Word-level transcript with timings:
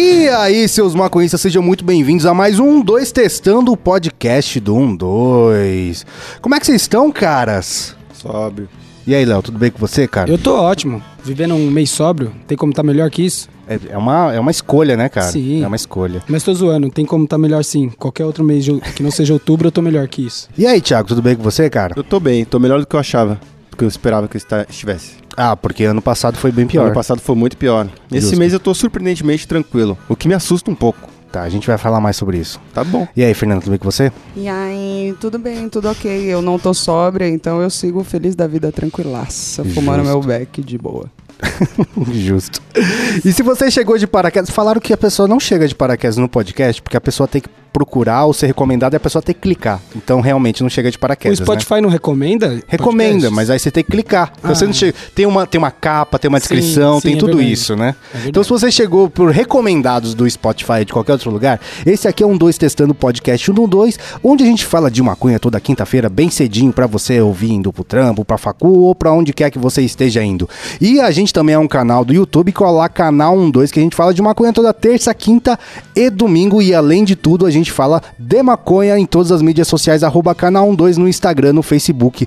E 0.00 0.28
aí, 0.28 0.68
seus 0.68 0.94
maconhistas, 0.94 1.40
sejam 1.40 1.60
muito 1.60 1.84
bem-vindos 1.84 2.24
a 2.24 2.32
mais 2.32 2.60
um 2.60 2.80
2 2.80 3.10
Testando 3.10 3.72
o 3.72 3.76
podcast 3.76 4.60
do 4.60 4.76
1 4.76 4.94
2. 4.94 6.06
Como 6.40 6.54
é 6.54 6.60
que 6.60 6.66
vocês 6.66 6.82
estão, 6.82 7.10
caras? 7.10 7.96
Sóbrio. 8.14 8.68
E 9.04 9.12
aí, 9.12 9.24
Léo, 9.24 9.42
tudo 9.42 9.58
bem 9.58 9.72
com 9.72 9.78
você, 9.80 10.06
cara? 10.06 10.30
Eu 10.30 10.38
tô 10.38 10.54
ótimo. 10.54 11.02
Vivendo 11.24 11.56
um 11.56 11.68
mês 11.68 11.90
sóbrio, 11.90 12.30
tem 12.46 12.56
como 12.56 12.72
tá 12.72 12.84
melhor 12.84 13.10
que 13.10 13.26
isso? 13.26 13.48
É, 13.66 13.76
é 13.90 13.98
uma, 13.98 14.32
é 14.32 14.38
uma 14.38 14.52
escolha, 14.52 14.96
né, 14.96 15.08
cara? 15.08 15.32
Sim. 15.32 15.64
É 15.64 15.66
uma 15.66 15.74
escolha. 15.74 16.22
Mas 16.28 16.44
tô 16.44 16.54
zoando, 16.54 16.88
tem 16.90 17.04
como 17.04 17.26
tá 17.26 17.36
melhor 17.36 17.64
sim. 17.64 17.88
Qualquer 17.98 18.24
outro 18.24 18.44
mês 18.44 18.64
de- 18.64 18.80
que 18.94 19.02
não 19.02 19.10
seja 19.10 19.32
outubro, 19.32 19.66
eu 19.66 19.72
tô 19.72 19.82
melhor 19.82 20.06
que 20.06 20.24
isso. 20.24 20.48
E 20.56 20.64
aí, 20.64 20.80
Thiago, 20.80 21.08
tudo 21.08 21.20
bem 21.22 21.34
com 21.34 21.42
você, 21.42 21.68
cara? 21.68 21.94
Eu 21.96 22.04
tô 22.04 22.20
bem, 22.20 22.44
tô 22.44 22.60
melhor 22.60 22.78
do 22.78 22.86
que 22.86 22.94
eu 22.94 23.00
achava. 23.00 23.40
Do 23.68 23.76
que 23.76 23.82
eu 23.82 23.88
esperava 23.88 24.28
que 24.28 24.36
eu 24.36 24.40
estivesse. 24.70 25.14
Ah, 25.40 25.54
porque 25.54 25.84
ano 25.84 26.02
passado 26.02 26.36
foi 26.36 26.50
bem 26.50 26.66
pior. 26.66 26.86
Ano 26.86 26.94
passado 26.94 27.20
foi 27.20 27.36
muito 27.36 27.56
pior. 27.56 27.88
Esse 28.10 28.22
Justo. 28.22 28.38
mês 28.40 28.52
eu 28.52 28.58
tô 28.58 28.74
surpreendentemente 28.74 29.46
tranquilo. 29.46 29.96
O 30.08 30.16
que 30.16 30.26
me 30.26 30.34
assusta 30.34 30.68
um 30.68 30.74
pouco. 30.74 30.98
Tá, 31.30 31.42
a 31.42 31.48
gente 31.48 31.64
vai 31.68 31.78
falar 31.78 32.00
mais 32.00 32.16
sobre 32.16 32.38
isso. 32.38 32.60
Tá 32.74 32.82
bom. 32.82 33.06
E 33.14 33.22
aí, 33.22 33.32
Fernando, 33.34 33.60
tudo 33.60 33.70
bem 33.70 33.78
com 33.78 33.88
você? 33.88 34.10
E 34.34 34.48
aí, 34.48 35.14
tudo 35.20 35.38
bem, 35.38 35.68
tudo 35.68 35.88
ok. 35.88 36.10
Eu 36.10 36.42
não 36.42 36.58
tô 36.58 36.74
sóbria, 36.74 37.28
então 37.28 37.62
eu 37.62 37.70
sigo 37.70 38.02
feliz 38.02 38.34
da 38.34 38.48
vida 38.48 38.72
tranquilaça, 38.72 39.64
fumando 39.64 40.02
meu 40.02 40.20
beck 40.20 40.60
de 40.60 40.76
boa. 40.76 41.08
Justo. 42.12 42.60
E 43.24 43.32
se 43.32 43.42
você 43.42 43.70
chegou 43.70 43.98
de 43.98 44.06
paraquedas, 44.06 44.50
falaram 44.50 44.80
que 44.80 44.92
a 44.92 44.96
pessoa 44.96 45.26
não 45.26 45.40
chega 45.40 45.66
de 45.66 45.74
paraquedas 45.74 46.16
no 46.16 46.28
podcast, 46.28 46.80
porque 46.80 46.96
a 46.96 47.00
pessoa 47.00 47.26
tem 47.26 47.40
que 47.40 47.48
procurar 47.72 48.24
ou 48.24 48.32
ser 48.32 48.46
recomendada 48.46 48.94
e 48.94 48.98
a 48.98 49.00
pessoa 49.00 49.22
tem 49.22 49.34
que 49.34 49.40
clicar. 49.40 49.80
Então, 49.94 50.20
realmente, 50.20 50.62
não 50.62 50.70
chega 50.70 50.90
de 50.90 50.96
O 50.96 51.00
paraquedas, 51.00 51.38
né? 51.40 51.44
Spotify 51.44 51.80
não 51.80 51.88
recomenda? 51.88 52.60
Recomenda, 52.66 53.12
podcasts? 53.12 53.32
mas 53.36 53.50
aí 53.50 53.58
você 53.58 53.70
tem 53.70 53.84
que 53.84 53.90
clicar. 53.90 54.32
Então 54.38 54.50
Ah. 54.50 54.54
você 54.54 54.66
não 54.66 54.72
chega, 54.72 54.94
tem, 55.14 55.26
uma, 55.26 55.46
tem 55.46 55.58
uma 55.58 55.70
capa, 55.70 56.18
tem 56.18 56.28
uma 56.28 56.38
Sim, 56.40 56.42
descrição, 56.54 56.96
sim, 57.00 57.08
tem 57.08 57.16
é 57.16 57.18
tudo 57.18 57.36
verdade. 57.36 57.52
isso, 57.52 57.76
né? 57.76 57.94
É. 58.14 58.28
Então 58.28 58.42
se 58.42 58.50
você 58.50 58.70
chegou 58.70 59.08
por 59.10 59.30
recomendados 59.30 60.14
do 60.14 60.28
Spotify 60.28 60.84
de 60.84 60.92
qualquer 60.92 61.12
outro 61.12 61.30
lugar, 61.30 61.60
esse 61.84 62.06
aqui 62.08 62.22
é 62.22 62.26
um 62.26 62.36
2 62.36 62.56
testando 62.58 62.94
podcast 62.94 63.50
1 63.50 63.54
um 63.60 63.68
2, 63.68 63.98
onde 64.22 64.44
a 64.44 64.46
gente 64.46 64.64
fala 64.64 64.90
de 64.90 65.02
maconha 65.02 65.38
toda 65.38 65.60
quinta-feira, 65.60 66.08
bem 66.08 66.30
cedinho 66.30 66.72
pra 66.72 66.86
você 66.86 67.20
ouvir 67.20 67.52
indo 67.52 67.72
pro 67.72 67.84
trampo, 67.84 68.24
pra 68.24 68.38
facu 68.38 68.68
ou 68.68 68.94
pra 68.94 69.12
onde 69.12 69.32
quer 69.32 69.50
que 69.50 69.58
você 69.58 69.82
esteja 69.82 70.22
indo. 70.22 70.48
E 70.80 71.00
a 71.00 71.10
gente 71.10 71.32
também 71.32 71.54
é 71.54 71.58
um 71.58 71.68
canal 71.68 72.04
do 72.04 72.12
YouTube, 72.14 72.52
colar 72.52 72.88
canal 72.88 73.36
1 73.36 73.50
2, 73.50 73.70
que 73.72 73.80
a 73.80 73.82
gente 73.82 73.96
fala 73.96 74.14
de 74.14 74.22
maconha 74.22 74.52
toda 74.52 74.72
terça, 74.72 75.12
quinta 75.12 75.58
e 75.94 76.08
domingo 76.10 76.62
e 76.62 76.74
além 76.74 77.04
de 77.04 77.16
tudo 77.16 77.44
a 77.46 77.50
gente 77.50 77.57
fala 77.66 78.02
de 78.18 78.42
maconha 78.42 78.98
em 78.98 79.06
todas 79.06 79.32
as 79.32 79.42
mídias 79.42 79.68
sociais, 79.68 80.02
arroba 80.02 80.34
canal 80.34 80.68
1 80.68 80.74
2 80.74 80.98
no 80.98 81.08
Instagram, 81.08 81.52
no 81.52 81.62
Facebook 81.62 82.26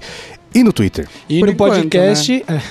e 0.53 0.63
no 0.63 0.73
Twitter. 0.73 1.07
E 1.29 1.39
Por 1.39 1.45
no 1.45 1.51
enquanto, 1.53 1.73
podcast. 1.73 2.43
é. 2.47 2.61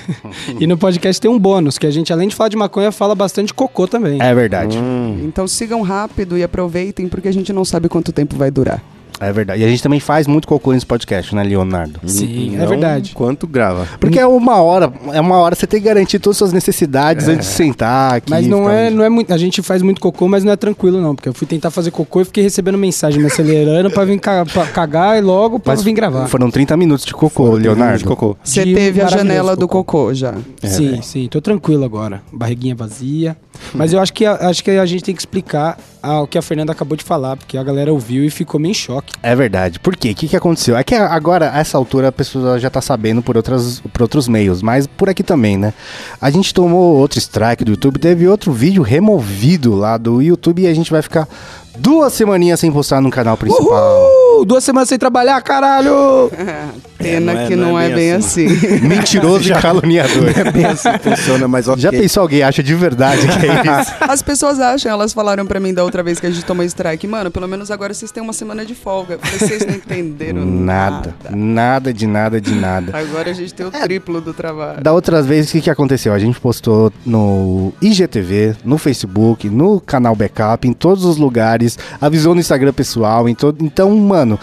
e 0.59 0.67
no 0.67 0.77
podcast 0.77 1.21
tem 1.21 1.31
um 1.31 1.39
bônus, 1.39 1.79
que 1.79 1.87
a 1.87 1.91
gente, 1.91 2.13
além 2.13 2.29
de 2.29 2.35
falar 2.35 2.49
de 2.49 2.57
maconha, 2.57 2.93
fala 2.93 3.15
bastante 3.15 3.55
cocô 3.55 3.87
também. 3.89 4.21
É 4.21 4.35
verdade. 4.35 4.79
Então 5.23 5.49
sigam 5.49 5.81
rápido 5.83 6.37
e 6.37 6.43
aproveitem, 6.43 7.09
porque 7.09 7.29
a 7.29 7.33
gente 7.33 7.53
não 7.53 7.65
sabe 7.65 7.89
quanto 7.89 8.13
tempo 8.13 8.37
vai 8.37 8.51
durar. 8.51 8.83
É 9.21 9.33
verdade. 9.33 9.61
E 9.63 9.65
a 9.65 9.69
gente 9.69 9.83
também 9.83 10.01
faz 10.01 10.27
muito 10.27 10.49
cocô 10.49 10.73
nesse 10.73 10.87
podcast, 10.87 11.35
né, 11.35 11.43
Leonardo? 11.45 12.01
Sim, 12.07 12.57
é 12.57 12.61
Não 12.61 12.69
verdade. 12.69 13.13
Quanto 13.15 13.47
grava. 13.47 13.87
Porque 14.01 14.19
é 14.19 14.27
uma 14.27 14.57
hora, 14.63 14.93
é 15.13 15.21
uma 15.21 15.37
hora 15.37 15.55
você 15.55 15.67
tem 15.67 15.79
que 15.81 15.87
garantir 15.87 16.19
todas 16.19 16.37
as 16.37 16.39
suas 16.39 16.53
necessidades 16.53 17.29
antes 17.29 17.47
de 17.49 17.55
sentar 17.55 18.15
aqui. 18.15 18.31
Mas 18.31 18.47
não 18.47 18.69
é, 18.71 18.89
não 18.91 19.05
é 19.05 19.09
muito. 19.09 19.33
A 19.33 19.37
gente 19.39 19.61
faz 19.63 19.83
muito 19.83 20.01
cocô, 20.01 20.27
mas 20.27 20.43
não 20.43 20.53
é 20.53 20.57
tranquilo, 20.57 21.01
não. 21.03 21.15
Porque 21.15 21.29
eu 21.29 21.35
fui 21.35 21.47
tentar 21.47 21.71
fazer 21.71 21.91
cocô 21.91 22.23
e 22.23 22.25
fiquei 22.25 22.43
recebendo 22.43 22.79
mensagem 22.79 23.21
me 23.21 23.27
acelerando 23.27 23.91
pra 23.91 24.05
vir 24.05 24.19
ca- 24.19 24.45
pra 24.47 24.67
cagar 24.67 25.19
e 25.19 25.21
logo 25.21 25.59
pra 25.61 25.75
Mas 25.75 25.83
vir 25.83 25.93
gravar. 25.93 26.27
Foram 26.27 26.51
30 26.51 26.77
minutos 26.77 27.05
de 27.05 27.13
cocô, 27.13 27.29
Foram 27.29 27.55
Leonardo. 27.63 27.99
De 27.99 28.05
cocô. 28.05 28.37
Você 28.43 28.65
De 28.65 28.75
teve 28.75 29.03
a 29.03 29.07
janela 29.07 29.55
do 29.55 29.69
cocô. 29.69 29.81
cocô 30.05 30.15
já. 30.15 30.35
sim, 30.63 31.03
sim, 31.03 31.29
tô 31.29 31.41
tranquilo 31.41 31.85
agora. 31.85 32.23
Barriguinha 32.33 32.75
vazia. 32.75 33.37
Mas 33.75 33.93
eu 33.93 34.01
acho 34.01 34.13
que, 34.13 34.25
a- 34.25 34.49
acho 34.49 34.65
que 34.65 34.71
a 34.71 34.87
gente 34.87 35.05
tem 35.05 35.15
que 35.15 35.21
explicar 35.21 35.77
ah, 36.03 36.23
o 36.23 36.27
que 36.27 36.39
a 36.39 36.43
Fernanda 36.43 36.73
acabou 36.73 36.97
de 36.97 37.05
falar, 37.05 37.37
porque 37.37 37.59
a 37.59 37.63
galera 37.63 37.93
ouviu 37.93 38.25
e 38.25 38.31
ficou 38.31 38.59
meio 38.61 38.73
em 38.73 38.75
choque. 38.75 39.13
É 39.23 39.35
verdade. 39.35 39.79
Por 39.79 39.97
quê? 39.97 40.11
O 40.11 40.15
que, 40.15 40.29
que 40.29 40.37
aconteceu? 40.37 40.77
É 40.77 40.85
que 40.85 40.95
agora, 40.95 41.53
a 41.53 41.59
essa 41.59 41.77
altura, 41.77 42.09
a 42.09 42.13
pessoa 42.13 42.59
já 42.59 42.71
tá 42.71 42.81
sabendo 42.81 43.23
por, 43.23 43.37
outras, 43.37 43.81
por 43.93 44.03
outros 44.03 44.29
meios, 44.29 44.63
mas 44.63 44.87
por 44.87 45.09
aqui 45.09 45.23
também, 45.23 45.57
né? 45.57 45.75
A 46.21 46.31
gente 46.31 46.55
tomou 46.55 46.97
outro 46.97 47.19
strike 47.19 47.65
do 47.65 47.73
YouTube, 47.73 47.99
teve 47.99 48.27
outro 48.27 48.53
vídeo 48.53 48.83
removido 48.83 49.75
lá 49.75 49.97
do 49.97 50.23
YouTube 50.23 50.63
e 50.63 50.67
a 50.67 50.75
gente 50.75 50.91
vai 50.91 51.03
ficar 51.03 51.29
duas 51.77 52.13
semaninhas 52.13 52.61
sem 52.61 52.73
postar 52.73 53.01
no 53.01 53.11
canal 53.11 53.37
principal. 53.37 53.67
Uhul! 53.67 54.45
Duas 54.45 54.65
semanas 54.65 54.89
sem 54.89 54.99
trabalhar, 54.99 55.41
caralho! 55.43 56.31
Pena 57.03 57.33
não 57.33 57.41
é- 57.41 57.47
que 57.47 57.57
não 57.57 57.69
não 57.71 57.79
é 57.81 57.87
é, 57.87 57.89
bem 57.89 57.97
bem 57.97 58.13
assim. 58.13 58.47
Mentiroso 58.87 59.51
e 59.51 59.55
caluniador. 59.55 60.31
É 60.41 60.51
bem 60.51 60.65
assim 60.65 60.91
que 60.93 60.99
funciona, 60.99 61.47
mas 61.49 61.69
ok. 61.69 61.81
Já 61.83 61.91
pensou 61.91 62.23
alguém 62.23 62.43
acha 62.43 62.63
de 62.63 62.75
verdade 62.75 63.27
que 63.27 63.47
é 63.47 63.81
isso? 63.81 63.93
As 64.01 64.23
pessoas 64.23 64.59
acham, 64.61 64.91
elas 64.91 65.13
falaram 65.13 65.45
pra 65.47 65.61
mim 65.61 65.75
da 65.75 65.85
outra 65.85 66.03
vez 66.03 66.19
que 66.21 66.27
a 66.27 66.31
gente 66.31 66.45
tomou 66.45 66.65
strike, 66.65 67.07
mano, 67.07 67.31
pelo 67.31 67.47
menos 67.49 67.71
agora 67.71 67.93
vocês 67.93 68.11
têm 68.11 68.23
uma 68.23 68.33
semana 68.33 68.65
de 68.65 68.75
folga. 68.75 69.19
Vocês 69.39 69.65
não 69.67 69.75
entenderam 69.75 70.45
Nada, 70.45 71.15
nada. 71.25 71.37
nada 71.37 71.93
de 71.93 72.07
nada 72.07 72.41
de 72.41 72.55
nada. 72.55 72.97
Agora 72.97 73.31
a 73.31 73.35
gente 73.35 73.53
tem 73.55 73.67
o 73.67 73.71
triplo 73.71 74.21
do 74.21 74.33
trabalho. 74.33 74.83
Da 74.83 74.93
outras 74.93 75.27
vezes, 75.27 75.51
o 75.51 75.53
que, 75.55 75.61
que 75.63 75.71
aconteceu? 75.71 76.13
A 76.13 76.19
gente 76.19 76.39
postou 76.41 76.93
no 77.05 77.73
IGTV, 77.83 78.57
no 78.65 78.79
Facebook, 78.79 79.49
no 79.49 79.81
canal 79.81 80.15
Backup, 80.15 80.67
em 80.67 80.73
todos 80.73 81.05
os 81.05 81.17
lugares, 81.17 81.79
avisou 82.01 82.35
no 82.35 82.41
Instagram 82.41 82.73
pessoal, 82.73 83.29
em 83.29 83.35
todo. 83.35 83.65
Então, 83.65 83.95
mano, 83.97 84.39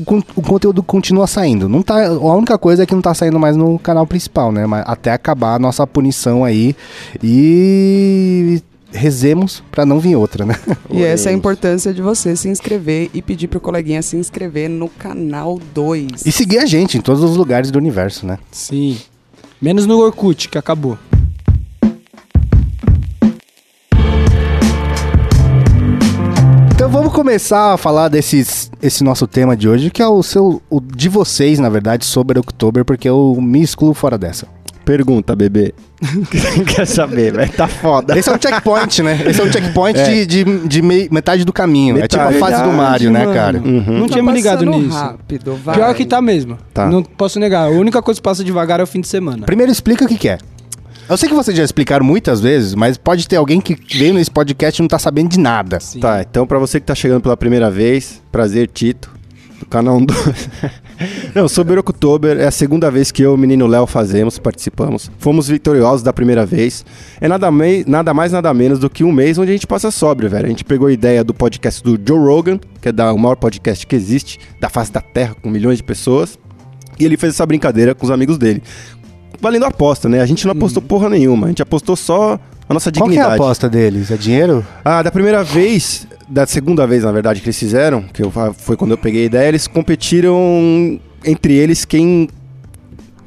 o, 0.00 0.04
con- 0.04 0.22
o 0.36 0.42
conteúdo 0.42 0.82
continua 0.82 1.26
saindo. 1.26 1.68
Não 1.68 1.82
tá, 1.82 2.06
a 2.06 2.34
única 2.34 2.56
coisa 2.58 2.82
é 2.82 2.86
que 2.86 2.94
não 2.94 3.02
tá 3.02 3.12
saindo 3.14 3.38
mais 3.38 3.56
no 3.56 3.78
canal 3.78 4.06
principal, 4.06 4.50
né? 4.50 4.66
Mas 4.66 4.84
até 4.86 5.12
acabar 5.12 5.54
a 5.54 5.58
nossa 5.58 5.86
punição 5.86 6.44
aí. 6.44 6.74
E 7.22 8.62
rezemos 8.92 9.62
pra 9.70 9.86
não 9.86 10.00
vir 10.00 10.16
outra, 10.16 10.44
né? 10.44 10.56
E 10.90 11.02
essa 11.02 11.28
é 11.28 11.32
a 11.32 11.36
importância 11.36 11.94
de 11.94 12.02
você 12.02 12.34
se 12.34 12.48
inscrever 12.48 13.08
e 13.14 13.22
pedir 13.22 13.46
pro 13.48 13.60
coleguinha 13.60 14.02
se 14.02 14.16
inscrever 14.16 14.68
no 14.68 14.88
canal 14.88 15.60
2. 15.74 16.26
E 16.26 16.32
seguir 16.32 16.58
a 16.58 16.66
gente 16.66 16.98
em 16.98 17.00
todos 17.00 17.22
os 17.22 17.36
lugares 17.36 17.70
do 17.70 17.78
universo, 17.78 18.26
né? 18.26 18.38
Sim. 18.50 18.98
Menos 19.62 19.86
no 19.86 19.98
Orkut, 19.98 20.48
que 20.48 20.58
acabou. 20.58 20.98
Vamos 27.10 27.14
começar 27.14 27.74
a 27.74 27.76
falar 27.76 28.08
desses, 28.08 28.70
esse 28.80 29.02
nosso 29.02 29.26
tema 29.26 29.56
de 29.56 29.68
hoje, 29.68 29.90
que 29.90 30.00
é 30.00 30.06
o 30.06 30.22
seu, 30.22 30.62
o 30.70 30.80
de 30.80 31.08
vocês, 31.08 31.58
na 31.58 31.68
verdade, 31.68 32.04
sobre 32.04 32.38
October, 32.38 32.84
porque 32.84 33.08
eu 33.08 33.36
me 33.40 33.60
excluo 33.62 33.92
fora 33.94 34.16
dessa. 34.16 34.46
Pergunta, 34.84 35.36
bebê. 35.36 35.74
Quer 36.74 36.86
saber, 36.86 37.32
velho? 37.32 37.52
Tá 37.52 37.68
foda. 37.68 38.18
Esse 38.18 38.28
é 38.30 38.32
um 38.34 38.38
checkpoint, 38.40 39.02
né? 39.02 39.20
Esse 39.26 39.40
é 39.40 39.44
um 39.44 39.52
checkpoint 39.52 39.98
É. 39.98 40.04
de, 40.24 40.26
de, 40.26 40.58
de 40.68 40.82
mei- 40.82 41.08
metade 41.12 41.44
do 41.44 41.52
caminho. 41.52 41.98
é 41.98 42.08
tipo 42.08 42.22
a 42.22 42.30
Metade. 42.30 42.40
fase 42.40 42.62
do 42.64 42.72
Mario, 42.72 43.10
né, 43.10 43.26
cara? 43.32 43.58
Uhum. 43.58 43.98
Não 44.00 44.08
tinha 44.08 44.22
me 44.22 44.32
ligado 44.32 44.64
passando 44.64 44.78
nisso. 44.82 44.96
rápido, 44.96 45.54
vai. 45.62 45.74
Pior 45.76 45.94
que 45.94 46.06
tá 46.06 46.20
mesmo. 46.22 46.56
Tá. 46.72 46.86
Não 46.88 47.02
posso 47.02 47.38
negar. 47.38 47.66
A 47.66 47.70
única 47.70 48.00
coisa 48.00 48.18
que 48.18 48.24
passa 48.24 48.42
devagar 48.42 48.80
é 48.80 48.82
o 48.82 48.86
fim 48.86 49.00
de 49.00 49.08
semana. 49.08 49.44
Primeiro 49.46 49.70
explica 49.70 50.04
o 50.06 50.08
que, 50.08 50.16
que 50.16 50.28
é. 50.28 50.38
Eu 51.10 51.16
sei 51.16 51.28
que 51.28 51.34
vocês 51.34 51.56
já 51.56 51.64
explicaram 51.64 52.06
muitas 52.06 52.40
vezes, 52.40 52.72
mas 52.74 52.96
pode 52.96 53.26
ter 53.26 53.34
alguém 53.36 53.60
que 53.60 53.76
veio 53.98 54.14
nesse 54.14 54.30
podcast 54.30 54.80
e 54.80 54.82
não 54.82 54.88
tá 54.88 54.98
sabendo 54.98 55.28
de 55.30 55.40
nada. 55.40 55.80
Sim. 55.80 55.98
Tá, 55.98 56.22
então 56.22 56.46
pra 56.46 56.56
você 56.58 56.78
que 56.78 56.86
tá 56.86 56.94
chegando 56.94 57.20
pela 57.20 57.36
primeira 57.36 57.68
vez, 57.68 58.22
prazer, 58.30 58.68
Tito, 58.68 59.10
do 59.58 59.66
canal 59.66 59.96
1 59.96 60.04
do... 60.06 60.14
Não, 61.34 61.48
sobre 61.48 61.74
o 61.76 61.80
October, 61.80 62.38
é 62.38 62.46
a 62.46 62.50
segunda 62.50 62.90
vez 62.90 63.10
que 63.10 63.22
eu 63.22 63.32
e 63.32 63.34
o 63.34 63.38
menino 63.38 63.66
Léo 63.66 63.86
fazemos, 63.86 64.38
participamos. 64.38 65.10
Fomos 65.18 65.48
vitoriosos 65.48 66.02
da 66.02 66.12
primeira 66.12 66.44
vez. 66.46 66.84
É 67.20 67.26
nada, 67.26 67.50
mei- 67.50 67.84
nada 67.88 68.12
mais, 68.14 68.30
nada 68.32 68.52
menos 68.52 68.78
do 68.78 68.88
que 68.90 69.02
um 69.02 69.10
mês 69.10 69.38
onde 69.38 69.50
a 69.50 69.54
gente 69.54 69.66
passa 69.66 69.90
sóbrio, 69.90 70.28
velho. 70.28 70.44
A 70.46 70.48
gente 70.48 70.62
pegou 70.64 70.88
a 70.88 70.92
ideia 70.92 71.24
do 71.24 71.32
podcast 71.34 71.82
do 71.82 71.98
Joe 72.06 72.18
Rogan, 72.18 72.60
que 72.82 72.90
é 72.90 72.92
da, 72.92 73.12
o 73.14 73.18
maior 73.18 73.36
podcast 73.36 73.86
que 73.86 73.96
existe, 73.96 74.38
da 74.60 74.68
face 74.68 74.92
da 74.92 75.00
Terra, 75.00 75.34
com 75.42 75.48
milhões 75.48 75.78
de 75.78 75.82
pessoas. 75.82 76.38
E 76.98 77.04
ele 77.04 77.16
fez 77.16 77.32
essa 77.32 77.46
brincadeira 77.46 77.94
com 77.94 78.04
os 78.04 78.10
amigos 78.10 78.36
dele. 78.36 78.62
Valendo 79.40 79.64
a 79.64 79.68
aposta, 79.68 80.08
né? 80.08 80.20
A 80.20 80.26
gente 80.26 80.44
não 80.44 80.52
apostou 80.52 80.82
porra 80.82 81.08
nenhuma, 81.08 81.46
a 81.46 81.48
gente 81.50 81.62
apostou 81.62 81.96
só 81.96 82.38
a 82.68 82.74
nossa 82.74 82.90
Qual 82.92 83.08
que 83.08 83.14
é 83.14 83.16
dignidade. 83.16 83.32
a 83.32 83.34
aposta 83.34 83.68
deles? 83.68 84.10
É 84.10 84.16
dinheiro? 84.16 84.64
Ah, 84.84 85.02
da 85.02 85.10
primeira 85.10 85.42
vez, 85.42 86.06
da 86.28 86.46
segunda 86.46 86.86
vez, 86.86 87.02
na 87.04 87.10
verdade, 87.12 87.40
que 87.40 87.46
eles 87.46 87.58
fizeram, 87.58 88.02
que 88.02 88.22
eu, 88.22 88.30
foi 88.56 88.76
quando 88.76 88.92
eu 88.92 88.98
peguei 88.98 89.22
a 89.22 89.26
ideia, 89.26 89.48
eles 89.48 89.66
competiram 89.66 91.00
entre 91.24 91.54
eles 91.54 91.84
quem 91.84 92.28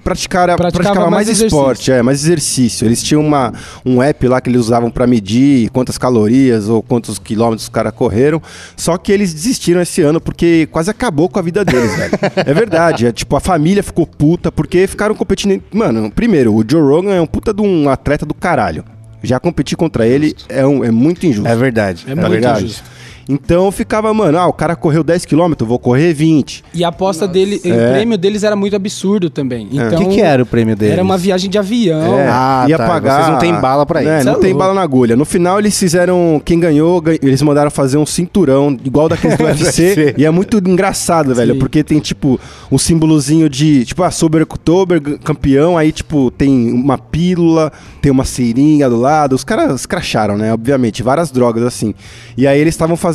praticara, 0.03 0.55
Praticava 0.55 0.83
praticava, 0.83 1.09
mais, 1.09 1.27
mais 1.27 1.39
esporte, 1.41 1.91
é, 1.91 2.01
mais 2.01 2.23
exercício. 2.23 2.85
Eles 2.85 3.01
tinham 3.01 3.25
uma, 3.25 3.53
um 3.85 4.01
app 4.01 4.27
lá 4.27 4.41
que 4.41 4.50
eles 4.50 4.61
usavam 4.61 4.91
pra 4.91 5.07
medir 5.07 5.69
quantas 5.69 5.97
calorias 5.97 6.67
ou 6.69 6.83
quantos 6.83 7.17
quilômetros 7.17 7.63
os 7.63 7.69
caras 7.69 7.94
correram. 7.94 8.41
Só 8.75 8.97
que 8.97 9.11
eles 9.11 9.33
desistiram 9.33 9.81
esse 9.81 10.01
ano 10.01 10.19
porque 10.19 10.67
quase 10.71 10.91
acabou 10.91 11.29
com 11.29 11.39
a 11.39 11.41
vida 11.41 11.63
deles, 11.63 11.95
velho. 11.95 12.13
É 12.45 12.53
verdade. 12.53 13.05
É, 13.07 13.11
tipo, 13.11 13.35
a 13.35 13.39
família 13.39 13.81
ficou 13.81 14.05
puta 14.05 14.51
porque 14.51 14.85
ficaram 14.88 15.15
competindo. 15.15 15.63
Mano, 15.71 16.11
primeiro, 16.11 16.53
o 16.53 16.63
Joe 16.67 16.81
Rogan 16.81 17.13
é 17.13 17.21
um 17.21 17.25
puta 17.25 17.53
de 17.53 17.61
um 17.61 17.89
atleta 17.89 18.25
do 18.25 18.33
caralho. 18.33 18.83
Já 19.21 19.39
competir 19.39 19.77
contra 19.77 20.05
ele 20.05 20.35
é, 20.50 20.65
um, 20.65 20.83
é 20.83 20.91
muito 20.91 21.25
injusto. 21.25 21.47
É 21.47 21.55
verdade. 21.55 22.03
É 22.05 22.13
tá 22.13 22.21
muito 22.21 22.33
ligado? 22.33 22.63
injusto. 22.63 22.83
Então 23.28 23.72
ficava, 23.72 24.14
mano, 24.14 24.38
ah, 24.38 24.48
o 24.48 24.54
cara 24.54 24.75
correu 24.75 25.04
10km, 25.04 25.56
eu 25.62 25.66
vou 25.66 25.80
correr 25.80 26.14
20. 26.14 26.64
E 26.74 26.84
a 26.84 26.90
aposta 26.90 27.28
dele, 27.28 27.62
o 27.64 27.68
É. 27.74 27.92
prêmio 27.94 28.18
deles 28.18 28.44
era 28.44 28.56
muito 28.56 28.75
absurdo 28.75 29.30
também. 29.30 29.68
O 29.72 29.75
Então, 29.75 30.04
que, 30.10 30.16
que 30.16 30.22
era 30.22 30.44
o 30.44 30.46
prêmio 30.46 30.75
dele? 30.75 30.94
Era 30.94 31.04
uma 31.04 31.18
viagem 31.18 31.50
de 31.50 31.58
avião. 31.58 32.18
É, 32.20 32.28
Ah, 32.30 32.66
ia 32.68 32.78
tá, 32.78 32.86
pagar. 32.88 33.16
vocês 33.22 33.28
não 33.30 33.40
têm 33.40 33.54
bala 33.62 33.86
pra 33.86 34.04
É, 34.04 34.18
isso. 34.18 34.25
não 34.25 34.34
é 34.34 34.40
tem 34.40 34.50
louco. 34.52 34.60
bala 34.60 34.74
na 34.74 34.81
agulha. 34.81 35.16
No 35.16 35.24
final 35.25 35.58
eles 35.60 35.78
fizeram. 35.80 36.42
Quem 36.44 36.60
ganhou, 36.60 37.00
gan- 37.00 37.16
eles 37.22 37.42
mandaram 37.42 37.72
fazer 37.72 37.98
um 37.98 38.06
cinturão 38.06 38.78
igual 38.84 39.08
daqueles 39.08 39.38
do 39.38 39.44
UFC. 39.46 40.14
e 40.18 40.25
é 40.25 40.30
muito 40.30 40.58
engraçado, 40.58 41.34
velho. 41.34 41.54
Sim. 41.54 41.60
Porque 41.60 41.84
tem, 41.84 42.00
tipo, 42.00 42.40
um 42.72 42.78
símbolozinho 42.78 43.50
de. 43.50 43.86
Tipo, 43.86 44.04
ah, 44.04 44.12
Sober 44.12 44.42
October, 44.42 45.00
campeão. 45.24 45.78
Aí, 45.78 45.92
tipo, 45.94 46.30
tem 46.31 46.72
uma 46.74 46.98
pílula, 46.98 47.72
tem 48.02 48.12
uma 48.12 48.25
seringa 48.25 48.90
do 48.90 48.98
lado. 49.00 49.34
Os 49.34 49.44
caras 49.46 49.86
cracharam, 49.86 50.38
né? 50.38 50.52
Obviamente, 50.54 51.02
várias 51.02 51.31
drogas 51.31 51.64
assim. 51.64 51.94
E 52.38 52.46
aí 52.46 52.60
eles 52.60 52.74
estavam 52.74 52.98
fazendo. 52.98 53.12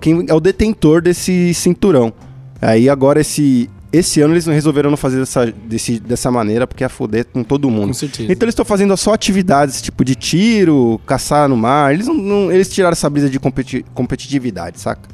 Quem 0.00 0.24
é 0.28 0.34
o 0.34 0.40
detentor 0.40 1.00
desse 1.02 1.52
cinturão. 1.54 2.12
Aí 2.60 2.88
agora 2.88 3.20
esse. 3.20 3.68
Esse 3.92 4.20
ano 4.20 4.34
eles 4.34 4.44
não 4.44 4.52
resolveram 4.52 4.90
não 4.90 4.96
fazer 4.96 5.18
dessa, 5.20 5.46
desse, 5.46 5.98
dessa 6.00 6.30
maneira, 6.30 6.66
porque 6.66 6.84
ia 6.84 6.88
foder 6.88 7.24
com 7.32 7.42
todo 7.42 7.70
mundo. 7.70 7.86
Com 7.88 7.94
certeza. 7.94 8.30
Então 8.30 8.44
eles 8.44 8.52
estão 8.52 8.64
fazendo 8.64 8.94
só 8.96 9.14
atividades 9.14 9.80
tipo 9.80 10.04
de 10.04 10.14
tiro, 10.14 11.00
caçar 11.06 11.48
no 11.48 11.56
mar. 11.56 11.94
Eles 11.94 12.06
não, 12.06 12.14
não- 12.14 12.52
eles 12.52 12.68
tiraram 12.68 12.92
essa 12.92 13.08
brisa 13.08 13.30
de 13.30 13.38
competi- 13.38 13.86
competitividade, 13.94 14.80
saca? 14.80 15.08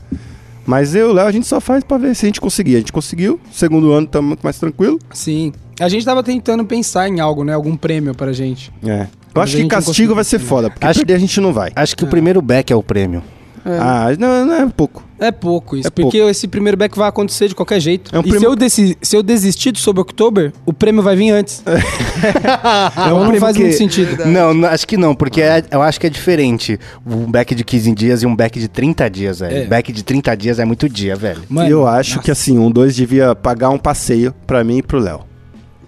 Mas 0.66 0.94
eu 0.94 1.08
e 1.08 1.10
o 1.10 1.12
Léo, 1.12 1.26
a 1.26 1.30
gente 1.32 1.46
só 1.46 1.60
faz 1.60 1.84
pra 1.84 1.98
ver 1.98 2.14
se 2.16 2.24
a 2.24 2.28
gente 2.28 2.40
conseguir. 2.40 2.76
A 2.76 2.78
gente 2.78 2.92
conseguiu. 2.92 3.38
Segundo 3.52 3.92
ano, 3.92 4.06
tá 4.06 4.22
muito 4.22 4.42
mais 4.42 4.58
tranquilo. 4.58 4.98
Sim. 5.12 5.52
A 5.78 5.88
gente 5.88 6.04
tava 6.04 6.22
tentando 6.22 6.64
pensar 6.64 7.08
em 7.08 7.20
algo, 7.20 7.44
né? 7.44 7.52
Algum 7.52 7.76
prêmio 7.76 8.14
pra 8.14 8.32
gente. 8.32 8.72
É. 8.84 9.02
Eu 9.02 9.08
Mas 9.34 9.50
acho 9.50 9.56
que 9.58 9.66
castigo 9.68 10.14
vai 10.14 10.24
ser 10.24 10.38
foda, 10.38 10.70
porque 10.70 10.86
Acho- 10.86 11.00
perder 11.00 11.14
a 11.14 11.18
gente 11.18 11.40
não 11.40 11.52
vai. 11.52 11.70
Acho 11.76 11.96
que 11.96 12.04
o 12.04 12.06
primeiro 12.08 12.40
back 12.42 12.72
é 12.72 12.76
o 12.76 12.82
prêmio. 12.82 13.22
É. 13.64 13.78
Ah, 13.80 14.06
não, 14.18 14.44
não 14.46 14.54
é 14.54 14.66
pouco. 14.68 15.04
É 15.20 15.30
pouco 15.30 15.76
isso, 15.76 15.86
É 15.86 15.90
porque 15.90 16.18
esse 16.18 16.48
primeiro 16.48 16.76
back 16.76 16.98
vai 16.98 17.08
acontecer 17.08 17.46
de 17.46 17.54
qualquer 17.54 17.78
jeito. 17.80 18.10
É 18.14 18.18
um 18.18 18.22
e 18.22 18.24
se 18.24 18.30
prêmio- 18.30 18.48
eu, 18.48 18.56
desi- 18.56 18.98
se 19.00 19.16
eu 19.16 19.22
desistir 19.22 19.70
do 19.70 19.78
sobre 19.78 20.00
October, 20.02 20.52
o 20.66 20.72
prêmio 20.72 21.00
vai 21.00 21.14
vir 21.14 21.30
antes. 21.30 21.62
então 21.64 23.18
não 23.18 23.22
prêmio 23.26 23.40
faz 23.40 23.56
que- 23.56 23.62
muito 23.62 23.76
sentido. 23.76 24.08
Verdade. 24.08 24.30
Não, 24.30 24.52
não, 24.52 24.68
acho 24.68 24.86
que 24.86 24.96
não, 24.96 25.14
porque 25.14 25.40
é- 25.40 25.64
eu 25.70 25.80
acho 25.80 26.00
que 26.00 26.06
é 26.06 26.10
diferente 26.10 26.78
um 27.06 27.30
back 27.30 27.54
de 27.54 27.62
15 27.64 27.92
dias 27.94 28.22
e 28.22 28.26
um 28.26 28.34
back 28.34 28.58
de 28.58 28.66
30 28.68 29.08
dias, 29.08 29.40
velho. 29.40 29.56
É. 29.58 29.64
Back 29.66 29.92
de 29.92 30.02
30 30.02 30.34
dias 30.36 30.58
é 30.58 30.64
muito 30.64 30.88
dia, 30.88 31.14
velho. 31.14 31.42
Mano, 31.48 31.68
e 31.68 31.70
eu 31.70 31.86
acho 31.86 32.16
nossa. 32.16 32.24
que 32.24 32.30
assim, 32.30 32.58
um 32.58 32.70
dois 32.70 32.96
devia 32.96 33.34
pagar 33.34 33.70
um 33.70 33.78
passeio 33.78 34.34
pra 34.46 34.64
mim 34.64 34.78
e 34.78 34.82
pro 34.82 34.98
Léu. 34.98 35.20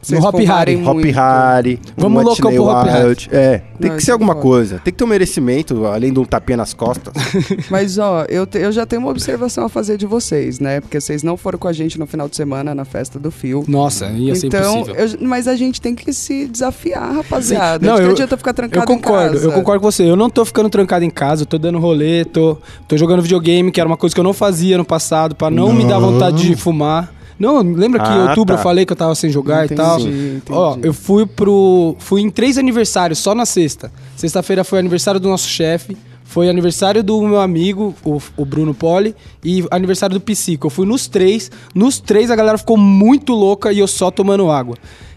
Vocês 0.05 0.21
No 0.21 0.27
Hop 0.29 0.35
Hari. 0.49 0.77
Hop. 0.85 0.99
Harry, 1.05 1.81
Vamos 1.97 2.23
um 2.23 2.25
loucão 2.27 2.51
Whitney 2.51 2.65
pro 2.65 2.65
Hop 2.77 2.89
Hari. 2.89 3.05
Wild. 3.07 3.29
É, 3.33 3.63
tem 3.81 3.91
Não, 3.91 3.97
que 3.97 4.05
ser 4.05 4.13
alguma 4.13 4.35
coisa. 4.35 4.79
Tem 4.85 4.93
que 4.93 4.99
ter 4.99 5.05
um 5.05 5.07
merecimento, 5.09 5.87
além 5.87 6.13
de 6.13 6.19
um 6.21 6.25
tapinha 6.25 6.57
nas 6.59 6.75
costas. 6.75 7.13
Mas, 7.71 7.99
ó, 7.99 8.25
eu, 8.29 8.47
te- 8.47 8.59
eu 8.59 8.71
já 8.71 8.85
tenho 8.87 9.01
uma 9.03 9.11
observação 9.11 9.65
a 9.65 9.69
fazer 9.69 9.97
de 9.97 10.07
vocês, 10.07 10.61
né? 10.61 10.81
Porque 10.81 11.01
vocês 11.01 11.23
não 11.23 11.37
foram 11.37 11.59
com 11.59 11.69
a 11.69 11.73
gente 11.73 11.99
no 11.99 12.07
final 12.07 12.29
de 12.29 12.37
semana 12.37 12.75
na 12.75 12.85
festa 12.85 13.19
do 13.19 13.31
Fio. 13.31 13.65
Nossa, 13.67 14.07
ia 14.11 14.35
ser 14.35 14.47
então, 14.49 14.81
impossível. 14.83 15.07
eu- 15.21 15.27
mas 15.29 15.49
a 15.49 15.57
gente 15.57 15.81
tem 15.81 15.95
que 15.95 16.13
se 16.13 16.47
desafiar, 16.47 17.15
rapaziada. 17.15 17.87
Não, 17.87 17.97
Não, 17.97 18.03
eu- 18.05 18.11
adianta 18.11 18.37
ficar 18.37 18.53
trancado 18.53 18.83
Eu 18.83 18.87
concordo, 18.97 19.29
em 19.29 19.33
casa. 19.33 19.47
eu 19.47 19.53
concordo 19.53 19.81
com 19.81 19.91
você. 19.91 20.03
Eu 20.05 20.17
não 20.17 20.29
tô 20.29 20.45
ficando 20.45 20.69
trancado 20.69 21.05
em 21.05 21.11
casa, 21.11 21.43
eu 21.43 21.47
tô 21.47 21.59
dando 21.59 21.79
rolê, 21.79 22.25
tô, 22.25 22.59
tô 22.87 22.97
jogando 22.97 23.23
videogame, 23.23 23.71
que 23.73 23.81
era 23.81 23.89
uma 23.89 23.97
coisa 23.97 24.15
que 24.15 24.21
eu 24.21 24.25
não 24.25 24.33
fazia 24.35 24.77
no 24.77 24.85
passado, 24.85 25.35
pra 25.35 25.51
não, 25.51 25.73
me 25.73 25.85
dar 25.85 25.99
vontade 25.99 26.43
de 26.49 26.57
fumar. 26.57 27.13
Não, 27.39 27.61
lembra 27.63 28.01
que 28.01 28.09
em 28.09 28.13
Ah, 28.13 28.29
outubro 28.29 28.55
tá. 28.55 28.61
eu 28.61 28.63
falei 28.63 28.87
que 28.87 28.93
eu 28.93 28.97
tava 28.97 29.15
sem 29.15 29.29
jogar 29.31 29.65
Entendi, 29.65 29.81
e 29.81 29.85
tal? 29.85 30.01
entendi. 30.01 30.43
Ó, 30.51 30.77
eu 30.83 30.95
fui 30.95 31.27
pro. 31.27 31.97
Fui 31.99 32.21
em 32.21 32.31
três 32.31 32.57
aniversários, 32.59 33.19
só 33.19 33.35
na 33.35 33.45
sexta. 33.45 33.91
Sexta-feira 34.17 34.63
foi 34.65 34.79
aniversário 34.79 35.19
do 35.21 35.29
nosso 35.29 35.49
chefe. 35.49 35.97
Foi 36.27 36.49
aniversário 36.49 37.03
do 37.03 37.21
meu 37.23 37.41
amigo, 37.41 37.95
o, 38.05 38.19
o 38.37 38.45
Bruno 38.45 38.73
Poli, 38.75 39.15
e 39.45 39.65
aniversário 39.71 40.15
do 40.15 40.21
Psico. 40.21 40.67
Eu 40.67 40.71
fui 40.71 40.87
nos 40.87 41.07
três. 41.07 41.51
Nos 41.75 42.01
três 42.01 42.31
a 42.31 42.37
galera 42.37 42.57
ficou 42.59 42.77
muito 42.77 43.33
louca 43.35 43.73
e 43.73 43.79
eu 43.79 43.87
só 43.87 44.11
tomando 44.11 44.51
água. 44.51 44.77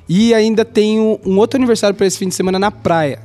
E 0.09 0.33
ainda 0.33 0.63
tenho 0.63 1.19
um 1.25 1.37
outro 1.37 1.57
aniversário 1.57 1.95
pra 1.95 2.05
esse 2.05 2.17
fim 2.17 2.27
de 2.27 2.35
semana 2.35 2.57
na 2.59 2.71
praia. 2.71 3.19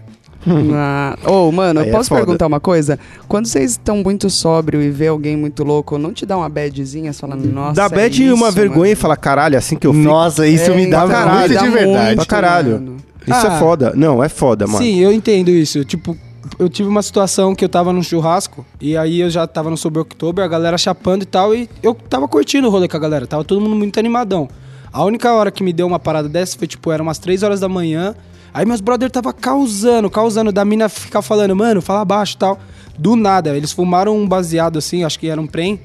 Ah, 0.74 1.16
Ô, 1.26 1.52
mano, 1.52 1.80
Aí 1.80 1.86
eu 1.86 1.90
é 1.90 1.92
posso 1.96 2.08
foda. 2.08 2.20
perguntar 2.20 2.46
uma 2.46 2.60
coisa? 2.60 2.98
Quando 3.28 3.46
vocês 3.46 3.72
estão 3.72 3.98
muito 3.98 4.28
sóbrio 4.28 4.82
e 4.82 4.90
vê 4.90 5.08
alguém 5.08 5.36
muito 5.36 5.62
louco, 5.62 5.96
não 5.98 6.12
te 6.12 6.26
dá 6.26 6.36
uma 6.36 6.48
badzinha? 6.48 7.12
Você 7.12 7.20
fala, 7.20 7.36
nossa. 7.36 7.74
Dá 7.74 7.84
é 7.84 7.88
bad 7.88 8.22
e 8.22 8.32
uma 8.32 8.48
isso, 8.48 8.56
vergonha 8.56 8.92
e 8.92 8.96
fala, 8.96 9.16
caralho, 9.16 9.54
é 9.54 9.58
assim 9.58 9.76
que 9.76 9.86
eu 9.86 9.92
fico. 9.92 10.04
Nossa, 10.04 10.46
isso 10.46 10.70
É, 10.70 10.74
me 10.76 10.90
dá 10.90 11.06
caralho, 11.06 11.38
muito 11.38 11.54
dá 11.54 11.62
de 11.62 11.68
verdade. 11.70 12.06
muito, 12.06 12.16
Pra 12.16 12.26
caralho. 12.26 12.72
mano. 12.72 12.96
Isso 13.26 13.46
Ah. 13.46 13.54
é 13.54 13.58
foda. 13.60 13.92
Não, 13.94 14.22
é 14.22 14.28
foda, 14.28 14.66
mano. 14.66 14.78
Sim, 14.78 14.98
eu 14.98 15.12
entendo 15.12 15.50
isso. 15.50 15.84
Tipo, 15.84 16.16
eu 16.58 16.68
tive 16.68 16.88
uma 16.88 17.02
situação 17.02 17.54
que 17.54 17.64
eu 17.64 17.68
tava 17.68 17.92
num 17.92 18.02
churrasco 18.02 18.66
e 18.80 18.96
aí 18.96 19.20
eu 19.20 19.30
já 19.30 19.46
tava 19.46 19.70
no 19.70 19.76
Sober 19.76 20.02
October, 20.02 20.44
a 20.44 20.48
galera 20.48 20.76
chapando 20.76 21.22
e 21.22 21.26
tal, 21.26 21.54
e 21.54 21.68
eu 21.82 21.94
tava 21.94 22.26
curtindo 22.26 22.66
o 22.66 22.70
rolê 22.70 22.88
com 22.88 22.96
a 22.96 23.00
galera, 23.00 23.26
tava 23.28 23.44
todo 23.44 23.60
mundo 23.60 23.76
muito 23.76 23.96
animadão. 24.00 24.48
A 24.92 25.04
única 25.04 25.32
hora 25.32 25.50
que 25.52 25.62
me 25.62 25.72
deu 25.72 25.86
uma 25.86 26.00
parada 26.00 26.28
dessa 26.28 26.58
foi, 26.58 26.66
tipo, 26.66 26.90
era 26.90 27.02
umas 27.02 27.18
3 27.18 27.42
horas 27.44 27.60
da 27.60 27.68
manhã, 27.68 28.14
aí 28.52 28.64
meus 28.66 28.80
brother 28.80 29.10
tava 29.10 29.32
causando, 29.32 30.08
causando, 30.10 30.52
da 30.52 30.64
mina 30.64 30.88
ficar 30.88 31.22
falando, 31.22 31.54
mano, 31.56 31.80
fala 31.82 32.04
baixo 32.04 32.34
e 32.34 32.38
tal. 32.38 32.60
Do 32.98 33.16
nada, 33.16 33.56
eles 33.56 33.72
fumaram 33.72 34.16
um 34.16 34.26
baseado 34.28 34.78
assim, 34.78 35.02
acho 35.04 35.18
que 35.18 35.26
era 35.28 35.40
um 35.40 35.46
prem, 35.46 35.80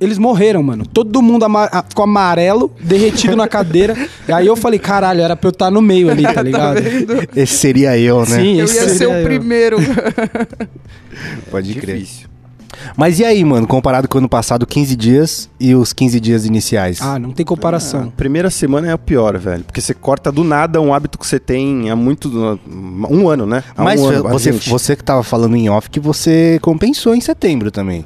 eles 0.00 0.18
morreram, 0.18 0.62
mano. 0.62 0.84
Todo 0.86 1.20
mundo 1.22 1.44
ama- 1.44 1.68
ah, 1.72 1.84
ficou 1.88 2.04
amarelo, 2.04 2.72
derretido 2.80 3.36
na 3.36 3.46
cadeira. 3.48 3.96
E 4.28 4.32
aí 4.32 4.46
eu 4.46 4.56
falei, 4.56 4.78
caralho, 4.78 5.20
era 5.20 5.36
pra 5.36 5.48
eu 5.48 5.52
estar 5.52 5.70
no 5.70 5.80
meio 5.82 6.10
ali, 6.10 6.22
tá 6.22 6.40
ligado? 6.42 6.78
Esse 7.36 7.54
seria 7.56 7.96
eu, 7.98 8.20
né? 8.20 8.36
Sim, 8.40 8.58
Eu 8.58 8.64
esse 8.64 8.74
ia 8.76 8.82
ser 8.88 8.94
seria 8.96 9.14
o 9.14 9.18
eu. 9.18 9.24
primeiro. 9.24 9.76
Pode 11.50 11.74
crer. 11.74 11.98
Difícil. 11.98 12.28
Mas 12.96 13.18
e 13.18 13.24
aí, 13.24 13.44
mano, 13.44 13.66
comparado 13.66 14.08
com 14.08 14.16
o 14.16 14.20
ano 14.20 14.28
passado, 14.28 14.66
15 14.66 14.96
dias 14.96 15.50
e 15.58 15.74
os 15.74 15.92
15 15.92 16.20
dias 16.20 16.46
iniciais? 16.46 17.00
Ah, 17.00 17.18
não 17.18 17.32
tem 17.32 17.44
comparação. 17.44 18.04
A 18.04 18.16
primeira 18.16 18.50
semana 18.50 18.88
é 18.88 18.92
a 18.92 18.98
pior, 18.98 19.38
velho. 19.38 19.64
Porque 19.64 19.80
você 19.80 19.94
corta 19.94 20.30
do 20.30 20.44
nada 20.44 20.80
um 20.80 20.92
hábito 20.92 21.18
que 21.18 21.26
você 21.26 21.38
tem 21.38 21.90
há 21.90 21.96
muito. 21.96 22.58
Um 23.10 23.28
ano, 23.28 23.46
né? 23.46 23.62
Há 23.76 23.82
Mas 23.82 24.00
um 24.00 24.08
ano, 24.08 24.22
você, 24.28 24.52
você 24.52 24.96
que 24.96 25.04
tava 25.04 25.22
falando 25.22 25.56
em 25.56 25.68
off 25.68 25.90
que 25.90 26.00
você 26.00 26.58
compensou 26.62 27.14
em 27.14 27.20
setembro 27.20 27.70
também. 27.70 28.04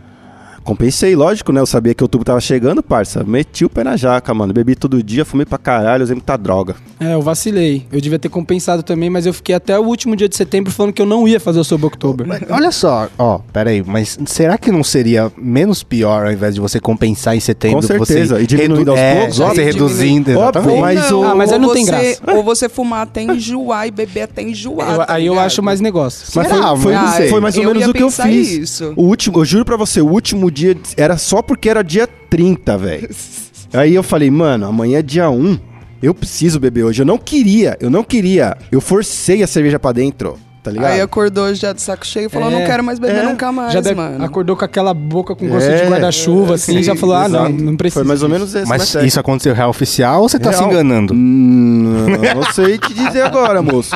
Compensei, 0.66 1.14
lógico, 1.14 1.52
né? 1.52 1.60
Eu 1.60 1.66
sabia 1.66 1.94
que 1.94 2.02
outubro 2.02 2.24
tava 2.24 2.40
chegando, 2.40 2.82
parça. 2.82 3.22
Meti 3.24 3.64
o 3.64 3.70
pé 3.70 3.84
na 3.84 3.96
jaca, 3.96 4.34
mano. 4.34 4.52
Bebi 4.52 4.74
todo 4.74 5.00
dia, 5.00 5.24
fumei 5.24 5.46
pra 5.46 5.56
caralho, 5.58 6.02
usei 6.02 6.14
muita 6.16 6.36
droga. 6.36 6.74
É, 6.98 7.14
eu 7.14 7.22
vacilei. 7.22 7.86
Eu 7.92 8.00
devia 8.00 8.18
ter 8.18 8.28
compensado 8.28 8.82
também, 8.82 9.08
mas 9.08 9.26
eu 9.26 9.32
fiquei 9.32 9.54
até 9.54 9.78
o 9.78 9.82
último 9.84 10.16
dia 10.16 10.28
de 10.28 10.34
setembro 10.34 10.72
falando 10.72 10.92
que 10.92 11.00
eu 11.00 11.06
não 11.06 11.28
ia 11.28 11.38
fazer 11.38 11.60
o 11.60 11.64
Sober 11.64 11.86
October. 11.86 12.26
Olha 12.50 12.72
só, 12.72 13.08
ó, 13.16 13.38
peraí, 13.52 13.80
mas 13.86 14.18
será 14.26 14.58
que 14.58 14.72
não 14.72 14.82
seria 14.82 15.30
menos 15.36 15.84
pior 15.84 16.26
ao 16.26 16.32
invés 16.32 16.56
de 16.56 16.60
você 16.60 16.80
compensar 16.80 17.36
em 17.36 17.40
setembro? 17.40 17.76
Com 17.76 17.82
certeza, 17.86 18.34
você 18.36 18.42
e 18.42 18.46
diminuindo 18.46 18.90
aos 18.90 18.98
é, 18.98 19.14
poucos, 19.18 19.36
Você 19.36 19.42
óbvio. 19.44 19.64
reduzindo, 19.64 20.30
Óbvio, 20.32 20.42
exatamente. 20.72 20.80
mas 20.80 21.12
o- 21.12 21.22
Ah, 21.22 21.34
mas 21.36 21.52
aí 21.52 21.60
ou 21.60 21.62
não 21.66 21.72
tem 21.74 21.84
você- 21.84 21.90
graça. 21.92 22.20
Ou 22.36 22.42
você 22.44 22.68
fumar 22.68 23.02
até 23.02 23.22
enjoar 23.22 23.86
e 23.86 23.92
beber 23.92 24.22
até 24.22 24.42
enjoar. 24.42 24.90
Eu- 25.00 25.06
tá 25.06 25.12
aí 25.14 25.26
eu 25.26 25.38
acho 25.38 25.62
mais 25.62 25.80
negócio. 25.80 26.26
Mas 26.34 26.48
Será, 26.48 26.68
foi, 26.70 26.78
foi, 26.78 26.92
mano? 26.94 27.12
foi, 27.28 27.38
Ah, 27.38 27.40
mais 27.40 27.56
ou 27.56 27.64
menos 27.64 27.86
o 27.86 27.92
que 27.92 28.02
eu 28.02 28.10
fiz. 28.10 28.50
isso. 28.50 28.92
O 28.96 29.02
último, 29.04 29.38
eu 29.38 29.44
juro 29.44 29.64
pra 29.64 29.76
você, 29.76 30.00
o 30.00 30.08
último 30.08 30.50
dia 30.56 30.76
era 30.96 31.18
só 31.18 31.42
porque 31.42 31.68
era 31.68 31.82
dia 31.84 32.06
30, 32.06 32.78
velho. 32.78 33.08
Aí 33.74 33.94
eu 33.94 34.02
falei, 34.02 34.30
mano, 34.30 34.66
amanhã 34.66 34.98
é 35.00 35.02
dia 35.02 35.28
1. 35.28 35.58
Eu 36.02 36.14
preciso 36.14 36.58
beber 36.58 36.84
hoje. 36.84 37.02
Eu 37.02 37.06
não 37.06 37.18
queria, 37.18 37.76
eu 37.80 37.90
não 37.90 38.02
queria. 38.02 38.56
Eu 38.72 38.80
forcei 38.80 39.42
a 39.42 39.46
cerveja 39.46 39.78
pra 39.78 39.92
dentro, 39.92 40.38
tá 40.62 40.70
ligado? 40.70 40.92
Aí 40.92 41.00
acordou 41.00 41.52
já 41.54 41.72
de 41.72 41.82
saco 41.82 42.06
cheio 42.06 42.26
e 42.26 42.28
falou, 42.28 42.48
É, 42.50 42.52
não 42.52 42.64
quero 42.66 42.84
mais 42.84 42.98
beber 42.98 43.22
é. 43.22 43.22
nunca 43.24 43.50
mais, 43.52 43.72
já 43.72 43.80
deve- 43.80 43.96
mano. 43.96 44.24
acordou 44.24 44.56
com 44.56 44.64
aquela 44.64 44.94
boca 44.94 45.34
com 45.34 45.48
gosto 45.48 45.68
É, 45.68 45.84
de 45.84 45.90
guarda-chuva, 45.90 46.54
assim, 46.54 46.74
sim, 46.78 46.82
já 46.82 46.94
falou, 46.94 47.16
ah, 47.16 47.28
não, 47.28 47.48
não 47.48 47.76
precisa. 47.76 48.00
Foi 48.00 48.06
mais 48.08 48.22
ou 48.22 48.28
menos 48.28 48.54
esse. 48.54 48.68
Mas 48.68 48.94
é 48.94 49.04
isso 49.06 49.18
aconteceu 49.18 49.54
real 49.54 49.70
oficial 49.70 50.22
ou 50.22 50.28
você 50.28 50.38
tá 50.38 50.52
se 50.52 50.58
Real. 50.60 50.70
enganando? 50.70 51.12
Hum, 51.14 52.06
não 52.34 52.52
sei 52.52 52.78
te 52.78 52.92
dizer 52.94 53.22
agora, 53.22 53.60
moço. 53.62 53.90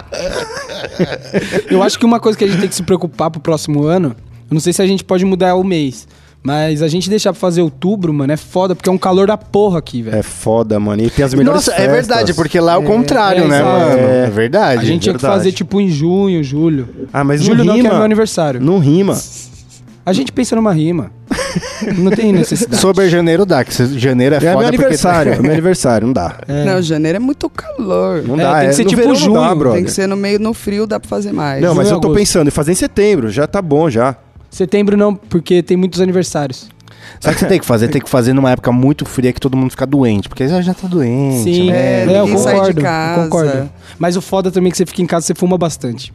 Eu 1.71 1.83
acho 1.83 1.99
que 1.99 2.05
uma 2.05 2.19
coisa 2.21 2.37
que 2.37 2.45
a 2.45 2.49
gente 2.49 2.61
tem 2.61 2.69
que 2.69 2.75
se 2.75 2.83
preocupar 2.83 3.31
pro 3.31 3.40
próximo 3.40 3.85
ano, 3.85 4.17
eu 4.50 4.55
não 4.55 4.61
sei 4.61 4.73
se 4.73 4.83
a 4.83 4.87
gente 4.87 5.05
pode 5.05 5.25
mudar 5.25 5.55
o 5.55 5.62
mês, 5.64 6.09
mas 6.43 6.83
a 6.83 6.89
gente 6.89 7.11
deixar 7.11 7.33
pra 7.33 7.41
fazer 7.41 7.61
outubro, 7.63 8.13
mano, 8.15 8.33
é 8.33 8.37
foda, 8.37 8.75
porque 8.75 8.89
é 8.89 8.93
um 8.93 8.97
calor 8.99 9.27
da 9.27 9.37
porra 9.37 9.79
aqui, 9.79 10.01
velho. 10.03 10.17
É 10.17 10.23
foda, 10.23 10.81
mano. 10.81 11.03
E 11.03 11.11
tem 11.11 11.25
as 11.25 11.35
melhores 11.35 11.67
Nossa, 11.67 11.73
é 11.73 11.87
festas. 11.87 11.93
verdade, 12.09 12.35
porque 12.35 12.59
lá 12.59 12.75
é 12.75 12.77
o 12.79 12.83
contrário, 12.83 13.45
é, 13.45 13.49
né, 13.49 13.57
exato. 13.61 13.79
mano? 13.79 13.99
É. 14.01 14.25
É 14.27 14.31
verdade. 14.31 14.81
a 14.81 14.85
gente 14.85 15.03
tinha 15.03 15.15
que 15.15 15.21
fazer, 15.21 15.53
tipo, 15.53 15.81
em 15.81 15.89
junho, 15.91 16.43
julho. 16.43 16.89
Ah, 17.13 17.23
mas 17.23 17.43
julho 17.43 17.59
não 17.59 17.65
não, 17.67 17.75
que 17.75 17.81
rima. 17.83 17.93
é 17.93 17.97
meu 17.97 18.05
aniversário. 18.05 18.61
Não 18.61 18.79
rima. 18.79 19.19
A 20.07 20.13
gente 20.15 20.33
pensa 20.33 20.57
numa 20.57 20.73
rima. 20.73 21.13
não 21.99 22.11
tem 22.11 22.33
necessidade. 22.33 22.81
Sober 22.81 23.09
janeiro 23.11 23.45
dá, 23.45 23.63
que 23.63 23.73
janeiro 23.99 24.35
é, 24.35 24.39
É 24.39 24.41
foda 24.41 24.51
meu 24.53 24.65
porque- 24.71 24.77
aniversário, 24.77 25.33
é 25.35 25.39
meu 25.41 25.53
aniversário, 25.53 26.07
não 26.07 26.15
dá. 26.15 26.37
Não, 26.67 26.81
janeiro 26.83 27.17
é 27.17 27.19
muito 27.21 27.49
calor. 27.51 28.23
Não 28.27 28.35
É, 28.41 28.43
dá, 28.43 28.53
tem 28.55 28.61
que 28.63 28.67
é, 28.69 28.73
ser 28.73 28.83
no 28.85 28.89
tipo 28.89 29.03
verão 29.03 29.13
dá, 29.15 29.19
junho, 29.21 29.57
brother. 29.57 29.77
Tem 29.77 29.85
que 29.85 29.93
ser 29.93 30.07
no 30.09 30.17
meio, 30.17 30.41
no 30.41 30.55
frio, 30.55 30.87
dá 30.87 30.99
pra 30.99 31.09
fazer 31.09 31.33
mais. 31.33 31.63
Não, 31.63 31.75
mas 31.75 31.91
eu 31.91 32.01
tô 32.01 32.09
agosto. 32.09 32.19
pensando 32.19 32.49
em 32.49 32.51
fazer 32.51 32.73
em 32.73 32.77
setembro, 32.77 33.31
já 33.31 33.47
tá 33.47 33.61
bom 33.61 33.91
já. 33.91 34.17
Setembro 34.50 34.97
não, 34.97 35.14
porque 35.14 35.62
tem 35.62 35.76
muitos 35.76 36.00
aniversários. 36.00 36.69
Sabe 37.19 37.35
o 37.35 37.38
que 37.38 37.40
você 37.40 37.47
tem 37.47 37.59
que 37.61 37.66
fazer? 37.66 37.88
Tem 37.88 38.00
que 38.00 38.09
fazer 38.09 38.33
numa 38.33 38.50
época 38.50 38.71
muito 38.73 39.04
fria 39.04 39.33
que 39.33 39.40
todo 39.40 39.57
mundo 39.57 39.71
fica 39.71 39.87
doente, 39.87 40.28
porque 40.28 40.47
já, 40.47 40.61
já 40.61 40.75
tá 40.75 40.87
doente. 40.87 41.42
Sim, 41.45 41.71
né? 41.71 42.02
É, 42.02 42.07
é, 42.07 42.19
eu 42.19 42.26
ninguém 42.26 42.38
sai 42.38 42.54
de 42.54 42.61
concordo, 42.61 42.80
eu 42.80 43.25
concordo. 43.25 43.71
Mas 43.99 44.16
o 44.16 44.21
foda 44.21 44.50
também 44.50 44.69
é 44.69 44.71
que 44.71 44.76
você 44.76 44.87
fica 44.87 45.02
em 45.02 45.07
casa, 45.07 45.26
você 45.26 45.35
fuma 45.35 45.57
bastante. 45.57 46.12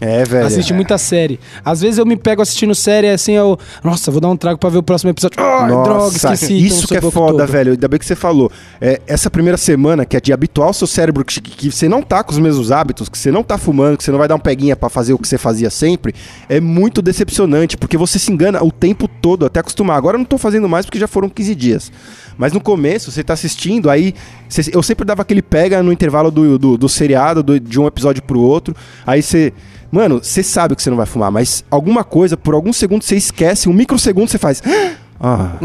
É, 0.00 0.24
velho. 0.24 0.46
Assiste 0.46 0.72
muita 0.72 0.96
série. 0.98 1.40
Às 1.64 1.80
vezes 1.80 1.98
eu 1.98 2.06
me 2.06 2.16
pego 2.16 2.40
assistindo 2.40 2.74
série 2.74 3.08
assim, 3.08 3.32
eu. 3.32 3.58
Nossa, 3.82 4.10
vou 4.10 4.20
dar 4.20 4.28
um 4.28 4.36
trago 4.36 4.58
pra 4.58 4.70
ver 4.70 4.78
o 4.78 4.82
próximo 4.82 5.10
episódio. 5.10 5.36
Ah, 5.42 5.66
droga, 5.66 6.14
esqueci. 6.16 6.44
então 6.54 6.66
isso 6.66 6.86
que 6.86 6.96
é 6.96 7.00
foda, 7.00 7.38
todo. 7.38 7.46
velho. 7.50 7.72
Ainda 7.72 7.88
bem 7.88 7.98
que 7.98 8.06
você 8.06 8.14
falou. 8.14 8.50
É, 8.80 9.00
essa 9.06 9.28
primeira 9.30 9.56
semana, 9.56 10.04
que 10.06 10.16
é 10.16 10.20
de 10.20 10.32
habituar 10.32 10.70
o 10.70 10.72
seu 10.74 10.86
cérebro, 10.86 11.24
que, 11.24 11.40
que 11.40 11.70
você 11.72 11.88
não 11.88 12.00
tá 12.02 12.22
com 12.22 12.30
os 12.32 12.38
mesmos 12.38 12.70
hábitos, 12.70 13.08
que 13.08 13.18
você 13.18 13.30
não 13.32 13.42
tá 13.42 13.58
fumando, 13.58 13.96
que 13.96 14.04
você 14.04 14.10
não 14.10 14.18
vai 14.18 14.28
dar 14.28 14.34
um 14.36 14.40
peguinha 14.40 14.76
pra 14.76 14.88
fazer 14.88 15.12
o 15.14 15.18
que 15.18 15.26
você 15.26 15.36
fazia 15.38 15.70
sempre, 15.70 16.14
é 16.48 16.60
muito 16.60 17.02
decepcionante, 17.02 17.76
porque 17.76 17.96
você 17.96 18.18
se 18.18 18.30
engana 18.30 18.62
o 18.62 18.70
tempo 18.70 19.08
todo 19.08 19.46
até 19.46 19.60
acostumar. 19.60 19.96
Agora 19.96 20.14
eu 20.16 20.18
não 20.18 20.24
tô 20.26 20.38
fazendo 20.38 20.68
mais 20.68 20.86
porque 20.86 20.98
já 20.98 21.08
foram 21.08 21.28
15 21.28 21.54
dias. 21.54 21.90
Mas 22.36 22.52
no 22.52 22.60
começo, 22.60 23.10
você 23.10 23.24
tá 23.24 23.32
assistindo, 23.32 23.90
aí 23.90 24.14
você- 24.48 24.70
eu 24.72 24.80
sempre 24.82 25.04
dava 25.04 25.22
aquele 25.22 25.42
pega 25.42 25.82
no 25.82 25.92
intervalo 25.92 26.30
do, 26.30 26.56
do, 26.56 26.78
do 26.78 26.88
seriado, 26.88 27.42
do- 27.42 27.58
de 27.58 27.80
um 27.80 27.86
episódio 27.88 28.22
pro 28.22 28.38
outro. 28.40 28.76
Aí 29.04 29.20
você. 29.22 29.52
Mano, 29.90 30.22
você 30.22 30.42
sabe 30.42 30.76
que 30.76 30.82
você 30.82 30.90
não 30.90 30.96
vai 30.96 31.06
fumar, 31.06 31.30
mas 31.30 31.64
alguma 31.70 32.04
coisa, 32.04 32.36
por 32.36 32.54
alguns 32.54 32.76
segundos 32.76 33.06
você 33.06 33.16
esquece, 33.16 33.68
um 33.68 33.72
microsegundo 33.72 34.30
você 34.30 34.38
faz. 34.38 34.62
Ah, 35.20 35.56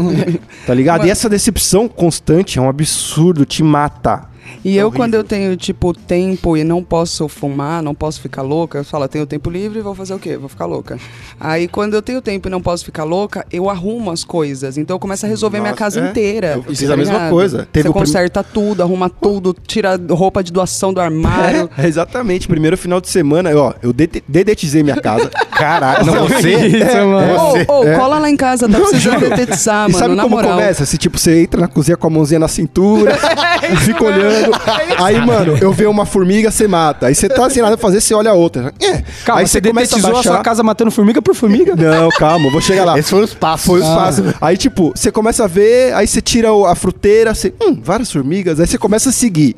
tá 0.66 0.74
ligado? 0.74 1.06
E 1.06 1.10
essa 1.10 1.28
decepção 1.28 1.86
constante 1.86 2.58
é 2.58 2.60
um 2.60 2.68
absurdo, 2.68 3.44
te 3.46 3.62
mata. 3.62 4.24
E 4.64 4.76
eu, 4.76 4.92
quando 4.92 5.14
eu 5.14 5.24
tenho, 5.24 5.56
tipo, 5.56 5.92
tempo 5.92 6.56
e 6.56 6.64
não 6.64 6.82
posso 6.82 7.28
fumar, 7.28 7.82
não 7.82 7.94
posso 7.94 8.20
ficar 8.20 8.42
louca, 8.42 8.78
eu 8.78 8.84
falo, 8.84 9.04
eu 9.04 9.08
tenho 9.08 9.26
tempo 9.26 9.50
livre, 9.50 9.80
vou 9.80 9.94
fazer 9.94 10.14
o 10.14 10.18
quê? 10.18 10.36
Vou 10.36 10.48
ficar 10.48 10.66
louca. 10.66 10.98
Aí, 11.40 11.66
quando 11.68 11.94
eu 11.94 12.02
tenho 12.02 12.20
tempo 12.22 12.48
e 12.48 12.50
não 12.50 12.60
posso 12.60 12.84
ficar 12.84 13.04
louca, 13.04 13.46
eu 13.52 13.68
arrumo 13.68 14.10
as 14.10 14.24
coisas. 14.24 14.78
Então, 14.78 14.94
eu 14.94 15.00
começo 15.00 15.26
a 15.26 15.28
resolver 15.28 15.58
minha 15.60 15.70
Nossa, 15.72 15.84
casa 15.84 16.00
é. 16.00 16.08
inteira. 16.10 16.52
Eu 16.66 16.74
fiz 16.74 16.90
a 16.90 16.96
mesma 16.96 17.14
ligado? 17.14 17.30
coisa. 17.30 17.68
Teve 17.72 17.84
Você 17.84 17.88
o 17.88 17.92
prim- 17.92 18.00
conserta 18.02 18.42
tudo, 18.42 18.82
arruma 18.82 19.08
tudo, 19.10 19.54
tira 19.66 19.98
roupa 20.10 20.42
de 20.42 20.52
doação 20.52 20.92
do 20.92 21.00
armário. 21.00 21.68
É, 21.76 21.86
exatamente. 21.86 22.46
Primeiro 22.48 22.76
final 22.76 23.00
de 23.00 23.08
semana, 23.08 23.50
ó, 23.56 23.72
eu 23.82 23.92
dede- 23.92 24.22
dedetizei 24.28 24.82
minha 24.82 25.00
casa. 25.00 25.28
Caralho, 25.50 26.06
não 26.06 26.26
você? 26.28 26.54
Isso, 26.66 26.96
mano. 26.96 27.34
Ô, 27.68 27.80
ô, 27.80 27.84
É. 27.84 27.96
cola 27.96 28.18
lá 28.18 28.30
em 28.30 28.36
casa, 28.36 28.68
tá 28.68 28.78
Não, 28.78 28.86
precisando 28.88 29.20
juro. 29.20 29.30
detetizar, 29.30 29.88
e 29.88 29.92
mano, 29.92 29.98
sabe 30.04 30.14
na 30.14 30.22
como 30.22 30.36
moral. 30.36 30.52
começa? 30.52 30.84
Se 30.86 30.96
tipo, 30.98 31.18
você 31.18 31.42
entra 31.42 31.60
na 31.60 31.68
cozinha 31.68 31.96
com 31.96 32.06
a 32.06 32.10
mãozinha 32.10 32.38
na 32.38 32.48
cintura, 32.48 33.12
fica 33.84 34.04
olhando. 34.04 34.43
Aí, 34.98 35.24
mano, 35.24 35.56
eu 35.60 35.72
vejo 35.72 35.90
uma 35.90 36.06
formiga, 36.06 36.50
você 36.50 36.66
mata. 36.68 37.06
Aí 37.06 37.14
você 37.14 37.28
tá 37.28 37.48
sem 37.50 37.62
nada 37.62 37.76
pra 37.76 37.82
fazer, 37.88 38.00
você 38.00 38.14
olha 38.14 38.30
a 38.30 38.34
outra. 38.34 38.72
É. 38.80 39.02
Calma, 39.24 39.40
aí 39.40 39.46
você 39.46 39.60
detetizou 39.60 40.10
a 40.10 40.22
sua 40.22 40.42
casa 40.42 40.62
matando 40.62 40.90
formiga 40.90 41.20
por 41.22 41.34
formiga? 41.34 41.74
Não, 41.76 42.08
calma, 42.10 42.50
vou 42.50 42.60
chegar 42.60 42.84
lá. 42.84 42.98
Esses 42.98 43.10
foram 43.10 43.24
os 43.24 43.34
passos. 43.34 43.66
Foi 43.66 43.80
os 43.80 43.86
passos. 43.86 44.34
Aí, 44.40 44.56
tipo, 44.56 44.92
você 44.94 45.10
começa 45.10 45.44
a 45.44 45.46
ver, 45.46 45.94
aí 45.94 46.06
você 46.06 46.20
tira 46.20 46.52
o- 46.52 46.66
a 46.66 46.74
fruteira, 46.74 47.34
você. 47.34 47.52
Hum, 47.60 47.78
várias 47.82 48.10
formigas, 48.12 48.60
aí 48.60 48.66
você 48.66 48.78
começa 48.78 49.08
a 49.10 49.12
seguir. 49.12 49.54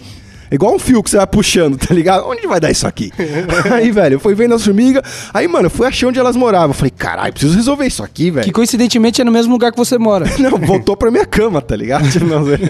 É 0.51 0.55
igual 0.55 0.75
um 0.75 0.79
fio 0.79 1.03
que 1.03 1.11
você 1.11 1.17
vai 1.17 1.27
puxando, 1.27 1.77
tá 1.77 1.93
ligado? 1.95 2.27
Onde 2.27 2.47
vai 2.47 2.61
dar 2.61 2.71
isso 2.71 2.87
aqui? 2.87 3.13
aí, 3.73 3.91
velho, 3.91 4.15
eu 4.15 4.21
fui 4.21 4.35
vendo 4.35 4.55
as 4.55 4.65
formigas. 4.65 5.03
Aí, 5.35 5.47
mano, 5.49 5.67
eu 5.67 5.71
fui 5.71 5.87
achar 5.87 6.07
onde 6.09 6.19
elas 6.19 6.37
moravam. 6.37 6.69
Eu 6.71 6.75
falei, 6.75 6.91
caralho, 6.91 7.33
preciso 7.33 7.57
resolver 7.57 7.87
isso 7.87 8.03
aqui, 8.03 8.25
Que 8.25 8.31
velho. 8.31 8.53
coincidentemente 8.53 9.21
é 9.21 9.25
no 9.25 9.33
mesmo 9.33 9.53
lugar 9.53 9.73
que 9.73 9.79
você 9.79 9.99
mora. 9.99 10.27
Não, 10.39 10.51
voltou 10.59 10.97
pra 10.97 11.11
minha 11.11 11.27
cama, 11.27 11.61
tá 11.61 11.75
ligado? 11.75 12.05
Não, 12.25 12.45
velho. 12.45 12.69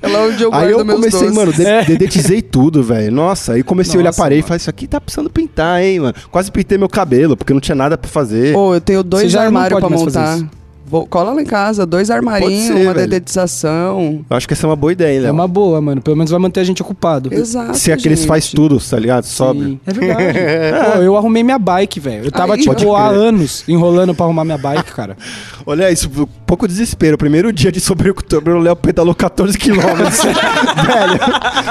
É 0.00 0.08
lá 0.08 0.22
onde 0.22 0.42
eu 0.42 0.50
guardo 0.50 0.64
Aí 0.66 0.72
eu 0.72 0.84
comecei, 0.84 1.30
mano, 1.30 1.52
de 1.52 1.64
É. 1.64 1.84
dedetizei 1.84 2.42
tudo, 2.42 2.82
velho. 2.82 3.10
Nossa, 3.12 3.52
aí 3.54 3.62
comecei 3.62 3.94
a 3.96 3.98
olhar 3.98 4.08
Nossa, 4.08 4.20
a 4.20 4.24
parede 4.24 4.40
e 4.40 4.42
mano. 4.42 4.48
falei, 4.48 4.56
isso 4.58 4.70
aqui 4.70 4.86
tá 4.86 5.00
precisando 5.00 5.30
pintar, 5.30 5.82
hein, 5.82 6.00
mano. 6.00 6.14
Quase 6.30 6.50
pintei 6.50 6.76
meu 6.78 6.88
cabelo, 6.88 7.36
porque 7.36 7.52
não 7.52 7.60
tinha 7.60 7.74
nada 7.74 7.96
pra 7.96 8.10
fazer. 8.10 8.56
Ô, 8.56 8.74
eu 8.74 8.80
tenho 8.80 9.02
dois 9.02 9.34
armários 9.34 9.80
pra 9.80 9.88
montar. 9.88 10.38
Vou, 10.84 11.06
cola 11.06 11.32
lá 11.32 11.40
em 11.40 11.44
casa, 11.46 11.86
dois 11.86 12.10
armarinhos, 12.10 12.66
ser, 12.66 12.72
uma 12.72 12.92
velho. 12.92 13.08
dedetização. 13.08 14.24
Eu 14.28 14.36
acho 14.36 14.46
que 14.46 14.52
essa 14.54 14.66
é 14.66 14.68
uma 14.68 14.76
boa 14.76 14.92
ideia, 14.92 15.20
hein, 15.20 15.26
É 15.26 15.30
uma 15.30 15.48
boa, 15.48 15.80
mano. 15.80 16.02
Pelo 16.02 16.16
menos 16.16 16.30
vai 16.30 16.40
manter 16.40 16.60
a 16.60 16.64
gente 16.64 16.82
ocupado. 16.82 17.32
Exato. 17.32 17.76
Se 17.76 17.90
aqueles 17.92 18.20
gente. 18.20 18.28
faz 18.28 18.50
tudo, 18.50 18.78
tá 18.78 18.98
ligado? 18.98 19.24
Sobe. 19.24 19.80
É 19.86 19.92
verdade. 19.92 20.22
Pô, 20.96 21.02
eu 21.02 21.16
arrumei 21.16 21.42
minha 21.42 21.58
bike, 21.58 21.98
velho. 22.00 22.26
Eu 22.26 22.32
tava, 22.32 22.54
Aí, 22.54 22.60
tipo, 22.60 22.94
há 22.94 23.08
anos 23.08 23.64
enrolando 23.66 24.14
pra 24.14 24.26
arrumar 24.26 24.44
minha 24.44 24.58
bike, 24.58 24.92
cara. 24.92 25.16
Olha 25.64 25.90
isso, 25.90 26.10
um 26.14 26.26
pouco 26.46 26.66
desespero. 26.66 27.16
Primeiro 27.16 27.52
dia 27.52 27.70
de 27.70 27.80
sobre 27.80 28.10
o 28.10 28.58
Léo 28.58 28.76
pedalou 28.76 29.14
14 29.14 29.56
quilômetros. 29.56 30.22
Velho, 30.82 31.18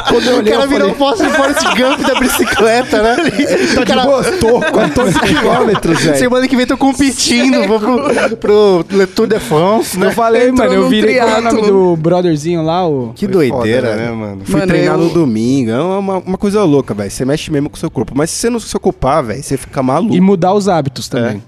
quando 0.08 0.26
eu 0.28 0.36
O 0.36 0.40
olhei, 0.40 0.54
cara 0.54 0.64
eu 0.66 0.70
virou 0.70 0.96
falei, 0.96 1.16
Forrest 1.18 1.36
Forrest 1.36 1.78
Gump 1.78 2.00
da 2.08 2.20
bicicleta, 2.20 3.02
né? 3.02 3.16
tá 3.76 3.84
de 3.84 4.02
boa? 4.02 4.24
Tô, 4.24 4.60
14 4.60 5.20
quilômetros, 5.20 6.02
velho. 6.02 6.18
Semana 6.18 6.48
que 6.48 6.56
vem 6.56 6.66
tô 6.66 6.78
competindo, 6.78 7.68
vou 7.68 7.80
pro, 7.80 8.38
pro 8.38 8.86
Le 9.02 9.08
Tour 9.08 9.28
de 9.28 9.40
France, 9.40 9.98
né? 10.00 10.08
Eu 10.08 10.12
falei, 10.12 10.50
Entrou 10.50 10.70
mano, 10.70 10.82
eu 10.84 10.90
virei 10.90 11.18
qual 11.18 11.30
é 11.30 11.40
o 11.40 11.42
nome 11.42 11.62
do 11.64 11.96
brotherzinho 11.98 12.62
lá, 12.64 12.88
o... 12.88 13.12
Que 13.16 13.26
Foi 13.26 13.34
doideira, 13.34 13.88
foda, 13.90 13.96
né, 14.00 14.04
velho. 14.06 14.16
mano? 14.18 14.42
Fui 14.46 14.60
Mano, 14.60 14.68
treinar 14.72 14.96
eu- 14.96 15.04
no 15.06 15.10
domingo, 15.10 15.72
é 15.72 15.82
uma, 15.82 16.18
uma 16.18 16.38
coisa 16.38 16.64
louca, 16.64 16.94
velho. 16.94 17.10
Você 17.12 17.26
mexe 17.26 17.52
mesmo 17.52 17.70
com 17.70 17.76
o 17.76 17.80
seu 17.80 17.90
corpo. 17.92 18.14
Mas 18.16 18.30
se 18.30 18.38
você 18.38 18.50
não 18.50 18.60
se 18.60 18.76
ocupar, 18.78 19.24
velho, 19.24 19.42
você 19.44 19.58
fica 19.58 19.82
maluco. 19.84 20.16
E 20.16 20.22
mudar 20.22 20.54
os 20.54 20.68
hábitos 20.68 21.08
também. 21.10 21.42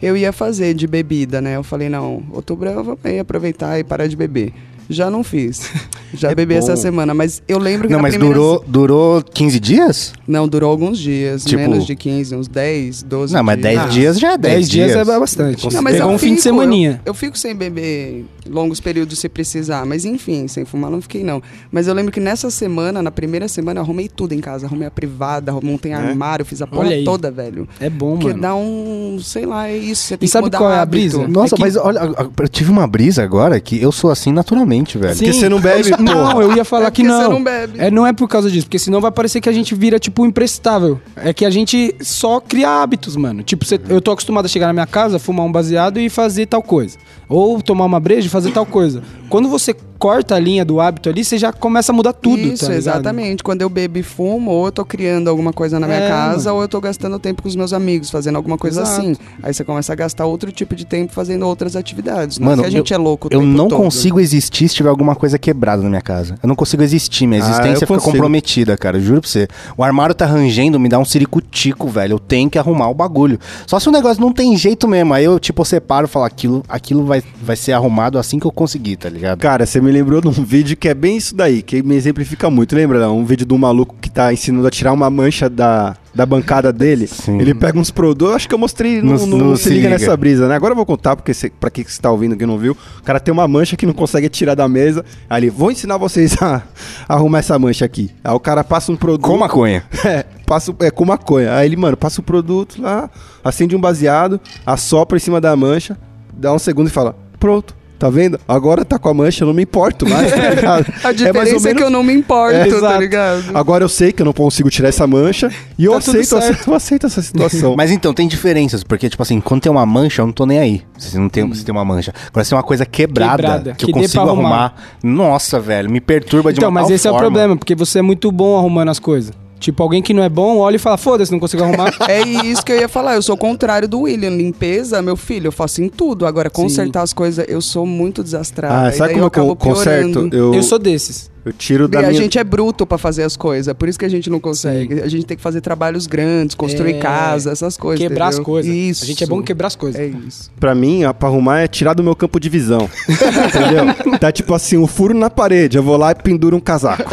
Eu 0.00 0.16
ia 0.16 0.32
fazer 0.32 0.74
de 0.74 0.86
bebida, 0.86 1.40
né? 1.40 1.56
Eu 1.56 1.62
falei, 1.62 1.88
não, 1.88 2.22
outubro 2.32 2.68
eu 2.68 2.84
vou 2.84 2.98
aí 3.02 3.18
aproveitar 3.18 3.78
e 3.78 3.84
parar 3.84 4.06
de 4.06 4.14
beber. 4.16 4.52
Já 4.88 5.10
não 5.10 5.24
fiz. 5.24 5.70
Já 6.14 6.30
É 6.30 6.34
bebi 6.34 6.54
bom. 6.54 6.58
essa 6.60 6.76
semana, 6.76 7.12
mas 7.12 7.42
eu 7.48 7.58
lembro 7.58 7.88
que 7.88 7.92
Não, 7.92 7.98
na 7.98 8.02
mas 8.04 8.14
primeira... 8.14 8.34
durou, 8.34 8.64
durou 8.66 9.22
15 9.22 9.58
dias? 9.60 10.12
Não, 10.26 10.46
durou 10.48 10.70
alguns 10.70 10.98
dias, 10.98 11.44
Tipo- 11.44 11.60
menos 11.60 11.84
de 11.84 11.94
15, 11.96 12.34
uns 12.36 12.48
10, 12.48 13.02
12 13.02 13.34
Não, 13.34 13.42
mas 13.42 13.60
10 13.60 13.80
dias. 13.80 13.92
dias 13.94 14.18
já 14.20 14.32
é 14.32 14.38
10, 14.38 14.54
10 14.54 14.68
dias, 14.68 14.96
é 14.96 15.04
bastante. 15.18 15.70
Não, 15.74 15.82
mas 15.82 15.96
Pegou 15.96 16.12
um 16.12 16.18
fim 16.18 16.28
de 16.28 16.32
fico, 16.36 16.42
semaninha. 16.44 17.00
Eu, 17.04 17.10
eu 17.10 17.14
fico 17.14 17.36
sem 17.36 17.54
beber 17.54 18.24
longos 18.48 18.80
períodos 18.80 19.18
se 19.18 19.28
precisar, 19.28 19.84
mas 19.84 20.04
enfim, 20.04 20.46
sem 20.46 20.64
fumar 20.64 20.90
não 20.90 21.02
fiquei 21.02 21.24
não. 21.24 21.42
Mas 21.72 21.88
eu 21.88 21.92
lembro 21.94 22.12
que 22.12 22.20
nessa 22.20 22.48
semana, 22.50 23.02
na 23.02 23.10
primeira 23.10 23.48
semana, 23.48 23.80
eu 23.80 23.84
arrumei 23.84 24.08
tudo 24.08 24.32
em 24.32 24.40
casa. 24.40 24.66
Arrumei 24.66 24.86
a 24.86 24.90
privada, 24.90 25.52
montei 25.60 25.92
armário, 25.92 26.44
fiz 26.46 26.62
a 26.62 26.66
porra 26.68 26.90
toda, 27.04 27.30
velho. 27.30 27.68
É 27.80 27.90
bom, 27.90 28.12
Porque 28.12 28.28
mano. 28.28 28.40
dá 28.40 28.54
um, 28.54 29.18
sei 29.20 29.44
lá, 29.44 29.68
é 29.68 29.76
isso. 29.76 30.02
Você 30.04 30.16
tem 30.16 30.26
E 30.26 30.28
que 30.28 30.32
sabe 30.32 30.44
mudar 30.44 30.58
qual 30.58 30.70
é 30.70 30.76
a 30.76 30.82
hábito. 30.82 31.18
brisa? 31.18 31.28
Nossa, 31.28 31.54
É 31.54 31.56
que- 31.56 31.62
mas 31.62 31.76
olha, 31.76 31.98
eu 32.38 32.48
tive 32.48 32.70
uma 32.70 32.86
brisa 32.86 33.22
agora 33.24 33.58
que 33.60 33.80
eu 33.82 33.90
sou 33.90 34.10
assim 34.10 34.32
naturalmente, 34.32 34.75
velho. 34.84 35.14
Porque 35.16 35.32
você 35.32 35.48
não 35.48 35.60
bebe, 35.60 35.90
pô. 35.96 36.02
Não, 36.02 36.40
eu 36.42 36.56
ia 36.56 36.64
falar 36.64 36.86
É 36.86 36.90
que 36.90 37.02
porque 37.02 37.08
não. 37.08 37.22
você 37.22 37.28
não 37.28 37.42
bebe. 37.44 37.78
É, 37.78 37.90
não 37.90 38.06
é 38.06 38.12
por 38.12 38.28
causa 38.28 38.50
disso, 38.50 38.66
porque 38.66 38.78
senão 38.78 39.00
vai 39.00 39.10
parecer 39.10 39.40
que 39.40 39.48
a 39.48 39.52
gente 39.52 39.74
vira, 39.74 39.98
tipo, 39.98 40.24
imprestável. 40.26 41.00
É 41.16 41.32
que 41.32 41.44
a 41.44 41.50
gente 41.50 41.94
só 42.00 42.40
cria 42.40 42.68
hábitos, 42.82 43.16
mano. 43.16 43.42
Tipo, 43.42 43.64
cê- 43.64 43.80
eu 43.88 44.00
tô 44.00 44.10
acostumado 44.12 44.44
a 44.44 44.48
chegar 44.48 44.66
na 44.66 44.72
minha 44.72 44.86
casa, 44.86 45.18
fumar 45.18 45.46
um 45.46 45.52
baseado 45.52 45.98
e 45.98 46.08
fazer 46.10 46.46
tal 46.46 46.62
coisa. 46.62 46.98
Ou 47.28 47.60
tomar 47.62 47.84
uma 47.84 47.98
breja 48.00 48.26
e 48.26 48.30
fazer 48.30 48.52
tal 48.52 48.66
coisa. 48.66 49.02
Quando 49.28 49.48
você 49.48 49.74
corta 49.98 50.34
a 50.34 50.38
linha 50.38 50.64
do 50.64 50.80
hábito 50.80 51.08
ali, 51.08 51.24
você 51.24 51.38
já 51.38 51.52
começa 51.52 51.92
a 51.92 51.94
mudar 51.94 52.12
tudo, 52.12 52.38
Isso, 52.40 52.66
tá 52.66 52.74
exatamente. 52.74 53.42
Quando 53.42 53.62
eu 53.62 53.68
bebo 53.68 53.98
e 53.98 54.02
fumo, 54.02 54.50
ou 54.50 54.66
eu 54.66 54.72
tô 54.72 54.84
criando 54.84 55.28
alguma 55.28 55.52
coisa 55.52 55.78
na 55.80 55.86
minha 55.86 55.98
É, 56.00 56.08
casa, 56.08 56.44
mano. 56.50 56.56
ou 56.56 56.62
eu 56.62 56.68
tô 56.68 56.80
gastando 56.80 57.18
tempo 57.18 57.42
com 57.42 57.48
os 57.48 57.56
meus 57.56 57.72
amigos, 57.72 58.10
fazendo 58.10 58.36
alguma 58.36 58.56
coisa 58.58 58.82
Exato. 58.82 59.00
assim. 59.00 59.16
Aí 59.42 59.52
você 59.54 59.64
começa 59.64 59.92
a 59.92 59.96
gastar 59.96 60.26
outro 60.26 60.50
tipo 60.52 60.74
de 60.74 60.84
tempo 60.84 61.12
fazendo 61.12 61.46
outras 61.46 61.76
atividades. 61.76 62.38
Não 62.38 62.46
Mano, 62.48 62.62
é 62.62 62.64
que 62.64 62.68
a 62.68 62.70
gente 62.78 62.90
eu- 62.92 62.94
é 62.94 62.98
louco 62.98 63.28
o 63.28 63.30
Eu 63.32 63.40
tempo 63.40 63.52
não 63.52 63.68
todo. 63.68 63.78
consigo 63.82 64.20
existir 64.20 64.68
se 64.68 64.74
tiver 64.74 64.88
alguma 64.90 65.14
coisa 65.14 65.38
quebrada 65.38 65.82
na 65.82 65.88
minha 65.88 66.00
casa. 66.02 66.38
Eu 66.42 66.48
não 66.48 66.54
consigo 66.56 66.82
existir, 66.82 67.26
minha 67.26 67.42
Ah, 67.42 67.44
existência 67.48 67.84
eu 67.84 67.88
fica 67.88 68.00
comprometida, 68.00 68.76
cara. 68.76 68.98
Juro 69.00 69.20
pra 69.20 69.30
você. 69.30 69.48
O 69.76 69.82
armário 69.84 70.14
tá 70.14 70.26
rangendo, 70.26 70.78
me 70.78 70.88
dá 70.88 70.98
um 70.98 71.04
ciricutico, 71.04 71.88
velho. 71.88 72.14
Eu 72.14 72.18
tenho 72.18 72.48
que 72.50 72.58
arrumar 72.58 72.88
o 72.88 72.94
bagulho. 72.94 73.38
Só 73.66 73.78
se 73.80 73.88
o 73.88 73.92
negócio 73.92 74.20
não 74.20 74.32
tem 74.32 74.56
jeito 74.56 74.86
mesmo. 74.88 75.12
Aí 75.14 75.24
eu, 75.24 75.38
tipo, 75.38 75.64
separo 75.64 76.06
e 76.06 76.08
falo, 76.08 76.24
aquilo, 76.24 76.62
aquilo 76.68 77.04
vai, 77.04 77.22
vai 77.42 77.56
ser 77.56 77.72
arrumado 77.72 78.18
assim 78.18 78.38
que 78.38 78.46
eu 78.46 78.52
conseguir, 78.52 78.96
tá 78.96 79.08
ligado? 79.08 79.38
Cara, 79.38 79.64
você 79.66 79.80
me 79.86 79.92
lembrou 79.92 80.20
de 80.20 80.28
um 80.28 80.32
vídeo 80.32 80.76
que 80.76 80.88
é 80.88 80.94
bem 80.94 81.16
isso 81.16 81.34
daí, 81.34 81.62
que 81.62 81.82
me 81.82 81.94
exemplifica 81.94 82.50
muito. 82.50 82.74
Lembra? 82.74 83.10
Um 83.10 83.24
vídeo 83.24 83.46
de 83.46 83.54
um 83.54 83.58
maluco 83.58 83.94
que 84.00 84.10
tá 84.10 84.32
ensinando 84.32 84.66
a 84.66 84.70
tirar 84.70 84.92
uma 84.92 85.08
mancha 85.08 85.48
da, 85.48 85.96
da 86.14 86.26
bancada 86.26 86.72
dele. 86.72 87.06
Sim. 87.06 87.40
Ele 87.40 87.54
pega 87.54 87.78
uns 87.78 87.90
produtos, 87.90 88.34
acho 88.34 88.48
que 88.48 88.54
eu 88.54 88.58
mostrei 88.58 89.00
no, 89.00 89.14
No- 89.16 89.26
no 89.26 89.36
no 89.38 89.56
Se 89.56 89.64
Se 89.64 89.68
Liga 89.70 89.88
Liga. 89.88 89.98
Nessa 89.98 90.16
Brisa, 90.16 90.48
né? 90.48 90.54
Agora 90.56 90.72
eu 90.72 90.76
vou 90.76 90.84
contar, 90.84 91.16
porque 91.16 91.32
cê, 91.32 91.50
pra 91.50 91.70
quem 91.70 91.84
que 91.84 91.92
você 91.92 92.00
tá 92.02 92.10
ouvindo 92.10 92.36
que 92.36 92.44
não 92.44 92.58
viu, 92.58 92.76
o 92.98 93.02
cara 93.02 93.18
tem 93.20 93.32
uma 93.32 93.46
mancha 93.48 93.76
que 93.76 93.86
não 93.86 93.92
consegue 93.94 94.28
tirar 94.28 94.54
da 94.54 94.68
mesa. 94.68 95.04
Aí 95.30 95.40
ele, 95.44 95.50
vou 95.50 95.70
ensinar 95.70 95.96
vocês 95.96 96.36
a, 96.42 96.62
a 97.08 97.14
arrumar 97.14 97.38
essa 97.38 97.58
mancha 97.58 97.84
aqui. 97.84 98.10
Aí 98.24 98.32
o 98.34 98.40
cara 98.40 98.62
passa 98.64 98.90
um 98.92 98.96
produto... 98.96 99.22
Com 99.22 99.38
maconha. 99.38 99.84
É, 100.04 100.24
passa, 100.46 100.74
é 100.80 100.90
com 100.90 101.04
maconha. 101.04 101.52
Aí 101.54 101.66
ele, 101.66 101.76
mano, 101.76 101.96
passa 101.96 102.20
o 102.20 102.24
produto 102.24 102.80
lá, 102.80 103.10
acende 103.42 103.74
um 103.74 103.80
baseado, 103.80 104.40
assopra 104.64 105.16
em 105.16 105.20
cima 105.20 105.40
da 105.40 105.54
mancha, 105.56 105.96
dá 106.32 106.52
um 106.52 106.58
segundo 106.58 106.86
e 106.88 106.90
fala, 106.90 107.16
pronto. 107.40 107.74
Tá 107.98 108.10
vendo? 108.10 108.38
Agora 108.46 108.84
tá 108.84 108.98
com 108.98 109.08
a 109.08 109.14
mancha, 109.14 109.42
eu 109.42 109.46
não 109.46 109.54
me 109.54 109.62
importo 109.62 110.06
mais, 110.08 110.30
tá 110.30 110.50
ligado? 110.50 110.92
A 111.02 111.12
diferença 111.12 111.70
é, 111.70 111.74
que 111.74 111.82
eu 111.82 111.88
não 111.88 112.02
me 112.02 112.12
importo, 112.12 112.54
É, 112.54 112.68
tá 112.80 112.98
ligado? 112.98 113.56
Agora 113.56 113.82
eu 113.84 113.88
sei 113.88 114.12
que 114.12 114.20
eu 114.20 114.26
não 114.26 114.34
consigo 114.34 114.68
tirar 114.68 114.88
essa 114.88 115.06
mancha 115.06 115.50
e 115.78 115.84
eu, 115.86 115.92
Tá 115.92 115.98
aceito, 115.98 116.26
certo. 116.26 116.68
eu 116.70 116.74
aceito 116.74 117.06
essa 117.06 117.22
situação. 117.22 117.74
Mas 117.76 117.90
então, 117.90 118.12
tem 118.12 118.28
diferenças, 118.28 118.82
porque, 118.84 119.08
tipo 119.08 119.22
assim, 119.22 119.40
quando 119.40 119.62
tem 119.62 119.72
uma 119.72 119.86
mancha, 119.86 120.20
eu 120.20 120.26
não 120.26 120.32
tô 120.32 120.44
nem 120.44 120.58
aí. 120.58 120.82
Se 120.98 121.16
não 121.18 121.28
tem, 121.28 121.50
se 121.54 121.64
tem 121.64 121.72
uma 121.72 121.84
mancha. 121.84 122.12
Agora, 122.28 122.44
se 122.44 122.50
tem 122.50 122.56
uma 122.56 122.62
coisa 122.62 122.84
quebrada, 122.84 123.36
Quebrada, 123.42 123.72
que, 123.72 123.86
que 123.86 123.90
eu 123.90 123.94
consigo 123.94 124.22
arrumar. 124.22 124.48
arrumar. 124.48 124.74
nossa, 125.02 125.58
velho, 125.58 125.90
me 125.90 126.00
perturba 126.00 126.52
de 126.52 126.58
Então, 126.58 126.68
uma 126.68 126.80
mas 126.80 126.88
tal 126.88 126.94
esse 126.96 127.08
é 127.08 127.10
o 127.10 127.16
problema, 127.16 127.56
porque 127.56 127.74
você 127.74 128.00
é 128.00 128.02
muito 128.02 128.30
bom 128.30 128.56
arrumando 128.58 128.90
as 128.90 128.98
coisas. 128.98 129.32
Tipo, 129.58 129.82
alguém 129.82 130.02
que 130.02 130.12
não 130.12 130.22
é 130.22 130.28
bom 130.28 130.58
olha 130.58 130.76
e 130.76 130.78
fala, 130.78 130.96
foda-se, 130.98 131.32
não 131.32 131.40
consigo 131.40 131.62
arrumar. 131.64 131.90
É 132.08 132.20
isso 132.22 132.64
que 132.64 132.72
eu 132.72 132.76
ia 132.78 132.88
falar. 132.88 133.14
Eu 133.14 133.22
sou 133.22 133.34
o 133.34 133.38
contrário 133.38 133.88
do 133.88 134.00
William. 134.02 134.30
Limpeza, 134.30 135.00
meu 135.00 135.16
filho, 135.16 135.48
eu 135.48 135.52
faço 135.52 135.82
em 135.82 135.88
tudo. 135.88 136.26
Agora, 136.26 136.50
consertar 136.50 137.02
as 137.02 137.12
coisas, 137.12 137.44
eu 137.48 137.60
sou 137.62 137.86
muito 137.86 138.22
desastrado. 138.22 138.74
ah, 138.86 138.88
E 138.88 138.92
sabe 138.92 138.98
daí 139.08 139.14
como 139.14 139.24
eu 139.24 139.28
acabo 139.28 139.56
con- 139.56 139.70
conserto? 139.74 140.28
Eu, 140.32 140.54
Eu 140.54 140.62
sou 140.62 140.78
desses. 140.78 141.30
Eu 141.46 141.52
tiro 141.52 141.86
da 141.86 142.00
a 142.00 142.02
minha... 142.02 142.12
gente 142.14 142.38
é 142.38 142.42
bruto 142.44 142.84
pra 142.84 142.98
fazer 142.98 143.22
as 143.22 143.36
coisas, 143.36 143.72
por 143.74 143.88
isso 143.88 143.96
que 143.98 144.04
a 144.04 144.08
gente 144.08 144.28
não 144.28 144.40
consegue. 144.40 145.00
A 145.00 145.06
gente 145.08 145.24
tem 145.24 145.36
que 145.36 145.42
fazer 145.42 145.60
trabalhos 145.60 146.06
grandes, 146.08 146.56
construir 146.56 146.94
É, 146.96 146.98
casa, 146.98 147.52
essas 147.52 147.76
coisas. 147.76 148.04
Quebrar 148.06 148.26
as 148.28 148.34
entendeu? 148.34 148.44
coisas. 148.44 148.74
Isso. 148.74 149.04
A 149.04 149.06
gente 149.06 149.22
é 149.22 149.26
bom 149.28 149.38
em 149.40 149.44
quebrar 149.44 149.68
as 149.68 149.76
coisas. 149.76 150.00
É 150.00 150.06
isso. 150.06 150.50
Pra 150.58 150.74
mim, 150.74 151.04
a- 151.04 151.14
pra 151.14 151.28
arrumar 151.28 151.60
é 151.60 151.68
tirar 151.68 151.94
do 151.94 152.02
meu 152.02 152.16
campo 152.16 152.40
de 152.40 152.48
visão. 152.48 152.88
entendeu? 153.08 154.18
Tá 154.18 154.32
tipo 154.32 154.52
assim, 154.54 154.76
um 154.76 154.86
furo 154.88 155.14
na 155.14 155.30
parede. 155.30 155.76
Eu 155.76 155.82
vou 155.82 155.96
lá 155.96 156.10
e 156.10 156.14
penduro 156.16 156.56
um 156.56 156.60
casaco. 156.60 157.04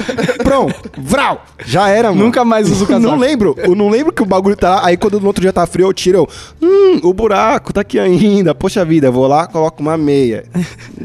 Pronto, 0.44 0.90
vral! 0.98 1.46
Já 1.66 1.88
era, 1.90 2.10
mano. 2.10 2.24
Nunca 2.24 2.44
mais 2.44 2.70
uso 2.72 2.86
o 2.86 2.88
casaco. 2.90 3.06
Não 3.06 3.18
lembro. 3.18 3.56
Eu 3.58 3.76
não 3.76 3.90
lembro 3.90 4.12
que 4.12 4.24
o 4.24 4.26
bagulho 4.26 4.56
tá 4.56 4.76
lá. 4.78 4.86
Aí 4.88 4.98
quando 4.98 5.20
no 5.20 5.28
outro 5.28 5.42
dia 5.42 5.54
tá 5.54 5.66
frio, 5.68 5.88
eu 5.88 5.94
tiro. 5.94 6.18
Eu, 6.18 6.30
hum, 6.62 7.00
o 7.04 7.14
buraco 7.14 7.72
tá 7.72 7.82
aqui 7.82 8.00
ainda. 8.00 8.56
Poxa 8.56 8.84
vida, 8.84 9.08
eu 9.08 9.12
vou 9.14 9.28
lá, 9.28 9.46
coloco 9.48 9.82
uma 9.82 9.96
meia. 9.98 10.46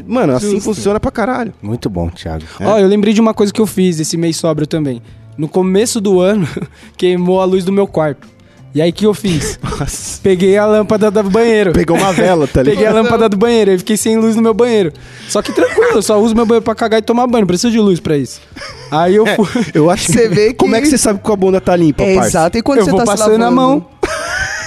Mano, 0.07 0.33
assim 0.33 0.51
Justo. 0.51 0.63
funciona 0.73 0.99
pra 0.99 1.11
caralho. 1.11 1.53
Muito 1.61 1.89
bom, 1.89 2.09
Thiago. 2.09 2.43
Ó, 2.61 2.77
eu 2.79 2.87
lembrei 2.87 3.13
de 3.13 3.18
uma 3.21 3.33
coisa 3.33 3.51
que 3.53 3.61
eu 3.61 3.67
fiz 3.67 3.99
esse 3.99 4.17
mês 4.17 4.35
sóbrio 4.37 4.65
também. 4.67 5.01
No 5.37 5.47
começo 5.47 6.01
do 6.01 6.19
ano, 6.19 6.47
queimou 6.97 7.39
a 7.41 7.45
luz 7.45 7.63
do 7.63 7.71
meu 7.71 7.87
quarto. 7.87 8.27
E 8.75 8.79
aí, 8.83 8.91
o 8.91 8.93
que 8.93 9.03
eu 9.05 9.15
fiz? 9.15 9.57
Nossa. 9.79 10.19
Peguei 10.21 10.55
a 10.55 10.63
lâmpada 10.65 11.09
do 11.09 11.23
banheiro. 11.23 11.71
Pegou 11.73 11.97
uma 11.97 12.13
vela, 12.13 12.45
tá 12.47 12.61
ligado? 12.61 12.75
Peguei 12.77 12.85
a 12.85 12.93
lâmpada 12.93 13.27
do 13.27 13.35
banheiro, 13.35 13.71
aí 13.71 13.77
fiquei 13.79 13.97
sem 13.97 14.15
luz 14.17 14.35
no 14.35 14.43
meu 14.43 14.53
banheiro. 14.53 14.93
Só 15.27 15.41
que 15.41 15.51
tranquilo, 15.51 15.93
eu 15.95 16.01
só 16.03 16.21
uso 16.21 16.35
meu 16.35 16.45
banheiro 16.45 16.63
pra 16.63 16.75
cagar 16.75 16.99
e 16.99 17.01
tomar 17.01 17.25
banho, 17.25 17.41
não 17.41 17.47
preciso 17.47 17.71
de 17.71 17.79
luz 17.79 17.99
pra 17.99 18.15
isso. 18.15 18.39
Aí 18.91 19.15
eu 19.15 19.25
fui. 19.25 19.65
Eu 19.73 19.89
acho 19.89 20.05
que. 20.05 20.11
Você 20.13 20.29
vê 20.29 20.53
Como 20.53 20.71
que- 20.73 20.77
é 20.77 20.81
que 20.81 20.87
você 20.87 20.99
sabe 20.99 21.19
que 21.19 21.31
a 21.31 21.35
bunda 21.35 21.59
tá 21.59 21.75
limpa, 21.75 22.03
É, 22.03 22.13
parça? 22.13 22.29
exato. 22.29 22.57
E 22.59 22.61
quando 22.61 22.79
eu 22.79 22.85
você 22.85 22.91
vou 22.91 22.99
tá 22.99 23.05
se 23.07 23.11
passando 23.17 23.41
a 23.41 23.49
lavando? 23.49 23.55
mão. 23.55 23.87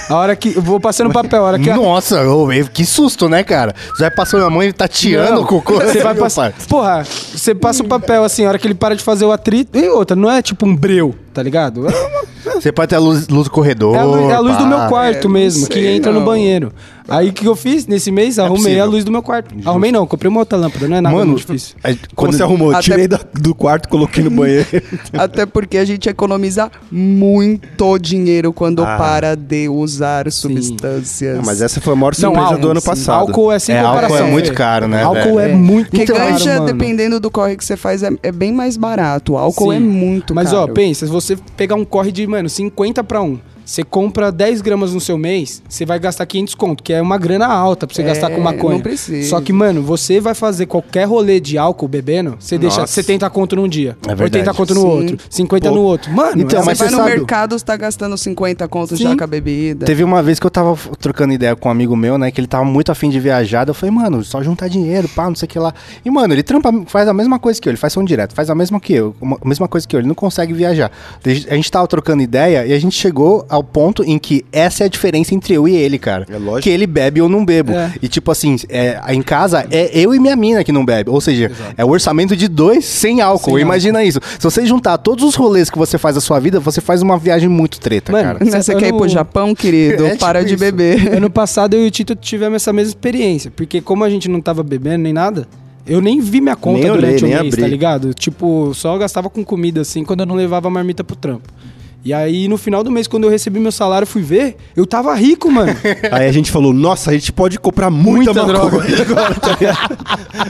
A 0.09 0.15
hora 0.15 0.35
que. 0.35 0.49
Vou 0.51 0.79
passando 0.79 1.11
papel, 1.11 1.43
a 1.43 1.47
hora 1.47 1.59
que. 1.59 1.71
Nossa, 1.71 2.27
ô, 2.27 2.47
que 2.73 2.85
susto, 2.85 3.29
né, 3.29 3.43
cara? 3.43 3.73
Você 3.93 4.03
vai 4.03 4.11
passando 4.11 4.45
a 4.45 4.49
mão 4.49 4.63
e 4.63 4.71
tá 4.73 4.87
tirando 4.87 5.35
Não, 5.35 5.43
o 5.43 5.47
cocô. 5.47 5.75
Você 5.75 6.01
vai 6.01 6.13
meu 6.13 6.23
passar. 6.23 6.53
Porra, 6.67 7.03
você 7.03 7.53
passa 7.55 7.83
o 7.83 7.87
papel 7.87 8.23
assim, 8.23 8.45
a 8.45 8.49
hora 8.49 8.59
que 8.59 8.67
ele 8.67 8.73
para 8.73 8.95
de 8.95 9.03
fazer 9.03 9.25
o 9.25 9.31
atrito. 9.31 9.77
E 9.77 9.87
outra, 9.89 10.15
não 10.15 10.29
é 10.29 10.41
tipo 10.41 10.65
um 10.65 10.75
breu, 10.75 11.15
tá 11.33 11.41
ligado? 11.43 11.87
É 11.87 12.51
Você 12.59 12.71
pode 12.71 12.89
ter 12.89 12.95
a 12.95 12.99
luz, 12.99 13.27
luz 13.27 13.45
do 13.45 13.51
corredor. 13.51 13.95
É 13.95 13.99
a 13.99 14.03
luz, 14.03 14.29
é 14.29 14.33
a 14.33 14.39
luz 14.39 14.57
do 14.57 14.67
meu 14.67 14.79
quarto 14.87 15.27
É, 15.27 15.31
mesmo, 15.31 15.61
não 15.61 15.67
que 15.69 15.79
entra 15.87 16.11
no 16.11 16.19
não. 16.19 16.25
banheiro. 16.25 16.71
Aí 17.07 17.29
o 17.29 17.33
que 17.33 17.45
eu 17.45 17.55
fiz 17.55 17.85
nesse 17.85 18.11
mês? 18.11 18.39
Arrumei 18.39 18.57
possível. 18.63 18.83
a 18.83 18.85
luz 18.85 19.03
do 19.03 19.11
meu 19.11 19.21
quarto. 19.21 19.53
Arrumei 19.65 19.91
não, 19.91 20.07
comprei 20.07 20.29
uma 20.29 20.39
outra 20.39 20.57
lâmpada, 20.57 20.87
não 20.87 20.95
é 20.97 21.01
nada 21.01 21.13
Mano, 21.15 21.31
muito 21.31 21.45
difícil. 21.45 21.75
é, 21.83 21.95
Quando 22.15 22.33
você 22.33 22.43
arrumou? 22.43 22.71
Até- 22.71 22.81
tirei 22.81 23.07
da- 23.09 23.19
do 23.33 23.53
quarto, 23.53 23.89
coloquei 23.89 24.23
no 24.23 24.29
banheiro. 24.31 24.65
Até 25.11 25.45
porque 25.45 25.77
a 25.77 25.83
gente 25.85 26.07
economiza 26.07 26.71
muito 26.91 27.97
dinheiro 27.99 28.53
quando 28.53 28.83
Ah. 28.85 28.97
para 28.97 29.35
de 29.35 29.67
usar 29.67 30.31
substâncias. 30.31 31.35
Não, 31.37 31.43
mas 31.45 31.61
essa 31.61 31.81
foi 31.81 31.93
a 31.93 31.95
maior 31.95 32.15
surpresa 32.15 32.45
álcool, 32.45 32.61
do 32.61 32.69
ano 32.71 32.81
passado. 32.81 33.19
Álcool 33.21 33.51
é 33.51 33.59
sem 33.59 33.75
É, 33.75 33.79
álcool 33.79 34.15
é 34.17 34.23
muito 34.23 34.53
caro, 34.53 34.87
né, 34.87 35.03
Álcool 35.03 35.35
velho? 35.35 35.51
é 35.53 35.55
muito 35.55 35.89
Porque 35.89 36.05
caro, 36.05 36.31
ganja, 36.31 36.53
mano. 36.55 36.65
dependendo 36.67 37.19
do 37.19 37.29
corre 37.29 37.57
que 37.57 37.65
você 37.65 37.75
faz, 37.75 38.01
é, 38.03 38.09
é 38.23 38.31
bem 38.31 38.51
mais 38.53 38.77
barato. 38.77 39.33
O 39.33 39.37
álcool 39.37 39.71
Sim. 39.71 39.77
é 39.77 39.79
muito 39.79 40.33
Mas 40.33 40.51
caro. 40.51 40.63
ó, 40.63 40.67
pensa, 40.67 41.05
se 41.05 41.11
você 41.11 41.22
pegar 41.55 41.75
um 41.75 41.85
corre 41.85 42.11
de, 42.11 42.25
mano, 42.27 42.49
50 42.49 43.03
pra 43.03 43.21
1, 43.21 43.39
você 43.65 43.83
compra 43.83 44.31
10 44.31 44.61
gramas 44.61 44.93
no 44.93 44.99
seu 44.99 45.17
mês, 45.17 45.61
você 45.67 45.85
vai 45.85 45.99
gastar 45.99 46.25
500 46.25 46.55
conto, 46.55 46.83
que 46.83 46.93
é 46.93 47.01
uma 47.01 47.17
grana 47.17 47.47
alta 47.47 47.87
pra 47.87 47.95
você 47.95 48.01
É, 48.01 48.05
gastar 48.05 48.29
com 48.31 48.41
maconha. 48.41 48.75
não 48.75 48.81
precisa. 48.81 49.29
Só 49.29 49.41
que, 49.41 49.53
mano, 49.53 49.81
você 49.81 50.19
vai 50.19 50.33
fazer 50.33 50.65
qualquer 50.65 51.05
rolê 51.05 51.39
de 51.39 51.57
álcool 51.57 51.87
bebendo, 51.87 52.35
você 52.39 52.57
deixa 52.57 52.81
Nossa. 52.81 52.93
70 52.93 53.29
conto 53.29 53.55
num 53.55 53.67
dia, 53.67 53.97
É 54.03 54.07
verdade. 54.09 54.23
80 54.23 54.53
conto 54.53 54.73
no 54.73 54.81
Sim. 54.81 54.87
outro, 54.87 55.17
50 55.29 55.69
Pô. 55.69 55.75
no 55.75 55.81
outro. 55.81 56.11
Mano, 56.11 56.41
Então, 56.41 56.59
é- 56.59 56.63
Você 56.63 56.69
mas 56.69 56.77
vai 56.79 56.89
no 56.89 56.97
sabe- 56.97 57.09
mercado, 57.11 57.57
você 57.57 57.65
tá 57.65 57.77
gastando 57.77 58.17
50 58.17 58.67
contos 58.67 58.97
Sim. 58.97 59.05
já 59.05 59.15
com 59.17 59.23
a 59.23 59.27
bebida. 59.27 59.85
Teve 59.85 60.03
uma 60.03 60.21
vez 60.21 60.39
que 60.39 60.45
eu 60.45 60.51
tava 60.51 60.77
trocando 60.99 61.33
ideia 61.33 61.55
com 61.55 61.69
um 61.69 61.71
amigo 61.71 61.95
meu, 61.95 62.17
né? 62.17 62.31
Que 62.31 62.39
ele 62.39 62.47
tava 62.47 62.65
muito 62.65 62.91
afim 62.91 63.09
de 63.09 63.19
viajar. 63.19 63.67
Eu 63.67 63.73
falei, 63.73 63.93
mano, 63.95 64.23
só 64.23 64.41
juntar 64.43 64.67
dinheiro, 64.67 65.07
pá, 65.07 65.27
não 65.27 65.35
sei 65.35 65.45
o 65.45 65.49
que 65.49 65.59
lá. 65.59 65.73
E, 66.03 66.09
mano, 66.09 66.33
ele 66.33 66.43
trampa, 66.43 66.71
faz 66.87 67.07
a 67.07 67.13
mesma 67.13 67.39
coisa 67.39 67.61
que 67.61 67.67
eu. 67.67 67.71
Ele 67.71 67.77
faz 67.77 67.93
som 67.93 68.03
direto, 68.03 68.33
faz 68.33 68.49
a 68.49 68.55
mesma 68.55 68.79
que 68.79 68.93
eu, 68.93 69.15
uma- 69.21 69.37
a 69.43 69.47
mesma 69.47 69.67
coisa 69.67 69.87
que 69.87 69.95
eu. 69.95 69.99
Ele 69.99 70.07
não 70.07 70.15
consegue 70.15 70.53
viajar. 70.53 70.91
A 71.49 71.55
gente 71.55 71.71
tava 71.71 71.87
trocando 71.87 72.21
ideia 72.21 72.65
e 72.65 72.73
a 72.73 72.79
gente 72.79 72.95
chegou 72.95 73.45
ao 73.53 73.63
ponto 73.63 74.03
em 74.03 74.17
que 74.17 74.43
essa 74.51 74.83
é 74.83 74.85
a 74.85 74.89
diferença 74.89 75.35
entre 75.35 75.53
eu 75.53 75.67
e 75.67 75.75
ele, 75.75 75.99
cara. 75.99 76.25
É 76.29 76.37
lógico. 76.37 76.61
Que 76.61 76.69
ele 76.69 76.87
bebe 76.87 77.21
ou 77.21 77.29
não 77.29 77.45
bebo. 77.45 77.71
É. 77.71 77.93
E, 78.01 78.07
tipo 78.07 78.31
assim, 78.31 78.55
é, 78.69 78.99
em 79.09 79.21
casa 79.21 79.65
é 79.69 79.91
eu 79.93 80.13
e 80.13 80.19
minha 80.19 80.35
mina 80.35 80.63
que 80.63 80.71
não 80.71 80.83
bebe. 80.83 81.09
Ou 81.09 81.21
seja, 81.21 81.51
é 81.77 81.85
o 81.85 81.89
orçamento 81.89 82.35
de 82.35 82.47
dois 82.47 82.83
sem 82.85 83.21
álcool. 83.21 83.51
Sem 83.53 83.61
Imagina 83.61 84.03
isso. 84.03 84.19
Se 84.39 84.43
você 84.43 84.65
juntar 84.65 84.97
todos 84.97 85.23
os 85.23 85.35
rolês 85.35 85.69
que 85.69 85.77
você 85.77 85.97
faz 85.97 86.15
na 86.15 86.21
sua 86.21 86.39
vida, 86.39 86.59
você 86.59 86.81
faz 86.81 87.01
uma 87.01 87.17
viagem 87.17 87.47
muito 87.47 87.79
treta, 87.79 88.11
Mano, 88.11 88.23
cara. 88.23 88.45
Né, 88.45 88.61
Você 88.61 88.75
quer 88.75 88.87
ir 88.89 88.93
pro 88.93 89.07
Japão, 89.07 89.53
querido? 89.53 90.03
É 90.05 90.09
tipo 90.11 90.19
Para 90.19 90.43
de 90.43 90.55
isso. 90.55 90.59
beber. 90.63 91.15
Ano 91.17 91.29
passado 91.29 91.75
eu 91.75 91.83
e 91.85 91.87
o 91.87 91.91
Tito 91.91 92.15
tivemos 92.15 92.55
essa 92.55 92.73
mesma 92.73 92.89
experiência. 92.89 93.51
Porque 93.55 93.79
como 93.81 94.03
a 94.03 94.09
gente 94.09 94.27
não 94.29 94.41
tava 94.41 94.63
bebendo 94.63 95.03
nem 95.03 95.13
nada, 95.13 95.47
eu 95.85 96.01
nem 96.01 96.19
vi 96.19 96.41
minha 96.41 96.55
conta 96.55 96.79
Nem 96.79 96.91
durante 96.91 97.23
o 97.23 97.27
nem 97.27 97.35
mês, 97.37 97.47
abri. 97.53 97.61
tá 97.61 97.67
ligado? 97.67 98.13
Tipo, 98.13 98.73
só 98.73 98.97
gastava 98.97 99.29
com 99.29 99.43
comida 99.43 99.81
assim 99.81 100.03
quando 100.03 100.21
eu 100.21 100.25
não 100.25 100.35
levava 100.35 100.67
a 100.67 100.71
marmita 100.71 101.03
pro 101.03 101.15
trampo. 101.15 101.47
E 102.05 102.13
aí, 102.13 102.49
no 102.49 102.57
final 102.57 102.83
do 102.83 102.91
mês, 102.91 103.07
quando 103.07 103.23
eu 103.23 103.29
recebi 103.29 103.61
meu 103.61 103.71
salário, 103.71 104.05
fui 104.05 104.21
ver, 104.21 104.57
eu 104.75 104.85
tava 104.85 105.13
rico, 105.15 105.49
mano. 105.49 105.73
Aí 106.11 106.27
a 106.27 106.31
gente 106.33 106.51
falou, 106.51 106.73
nossa, 106.73 107.11
a 107.11 107.13
gente 107.13 107.31
pode 107.31 107.57
comprar 107.57 107.89
muita, 107.89 108.33
Muita 108.33 108.41
agora, 109.01 109.35
tá 109.35 109.55
ligado? 109.57 109.97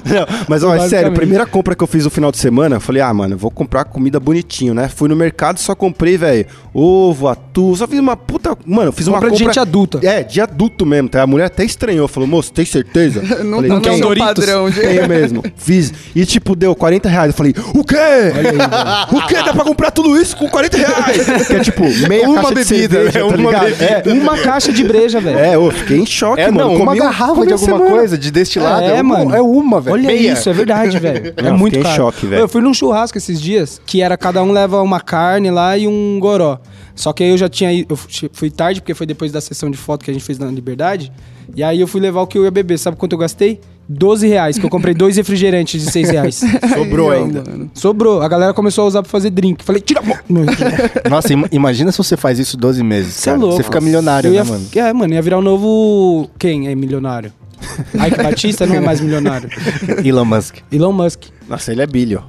Não, 0.04 0.46
mas, 0.48 0.64
ó, 0.64 0.74
é 0.74 0.90
sério, 0.90 1.10
a 1.10 1.14
primeira 1.14 1.46
compra 1.46 1.76
que 1.76 1.84
eu 1.84 1.88
fiz 1.88 2.06
no 2.06 2.10
final 2.10 2.32
de 2.32 2.40
semana, 2.40 2.78
eu 2.78 2.82
falei, 2.82 3.04
ah, 3.04 3.14
mano, 3.14 3.38
vou 3.38 3.52
comprar 3.52 3.86
comida 3.86 4.20
bonitinho, 4.20 4.74
né? 4.74 4.88
Fui 4.88 5.08
no 5.08 5.16
mercado, 5.16 5.60
só 5.60 5.76
comprei, 5.76 6.18
velho, 6.18 6.48
ovo, 6.74 7.28
atum, 7.28 7.76
só 7.76 7.88
fiz 7.88 8.00
uma 8.00 8.18
puta... 8.18 8.58
Mano, 8.66 8.92
fiz 8.92 9.06
uma 9.06 9.18
Compra 9.18 9.30
de 9.30 9.38
compra... 9.38 9.54
gente 9.54 9.60
adulta. 9.60 10.00
É, 10.02 10.24
de 10.24 10.42
adulto 10.42 10.88
mesmo, 10.88 11.10
tá? 11.10 11.22
A 11.22 11.28
mulher 11.28 11.46
até 11.46 11.64
estranhou, 11.64 12.08
falou, 12.08 12.28
moço, 12.28 12.52
tem 12.52 12.66
certeza? 12.66 13.22
Não, 13.44 13.58
falei, 13.58 13.70
não 13.70 13.82
quer 13.82 13.90
é 13.90 13.92
um 13.94 14.00
Doritos? 14.00 14.28
padrão 14.28 14.70
de... 14.70 14.80
Tenho 14.80 15.08
mesmo. 15.08 15.44
Fiz. 15.56 15.94
E 16.16 16.26
tipo, 16.26 16.56
deu 16.56 16.74
40 16.76 17.10
reais. 17.10 17.28
Eu 17.30 17.34
falei, 17.34 17.54
o 17.74 17.84
quê? 17.84 17.96
o 19.12 19.28
quê? 19.28 19.36
Dá 19.36 19.54
pra 19.54 19.64
comprar 19.64 19.92
tudo 19.92 20.20
isso 20.20 20.36
com 20.38 20.48
40 20.50 20.78
reais? 20.78 21.43
Que 21.48 21.54
é 21.54 21.60
tipo, 21.60 21.84
meia 22.08 22.28
Uma 22.30 22.42
caixa 22.42 22.56
bebida, 22.56 23.06
de 23.06 23.12
cerveja, 23.12 23.20
né? 23.20 23.20
tá 23.20 23.26
Uma 23.26 23.38
ligado? 23.52 23.76
bebida. 23.76 24.14
Uma 24.14 24.38
caixa 24.38 24.72
de 24.72 24.84
breja, 24.84 25.20
velho. 25.22 25.38
É, 25.40 25.50
é, 25.52 25.56
eu 25.56 25.72
fiquei 25.72 25.98
em 26.00 26.06
choque, 26.06 26.42
É, 26.42 26.52
mano. 26.52 26.70
não, 26.74 26.82
uma 26.82 26.92
um- 26.94 26.96
garrafa 26.98 27.34
de 27.34 27.40
uma 27.40 27.54
alguma 27.54 27.58
semana. 27.58 27.90
coisa, 27.92 28.18
de 28.18 28.32
destilado. 28.32 28.84
É, 28.86 29.02
uma- 29.02 29.20
mano. 29.20 29.36
É 29.36 29.42
uma, 29.42 29.82
velho. 29.82 29.94
Olha 29.96 30.08
Meia. 30.08 30.32
isso, 30.34 30.50
é 30.50 30.54
verdade, 30.54 30.98
velho. 31.00 31.34
É 31.38 31.52
muito 31.52 31.80
caro. 31.82 31.96
choque, 31.96 32.26
velho. 32.26 32.42
Eu 32.42 32.48
fui 32.48 32.62
num 32.62 32.74
churrasco 32.74 33.18
esses 33.18 33.40
dias, 33.42 33.82
que 33.86 34.02
era 34.02 34.18
cada 34.18 34.42
um 34.44 34.52
leva 34.52 34.82
uma 34.82 35.00
carne 35.00 35.52
lá 35.52 35.78
e 35.78 35.88
um 35.88 36.18
goró. 36.20 36.60
Só 36.96 37.12
que 37.12 37.24
aí 37.24 37.30
eu 37.32 37.38
já 37.38 37.50
tinha 37.50 37.72
eu 37.90 37.96
fui 38.32 38.50
tarde, 38.52 38.80
porque 38.82 38.94
foi 38.94 39.06
depois 39.08 39.32
da 39.32 39.42
sessão 39.42 39.70
de 39.70 39.78
foto 39.78 40.06
que 40.06 40.12
a 40.12 40.14
gente 40.14 40.24
fez 40.24 40.38
na 40.38 40.46
Liberdade. 40.48 41.12
E 41.56 41.64
aí 41.64 41.80
eu 41.82 41.88
fui 41.88 42.00
levar 42.00 42.22
o 42.22 42.28
que 42.28 42.38
eu 42.38 42.44
ia 42.44 42.52
beber. 42.52 42.78
Sabe 42.78 42.96
quanto 42.98 43.14
eu 43.14 43.18
gastei? 43.20 43.60
12 43.88 44.28
reais, 44.28 44.58
que 44.58 44.66
eu 44.66 44.70
comprei 44.70 44.94
dois 44.94 45.18
refrigerantes 45.18 45.84
de 45.84 45.92
6 45.92 46.10
reais. 46.10 46.42
Sobrou 46.74 47.12
Ai, 47.12 47.20
ainda. 47.20 47.44
mano. 47.46 47.72
Sobrou. 47.74 48.22
A 48.22 48.28
galera 48.28 48.54
começou 48.54 48.86
a 48.86 48.88
usar 48.88 49.02
pra 49.04 49.12
fazer 49.12 49.30
drink. 49.30 49.64
Falei, 49.64 49.82
tira 49.82 50.00
a 50.00 50.04
mão. 50.04 50.18
Nossa, 51.10 51.34
im- 51.34 51.46
imagina 51.52 51.92
se 51.92 51.98
você 51.98 52.16
faz 52.16 52.40
isso 52.40 52.56
12 52.58 52.82
meses, 52.84 53.14
Você 53.14 53.30
é 53.30 53.34
cara. 53.34 53.42
louco. 53.42 53.58
Você 53.58 53.64
fica 53.64 53.82
milionário, 53.82 54.28
Eu 54.30 54.32
né, 54.32 54.38
ia, 54.38 54.44
mano? 54.46 54.66
É, 54.76 54.94
mano, 54.94 55.14
ia 55.14 55.22
virar 55.22 55.38
o 55.38 55.42
novo. 55.42 56.30
Quem 56.40 56.68
é 56.70 56.76
milionário? 56.76 57.32
Ike 57.94 58.22
Batista 58.22 58.66
não 58.66 58.76
é 58.76 58.80
mais 58.82 59.00
milionário. 59.00 59.50
Elon 60.04 60.26
Musk, 60.26 60.58
Elon 60.72 60.92
Musk. 60.92 61.22
Nossa, 61.48 61.72
ele 61.72 61.82
é 61.82 61.88
bilho. 61.88 62.24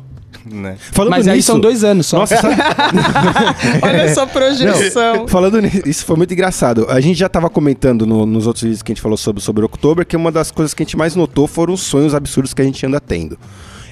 Né? 0.47 0.77
Falando 0.93 1.11
Mas 1.11 1.27
aí 1.29 1.37
nisso, 1.37 1.47
são 1.53 1.61
dois 1.61 1.83
anos 1.85 2.07
só. 2.07 2.19
Nossa, 2.19 2.37
Olha 3.83 3.97
essa 4.03 4.27
projeção. 4.29 5.27
falando 5.29 5.61
nisso, 5.61 5.83
isso 5.87 6.05
foi 6.05 6.17
muito 6.17 6.33
engraçado. 6.33 6.87
A 6.89 7.01
gente 7.01 7.19
já 7.19 7.29
tava 7.29 7.49
comentando 7.51 8.07
no- 8.07 8.27
nos 8.27 8.47
outros 8.47 8.63
vídeos 8.63 8.83
que 8.83 8.93
a 8.93 8.95
gente 8.95 9.03
falou 9.03 9.17
sobre, 9.17 9.43
sobre 9.43 9.65
October 9.65 10.05
que 10.05 10.17
uma 10.17 10.31
das 10.33 10.51
coisas 10.51 10.75
que 10.75 10.83
a 10.83 10.85
gente 10.87 10.97
mais 10.97 11.15
notou 11.17 11.47
foram 11.47 11.75
os 11.75 11.81
sonhos 11.83 12.15
absurdos 12.15 12.53
que 12.55 12.63
a 12.63 12.65
gente 12.65 12.85
anda 12.87 13.01
tendo. 13.01 13.39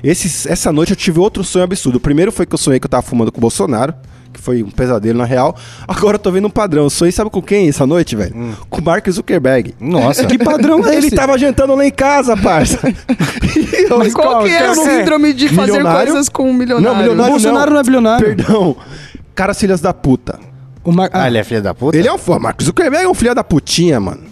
Esses- 0.03 0.47
essa 0.47 0.73
noite 0.73 0.91
eu 0.91 0.97
tive 0.97 1.21
outro 1.21 1.45
sonho 1.45 1.65
absurdo. 1.65 1.97
O 1.97 2.01
primeiro 2.01 2.33
foi 2.33 2.45
que 2.47 2.55
eu 2.55 2.59
sonhei 2.59 2.81
que 2.81 2.87
eu 2.87 2.91
tava 2.91 3.03
fumando 3.03 3.31
com 3.31 3.39
o 3.39 3.41
Bolsonaro, 3.41 3.95
que 4.33 4.41
foi 4.41 4.63
um 4.63 4.71
pesadelo 4.71 5.19
na 5.19 5.25
real. 5.25 5.55
Agora 5.87 6.15
eu 6.17 6.19
tô 6.19 6.31
vendo 6.31 6.47
um 6.47 6.51
padrão. 6.51 6.85
Eu 6.85 6.91
sonhei, 6.91 7.13
sabe 7.13 7.31
com 7.31 7.43
quem 7.43 7.69
essa 7.69 7.87
noite, 7.87 8.17
velho? 8.17 8.35
Com 8.71 8.81
o 8.81 8.85
Mark 8.85 9.09
Zuckerberg. 9.11 9.75
Nossa. 9.81 10.25
Que 10.33 10.39
padrão 10.39 10.87
é 10.87 10.97
Ele 10.97 11.07
esse? 11.09 11.17
tava 11.17 11.37
jantando 11.37 11.75
lá 11.75 11.85
em 11.87 11.91
casa, 11.91 12.37
parça. 12.37 12.79
E 12.87 13.85
eu- 13.91 13.99
Mas 13.99 14.15
qual 14.15 14.43
que 14.45 14.51
é 14.51 14.67
a 14.67 14.75
Não, 14.75 14.85
síndrome 14.85 15.33
de 15.35 15.49
fazer 15.51 15.73
Milionário? 15.73 16.13
coisas 16.13 16.29
com 16.29 16.49
um 16.51 16.55
milionário? 16.55 16.85
Não, 16.89 16.95
O 16.95 16.99
milionário 16.99 17.33
Bolsonaro 17.33 17.71
não 17.73 17.81
é 17.81 17.83
bilionário. 17.83 18.25
Perdão. 18.27 18.77
Caras 19.35 19.59
filhas 19.59 19.81
da 19.81 19.93
puta. 19.93 20.39
O 20.85 20.91
Mar... 20.93 21.11
Ah, 21.13 21.27
ele 21.29 21.39
é 21.39 21.45
filho 21.45 21.63
da 21.63 21.75
puta? 21.75 21.97
Ele 21.97 22.09
é 22.09 22.13
um 22.13 22.19
fã. 22.19 22.39
Mark 22.39 22.61
Zuckerberg 22.63 23.05
é 23.05 23.09
um 23.09 23.15
filho 23.15 23.35
da 23.35 23.45
putinha, 23.45 24.01
mano. 24.01 24.32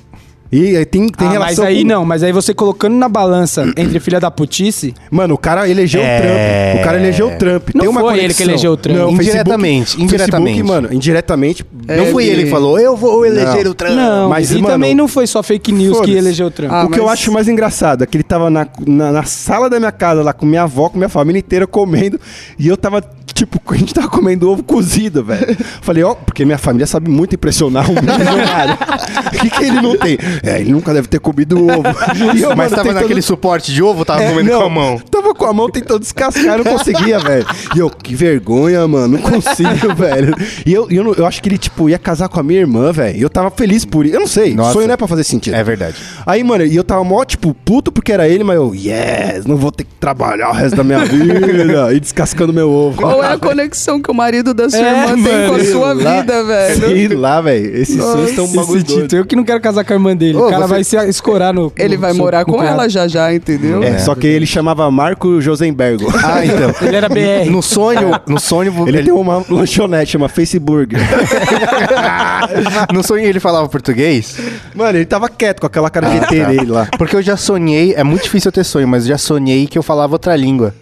E 0.52 0.76
aí 0.76 0.84
tem, 0.84 1.08
tem 1.08 1.28
Ah, 1.28 1.30
relação 1.30 1.64
mas 1.64 1.74
aí 1.74 1.82
com- 1.82 1.88
não, 1.88 2.04
mas 2.04 2.22
aí 2.24 2.32
você 2.32 2.52
colocando 2.52 2.94
na 2.96 3.08
balança 3.08 3.70
entre 3.76 4.00
filha 4.00 4.18
da 4.18 4.30
putice, 4.30 4.94
Mano, 5.10 5.34
o 5.34 5.38
cara 5.38 5.68
elegeu 5.68 6.00
É. 6.02 6.18
o 6.18 6.22
Trump. 6.22 6.80
O 6.80 6.84
cara 6.84 6.98
elegeu 6.98 7.26
o 7.28 7.36
Trump. 7.38 7.68
Não 7.74 7.80
tem 7.82 7.88
uma 7.90 8.00
foi 8.00 8.12
ele 8.14 8.20
conexão. 8.22 8.36
que 8.46 8.50
elegeu 8.52 8.72
o 8.72 8.76
Trump. 8.76 8.96
Não, 8.98 9.10
Indiretamente, 9.10 9.80
Facebook, 9.96 10.02
indiretamente. 10.04 10.56
Facebook, 10.56 10.82
mano, 10.82 10.94
indiretamente. 10.94 11.64
Não 11.86 12.06
foi 12.06 12.26
ele 12.26 12.44
que 12.44 12.50
falou, 12.50 12.78
eu 12.80 12.96
vou 12.96 13.24
eleger 13.24 13.64
Não. 13.64 13.70
o 13.70 13.74
Trump. 13.74 13.92
não, 13.94 14.28
mas, 14.28 14.50
e 14.50 14.54
mano, 14.54 14.66
também 14.68 14.94
não 14.94 15.06
foi 15.06 15.26
só 15.26 15.42
fake 15.42 15.70
news 15.72 16.00
que 16.00 16.12
elegeu 16.16 16.48
o 16.48 16.50
Trump. 16.50 16.70
Ah, 16.72 16.84
o 16.84 16.90
que 16.90 16.98
eu 16.98 17.08
acho 17.08 17.30
mais 17.32 17.46
engraçado 17.48 18.02
é 18.02 18.06
que 18.06 18.16
ele 18.16 18.24
tava 18.24 18.50
na, 18.50 18.66
na, 18.86 19.12
na 19.12 19.22
sala 19.24 19.70
da 19.70 19.78
minha 19.78 19.92
casa, 19.92 20.22
lá 20.22 20.32
com 20.32 20.44
minha 20.46 20.62
avó, 20.62 20.88
com 20.88 20.98
minha 20.98 21.08
família 21.08 21.38
inteira 21.38 21.66
comendo. 21.66 22.18
E 22.58 22.66
eu 22.66 22.76
tava, 22.76 23.02
tipo, 23.32 23.60
a 23.72 23.76
gente 23.76 23.94
tava 23.94 24.08
comendo 24.08 24.50
ovo 24.50 24.62
cozido, 24.64 25.22
velho. 25.24 25.56
Falei, 25.80 26.02
ó, 26.02 26.14
porque 26.14 26.44
minha 26.44 26.58
família 26.58 26.86
sabe 26.88 27.08
muito 27.08 27.34
impressionar 27.36 27.88
um 27.88 27.94
milionário. 27.94 28.76
O 29.30 29.42
que, 29.42 29.48
que 29.50 29.64
ele 29.64 29.80
não 29.80 29.96
tem? 29.96 30.18
É, 30.42 30.60
ele 30.60 30.72
nunca 30.72 30.92
deve 30.94 31.08
ter 31.08 31.20
comido 31.20 31.56
ovo. 31.66 31.82
E 32.36 32.42
eu, 32.42 32.50
Mas 32.50 32.56
mano, 32.56 32.70
tava 32.70 32.82
tentando- 32.82 32.94
naquele 33.02 33.22
suporte 33.22 33.72
de 33.72 33.82
ovo, 33.82 34.04
tava 34.04 34.22
É, 34.22 34.28
comendo 34.30 34.50
não, 34.50 34.58
com 34.60 34.66
a 34.66 34.70
mão. 34.70 34.98
Tava 35.10 35.34
com 35.34 35.44
a 35.46 35.52
mão 35.52 35.68
tentando 35.70 36.00
descascar, 36.00 36.58
eu 36.58 36.64
não 36.64 36.76
conseguia, 36.76 37.18
velho. 37.18 37.46
E 37.74 37.78
eu, 37.78 37.90
que 37.90 38.14
vergonha, 38.14 38.86
mano, 38.88 39.18
não 39.18 39.20
consigo, 39.22 39.94
velho. 39.96 40.34
E 40.66 40.72
eu, 40.72 40.86
eu, 40.90 41.14
eu 41.14 41.26
acho 41.26 41.42
que 41.42 41.48
ele, 41.48 41.58
tipo, 41.58 41.88
ia 41.88 41.98
casar 41.98 42.28
com 42.28 42.38
a 42.40 42.42
minha 42.42 42.60
irmã, 42.60 42.92
velho. 42.92 43.18
E 43.18 43.22
eu 43.22 43.30
tava 43.30 43.50
feliz 43.50 43.84
por 43.84 44.04
isso. 44.06 44.14
Eu 44.16 44.20
não 44.20 44.26
sei, 44.26 44.54
Nossa. 44.54 44.72
sonho 44.72 44.86
não 44.86 44.94
é 44.94 44.96
pra 44.96 45.06
fazer 45.06 45.24
sentido. 45.24 45.54
É 45.54 45.62
verdade. 45.62 45.96
Aí, 46.26 46.42
mano, 46.44 46.64
e 46.64 46.74
eu 46.76 46.84
tava 46.84 47.02
mó, 47.04 47.24
tipo, 47.24 47.54
puto 47.54 47.90
porque 47.92 48.12
era 48.12 48.28
ele, 48.28 48.44
mas 48.44 48.56
eu, 48.56 48.74
yes, 48.74 49.44
não 49.46 49.56
vou 49.56 49.70
ter 49.72 49.84
que 49.84 49.90
trabalhar 50.00 50.50
o 50.50 50.52
resto 50.52 50.76
da 50.76 50.84
minha 50.84 51.04
vida. 51.04 51.92
e 51.94 52.00
descascando 52.00 52.52
meu 52.52 52.70
ovo. 52.70 53.00
Qual 53.00 53.22
é 53.22 53.32
a 53.32 53.38
conexão 53.38 54.00
que 54.00 54.10
o 54.10 54.14
marido 54.14 54.52
da 54.54 54.68
sua 54.68 54.78
É, 54.78 54.90
irmã 55.02 55.14
tem 55.14 55.24
com 55.48 55.54
a 55.54 55.58
mano. 55.58 55.64
sua 55.64 55.92
lá. 55.92 56.20
vida, 56.20 56.44
velho? 56.44 56.80
Sei 56.88 57.08
lá, 57.08 57.40
velho. 57.40 57.76
Esses 57.76 58.02
sonhos 58.02 58.30
estão 58.30 58.46
bagulho 58.48 58.76
Esse 58.78 58.86
doido. 58.86 59.02
Tito, 59.02 59.16
eu 59.16 59.24
que 59.24 59.36
não 59.36 59.44
quero 59.44 59.60
casar 59.60 59.84
com 59.84 59.92
a 59.92 59.96
irmã 59.96 60.16
dele. 60.16 60.29
Ô, 60.38 60.46
o 60.46 60.50
cara 60.50 60.66
você- 60.66 60.74
vai 60.74 60.84
se 60.84 60.96
escorar 61.08 61.52
no. 61.52 61.72
Ele 61.76 61.94
no- 61.96 62.00
vai 62.00 62.12
morar 62.12 62.44
com 62.44 62.62
ela 62.62 62.88
já 62.88 63.06
já, 63.08 63.32
entendeu? 63.34 63.82
É, 63.82 63.98
só 63.98 64.14
que 64.14 64.26
ele 64.26 64.46
chamava 64.46 64.90
Marco 64.90 65.40
Josenbergo. 65.40 66.10
Ah, 66.22 66.44
então. 66.44 66.72
Ele 66.86 66.96
era 66.96 67.08
BR. 67.08 67.50
No 67.50 67.62
sonho, 67.62 68.10
no 68.26 68.38
sonho, 68.38 68.72
Ele 68.86 69.02
tem 69.02 69.12
uma 69.12 69.44
lanchonete, 69.48 70.12
chama 70.12 70.28
Facebook. 70.28 70.94
no 72.92 73.02
sonho 73.02 73.24
ele 73.24 73.40
falava 73.40 73.68
português. 73.68 74.36
Mano, 74.74 74.98
ele 74.98 75.04
tava 75.06 75.28
quieto 75.28 75.60
com 75.60 75.66
aquela 75.66 75.90
cara 75.90 76.08
de 76.08 76.16
ET 76.18 76.46
dele 76.46 76.66
lá. 76.70 76.86
Porque 76.98 77.16
eu 77.16 77.22
já 77.22 77.36
sonhei, 77.36 77.94
é 77.94 78.04
muito 78.04 78.24
difícil 78.24 78.48
eu 78.48 78.52
ter 78.52 78.64
sonho, 78.64 78.86
mas 78.88 79.04
eu 79.04 79.08
já 79.10 79.18
sonhei 79.18 79.66
que 79.66 79.78
eu 79.78 79.82
falava 79.82 80.14
outra 80.14 80.36
língua. 80.36 80.74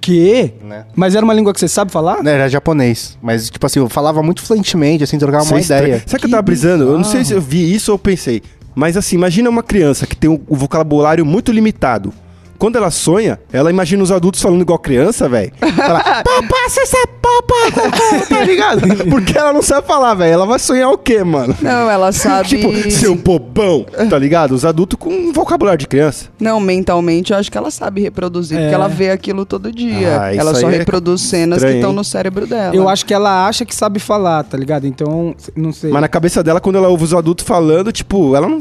Que? 0.00 0.52
Né? 0.64 0.84
Mas 0.96 1.14
era 1.14 1.22
uma 1.22 1.34
língua 1.34 1.52
que 1.52 1.60
você 1.60 1.68
sabe 1.68 1.92
falar? 1.92 2.22
Né, 2.22 2.32
Era 2.32 2.48
japonês. 2.48 3.18
Mas, 3.22 3.50
tipo 3.50 3.66
assim, 3.66 3.78
eu 3.80 3.88
falava 3.88 4.22
muito 4.22 4.40
fluentemente, 4.42 5.04
assim, 5.04 5.18
trocava 5.18 5.44
é 5.44 5.48
uma 5.48 5.60
estranho. 5.60 5.84
ideia. 5.88 6.02
Sabe 6.06 6.16
o 6.16 6.20
que 6.20 6.26
eu 6.26 6.30
tava 6.30 6.42
brisando? 6.42 6.84
Eu 6.84 6.96
não 6.96 7.04
sei 7.04 7.22
se 7.22 7.34
eu 7.34 7.40
vi 7.40 7.74
isso 7.74 7.92
ou 7.92 7.98
pensei. 7.98 8.42
Mas 8.78 8.96
assim, 8.96 9.16
imagina 9.16 9.50
uma 9.50 9.60
criança 9.60 10.06
que 10.06 10.14
tem 10.14 10.30
o 10.30 10.54
vocabulário 10.54 11.26
muito 11.26 11.50
limitado. 11.50 12.14
Quando 12.58 12.76
ela 12.76 12.90
sonha, 12.90 13.38
ela 13.52 13.70
imagina 13.70 14.02
os 14.02 14.10
adultos 14.10 14.42
falando 14.42 14.62
igual 14.62 14.78
criança, 14.78 15.28
velho. 15.28 15.52
Ela, 15.60 16.00
papá, 16.02 16.68
você 16.68 16.84
sabe 16.86 17.08
papá, 17.22 18.26
tá 18.28 18.44
ligado? 18.44 18.80
Porque 19.08 19.36
ela 19.38 19.52
não 19.52 19.62
sabe 19.62 19.86
falar, 19.86 20.14
velho. 20.14 20.32
Ela 20.32 20.46
vai 20.46 20.58
sonhar 20.58 20.90
o 20.90 20.98
quê, 20.98 21.22
mano? 21.22 21.54
Não, 21.62 21.88
ela 21.90 22.10
sabe. 22.12 22.48
Tipo, 22.48 22.90
seu 22.90 23.14
bobão, 23.14 23.86
tá 24.10 24.18
ligado? 24.18 24.52
Os 24.52 24.64
adultos 24.64 24.98
com 24.98 25.08
um 25.10 25.32
vocabulário 25.32 25.78
de 25.78 25.86
criança. 25.86 26.26
Não, 26.40 26.58
mentalmente 26.58 27.32
eu 27.32 27.38
acho 27.38 27.50
que 27.50 27.56
ela 27.56 27.70
sabe 27.70 28.00
reproduzir, 28.00 28.58
É. 28.58 28.62
porque 28.62 28.74
ela 28.74 28.88
vê 28.88 29.10
aquilo 29.10 29.44
todo 29.46 29.70
dia. 29.70 30.20
Ah, 30.20 30.32
isso 30.32 30.40
ela 30.40 30.54
só 30.54 30.68
é 30.68 30.78
reproduz 30.78 31.20
cenas 31.22 31.58
estranho, 31.58 31.74
que 31.74 31.78
estão 31.78 31.92
no 31.92 32.02
cérebro 32.02 32.46
dela. 32.46 32.74
Eu 32.74 32.88
acho 32.88 33.06
que 33.06 33.14
ela 33.14 33.46
acha 33.46 33.64
que 33.64 33.74
sabe 33.74 34.00
falar, 34.00 34.42
tá 34.42 34.56
ligado? 34.58 34.86
Então, 34.86 35.34
não 35.54 35.72
sei. 35.72 35.90
Mas 35.90 36.00
na 36.00 36.08
cabeça 36.08 36.42
dela, 36.42 36.60
quando 36.60 36.76
ela 36.76 36.88
ouve 36.88 37.04
os 37.04 37.14
adultos 37.14 37.44
falando, 37.46 37.92
tipo, 37.92 38.34
ela 38.34 38.48
não. 38.48 38.58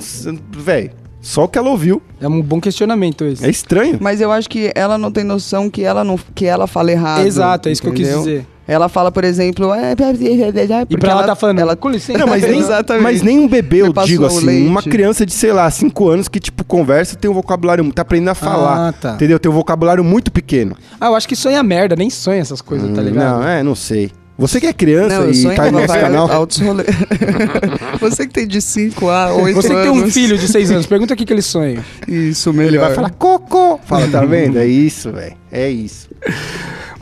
Velho, 0.51 0.91
só 1.27 1.43
o 1.43 1.47
que 1.49 1.57
ela 1.57 1.69
ouviu. 1.69 2.01
É 2.21 2.27
um 2.27 2.41
bom 2.41 2.61
questionamento 2.61 3.25
esse. 3.25 3.45
É 3.45 3.49
estranho. 3.49 3.97
Mas 3.99 4.21
eu 4.21 4.31
acho 4.31 4.49
que 4.49 4.71
ela 4.73 4.97
não 4.97 5.11
tem 5.11 5.25
noção 5.25 5.69
que 5.69 5.83
ela 5.83 6.01
não 6.01 6.17
que 6.33 6.45
ela 6.45 6.67
fala 6.67 6.89
errado. 6.89 7.27
Exato, 7.27 7.67
é 7.67 7.73
isso 7.73 7.81
que 7.81 7.89
eu 7.89 7.93
quis 7.93 8.07
entendeu? 8.07 8.23
dizer. 8.23 8.47
Ela 8.65 8.87
fala, 8.87 9.11
por 9.11 9.25
exemplo, 9.25 9.73
é, 9.73 9.91
E 10.89 10.97
pra 10.97 11.11
ela, 11.11 11.23
tá 11.23 11.35
falando, 11.35 11.59
ela 11.59 11.75
com 11.75 11.89
licença. 11.89 12.17
Não, 12.19 12.27
mas 12.27 12.43
nem, 12.43 12.59
Exatamente. 12.59 13.03
mas 13.03 13.21
nem 13.21 13.39
um 13.39 13.47
bebê, 13.47 13.81
eu 13.81 13.93
digo 14.05 14.25
assim, 14.25 14.45
leite. 14.45 14.67
uma 14.67 14.81
criança 14.81 15.25
de, 15.25 15.33
sei 15.33 15.51
lá, 15.53 15.69
5 15.69 16.09
anos 16.09 16.27
que, 16.27 16.39
tipo, 16.39 16.65
conversa 16.65 17.15
e 17.15 17.17
tem 17.17 17.29
um 17.31 17.33
vocabulário, 17.33 17.89
tá 17.93 18.01
aprendendo 18.01 18.29
a 18.29 18.35
falar. 18.35 18.89
Ah, 18.89 18.93
tá. 18.93 19.13
Entendeu? 19.13 19.39
Tem 19.39 19.49
um 19.49 19.55
vocabulário 19.55 20.03
muito 20.03 20.31
pequeno. 20.31 20.75
Ah, 20.99 21.07
eu 21.07 21.15
acho 21.15 21.27
que 21.27 21.35
sonha 21.35 21.63
merda, 21.63 21.95
nem 21.95 22.09
sonha 22.09 22.39
essas 22.41 22.61
coisas, 22.61 22.93
tá 22.93 23.01
ligado? 23.01 23.39
Não, 23.39 23.47
é, 23.47 23.63
não 23.63 23.75
sei. 23.75 24.11
Você 24.38 24.60
que 24.62 24.67
é 24.67 24.73
criança 24.73 25.19
Não, 25.19 25.30
e 25.32 25.34
sonho 25.34 25.56
tá 25.56 25.65
no 25.71 25.80
nosso 25.80 25.93
canal. 25.93 26.30
altos 26.32 26.60
rolê. 26.60 26.84
Você 28.00 28.28
que 28.28 28.34
tem 28.34 28.47
de 28.47 28.62
5 28.62 29.10
a 29.10 29.34
8 29.34 29.56
Você 29.56 29.69
que 29.69 29.73
anos. 29.73 29.91
tem 29.91 30.04
um 30.04 30.12
filho 30.12 30.38
de 30.38 30.47
6 30.47 30.69
anos, 30.71 30.86
pergunta 30.86 31.13
o 31.13 31.17
que, 31.17 31.26
que 31.26 31.34
ele 31.34 31.41
sonha. 31.41 31.84
Isso, 32.08 32.50
Ele 32.52 32.58
melhor. 32.60 32.86
vai 32.88 32.95
falar 32.95 33.10
cocô. 33.12 33.80
Fala, 33.84 34.08
tá 34.08 34.23
vendo? 34.23 34.60
É 34.60 34.67
isso, 34.67 35.12
velho. 35.12 35.36
É 35.52 35.67
isso. 35.69 36.08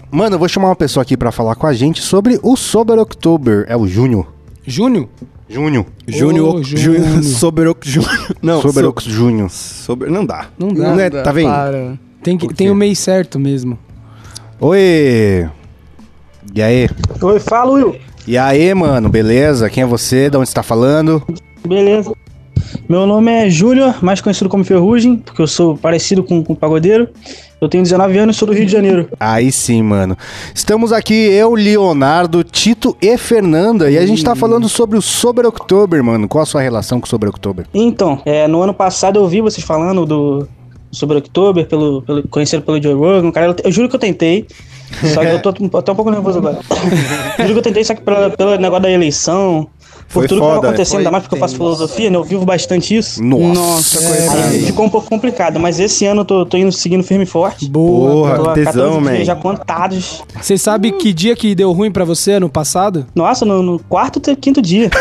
Mano, 0.10 0.36
eu 0.36 0.40
vou 0.40 0.48
chamar 0.48 0.70
uma 0.70 0.76
pessoa 0.78 1.02
aqui 1.02 1.18
pra 1.18 1.32
falar 1.32 1.56
com 1.56 1.68
a 1.68 1.74
gente 1.74 2.02
sobre 2.02 2.40
o 2.42 2.56
Sober 2.56 2.98
October. 3.00 3.66
É 3.68 3.76
o 3.76 3.86
Júnior. 3.86 4.32
Júnior? 4.66 5.10
Júnior. 5.50 5.86
Júnior, 6.08 6.56
Ô, 6.56 6.64
Júnior, 6.64 6.96
Júnior. 7.04 7.24
Sober, 7.24 7.76
Júnior. 7.84 8.36
Não, 8.42 8.62
Sober 8.62 8.84
so- 8.86 8.90
Ox 8.90 9.04
Júnior. 9.04 9.50
Sober, 9.52 10.10
não 10.10 10.26
dá. 10.26 10.48
Não 10.58 10.70
dá. 10.70 10.84
Não 10.92 11.00
é, 11.00 11.10
tá 11.10 11.32
vendo? 11.32 11.50
Para. 11.50 12.00
Tem, 12.24 12.38
que, 12.38 12.48
tem 12.54 12.72
o 12.72 12.76
mês 12.76 12.98
certo 12.98 13.38
mesmo. 13.40 13.78
Oi! 14.60 15.48
E 16.54 16.62
aí? 16.62 16.90
Oi, 17.22 17.40
fala, 17.40 17.72
Will. 17.72 17.96
E 18.28 18.38
aí, 18.38 18.74
mano, 18.74 19.10
beleza? 19.10 19.70
Quem 19.70 19.84
é 19.84 19.86
você? 19.86 20.30
De 20.30 20.38
onde 20.38 20.50
você 20.50 20.56
tá 20.56 20.64
falando? 20.64 21.22
Beleza. 21.66 22.12
Meu 22.90 23.06
nome 23.06 23.32
é 23.32 23.50
Júnior, 23.50 24.04
mais 24.04 24.22
conhecido 24.22 24.50
como 24.50 24.64
Ferrugem, 24.64 25.18
porque 25.18 25.42
eu 25.42 25.48
sou 25.48 25.78
parecido 25.78 26.24
com, 26.24 26.44
com 26.44 26.54
o 26.54 26.56
pagodeiro. 26.56 27.10
Eu 27.60 27.70
tenho 27.70 27.84
19 27.84 28.18
anos 28.18 28.36
e 28.36 28.40
sou 28.40 28.48
do 28.48 28.54
Rio 28.54 28.66
de 28.66 28.72
Janeiro. 28.72 29.10
Aí 29.20 29.52
sim, 29.52 29.82
mano. 29.82 30.18
Estamos 30.54 30.92
aqui, 30.92 31.14
eu, 31.14 31.54
Leonardo, 31.54 32.44
Tito 32.44 32.96
e 33.02 33.18
Fernanda, 33.18 33.90
e 33.90 33.98
a 33.98 34.06
gente 34.06 34.24
tá 34.24 34.36
falando 34.36 34.68
sobre 34.68 34.98
o 34.98 35.02
Sober 35.02 35.46
October, 35.46 36.04
mano. 36.04 36.28
Qual 36.28 36.42
a 36.42 36.46
sua 36.46 36.62
relação 36.62 37.00
com 37.00 37.06
o 37.06 37.10
Sober 37.10 37.30
October? 37.30 37.66
Então, 37.74 38.22
é, 38.26 38.48
no 38.48 38.62
ano 38.62 38.74
passado 38.74 39.20
eu 39.20 39.28
vi 39.28 39.42
vocês 39.42 39.66
falando 39.66 40.06
do 40.06 40.48
sobre 40.92 41.18
October, 41.18 41.66
pelo, 41.68 42.02
pelo, 42.02 42.28
conhecido 42.28 42.64
pelo 42.64 42.82
Joe 42.82 42.94
Rogan. 42.94 43.32
Cara, 43.32 43.48
eu, 43.48 43.56
eu 43.64 43.72
juro 43.72 43.90
que 43.90 43.96
eu 43.96 44.00
tentei. 44.00 44.48
Só 45.14 45.22
que 45.22 45.28
eu 45.28 45.42
tô 45.42 45.50
até 45.78 45.92
um 45.92 45.96
pouco 45.96 46.12
nervoso 46.12 46.38
agora. 46.40 46.60
juro 47.40 47.54
que 47.54 47.60
eu 47.60 47.62
tentei, 47.62 47.84
só 47.84 47.94
que 47.96 48.02
pela- 48.02 48.30
pelo 48.30 48.56
negócio 48.58 48.84
da 48.84 48.90
eleição, 48.92 49.68
por 50.08 50.22
Foi 50.22 50.28
tudo 50.28 50.40
que 50.42 50.46
foda, 50.46 50.56
tava 50.56 50.68
acontecendo, 50.68 50.92
foi 50.92 50.98
ainda 51.00 51.12
mais 51.12 51.24
porque 51.24 51.36
eu 51.36 51.40
faço 51.40 51.56
filosofia, 51.56 52.10
né? 52.12 52.18
Eu 52.18 52.24
vivo 52.24 52.46
bastante 52.46 52.96
isso. 52.96 53.24
Nossa, 53.24 54.00
coitado. 54.02 54.38
Aí 54.54 54.66
ficou 54.68 54.86
um 54.86 54.90
pouco 54.90 55.10
complicado, 55.10 55.60
mas 55.60 55.80
esse 55.80 56.06
ano 56.06 56.22
eu 56.22 56.26
tô, 56.26 56.46
tô 56.46 56.58
indo 56.58 56.72
seguindo 56.72 57.04
firme 57.04 57.24
e 57.24 57.28
forte. 57.28 57.68
Boa. 57.68 58.12
Porra, 58.12 58.36
Tô 58.44 58.50
há 58.50 58.54
tesão, 58.54 58.74
14 58.74 59.00
man. 59.02 59.14
dias 59.16 59.28
já 59.28 59.36
contados. 59.36 60.24
Você 60.40 60.58
sabe 60.58 60.92
que 60.92 61.12
dia 61.14 61.36
que 61.36 61.56
deu 61.56 61.72
ruim 61.72 61.92
pra 61.92 62.06
você 62.06 62.34
ano 62.34 62.48
passado? 62.50 63.06
Nossa, 63.16 63.44
no, 63.46 63.62
no 63.64 63.80
quarto, 63.80 64.22
quinto 64.38 64.62
dia. 64.62 64.90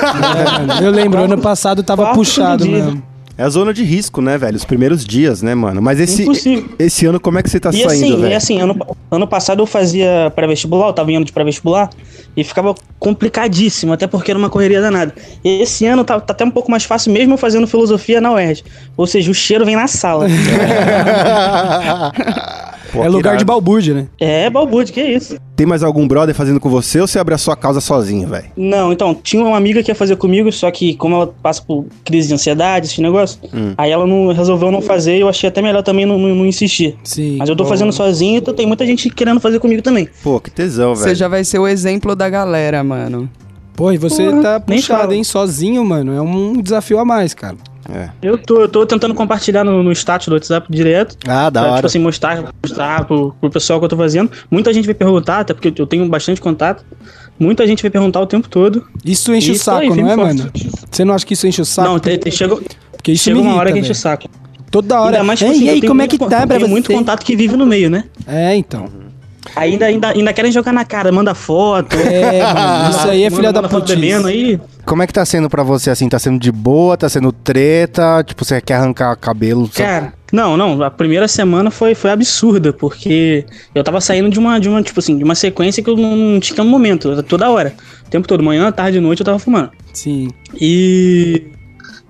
É, 0.81 0.85
eu 0.87 0.91
lembro, 0.91 1.23
ano 1.23 1.39
passado 1.39 1.83
tava 1.83 2.03
Quarto 2.05 2.17
puxado 2.17 2.65
dia. 2.65 2.73
mesmo. 2.85 3.03
É 3.37 3.43
a 3.43 3.49
zona 3.49 3.75
de 3.75 3.83
risco, 3.83 4.21
né, 4.21 4.39
velho? 4.39 4.57
Os 4.57 4.65
primeiros 4.65 5.05
dias, 5.05 5.43
né, 5.43 5.55
mano? 5.57 5.83
Mas 5.83 5.99
esse, 5.99 6.23
Impossível. 6.23 6.69
esse 6.79 7.05
ano, 7.07 7.19
como 7.19 7.39
é 7.39 7.43
que 7.43 7.51
você 7.51 7.59
tá 7.59 7.71
E 7.71 7.83
saindo, 7.83 7.87
assim, 7.91 8.17
velho? 8.21 8.29
e 8.29 8.35
assim 8.35 8.61
ano, 8.61 8.77
ano 9.11 9.27
passado 9.27 9.61
eu 9.61 9.67
fazia 9.67 10.33
pré-vestibular, 10.37 10.87
eu 10.89 10.93
tava 10.93 11.11
indo 11.11 11.25
de 11.25 11.33
pré-vestibular, 11.33 11.91
e 12.37 12.45
ficava 12.45 12.75
complicadíssimo, 12.99 13.93
até 13.93 14.07
porque 14.07 14.31
era 14.31 14.39
uma 14.39 14.49
correria 14.49 14.81
danada. 14.81 15.13
E 15.43 15.63
esse 15.63 15.85
ano 15.85 16.05
tá, 16.05 16.21
tá 16.21 16.33
até 16.33 16.45
um 16.45 16.51
pouco 16.51 16.71
mais 16.71 16.85
fácil, 16.85 17.13
mesmo 17.13 17.35
eu 17.35 17.39
fazendo 17.39 17.67
filosofia 17.67 18.21
na 18.21 18.33
UERJ. 18.33 18.65
Ou 18.97 19.07
seja, 19.07 19.31
o 19.31 19.35
cheiro 19.35 19.65
vem 19.65 19.75
na 19.75 19.89
sala. 19.89 20.27
Pô, 22.95 23.05
é 23.05 23.09
lugar 23.09 23.31
de 23.33 23.43
irado. 23.43 23.45
balbúrdia, 23.47 23.95
né? 23.95 24.07
é, 24.21 24.49
balbúrdio, 24.49 24.95
que 24.95 25.03
isso. 25.03 25.37
Tem 25.57 25.67
mais 25.67 25.83
algum 25.83 26.07
brother 26.07 26.35
fazendo 26.35 26.61
com 26.61 26.69
você 26.69 27.01
ou 27.01 27.07
você 27.07 27.19
abre 27.19 27.35
a 27.35 27.39
sua 27.39 27.57
causa 27.57 27.81
sozinho, 27.81 28.29
velho? 28.29 28.47
Não, 28.57 28.93
então, 28.93 29.15
tinha 29.15 29.45
uma 29.45 29.57
amiga 29.57 29.83
que 29.83 29.91
ia 29.91 29.95
fazer 29.95 30.17
comigo, 30.17 30.51
só 30.53 30.71
que 30.71 30.95
como 30.95 31.15
ela 31.17 31.35
passa 31.43 31.63
por 31.63 31.87
crise 32.05 32.29
de 32.29 32.35
ansiedade, 32.35 32.87
esse 32.87 33.01
negócio, 33.01 33.39
aí 33.77 33.91
ela 33.91 34.07
não 34.07 34.33
resolveu 34.33 34.71
não 34.71 34.81
fazer 34.81 35.17
e 35.17 35.21
eu 35.21 35.29
achei 35.29 35.49
até 35.49 35.61
melhor 35.61 35.83
também 35.83 36.07
não, 36.07 36.19
não, 36.19 36.35
não 36.35 36.47
insistir. 36.47 36.97
Sim. 37.05 37.37
Mas 37.39 37.49
eu 37.49 37.57
tô 37.57 37.65
fazendo 37.65 37.93
sozinho, 37.93 38.39
então 38.39 38.55
tem 38.55 38.67
muita 38.67 38.87
gente 38.87 39.11
querendo 39.11 39.41
fazer 39.41 39.59
comigo 39.59 39.83
também. 39.83 40.09
Pô, 40.23 40.41
que 40.41 40.51
tesão, 40.51 40.95
Você 40.95 41.05
velho. 41.05 41.17
já 41.17 41.29
vai 41.29 41.45
ser 41.45 41.59
o 41.59 41.67
exemplo 41.69 42.15
da 42.15 42.29
galera, 42.29 42.83
mano. 42.85 43.29
Pô, 43.77 43.91
e 43.91 43.99
você 43.99 44.31
Porra, 44.31 44.43
tá 44.43 44.61
puxado, 44.61 45.13
hein? 45.13 45.25
Sozinho, 45.25 45.85
mano. 45.85 46.13
É 46.13 46.21
um 46.23 46.61
desafio 46.63 46.99
a 47.01 47.05
mais, 47.05 47.35
cara. 47.35 47.57
É. 47.91 48.11
Eu 48.23 48.39
tô, 48.39 48.63
eu 48.63 48.69
tô 48.69 48.87
tentando 48.87 49.15
compartilhar 49.15 49.65
no, 49.65 49.83
no 49.83 49.93
status 49.93 50.29
do 50.29 50.35
WhatsApp 50.35 50.67
direto. 50.71 51.17
Ah, 51.27 51.51
da 51.51 51.61
pra, 51.61 51.71
hora. 51.71 51.77
tipo 51.77 51.87
assim, 51.87 51.99
mostrar, 51.99 52.43
mostrar 52.63 53.05
pro, 53.05 53.35
pro 53.41 53.51
pessoal 53.51 53.79
que 53.79 53.85
eu 53.85 53.89
tô 53.89 53.97
fazendo. 53.97 54.31
Muita 54.51 54.73
gente 54.73 54.87
vai 54.87 54.95
perguntar, 54.95 55.41
até 55.41 55.53
porque 55.55 55.73
eu 55.81 55.87
tenho 55.87 56.09
bastante 56.09 56.41
contato. 56.41 56.85
Muita 57.39 57.67
gente 57.67 57.83
vai 57.83 57.91
perguntar 57.91 58.21
o 58.21 58.27
tempo 58.27 58.49
todo. 58.49 58.87
Isso 59.05 59.35
enche 59.35 59.51
o 59.51 59.55
Isso 59.55 59.65
saco, 59.65 59.81
aí, 59.81 59.89
não 59.91 60.09
é, 60.09 60.13
e 60.13 60.17
forte. 60.17 60.39
mano? 60.39 60.53
Você 60.91 61.05
não 61.05 61.15
acha 61.15 61.27
que 61.27 61.35
isso 61.35 61.47
enche 61.47 61.61
o 61.61 61.65
saco? 61.65 61.89
não, 61.89 61.99
te, 61.99 62.17
te, 62.17 62.31
chega, 62.31 62.57
Porque 62.93 63.13
isso 63.13 63.25
chega 63.25 63.37
uma 63.37 63.47
irrita, 63.47 63.61
hora 63.61 63.73
que 63.73 63.79
enche 63.81 63.93
o 63.93 63.95
saco. 63.95 64.29
Toda 64.71 65.01
hora. 65.01 65.17
Ainda 65.17 65.25
mais, 65.25 65.39
tipo 65.39 65.51
Ei, 65.51 65.57
assim, 65.57 65.65
e 65.67 65.71
aí, 65.71 65.83
como 65.83 66.03
é 66.03 66.09
que 66.09 66.19
tá 66.19 66.47
pra 66.47 66.57
tenho 66.57 66.69
muito 66.69 66.93
contato 66.93 67.25
que 67.25 67.37
vive 67.37 67.57
no 67.57 67.67
meio, 67.67 67.91
né? 67.91 68.05
É, 68.27 68.57
então. 68.57 68.89
Ainda, 69.57 69.87
ainda, 69.87 70.09
ainda 70.09 70.33
querem 70.33 70.51
jogar 70.51 70.73
na 70.73 70.85
cara, 70.85 71.13
manda 71.13 71.35
foto. 71.35 71.97
É, 71.97 72.43
mano. 72.43 72.91
Isso 72.97 73.09
aí 73.09 73.25
é 73.25 73.31
filha 73.31 73.53
da 73.53 73.63
bebendo 73.63 74.29
aí. 74.29 74.61
Como 74.85 75.03
é 75.03 75.07
que 75.07 75.13
tá 75.13 75.25
sendo 75.25 75.49
pra 75.49 75.63
você, 75.63 75.91
assim? 75.91 76.09
Tá 76.09 76.19
sendo 76.19 76.39
de 76.39 76.51
boa? 76.51 76.97
Tá 76.97 77.09
sendo 77.09 77.31
treta? 77.31 78.23
Tipo, 78.25 78.45
você 78.45 78.61
quer 78.61 78.75
arrancar 78.75 79.15
cabelo? 79.17 79.69
Cara, 79.69 80.13
não, 80.33 80.57
não, 80.57 80.83
a 80.83 80.91
primeira 80.91 81.29
semana 81.29 81.71
foi, 81.71 81.95
foi 81.95 82.11
absurda, 82.11 82.73
porque 82.73 83.47
eu 83.75 83.85
tava 83.85 84.01
saindo 84.01 84.29
de 84.29 84.39
uma, 84.39 84.59
de 84.59 84.69
uma, 84.69 84.83
tipo 84.83 84.99
assim, 84.99 85.17
de 85.17 85.25
uma 85.25 85.35
sequência 85.35 85.83
que 85.83 85.89
eu 85.89 85.97
não, 85.97 86.17
não 86.17 86.41
tinha 86.41 86.63
um 86.63 86.69
momento, 86.69 87.23
toda 87.23 87.51
hora. 87.51 87.75
O 88.07 88.11
tempo 88.11 88.27
todo, 88.27 88.43
manhã, 88.43 88.71
tarde, 88.73 89.01
noite 89.01 89.21
eu 89.21 89.27
tava 89.27 89.39
fumando. 89.39 89.71
Sim. 89.93 90.29
E 90.61 91.51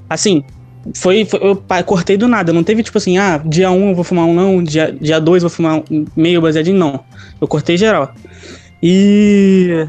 assim, 0.09 0.45
foi, 0.93 1.25
foi- 1.25 1.41
eu 1.43 1.57
cortei 1.85 2.17
do 2.17 2.29
nada, 2.29 2.53
não 2.53 2.63
teve 2.65 2.83
tipo 2.83 2.99
assim, 2.99 3.17
ah, 3.17 3.41
dia 3.45 3.71
1 3.71 3.75
um 3.75 3.89
eu 3.91 3.95
vou 3.95 4.05
fumar 4.05 4.25
um 4.27 4.35
não, 4.35 4.63
dia, 4.63 4.95
dia 5.01 5.21
2 5.21 5.43
eu 5.43 5.49
vou 5.49 5.57
fumar 5.57 5.83
um 5.91 6.05
meio 6.17 6.41
baseadinho, 6.43 6.77
não. 6.77 7.01
Eu 7.41 7.49
cortei 7.49 7.77
geral. 7.77 8.13
E 8.83 9.87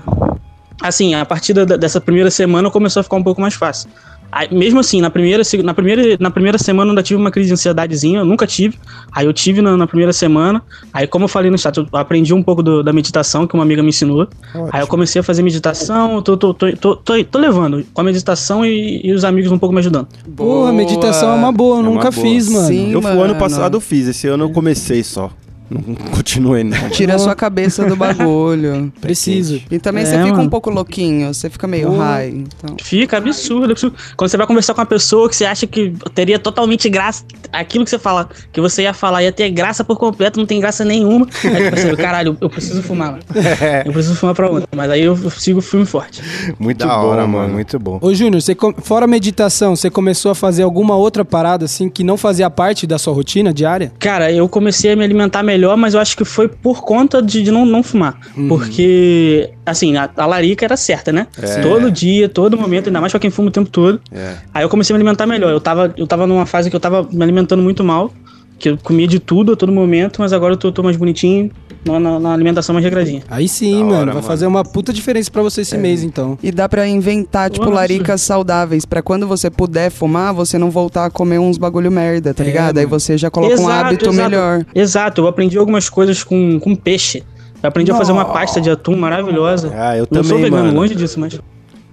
assim, 0.82 1.14
a 1.16 1.26
partir 1.26 1.54
da- 1.54 1.78
dessa 1.78 2.00
primeira 2.00 2.32
semana 2.32 2.70
começou 2.72 3.02
a 3.02 3.04
ficar 3.04 3.18
um 3.18 3.24
pouco 3.24 3.42
mais 3.42 3.54
fácil. 3.56 3.90
Aí, 4.38 4.50
mesmo 4.54 4.82
assim, 4.82 5.00
na 5.00 5.10
primeira, 5.10 5.42
na, 5.64 5.74
primeira, 5.74 6.18
na 6.20 6.30
primeira 6.30 6.58
semana 6.58 6.90
eu 6.90 6.92
ainda 6.92 7.02
tive 7.02 7.18
uma 7.18 7.32
crise 7.32 7.48
de 7.48 7.54
ansiedadezinha, 7.54 8.20
eu 8.20 8.26
nunca 8.26 8.46
tive. 8.46 8.78
Aí 9.10 9.26
eu 9.26 9.32
tive 9.32 9.62
na, 9.62 9.78
na 9.78 9.88
primeira 9.88 10.12
semana. 10.12 10.62
Aí, 10.92 11.08
como 11.08 11.24
eu 11.24 11.30
falei 11.30 11.50
no 11.50 11.58
chat, 11.58 11.78
eu 11.78 11.88
aprendi 11.94 12.34
um 12.34 12.44
pouco 12.44 12.62
do- 12.62 12.84
da 12.84 12.92
meditação 12.92 13.48
que 13.48 13.54
uma 13.54 13.64
amiga 13.64 13.82
me 13.82 13.88
ensinou. 13.90 14.28
Aí 14.74 14.82
eu 14.82 14.88
comecei 14.88 15.22
a 15.22 15.24
fazer 15.24 15.42
meditação, 15.42 16.22
tô, 16.22 16.36
tô, 16.36 16.54
tô, 16.54 16.70
tô, 16.74 16.96
tô, 16.98 17.24
tô 17.24 17.40
levando 17.40 17.86
com 17.94 18.02
a 18.02 18.04
meditação 18.04 18.66
e, 18.66 19.00
e 19.06 19.14
os 19.14 19.24
amigos 19.24 19.54
um 19.54 19.58
pouco 19.58 19.74
me 19.74 19.80
ajudando. 19.80 20.08
Porra, 20.36 20.74
meditação 20.74 21.32
é 21.32 21.36
uma 21.36 21.54
boa, 21.54 21.78
eu 21.78 21.80
É 21.80 21.84
nunca 21.84 22.12
boa. 22.12 22.26
fiz, 22.28 22.50
mano. 22.50 22.68
Sim. 22.68 22.92
Eu 22.92 23.02
fui 23.02 23.12
mano. 23.12 23.24
ano 23.24 23.36
passado 23.36 23.78
eu 23.78 23.82
fiz, 23.82 24.06
esse 24.10 24.28
ano 24.28 24.44
eu 24.44 24.50
comecei 24.50 25.02
só. 25.02 25.32
Não 25.70 25.82
continuei 25.96 26.64
não. 26.64 26.90
Tira 26.90 27.16
a 27.16 27.20
sua 27.20 27.36
cabeça 27.36 27.86
do 27.86 27.96
bagulho. 27.96 28.92
Preciso. 29.02 29.62
E 29.72 29.80
também 29.80 30.04
É, 30.04 30.06
você 30.06 30.18
fica 30.18 30.30
mano. 30.32 30.44
um 30.44 30.50
pouco 30.50 30.70
louquinho, 30.70 31.34
você 31.34 31.50
fica 31.50 31.68
meio 31.68 31.96
high. 31.98 32.30
Então. 32.30 32.76
Fica 32.82 33.18
absurdo, 33.18 33.72
absurdo. 33.72 33.96
Quando 34.16 34.30
você 34.30 34.38
vai 34.38 34.46
conversar 34.48 34.74
com 34.74 34.82
uma 34.82 34.86
pessoa 34.86 35.28
que 35.30 35.36
você 35.36 35.46
acha 35.46 35.66
que 35.66 35.94
teria 36.14 36.38
totalmente 36.38 36.88
graça, 36.90 37.24
aquilo 37.52 37.84
que 37.84 37.90
você 37.90 37.98
fala, 38.00 38.30
que 38.52 38.62
você 38.62 38.84
ia 38.84 38.94
falar 38.94 39.24
ia 39.24 39.32
ter 39.32 39.50
graça 39.50 39.84
por 39.84 39.98
completo, 39.98 40.40
não 40.40 40.46
tem 40.46 40.60
graça 40.60 40.86
nenhuma. 40.86 41.28
Aí 41.44 41.70
você 41.72 41.90
vê, 41.92 41.96
caralho, 41.96 42.38
eu 42.40 42.50
preciso 42.50 42.84
fumar. 42.84 43.12
mano. 43.14 43.24
Eu 43.86 43.92
preciso 43.92 44.16
fumar 44.16 44.36
pra 44.36 44.50
outra. 44.50 44.68
Mas 44.76 44.90
aí 44.92 45.02
eu 45.02 45.16
sigo 45.32 45.62
filme 45.62 45.86
forte. 45.86 46.22
Muito 46.60 46.80
Da 46.86 46.88
bom, 46.96 47.06
hora, 47.08 47.22
mano. 47.22 47.38
mano. 47.40 47.54
Muito 47.54 47.80
bom. 47.80 47.98
Ô, 48.02 48.14
Júnior, 48.14 48.42
você 48.42 48.54
com- 48.54 48.74
fora 48.74 49.06
a 49.06 49.08
meditação, 49.08 49.76
você 49.76 49.90
começou 49.90 50.32
a 50.32 50.36
fazer 50.36 50.64
alguma 50.64 50.96
outra 50.96 51.26
parada, 51.26 51.66
assim, 51.66 51.90
que 51.90 52.04
não 52.04 52.18
fazia 52.18 52.50
parte 52.50 52.86
da 52.86 52.98
sua 53.00 53.14
rotina 53.14 53.54
diária? 53.54 53.92
Cara, 54.00 54.32
eu 54.32 54.48
comecei 54.48 54.92
a 54.92 54.96
me 54.96 55.04
alimentar 55.04 55.42
melhor, 55.44 55.55
mas 55.78 55.94
eu 55.94 56.00
acho 56.00 56.16
que 56.18 56.26
foi 56.26 56.48
por 56.48 56.84
conta 56.84 57.22
de, 57.22 57.44
de 57.44 57.52
não, 57.52 57.66
não 57.66 57.84
fumar. 57.84 58.20
Uhum. 58.36 58.48
Porque, 58.48 59.50
assim, 59.66 59.96
a, 59.98 60.10
a 60.16 60.26
larica 60.26 60.66
era 60.66 60.78
certa, 60.78 61.12
né? 61.12 61.28
Todo 61.62 61.92
dia, 61.92 62.28
todo 62.30 62.58
momento, 62.58 62.88
ainda 62.88 63.00
mais 63.02 63.12
pra 63.12 63.20
quem 63.20 63.30
fuma 63.30 63.50
o 63.50 63.52
tempo 63.52 63.70
todo. 63.70 64.02
É. 64.12 64.36
Aí 64.54 64.64
eu 64.64 64.70
comecei 64.70 64.94
a 64.94 64.98
me 64.98 65.02
alimentar 65.02 65.26
melhor. 65.26 65.52
Eu 65.52 65.62
tava, 65.62 65.94
eu 65.98 66.08
tava 66.08 66.28
numa 66.28 66.46
fase 66.46 66.70
que 66.70 66.76
eu 66.76 66.80
tava 66.80 67.08
me 67.12 67.24
alimentando 67.24 67.62
muito 67.62 67.84
mal, 67.84 68.12
que 68.58 68.70
eu 68.70 68.78
comia 68.82 69.08
de 69.08 69.20
tudo 69.20 69.54
a 69.54 69.56
todo 69.56 69.72
momento, 69.72 70.22
mas 70.22 70.32
agora 70.34 70.54
eu 70.54 70.58
tô, 70.58 70.72
tô 70.72 70.82
mais 70.82 70.96
bonitinho, 70.96 71.52
na, 71.86 72.00
na- 72.00 72.20
na 72.20 72.34
alimentação 72.34 72.74
mais 72.74 72.84
regradinha. 72.84 73.22
Aí 73.30 73.48
sim, 73.48 73.84
mano. 73.84 73.94
hora, 73.94 74.06
vai 74.06 74.16
mano. 74.16 74.26
fazer 74.28 74.48
uma 74.48 74.64
puta 74.64 74.92
diferença 74.94 75.30
pra 75.30 75.42
você 75.44 75.62
esse 75.62 75.78
mês, 75.78 76.04
então. 76.04 76.38
E 76.42 76.52
dá 76.52 76.68
pra 76.70 76.88
inventar, 76.88 77.50
tipo, 77.50 77.66
Nossa. 77.66 77.76
laricas 77.78 78.22
saudáveis, 78.22 78.86
pra 78.86 79.02
quando 79.02 79.28
você 79.28 79.50
puder 79.50 79.92
fumar, 79.92 80.34
você 80.34 80.58
não 80.58 80.72
voltar 80.72 81.06
a 81.06 81.10
comer 81.10 81.38
uns 81.40 81.58
bagulho 81.58 81.92
merda, 81.92 82.34
tá 82.34 82.44
É, 82.44 82.48
ligado? 82.48 82.78
Aí 82.78 82.86
mano. 82.86 83.00
você 83.00 83.18
já 83.18 83.30
coloca 83.30 83.60
um 83.62 83.68
hábito 83.68 84.12
melhor. 84.14 84.66
Exato, 84.74 85.22
eu 85.22 85.28
aprendi 85.28 85.58
algumas 85.58 85.90
coisas 85.90 86.24
com, 86.24 86.60
com 86.60 86.76
peixe. 86.76 87.24
Eu 87.62 87.68
aprendi 87.70 87.92
a 87.92 87.96
fazer 87.96 88.12
uma 88.12 88.26
pasta 88.26 88.62
de 88.62 88.70
atum 88.70 88.96
maravilhosa. 88.96 89.72
Ah, 89.76 89.98
eu 89.98 90.08
não 90.10 90.24
sou 90.24 90.34
também, 90.34 90.44
vegano, 90.46 90.66
mano. 90.68 90.80
longe 90.80 90.94
disso, 90.96 91.20
mas. 91.20 91.40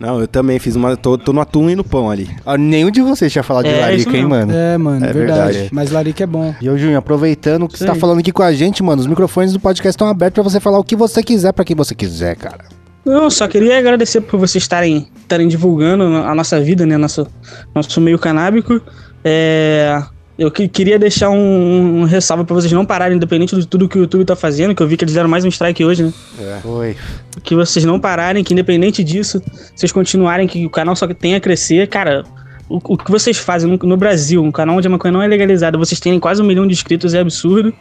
Não, 0.02 0.20
eu 0.20 0.26
também 0.26 0.58
fiz 0.58 0.74
uma. 0.74 0.96
Tô, 0.96 1.16
tô 1.16 1.32
no 1.32 1.40
atum 1.40 1.70
e 1.70 1.76
no 1.76 1.84
pão 1.84 2.10
ali. 2.10 2.28
Ah, 2.44 2.58
nenhum 2.58 2.90
de 2.90 3.00
vocês 3.00 3.30
tinha 3.30 3.44
falado 3.44 3.66
de 3.66 3.70
É, 3.70 3.94
isso 3.94 4.08
larica, 4.08 4.16
hein, 4.16 4.26
mano? 4.26 4.52
É, 4.52 4.76
mano, 4.76 5.06
É 5.06 5.12
verdade. 5.12 5.52
verdade. 5.52 5.68
Mas 5.72 5.92
larica 5.92 6.24
é 6.24 6.26
bom. 6.26 6.52
E 6.60 6.68
ô, 6.68 6.76
Júnior, 6.76 6.98
aproveitando 6.98 7.68
que 7.68 7.78
você 7.78 7.84
Isso 7.84 7.94
tá 7.94 7.98
falando 7.98 8.18
aqui 8.18 8.32
com 8.32 8.42
a 8.42 8.52
gente, 8.52 8.82
mano, 8.82 9.00
os 9.00 9.06
microfones 9.06 9.52
do 9.52 9.60
podcast 9.60 9.90
estão 9.94 10.08
abertos 10.08 10.34
pra 10.34 10.42
você 10.42 10.58
falar 10.58 10.80
o 10.80 10.84
que 10.84 10.96
você 10.96 11.22
quiser 11.22 11.52
pra 11.52 11.64
quem 11.64 11.76
você 11.76 11.94
quiser, 11.94 12.34
cara. 12.34 12.64
Não, 13.04 13.30
só 13.30 13.46
queria 13.46 13.78
agradecer 13.78 14.20
por 14.22 14.40
vocês 14.40 14.64
estarem, 14.64 15.06
estarem 15.20 15.46
divulgando 15.46 16.02
a 16.04 16.34
nossa 16.34 16.60
vida, 16.60 16.84
né? 16.84 16.96
Nosso, 16.96 17.24
nosso 17.72 18.00
meio 18.00 18.18
canábico. 18.18 18.80
É, 19.24 20.02
eu 20.38 20.50
que- 20.50 20.66
queria 20.68 20.98
deixar 20.98 21.30
um, 21.30 22.00
um 22.00 22.04
ressalvo 22.04 22.44
pra 22.44 22.54
vocês 22.54 22.72
não 22.72 22.84
pararem, 22.84 23.16
independente 23.16 23.54
de 23.56 23.66
tudo 23.66 23.88
que 23.88 23.98
o 23.98 24.02
YouTube 24.02 24.24
tá 24.24 24.34
fazendo, 24.36 24.74
que 24.74 24.82
eu 24.82 24.86
vi 24.88 24.96
que 24.96 25.04
eles 25.04 25.14
deram 25.14 25.28
mais 25.28 25.44
um 25.44 25.48
strike 25.48 25.84
hoje, 25.84 26.04
né? 26.04 26.12
Oi. 26.64 26.96
Que 27.42 27.54
vocês 27.54 27.84
não 27.84 27.98
pararem, 28.00 28.42
que 28.42 28.52
independente 28.52 29.04
disso, 29.04 29.42
vocês 29.74 29.92
continuarem, 29.92 30.46
que 30.46 30.64
o 30.66 30.70
canal 30.70 30.96
só 30.96 31.06
tem 31.08 31.34
a 31.34 31.40
crescer. 31.40 31.86
Cara, 31.88 32.24
o, 32.68 32.76
o 32.94 32.96
que 32.96 33.10
vocês 33.10 33.36
fazem 33.36 33.70
no, 33.70 33.76
no 33.88 33.96
Brasil, 33.96 34.42
um 34.42 34.50
canal 34.50 34.76
onde 34.76 34.86
a 34.86 34.90
maconha 34.90 35.12
não 35.12 35.22
é 35.22 35.26
legalizada, 35.26 35.76
vocês 35.76 36.00
terem 36.00 36.18
quase 36.18 36.40
um 36.40 36.44
milhão 36.46 36.66
de 36.66 36.72
inscritos 36.72 37.12
é 37.14 37.20
absurdo. 37.20 37.72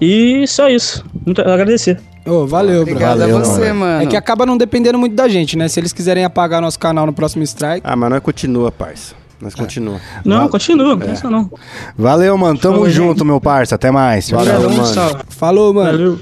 E 0.00 0.44
só 0.48 0.68
isso. 0.68 1.04
Muito 1.24 1.40
agradecer. 1.40 2.00
Ô, 2.26 2.46
valeu, 2.46 2.82
bro. 2.84 2.92
Obrigada 2.92 3.20
Valeu, 3.20 3.36
a 3.36 3.40
você, 3.44 3.60
mano. 3.72 3.80
mano. 3.80 4.02
É 4.02 4.06
que 4.06 4.16
acaba 4.16 4.46
não 4.46 4.56
dependendo 4.56 4.96
muito 4.98 5.14
da 5.14 5.28
gente, 5.28 5.56
né? 5.58 5.66
Se 5.68 5.80
eles 5.80 5.92
quiserem 5.92 6.24
apagar 6.24 6.60
nosso 6.62 6.78
canal 6.78 7.04
no 7.06 7.12
próximo 7.12 7.42
strike. 7.42 7.80
Ah, 7.84 7.96
mas 7.96 8.10
nós 8.10 8.20
continua, 8.20 8.70
parça. 8.70 9.14
Nós 9.42 9.56
continua. 9.56 10.00
Não, 10.24 10.48
continua, 10.48 10.86
não 10.90 10.98
pensa 10.98 11.28
não. 11.28 11.50
Valeu, 11.98 12.38
mano. 12.38 12.56
Tamo 12.56 12.74
Falou, 12.76 12.88
junto, 12.90 13.24
meu 13.24 13.40
parça. 13.40 13.74
Até 13.74 13.90
mais. 13.90 14.30
Valeu. 14.30 14.54
Obrigadão, 14.54 14.76
mano. 14.76 14.94
salve. 14.94 15.22
Falou, 15.30 15.74
mano. 15.74 15.90
Valeu. 15.90 16.20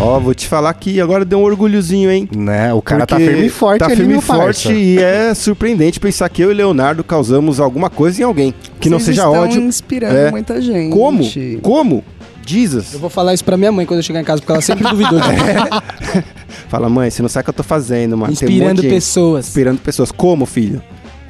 Ó, 0.00 0.18
vou 0.18 0.34
te 0.34 0.48
falar 0.48 0.72
que 0.74 1.00
agora 1.00 1.24
deu 1.24 1.38
um 1.38 1.42
orgulhozinho, 1.44 2.10
hein? 2.10 2.28
Né? 2.36 2.72
O 2.74 2.82
cara 2.82 3.06
tá 3.06 3.16
Porque 3.16 3.30
firme 3.30 3.46
e 3.46 3.50
forte 3.50 3.78
Tá 3.80 3.86
ali, 3.86 3.96
firme 3.96 4.18
e 4.18 4.20
forte 4.20 4.72
e 4.72 4.98
é 4.98 5.32
surpreendente 5.34 5.98
pensar 6.00 6.28
que 6.28 6.40
eu 6.42 6.50
e 6.50 6.54
Leonardo 6.54 7.02
causamos 7.04 7.58
alguma 7.60 7.88
coisa 7.90 8.20
em 8.20 8.24
alguém. 8.24 8.54
Que 8.80 8.88
não 8.90 8.98
Vocês 8.98 9.16
seja 9.16 9.28
estão 9.28 9.42
ódio. 9.44 9.60
inspirando 9.60 10.16
É. 10.16 10.30
muita 10.30 10.60
gente. 10.60 10.92
Como? 10.92 11.24
Como? 11.62 12.04
Jesus. 12.48 12.94
Eu 12.94 13.00
vou 13.00 13.10
falar 13.10 13.34
isso 13.34 13.44
pra 13.44 13.56
minha 13.56 13.72
mãe 13.72 13.84
quando 13.86 13.98
eu 13.98 14.02
chegar 14.02 14.20
em 14.20 14.24
casa, 14.24 14.40
porque 14.40 14.52
ela 14.52 14.60
sempre 14.60 14.88
duvidou 14.88 15.20
de 15.20 15.28
mim. 15.28 15.36
Fala, 16.68 16.88
mãe, 16.88 17.10
você 17.10 17.22
não 17.22 17.28
sabe 17.28 17.42
o 17.42 17.44
que 17.44 17.50
eu 17.50 17.54
tô 17.54 17.62
fazendo, 17.62 18.16
mano. 18.16 18.34
Tem 18.34 18.48
um 18.48 18.50
Inspirando 18.50 18.82
gente 18.82 18.90
pessoas. 18.90 19.48
Inspirando 19.48 19.80
pessoas. 19.80 20.12
Como, 20.12 20.46
filho? 20.46 20.82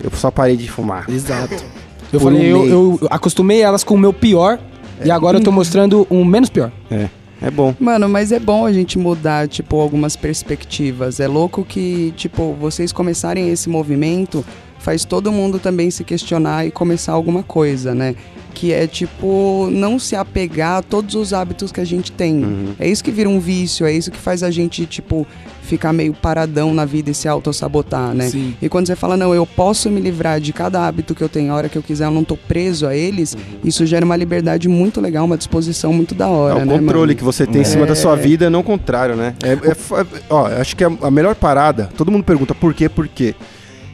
Eu 0.02 0.10
só 0.12 0.30
parei 0.30 0.56
de 0.56 0.70
fumar. 0.70 1.08
Exato. 1.08 1.54
Eu 2.10 2.18
Por 2.18 2.32
falei, 2.32 2.54
um 2.54 2.64
eu, 2.64 2.98
eu 3.00 3.08
acostumei 3.10 3.60
elas 3.60 3.84
com 3.84 3.94
o 3.94 3.98
meu 3.98 4.14
pior 4.14 4.58
e 5.04 5.10
agora 5.10 5.36
eu 5.36 5.44
tô 5.44 5.52
mostrando 5.52 6.06
um 6.10 6.24
menos 6.24 6.48
pior. 6.48 6.72
É. 6.90 7.06
É 7.40 7.50
bom. 7.50 7.74
Mano, 7.78 8.08
mas 8.08 8.32
é 8.32 8.40
bom 8.40 8.64
a 8.64 8.72
gente 8.72 8.98
mudar, 8.98 9.46
tipo, 9.46 9.78
algumas 9.78 10.16
perspectivas. 10.16 11.20
É 11.20 11.28
louco 11.28 11.64
que, 11.64 12.12
tipo, 12.16 12.56
vocês 12.58 12.92
começarem 12.92 13.50
esse 13.50 13.68
movimento 13.68 14.44
faz 14.78 15.04
todo 15.04 15.30
mundo 15.30 15.58
também 15.58 15.90
se 15.90 16.02
questionar 16.02 16.66
e 16.66 16.70
começar 16.70 17.12
alguma 17.12 17.42
coisa, 17.42 17.94
né? 17.94 18.14
Que 18.54 18.72
é, 18.72 18.86
tipo, 18.86 19.68
não 19.70 19.98
se 19.98 20.16
apegar 20.16 20.78
a 20.78 20.82
todos 20.82 21.14
os 21.14 21.32
hábitos 21.32 21.70
que 21.70 21.80
a 21.80 21.84
gente 21.84 22.10
tem. 22.10 22.42
Uhum. 22.44 22.74
É 22.78 22.88
isso 22.88 23.04
que 23.04 23.10
vira 23.10 23.28
um 23.28 23.38
vício, 23.38 23.86
é 23.86 23.92
isso 23.92 24.10
que 24.10 24.18
faz 24.18 24.42
a 24.42 24.50
gente, 24.50 24.84
tipo, 24.86 25.26
ficar 25.62 25.92
meio 25.92 26.14
paradão 26.14 26.72
na 26.72 26.84
vida 26.84 27.10
e 27.10 27.14
se 27.14 27.28
autossabotar, 27.28 28.14
né? 28.14 28.30
Sim. 28.30 28.54
E 28.60 28.68
quando 28.68 28.86
você 28.86 28.96
fala, 28.96 29.16
não, 29.16 29.34
eu 29.34 29.46
posso 29.46 29.90
me 29.90 30.00
livrar 30.00 30.40
de 30.40 30.52
cada 30.52 30.86
hábito 30.86 31.14
que 31.14 31.22
eu 31.22 31.28
tenho 31.28 31.52
a 31.52 31.56
hora 31.56 31.68
que 31.68 31.76
eu 31.76 31.82
quiser, 31.82 32.06
eu 32.06 32.10
não 32.10 32.24
tô 32.24 32.36
preso 32.36 32.86
a 32.86 32.96
eles, 32.96 33.36
isso 33.62 33.84
gera 33.84 34.04
uma 34.04 34.16
liberdade 34.16 34.66
muito 34.66 35.00
legal, 35.00 35.26
uma 35.26 35.36
disposição 35.36 35.92
muito 35.92 36.14
da 36.14 36.26
hora, 36.26 36.58
é 36.58 36.62
o 36.62 36.66
né, 36.66 36.78
controle 36.78 37.08
mano? 37.08 37.18
que 37.18 37.22
você 37.22 37.46
tem 37.46 37.60
em 37.60 37.64
cima 37.64 37.84
da 37.84 37.94
sua 37.94 38.16
vida, 38.16 38.48
não 38.48 38.60
o 38.60 38.64
contrário, 38.64 39.14
né? 39.14 39.34
É, 39.42 39.70
é 39.70 39.74
fa- 39.74 40.06
ó, 40.30 40.46
acho 40.46 40.74
que 40.74 40.82
a, 40.82 40.90
a 41.02 41.10
melhor 41.10 41.34
parada, 41.34 41.90
todo 41.96 42.10
mundo 42.10 42.24
pergunta 42.24 42.54
por 42.54 42.72
quê, 42.72 42.88
por 42.88 43.06
quê? 43.06 43.34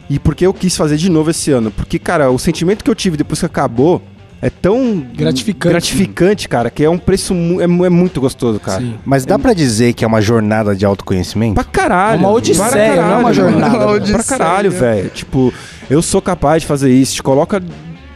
E 0.09 0.17
por 0.17 0.33
que 0.33 0.45
eu 0.45 0.53
quis 0.53 0.77
fazer 0.77 0.97
de 0.97 1.09
novo 1.09 1.31
esse 1.31 1.51
ano? 1.51 1.71
Porque, 1.71 1.99
cara, 1.99 2.29
o 2.31 2.39
sentimento 2.39 2.83
que 2.83 2.89
eu 2.89 2.95
tive 2.95 3.17
depois 3.17 3.39
que 3.39 3.45
acabou 3.45 4.01
é 4.41 4.49
tão 4.49 4.99
Gratificante. 5.15 5.71
gratificante, 5.71 6.49
cara, 6.49 6.69
que 6.69 6.83
é 6.83 6.89
um 6.89 6.97
preço 6.97 7.33
mu- 7.33 7.59
é, 7.61 7.63
é 7.63 7.89
muito 7.89 8.19
gostoso, 8.21 8.59
cara. 8.59 8.79
Sim. 8.81 8.95
Mas 9.05 9.25
dá 9.25 9.39
pra 9.39 9.53
dizer 9.53 9.93
que 9.93 10.03
é 10.03 10.07
uma 10.07 10.21
jornada 10.21 10.75
de 10.75 10.85
autoconhecimento? 10.85 11.55
Pra 11.55 11.63
caralho. 11.63 12.15
É 12.15 12.19
uma 12.19 12.31
odisseia, 12.31 12.69
caralho, 12.69 13.01
não 13.01 13.11
é 13.13 13.17
uma 13.17 13.33
jornada. 13.33 13.87
Uma 13.87 13.99
Pra 13.99 14.23
caralho, 14.23 14.71
velho. 14.71 15.09
Tipo, 15.09 15.53
eu 15.89 16.01
sou 16.01 16.21
capaz 16.21 16.61
de 16.61 16.67
fazer 16.67 16.91
isso. 16.93 17.15
Te 17.15 17.23
coloca 17.23 17.61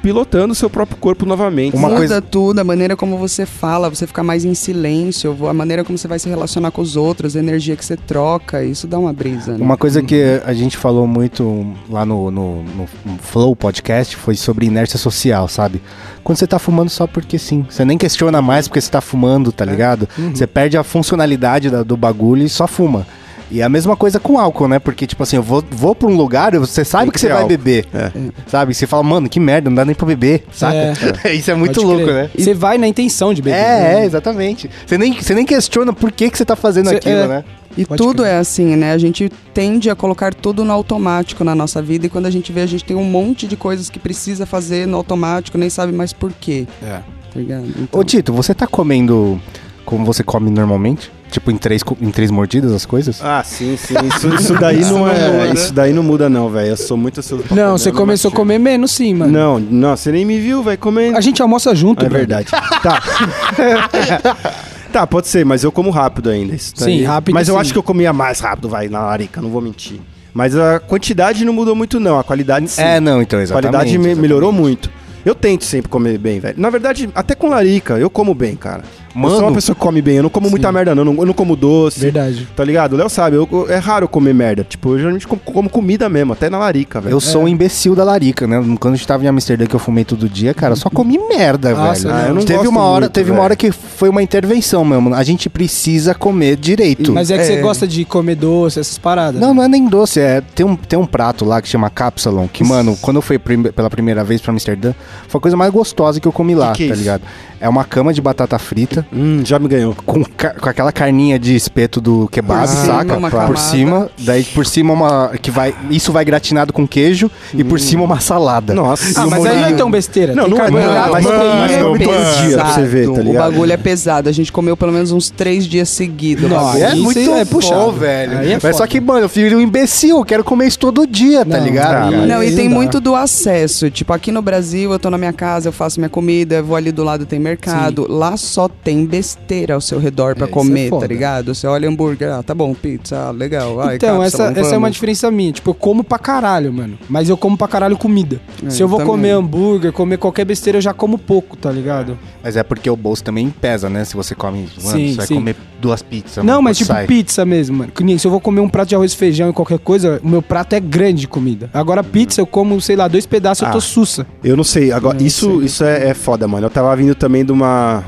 pilotando 0.01 0.53
o 0.53 0.55
seu 0.55 0.69
próprio 0.69 0.97
corpo 0.97 1.25
novamente. 1.25 1.75
Uma 1.75 1.87
Muda 1.89 1.97
coisa- 1.97 2.21
tudo, 2.21 2.59
a 2.59 2.63
maneira 2.63 2.95
como 2.95 3.17
você 3.17 3.45
fala, 3.45 3.89
você 3.89 4.07
fica 4.07 4.23
mais 4.23 4.45
em 4.45 4.53
silêncio, 4.53 5.35
a 5.47 5.53
maneira 5.53 5.83
como 5.83 5.97
você 5.97 6.07
vai 6.07 6.17
se 6.19 6.29
relacionar 6.29 6.71
com 6.71 6.81
os 6.81 6.95
outros, 6.95 7.35
a 7.35 7.39
energia 7.39 7.75
que 7.75 7.83
você 7.83 7.97
troca, 7.97 8.63
isso 8.63 8.87
dá 8.87 8.97
uma 8.97 9.11
brisa, 9.13 9.57
né? 9.57 9.63
Uma 9.63 9.77
coisa 9.77 10.01
que 10.01 10.41
a 10.45 10.53
gente 10.53 10.77
falou 10.77 11.05
muito 11.07 11.65
lá 11.89 12.05
no, 12.05 12.31
no- 12.31 12.63
no 12.63 12.87
Flow 13.21 13.55
Podcast 13.55 14.15
foi 14.15 14.35
sobre 14.35 14.65
inércia 14.65 14.97
social, 14.97 15.47
sabe? 15.47 15.81
Quando 16.23 16.37
você 16.37 16.47
tá 16.47 16.59
fumando 16.59 16.89
só 16.89 17.05
porque 17.07 17.37
sim. 17.37 17.65
Você 17.69 17.83
nem 17.83 17.97
questiona 17.97 18.41
mais 18.41 18.67
porque 18.67 18.79
você 18.81 18.89
tá 18.91 19.01
fumando, 19.01 19.51
tá 19.51 19.65
ligado? 19.65 20.07
Você 20.33 20.47
perde 20.47 20.77
a 20.77 20.83
funcionalidade 20.83 21.69
da- 21.69 21.83
do 21.83 21.97
bagulho 21.97 22.43
e 22.43 22.49
só 22.49 22.67
fuma. 22.67 23.05
E 23.51 23.61
é 23.61 23.63
a 23.63 23.69
mesma 23.69 23.95
coisa 23.95 24.19
com 24.19 24.37
álcool, 24.39 24.67
né? 24.67 24.77
Porque, 24.77 25.07
tipo 25.07 25.23
assim, 25.23 25.35
eu 25.37 25.41
vou, 25.43 25.63
vou 25.71 25.95
pra 25.95 26.07
um 26.07 26.15
lugar, 26.15 26.55
você 26.59 26.85
sabe 26.85 27.05
Tem 27.05 27.11
que, 27.11 27.13
que 27.15 27.19
você 27.21 27.27
ter 27.27 27.33
vai 27.33 27.41
álcool. 27.41 27.57
beber. 27.57 27.85
É. 27.93 28.11
Sabe? 28.47 28.73
Você 28.75 28.85
fala, 28.85 29.01
mano, 29.01 29.27
que 29.27 29.39
merda, 29.39 29.69
não 29.69 29.75
dá 29.75 29.83
nem 29.83 29.95
pra 29.95 30.05
beber, 30.05 30.43
saca? 30.51 30.93
Isso 31.33 31.49
é 31.49 31.55
muito 31.55 31.73
Pode 31.81 31.85
louco, 31.85 32.03
crer. 32.05 32.13
né? 32.15 32.29
Você 32.37 32.53
vai 32.53 32.77
na 32.77 32.87
intenção 32.87 33.33
de 33.33 33.41
beber. 33.41 33.57
É, 33.57 33.61
é, 33.61 33.93
né? 34.01 34.05
exatamente. 34.05 34.69
Você 34.85 34.97
nem, 34.97 35.13
você 35.19 35.33
nem 35.33 35.45
questiona 35.45 35.91
por 35.91 36.11
que, 36.11 36.29
que 36.29 36.37
você 36.37 36.45
tá 36.45 36.55
fazendo 36.55 36.89
Cê- 36.89 36.97
aquilo, 36.97 37.15
é. 37.21 37.27
né? 37.27 37.43
E 37.77 37.85
Pode 37.85 38.01
tudo 38.01 38.23
crer. 38.23 38.33
é 38.33 38.37
assim, 38.37 38.75
né? 38.75 38.91
A 38.93 38.97
gente 38.97 39.29
tende 39.53 39.89
a 39.89 39.95
colocar 39.95 40.33
tudo 40.33 40.63
no 40.65 40.71
automático 40.73 41.43
na 41.43 41.55
nossa 41.55 41.81
vida 41.81 42.05
e 42.07 42.09
quando 42.09 42.25
a 42.25 42.31
gente 42.31 42.51
vê, 42.51 42.61
a 42.61 42.65
gente 42.67 42.83
tem 42.83 42.95
um 42.97 43.03
monte 43.03 43.47
de 43.47 43.55
coisas 43.55 43.89
que 43.89 43.97
precisa 43.99 44.45
fazer 44.45 44.85
no 44.87 44.97
automático, 44.97 45.57
nem 45.57 45.69
sabe 45.69 45.91
mais 45.93 46.11
por 46.13 46.31
quê. 46.39 46.67
É. 46.83 46.99
Tá 47.31 47.39
ligado? 47.39 47.65
Então, 47.79 47.99
Ô, 47.99 48.03
Tito, 48.03 48.33
você 48.33 48.53
tá 48.55 48.65
comendo 48.67 49.39
como 49.85 50.03
você 50.05 50.23
come 50.23 50.49
normalmente? 50.49 51.11
Tipo, 51.29 51.51
em 51.51 51.57
três, 51.57 51.83
em 52.01 52.09
três 52.11 52.31
mordidas 52.31 52.71
as 52.73 52.85
coisas? 52.85 53.21
Ah, 53.23 53.43
sim, 53.43 53.77
sim. 53.77 53.93
Isso, 54.15 54.27
isso 54.35 54.53
daí 54.55 54.81
não 54.85 55.07
é. 55.07 55.53
Isso 55.53 55.71
daí 55.73 55.93
não 55.93 56.01
muda, 56.01 56.27
não, 56.27 56.49
velho. 56.49 56.69
Eu 56.69 56.77
sou 56.77 56.97
muito 56.97 57.19
ansioso 57.19 57.43
Não, 57.51 57.55
comer, 57.55 57.69
você 57.69 57.91
começou 57.91 58.31
a 58.31 58.33
comer 58.33 58.57
menos 58.57 58.91
sim, 58.91 59.13
mano. 59.13 59.31
Não, 59.31 59.59
não, 59.59 59.95
você 59.95 60.11
nem 60.11 60.25
me 60.25 60.39
viu, 60.39 60.63
vai 60.63 60.75
comendo. 60.75 61.17
A 61.17 61.21
gente 61.21 61.41
almoça 61.41 61.73
junto, 61.75 62.03
É 62.05 62.09
verdade. 62.09 62.47
Tá. 62.49 62.99
tá, 64.91 65.07
pode 65.07 65.27
ser, 65.27 65.45
mas 65.45 65.63
eu 65.63 65.71
como 65.71 65.89
rápido 65.89 66.29
ainda. 66.29 66.55
Isso 66.55 66.73
Sim, 66.75 66.85
daí. 66.85 67.03
rápido 67.03 67.33
Mas 67.35 67.47
eu 67.47 67.55
sim. 67.55 67.61
acho 67.61 67.73
que 67.73 67.77
eu 67.79 67.83
comia 67.83 68.11
mais 68.11 68.39
rápido, 68.39 68.67
vai, 68.69 68.87
na 68.89 69.01
larica, 69.05 69.41
não 69.41 69.49
vou 69.49 69.61
mentir. 69.61 69.99
Mas 70.33 70.55
a 70.55 70.79
quantidade 70.79 71.43
não 71.45 71.53
mudou 71.53 71.75
muito, 71.75 71.99
não. 71.99 72.19
A 72.19 72.23
qualidade 72.23 72.67
sim. 72.69 72.81
É, 72.81 72.99
não, 72.99 73.21
então, 73.21 73.39
a 73.39 73.43
exatamente. 73.43 73.71
qualidade 73.71 73.91
me- 73.97 74.05
exatamente. 74.05 74.21
melhorou 74.21 74.51
muito. 74.51 74.89
Eu 75.25 75.35
tento 75.35 75.65
sempre 75.65 75.89
comer 75.89 76.17
bem, 76.17 76.39
velho. 76.39 76.55
Na 76.57 76.69
verdade, 76.69 77.09
até 77.13 77.35
com 77.35 77.49
larica, 77.49 77.95
eu 77.99 78.09
como 78.09 78.33
bem, 78.33 78.55
cara. 78.55 78.83
Eu 79.15 79.21
sou 79.21 79.31
Mano. 79.31 79.47
uma 79.47 79.53
pessoa 79.53 79.75
que 79.75 79.81
come 79.81 80.01
bem. 80.01 80.17
Eu 80.17 80.23
não 80.23 80.29
como 80.29 80.49
muita 80.49 80.71
merda, 80.71 80.93
não. 80.95 81.01
Eu 81.01 81.05
não, 81.13 81.21
eu 81.21 81.25
não 81.25 81.33
como 81.33 81.55
doce. 81.55 81.99
Verdade. 81.99 82.47
Tá 82.55 82.63
ligado? 82.63 82.93
O 82.93 82.97
Léo 82.97 83.09
sabe, 83.09 83.35
eu- 83.35 83.67
é 83.69 83.77
raro 83.77 84.07
comer 84.07 84.33
merda. 84.33 84.63
Tipo, 84.67 84.89
eu 84.93 84.97
geralmente 84.99 85.27
como, 85.27 85.41
como 85.43 85.69
comida 85.69 86.07
mesmo, 86.09 86.33
até 86.33 86.49
na 86.49 86.57
larica, 86.57 87.01
velho. 87.01 87.13
Eu 87.13 87.19
sou 87.19 87.43
um 87.43 87.47
imbecil 87.47 87.95
da 87.95 88.03
larica, 88.03 88.45
né? 88.47 88.57
Quando 88.79 88.93
a 88.93 88.97
gente 88.97 89.07
tava 89.07 89.23
em 89.23 89.27
Amsterdã 89.27 89.65
que 89.65 89.75
eu 89.75 89.79
fumei 89.79 90.03
todo 90.05 90.29
dia, 90.29 90.53
cara, 90.53 90.73
eu 90.73 90.77
só 90.77 90.89
comi 90.89 91.17
merda, 91.29 91.73
Nossa, 91.73 92.07
velho. 92.07 92.19
não. 92.21 92.27
eu 92.29 92.35
não 92.35 92.41
teve 92.43 92.57
gosto 92.59 92.69
uma 92.69 92.83
hora, 92.83 92.99
muito, 93.01 93.13
teve 93.13 93.31
uma 93.31 93.41
hora 93.41 93.55
que 93.55 93.71
foi 93.71 94.09
uma 94.09 94.21
intervenção 94.21 94.85
mesmo. 94.85 95.13
A 95.13 95.23
gente 95.23 95.49
precisa 95.49 96.13
comer 96.13 96.55
direito. 96.55 97.11
Mas 97.11 97.31
é 97.31 97.35
que 97.37 97.41
É. 97.43 97.45
você 97.45 97.61
gosta 97.61 97.87
de 97.87 98.05
comer 98.05 98.35
doce, 98.35 98.79
essas 98.79 98.97
paradas. 98.97 99.39
Não, 99.41 99.53
não 99.53 99.63
é 99.63 99.67
nem 99.67 99.87
doce, 99.87 100.19
é 100.19 100.41
tem 100.53 100.65
um, 100.65 100.75
tem 100.75 100.97
um 100.99 101.05
prato 101.05 101.43
lá 101.45 101.61
que 101.61 101.67
chama 101.67 101.89
Capsalon, 101.89 102.47
que, 102.47 102.63
mano, 102.63 102.97
quando 103.01 103.17
eu 103.17 103.21
fui 103.21 103.37
prime- 103.39 103.71
pela 103.71 103.89
primeira 103.89 104.23
vez 104.23 104.39
pra 104.41 104.51
Amsterdã, 104.51 104.93
foi 105.27 105.39
a 105.39 105.41
coisa 105.41 105.57
mais 105.57 105.71
gostosa 105.71 106.19
que 106.19 106.27
eu 106.27 106.31
comi 106.31 106.53
lá, 106.55 106.71
que 106.73 106.83
é 106.83 106.87
tá 106.87 106.93
isso? 106.93 107.01
ligado? 107.01 107.21
É 107.59 107.67
uma 107.67 107.83
cama 107.83 108.13
de 108.13 108.21
batata 108.21 108.57
frita 108.57 108.98
Hum, 109.13 109.41
já 109.45 109.57
me 109.59 109.67
ganhou. 109.67 109.95
com, 110.05 110.23
com 110.23 110.69
aquela 110.69 110.91
carninha 110.91 111.37
de 111.39 111.55
espeto 111.55 111.99
do 112.01 112.27
kebab, 112.31 112.61
Por 112.61 112.67
cima, 112.67 112.85
saca? 112.85 113.17
uma 113.17 113.29
Por 113.29 113.57
cima, 113.57 114.09
daí 114.19 114.43
por 114.43 114.65
cima 114.65 114.93
uma 114.93 115.31
que 115.41 115.51
vai, 115.51 115.73
isso 115.89 116.11
vai 116.11 116.23
gratinado 116.25 116.73
com 116.73 116.87
queijo 116.87 117.29
e 117.53 117.63
por 117.63 117.79
cima 117.79 118.03
uma 118.03 118.19
salada. 118.19 118.73
Nossa. 118.73 119.21
Ah, 119.21 119.27
mas 119.27 119.45
aí 119.45 119.59
não 119.59 119.65
é 119.67 119.73
tão 119.73 119.91
besteira. 119.91 120.33
Não, 120.33 120.43
Tem 120.45 120.51
não 120.53 120.57
é, 120.57 120.61
carboidrato, 120.61 121.05
não, 121.07 121.11
mas- 121.11 121.71
é 121.71 121.81
não, 121.83 121.97
pesado. 121.97 122.47
dia 122.47 122.57
pra 122.57 122.73
você 122.73 122.83
ver, 122.83 123.05
tá 123.11 123.21
ligado? 123.21 123.29
O 123.47 123.51
bagulho 123.51 123.71
é 123.73 123.77
pesado. 123.77 124.29
A 124.29 124.31
gente 124.31 124.51
comeu 124.51 124.75
pelo 124.77 124.91
menos 124.91 125.11
uns 125.11 125.29
três 125.29 125.65
dias 125.65 125.89
seguidos. 125.89 126.49
Nossa. 126.49 126.77
É 126.79 126.93
Isso 126.93 127.03
muito 127.03 127.19
é 127.33 127.45
puxado. 127.45 127.91
velho. 127.91 128.33
É 128.33 128.59
Mas 128.61 128.75
só 128.75 128.85
que, 128.87 128.99
mano, 128.99 129.21
eu 129.21 129.29
filho 129.29 129.57
um 129.57 129.61
imbecil, 129.61 130.17
eu 130.17 130.25
quero 130.25 130.43
comer 130.43 130.67
isso 130.67 130.79
todo 130.79 131.05
dia, 131.05 131.45
tá 131.45 131.57
Não, 131.57 131.65
ligado? 131.65 131.87
ah, 131.87 132.11
cara? 132.11 132.25
Não, 132.25 132.43
e 132.43 132.55
tem 132.55 132.67
não 132.69 132.75
muito 132.77 132.99
do 132.99 133.15
acesso. 133.15 133.89
Tipo, 133.89 134.13
aqui 134.13 134.31
no 134.31 134.41
Brasil, 134.41 134.91
eu 134.91 134.99
tô 134.99 135.09
na 135.09 135.17
minha 135.17 135.33
casa, 135.33 135.67
eu 135.69 135.73
faço 135.73 135.99
minha 135.99 136.09
comida, 136.09 136.55
eu 136.55 136.63
vou 136.63 136.75
ali 136.75 136.91
do 136.91 137.03
lado 137.03 137.25
tem 137.25 137.39
mercado. 137.39 138.05
Lá 138.09 138.35
só 138.37 138.67
tem 138.67 138.88
besteira 139.05 139.73
ao 139.75 139.81
seu 139.81 139.99
redor 139.99 140.35
pra 140.35 140.45
É, 140.45 140.49
isso 140.49 140.53
comer, 140.53 140.87
é 140.93 140.99
tá 140.99 141.07
ligado? 141.07 141.53
Você 141.55 141.67
olha 141.67 141.87
hambúrguer, 141.87 142.31
ah, 142.31 142.43
tá 142.43 142.53
bom, 142.55 142.73
pizza, 142.73 143.27
ah, 143.27 143.31
legal. 143.31 143.79
Ai, 143.81 143.95
Então, 143.95 144.21
essa, 144.23 144.37
cápsula, 144.45 144.59
essa 144.65 144.75
é 144.75 144.77
uma 144.77 144.91
diferença 144.91 145.29
minha. 145.31 145.51
Tipo, 145.51 145.71
eu 145.71 145.73
como 145.73 146.03
pra 146.03 146.17
caralho, 146.19 146.71
mano. 146.73 146.97
Mas 147.09 147.29
eu 147.29 147.37
como 147.37 147.57
pra 147.57 147.67
caralho 147.67 147.97
comida. 147.97 148.39
É, 148.65 148.69
Se 148.69 148.81
eu 148.81 148.87
vou 148.87 148.99
também. 148.99 149.11
comer 149.13 149.31
hambúrguer, 149.31 149.91
comer 149.91 150.17
qualquer 150.17 150.45
besteira, 150.45 150.77
eu 150.77 150.81
já 150.81 150.93
como 150.93 151.17
pouco, 151.17 151.55
tá 151.57 151.71
ligado? 151.71 152.17
Mas 152.43 152.55
é 152.55 152.63
porque 152.63 152.89
o 152.89 152.95
bolso 152.95 153.23
também 153.23 153.49
pesa, 153.49 153.89
né? 153.89 154.03
Se 154.05 154.15
você 154.15 154.33
come, 154.35 154.67
mano, 154.83 154.97
Sim, 154.97 155.11
você 155.11 155.17
vai 155.17 155.27
sim. 155.27 155.35
comer 155.35 155.55
duas 155.81 156.01
pizzas. 156.01 156.43
não, 156.43 156.61
mas 156.61 156.77
tipo 156.77 156.87
sai. 156.91 157.05
pizza 157.07 157.45
mesmo, 157.45 157.77
mano. 157.77 157.91
Se 158.19 158.27
eu 158.27 158.31
vou 158.31 158.39
comer 158.39 158.59
um 158.61 158.69
prato 158.69 158.89
de 158.89 158.95
arroz 158.95 159.13
e 159.13 159.17
feijão 159.17 159.49
e 159.49 159.53
qualquer 159.53 159.79
coisa, 159.79 160.19
o 160.23 160.27
meu 160.27 160.41
prato 160.41 160.73
é 160.73 160.79
grande 160.79 161.21
de 161.21 161.27
comida. 161.27 161.69
Agora, 161.73 162.03
pizza, 162.03 162.41
eu 162.41 162.45
como, 162.47 162.79
sei 162.81 162.95
lá, 162.95 163.07
dois 163.07 163.25
pedaços, 163.25 163.65
eu 163.65 163.71
tô 163.71 163.77
Ah. 163.77 163.81
sussa. 163.81 164.25
Eu 164.43 164.55
não 164.57 164.63
sei, 164.63 164.91
agora, 164.91 165.17
Não 165.19 165.25
isso, 165.25 165.57
sei. 165.57 165.65
isso 165.65 165.83
é, 165.83 166.09
é 166.09 166.13
foda, 166.13 166.47
mano. 166.47 166.65
Eu 166.65 166.69
tava 166.69 166.93
vindo 166.95 167.15
também 167.15 167.43
de 167.45 167.51
uma. 167.51 168.03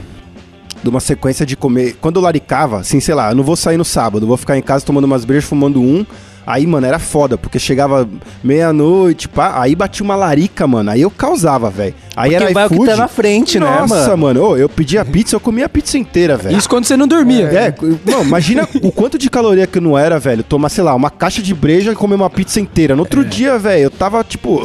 De 0.84 0.90
uma 0.90 1.00
sequência 1.00 1.46
de 1.46 1.56
comer. 1.56 1.96
Quando 2.02 2.16
eu 2.18 2.22
laricava, 2.24 2.80
assim, 2.80 3.00
sei 3.00 3.14
lá, 3.14 3.32
eu 3.32 3.36
não 3.36 3.44
vou 3.44 3.56
sair 3.56 3.78
no 3.78 3.86
sábado, 3.86 4.24
eu 4.24 4.28
vou 4.28 4.38
ficar 4.38 4.58
em 4.58 4.62
casa 4.62 4.86
tomando 4.86 5.06
umas 5.06 5.24
brejas, 5.26 5.46
fumando 5.46 5.80
um. 5.82 6.06
Aí, 6.44 6.66
mano, 6.66 6.88
era 6.88 6.98
foda, 6.98 7.38
porque 7.38 7.60
chegava 7.60 8.10
meia-noite, 8.44 9.30
pá, 9.30 9.62
aí 9.62 9.76
batia 9.76 10.04
uma 10.04 10.16
larica, 10.16 10.66
mano. 10.66 10.90
Aí 10.90 11.02
eu 11.02 11.12
causava, 11.12 11.70
velho. 11.70 11.94
Aí 12.16 12.32
Porque 12.32 12.36
era 12.44 12.66
o 12.66 12.70
que 12.70 12.74
iFood. 12.74 12.90
tá 12.90 12.98
na 12.98 13.08
frente, 13.08 13.60
né, 13.60 13.66
Nossa, 13.66 14.18
mano? 14.18 14.18
mano, 14.18 14.44
ô, 14.50 14.58
eu 14.58 14.68
pedia 14.68 15.06
pizza, 15.06 15.36
eu 15.36 15.40
comia 15.40 15.68
a 15.68 15.70
pizza 15.70 16.00
inteira, 16.00 16.36
velho. 16.36 16.58
Isso 16.58 16.68
quando 16.68 16.86
você 16.86 16.98
não 16.98 17.08
dormia. 17.08 17.46
É, 17.46 17.74
não, 18.06 18.24
imagina 18.24 18.68
o 18.82 18.92
quanto 18.92 19.20
de 19.20 19.30
caloria 19.30 19.68
que 19.68 19.80
não 19.80 19.96
era, 19.96 20.20
velho. 20.20 20.44
Tomar, 20.44 20.70
sei 20.70 20.84
lá, 20.84 20.96
uma 20.96 21.12
caixa 21.12 21.44
de 21.44 21.54
breja 21.54 21.92
e 21.92 21.96
comer 21.96 22.16
uma 22.16 22.30
pizza 22.30 22.60
inteira. 22.60 22.96
No 22.96 23.04
outro 23.04 23.24
dia, 23.24 23.60
velho, 23.60 23.84
eu 23.84 23.92
tava 23.92 24.24
tipo. 24.24 24.60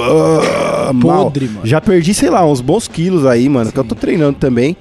mal. 0.94 1.24
Podre, 1.24 1.46
mano. 1.46 1.66
Já 1.66 1.78
perdi, 1.80 2.14
sei 2.14 2.30
lá, 2.30 2.44
uns 2.44 2.62
bons 2.62 2.88
quilos 2.88 3.26
aí, 3.26 3.48
mano, 3.50 3.70
que 3.70 3.78
eu 3.78 3.84
tô 3.84 3.94
treinando 3.94 4.38
também. 4.38 4.76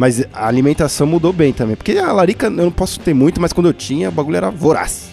Mas 0.00 0.24
a 0.32 0.46
alimentação 0.46 1.06
mudou 1.06 1.30
bem 1.30 1.52
também. 1.52 1.76
Porque 1.76 1.98
a 1.98 2.10
larica 2.10 2.46
eu 2.46 2.50
não 2.50 2.70
posso 2.70 2.98
ter 2.98 3.12
muito, 3.12 3.38
mas 3.38 3.52
quando 3.52 3.66
eu 3.66 3.74
tinha, 3.74 4.08
o 4.08 4.12
bagulho 4.12 4.38
era 4.38 4.50
voraz. 4.50 5.09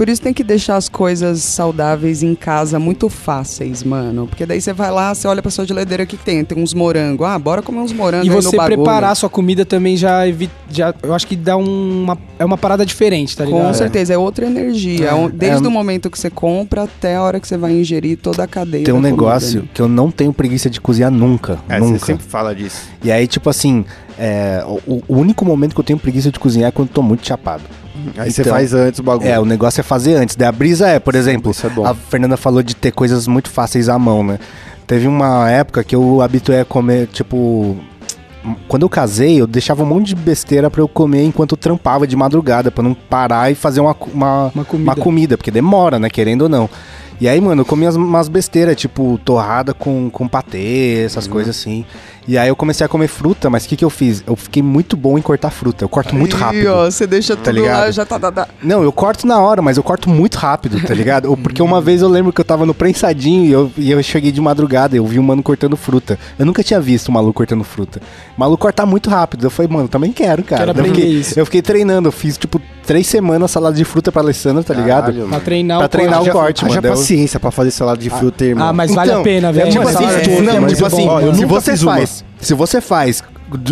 Por 0.00 0.08
isso 0.08 0.22
tem 0.22 0.32
que 0.32 0.42
deixar 0.42 0.76
as 0.76 0.88
coisas 0.88 1.42
saudáveis 1.42 2.22
em 2.22 2.34
casa 2.34 2.78
muito 2.78 3.10
fáceis, 3.10 3.84
mano. 3.84 4.26
Porque 4.26 4.46
daí 4.46 4.58
você 4.58 4.72
vai 4.72 4.90
lá, 4.90 5.14
você 5.14 5.28
olha 5.28 5.42
pra 5.42 5.50
sua 5.50 5.66
geladeira, 5.66 6.04
o 6.04 6.06
que, 6.06 6.16
que 6.16 6.24
tem? 6.24 6.42
Tem 6.42 6.56
uns 6.56 6.72
morangos. 6.72 7.26
Ah, 7.26 7.38
bora 7.38 7.60
comer 7.60 7.80
uns 7.80 7.92
morangos 7.92 8.26
E 8.26 8.30
aí 8.30 8.34
você 8.34 8.56
preparar 8.56 9.10
a 9.10 9.14
sua 9.14 9.28
comida 9.28 9.62
também 9.66 9.98
já 9.98 10.26
evita. 10.26 10.54
Já, 10.70 10.94
eu 11.02 11.12
acho 11.12 11.26
que 11.26 11.36
dá 11.36 11.54
uma. 11.54 12.16
É 12.38 12.44
uma 12.46 12.56
parada 12.56 12.86
diferente, 12.86 13.36
tá 13.36 13.44
ligado? 13.44 13.66
Com 13.66 13.74
certeza, 13.74 14.14
é 14.14 14.16
outra 14.16 14.46
energia. 14.46 15.10
É. 15.10 15.28
Desde 15.28 15.66
É. 15.66 15.68
o 15.68 15.70
momento 15.70 16.08
que 16.08 16.18
você 16.18 16.30
compra 16.30 16.84
até 16.84 17.16
a 17.16 17.22
hora 17.22 17.38
que 17.38 17.46
você 17.46 17.58
vai 17.58 17.72
ingerir 17.72 18.16
toda 18.16 18.42
a 18.42 18.46
cadeia. 18.46 18.86
Tem 18.86 18.94
um 18.94 19.02
comida, 19.02 19.10
negócio 19.14 19.60
né? 19.60 19.68
que 19.74 19.82
eu 19.82 19.88
não 19.88 20.10
tenho 20.10 20.32
preguiça 20.32 20.70
de 20.70 20.80
cozinhar 20.80 21.10
nunca. 21.10 21.58
É, 21.68 21.78
você 21.78 21.92
nunca. 21.92 22.06
sempre 22.06 22.24
fala 22.24 22.54
disso. 22.54 22.88
E 23.04 23.12
aí, 23.12 23.26
tipo 23.26 23.50
assim, 23.50 23.84
é, 24.18 24.64
o, 24.86 25.02
o 25.06 25.18
único 25.18 25.44
momento 25.44 25.74
que 25.74 25.80
eu 25.80 25.84
tenho 25.84 25.98
preguiça 25.98 26.32
de 26.32 26.38
cozinhar 26.38 26.68
é 26.68 26.72
quando 26.72 26.88
eu 26.88 26.94
tô 26.94 27.02
muito 27.02 27.26
chapado. 27.26 27.64
Aí 28.16 28.30
você 28.30 28.40
Então, 28.42 28.52
faz 28.52 28.72
antes 28.74 29.00
o 29.00 29.02
bagulho. 29.02 29.28
É, 29.28 29.38
o 29.38 29.44
negócio 29.44 29.80
é 29.80 29.84
fazer 29.84 30.14
antes. 30.14 30.36
Daí 30.36 30.48
a 30.48 30.52
brisa 30.52 30.88
é, 30.88 30.98
por 30.98 31.14
exemplo, 31.14 31.50
isso 31.50 31.66
é 31.66 31.70
bom. 31.70 31.84
a 31.86 31.94
Fernanda 31.94 32.36
falou 32.36 32.62
de 32.62 32.74
ter 32.76 32.90
coisas 32.92 33.26
muito 33.26 33.48
fáceis 33.50 33.88
à 33.88 33.98
mão, 33.98 34.22
né? 34.24 34.38
Teve 34.86 35.06
uma 35.06 35.48
época 35.50 35.84
que 35.84 35.94
eu 35.94 36.20
habituei 36.22 36.60
a 36.60 36.64
comer, 36.64 37.06
tipo. 37.08 37.76
Quando 38.68 38.82
eu 38.82 38.88
casei, 38.88 39.38
eu 39.40 39.46
deixava 39.46 39.82
um 39.82 39.86
monte 39.86 40.08
de 40.08 40.14
besteira 40.14 40.70
pra 40.70 40.80
eu 40.80 40.88
comer 40.88 41.24
enquanto 41.24 41.52
eu 41.52 41.58
trampava 41.58 42.06
de 42.06 42.16
madrugada, 42.16 42.70
pra 42.70 42.82
não 42.82 42.94
parar 42.94 43.52
e 43.52 43.54
fazer 43.54 43.80
uma, 43.80 43.94
uma, 44.14 44.50
Uma 44.54 44.64
comida. 44.64 44.90
uma 44.90 44.96
comida, 44.96 45.36
porque 45.36 45.50
demora, 45.50 45.98
né? 45.98 46.08
Querendo 46.08 46.42
ou 46.42 46.48
não. 46.48 46.68
E 47.20 47.28
aí, 47.28 47.38
mano, 47.38 47.60
eu 47.60 47.66
comia 47.66 47.86
as- 47.90 47.96
umas 47.96 48.30
besteiras, 48.30 48.76
tipo 48.76 49.20
torrada 49.26 49.74
com, 49.74 50.08
com 50.08 50.26
patê, 50.26 51.02
essas 51.04 51.26
Uhum. 51.26 51.32
coisas 51.32 51.54
assim. 51.54 51.84
E 52.28 52.36
aí 52.38 52.48
eu 52.48 52.54
comecei 52.54 52.84
a 52.84 52.88
comer 52.88 53.08
fruta, 53.08 53.48
mas 53.50 53.64
o 53.64 53.68
que, 53.68 53.76
que 53.76 53.84
eu 53.84 53.90
fiz? 53.90 54.22
Eu 54.26 54.36
fiquei 54.36 54.62
muito 54.62 54.96
bom 54.96 55.18
em 55.18 55.22
cortar 55.22 55.50
fruta. 55.50 55.84
Eu 55.84 55.88
corto 55.88 56.14
muito 56.14 56.36
Aí, 56.36 56.42
rápido. 56.42 56.66
ó, 56.68 56.84
você 56.90 57.06
deixa 57.06 57.34
tudo 57.34 57.50
ligado? 57.50 57.80
lá, 57.80 57.90
já 57.90 58.04
tá, 58.06 58.18
tá, 58.18 58.30
tá. 58.30 58.48
Não, 58.62 58.82
eu 58.82 58.92
corto 58.92 59.26
na 59.26 59.40
hora, 59.40 59.60
mas 59.62 59.76
eu 59.76 59.82
corto 59.82 60.08
muito 60.08 60.36
rápido, 60.36 60.80
tá 60.86 60.94
ligado? 60.94 61.34
Porque 61.38 61.60
uma 61.62 61.80
vez 61.80 62.02
eu 62.02 62.08
lembro 62.08 62.32
que 62.32 62.40
eu 62.40 62.44
tava 62.44 62.64
no 62.66 62.74
prensadinho 62.74 63.44
e 63.46 63.52
eu, 63.52 63.72
e 63.76 63.90
eu 63.90 64.02
cheguei 64.02 64.30
de 64.30 64.40
madrugada 64.40 64.94
e 64.94 64.98
eu 64.98 65.06
vi 65.06 65.18
um 65.18 65.22
mano 65.22 65.42
cortando 65.42 65.76
fruta. 65.76 66.18
Eu 66.38 66.46
nunca 66.46 66.62
tinha 66.62 66.80
visto 66.80 67.08
um 67.08 67.12
maluco 67.12 67.34
cortando 67.34 67.64
fruta. 67.64 68.00
O 68.36 68.40
maluco 68.40 68.62
cortar 68.62 68.86
muito 68.86 69.08
rápido. 69.10 69.44
Eu 69.46 69.50
falei, 69.50 69.70
mano, 69.72 69.88
também 69.88 70.12
quero, 70.12 70.42
cara. 70.44 70.60
Quero 70.66 70.70
eu, 70.70 70.80
aprender 70.80 70.94
fiquei, 71.00 71.10
isso. 71.20 71.38
eu 71.40 71.44
fiquei 71.46 71.62
treinando, 71.62 72.08
eu 72.08 72.12
fiz 72.12 72.36
tipo 72.38 72.60
três 72.86 73.06
semanas 73.06 73.50
salada 73.50 73.76
de 73.76 73.84
fruta 73.84 74.10
pra 74.12 74.20
Alessandra, 74.22 74.62
tá 74.62 74.74
ligado? 74.74 75.06
Caralho, 75.12 75.28
Pra 75.28 75.40
treinar 75.40 75.78
Pra 75.78 75.86
o 75.86 75.88
treinar 75.88 76.18
corte. 76.18 76.30
o 76.30 76.32
corte, 76.32 76.64
Haja 76.66 76.74
mano. 76.76 76.86
Eu- 76.88 76.92
paciência 76.92 77.40
pra 77.40 77.50
fazer 77.50 77.70
salada 77.70 77.98
de 77.98 78.10
fruta, 78.10 78.44
irmão. 78.44 78.66
Ah, 78.68 78.72
mas 78.72 78.92
vale 78.94 79.10
a 79.10 79.14
Então, 79.14 79.22
pena, 79.24 79.52
velho. 79.52 79.68
É 79.68 79.70
tipo 79.70 79.88
assim, 79.88 80.04
vale- 80.04 80.20
tipo, 80.22 80.36
é 80.36 80.40
não, 80.42 80.60
muito 80.60 80.74
tipo 80.74 80.86
assim, 80.86 81.06
bom, 81.06 81.12
ó, 81.12 81.20
eu 81.20 81.34
se 81.34 81.44
você 81.44 81.70
fiz 81.72 81.82
faz, 82.10 82.24
se 82.40 82.54
você 82.54 82.80
faz, 82.80 83.22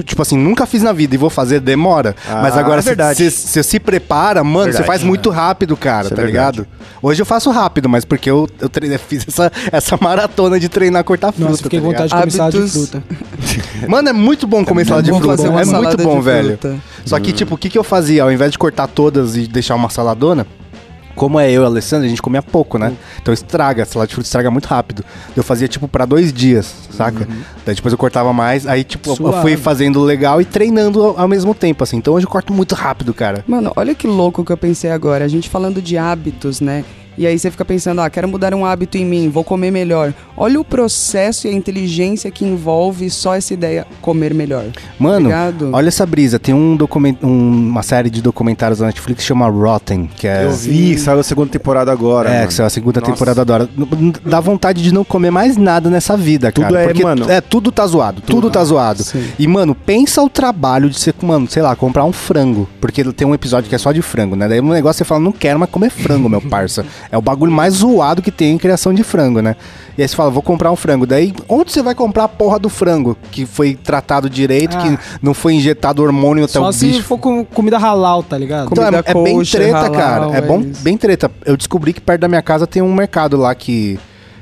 tipo 0.04 0.20
assim, 0.22 0.36
nunca 0.36 0.66
fiz 0.66 0.82
na 0.82 0.92
vida 0.92 1.14
e 1.14 1.18
vou 1.18 1.30
fazer, 1.30 1.60
demora. 1.60 2.14
Ah, 2.28 2.40
Mas 2.42 2.56
agora, 2.56 2.80
é 2.80 2.82
se 2.82 2.94
você 2.94 3.30
se, 3.30 3.62
se 3.62 3.80
prepara, 3.80 4.42
mano, 4.42 4.64
Verdade. 4.64 4.76
você 4.78 4.84
faz 4.84 5.02
muito 5.02 5.30
rápido, 5.30 5.76
cara, 5.76 6.06
Isso 6.06 6.14
é 6.14 6.16
tá 6.16 6.22
verdade. 6.22 6.58
ligado? 6.60 6.68
Hoje 7.00 7.22
eu 7.22 7.26
faço 7.26 7.50
rápido, 7.50 7.88
mas 7.88 8.04
porque 8.04 8.28
eu, 8.30 8.48
eu 8.60 8.68
treinei- 8.68 8.98
fiz 9.06 9.24
essa, 9.28 9.52
essa 9.70 9.96
maratona 10.00 10.58
de 10.58 10.68
treinar 10.68 11.04
cortar 11.04 11.32
fruta, 11.32 11.50
Nossa, 11.50 11.62
fiquei 11.62 11.80
tá 11.80 11.86
vontade 11.86 12.08
de 12.08 12.14
comer 12.14 12.30
salada 12.30 12.52
de 12.52 12.58
Hábitos- 12.58 12.88
fruta. 12.90 13.04
Mano, 13.88 14.08
é 14.08 14.12
muito 14.12 14.46
bom 14.46 14.64
comer 14.64 14.84
salada 14.86 15.04
de 15.10 15.16
fruta. 15.18 15.42
É 15.46 15.64
muito 15.64 15.96
bom, 16.02 16.20
velho. 16.20 16.58
fruta. 16.58 16.76
Só 17.04 17.18
que, 17.20 17.32
tipo, 17.32 17.54
o 17.54 17.58
que, 17.58 17.70
que 17.70 17.78
eu 17.78 17.84
fazia? 17.84 18.22
Ao 18.24 18.32
invés 18.32 18.50
de 18.52 18.58
cortar 18.58 18.86
todas 18.88 19.36
e 19.36 19.46
deixar 19.46 19.76
uma 19.76 19.88
saladona, 19.88 20.46
como 21.18 21.38
é 21.38 21.50
eu 21.50 21.62
e 21.62 21.64
a 21.64 21.66
Alessandra, 21.66 22.06
a 22.06 22.08
gente 22.08 22.22
comia 22.22 22.40
pouco, 22.40 22.78
né? 22.78 22.94
Então 23.20 23.34
estraga, 23.34 23.82
a 23.82 23.86
salada 23.86 24.06
de 24.08 24.14
fruta 24.14 24.26
estraga 24.26 24.50
muito 24.50 24.66
rápido. 24.66 25.04
Eu 25.36 25.42
fazia, 25.42 25.66
tipo, 25.66 25.88
pra 25.88 26.06
dois 26.06 26.32
dias, 26.32 26.72
saca? 26.90 27.26
Daí 27.66 27.74
depois 27.74 27.92
eu 27.92 27.98
cortava 27.98 28.32
mais, 28.32 28.66
aí, 28.66 28.84
tipo, 28.84 29.10
eu 29.10 29.16
Suave. 29.16 29.42
fui 29.42 29.56
fazendo 29.56 30.00
legal 30.00 30.40
e 30.40 30.44
treinando 30.44 31.02
ao, 31.02 31.20
ao 31.20 31.28
mesmo 31.28 31.54
tempo, 31.54 31.82
assim. 31.82 31.96
Então 31.96 32.14
hoje 32.14 32.24
eu 32.24 32.30
corto 32.30 32.52
muito 32.52 32.74
rápido, 32.74 33.12
cara. 33.12 33.44
Mano, 33.48 33.72
olha 33.74 33.94
que 33.94 34.06
louco 34.06 34.44
que 34.44 34.52
eu 34.52 34.56
pensei 34.56 34.90
agora. 34.90 35.24
A 35.24 35.28
gente 35.28 35.48
falando 35.50 35.82
de 35.82 35.98
hábitos, 35.98 36.60
né? 36.60 36.84
E 37.18 37.26
aí 37.26 37.36
você 37.38 37.50
fica 37.50 37.64
pensando, 37.64 38.00
ah, 38.00 38.08
quero 38.08 38.28
mudar 38.28 38.54
um 38.54 38.64
hábito 38.64 38.96
em 38.96 39.04
mim, 39.04 39.28
vou 39.28 39.42
comer 39.42 39.70
melhor. 39.72 40.14
Olha 40.36 40.60
o 40.60 40.64
processo 40.64 41.48
e 41.48 41.50
a 41.50 41.52
inteligência 41.52 42.30
que 42.30 42.44
envolve 42.44 43.10
só 43.10 43.34
essa 43.34 43.52
ideia, 43.52 43.84
comer 44.00 44.32
melhor. 44.32 44.64
Mano, 44.98 45.26
Obrigado. 45.26 45.70
olha 45.72 45.88
essa 45.88 46.06
brisa. 46.06 46.38
Tem 46.38 46.54
um 46.54 46.76
document, 46.76 47.16
um- 47.22 47.68
uma 47.70 47.82
série 47.82 48.08
de 48.08 48.22
documentários 48.22 48.78
da 48.78 48.86
Netflix 48.86 49.20
que 49.22 49.26
chama 49.26 49.48
Rotten, 49.48 50.08
que 50.16 50.28
é... 50.28 50.44
Eu 50.44 50.52
vi, 50.52 50.96
saiu 50.96 51.18
a 51.18 51.22
segunda 51.24 51.50
temporada 51.50 51.90
agora. 51.90 52.30
É, 52.30 52.34
mano. 52.36 52.46
que 52.48 52.54
saiu 52.54 52.66
a 52.68 52.70
segunda 52.70 53.00
Nossa. 53.00 53.12
temporada 53.12 53.40
agora. 53.42 53.68
Dá 54.24 54.38
vontade 54.38 54.80
de 54.80 54.94
não 54.94 55.02
comer 55.04 55.32
mais 55.32 55.56
nada 55.56 55.90
nessa 55.90 56.16
vida, 56.16 56.52
Tudo 56.52 56.64
cara. 56.64 56.82
é, 56.82 56.84
porque 56.86 57.02
mano. 57.02 57.28
É, 57.28 57.40
tudo 57.40 57.72
tá 57.72 57.84
zoado. 57.86 58.22
Tudo, 58.22 58.48
tá 58.50 58.62
zoado. 58.64 59.02
Sim. 59.02 59.24
E, 59.38 59.46
mano, 59.48 59.74
pensa 59.74 60.22
o 60.22 60.28
trabalho 60.28 60.88
de 60.88 60.98
você, 60.98 61.12
mano, 61.20 61.48
sei 61.48 61.62
lá, 61.62 61.74
comprar 61.74 62.04
um 62.04 62.12
frango. 62.12 62.68
Porque 62.80 63.02
tem 63.12 63.26
um 63.26 63.34
episódio 63.34 63.68
que 63.68 63.74
é 63.74 63.78
só 63.78 63.90
de 63.90 64.02
frango, 64.02 64.36
né? 64.36 64.46
Daí 64.46 64.60
um 64.60 64.68
negócio 64.68 64.98
você 64.98 65.04
fala, 65.04 65.20
não 65.20 65.32
quero 65.32 65.58
mais 65.58 65.70
comer 65.70 65.90
frango, 65.90 66.28
meu 66.28 66.40
parça. 66.40 66.86
É 67.10 67.16
o 67.16 67.22
bagulho 67.22 67.50
mais 67.50 67.74
zoado 67.74 68.20
que 68.20 68.30
tem 68.30 68.52
em 68.52 68.58
criação 68.58 68.92
de 68.92 69.02
frango, 69.02 69.40
né? 69.40 69.56
E 69.96 70.02
aí 70.02 70.08
você 70.08 70.14
fala, 70.14 70.30
vou 70.30 70.42
comprar 70.42 70.70
um 70.70 70.76
frango. 70.76 71.06
Daí, 71.06 71.32
onde 71.48 71.72
você 71.72 71.82
vai 71.82 71.94
comprar 71.94 72.24
a 72.24 72.28
porra 72.28 72.58
do 72.58 72.68
frango? 72.68 73.16
Que 73.30 73.46
foi 73.46 73.74
tratado 73.74 74.28
direito, 74.28 74.76
Ah. 74.76 74.82
que 74.82 74.98
não 75.22 75.32
foi 75.34 75.54
injetado 75.54 76.02
hormônio 76.02 76.44
até 76.44 76.52
Só 76.52 76.68
o 76.68 76.72
se 76.72 76.86
bicho. 76.86 77.02
for 77.02 77.18
com 77.18 77.44
comida 77.44 77.78
halal, 77.78 78.22
tá 78.22 78.36
ligado? 78.36 78.68
Então, 78.70 78.84
é, 78.84 78.88
é 79.04 79.14
bem 79.14 79.42
treta, 79.42 79.76
halal, 79.78 79.92
cara. 79.92 80.34
É 80.34 80.38
é 80.38 80.40
bom, 80.42 80.60
isso. 80.60 80.82
bem 80.82 80.96
treta. 80.96 81.30
Eu 81.44 81.56
descobri 81.56 81.92
que 81.92 82.00
perto 82.00 82.20
da 82.20 82.28
minha 82.28 82.42
casa 82.42 82.66
tem 82.66 82.82
um 82.82 82.94
mercado 82.94 83.36
lá 83.36 83.54
que, 83.54 83.98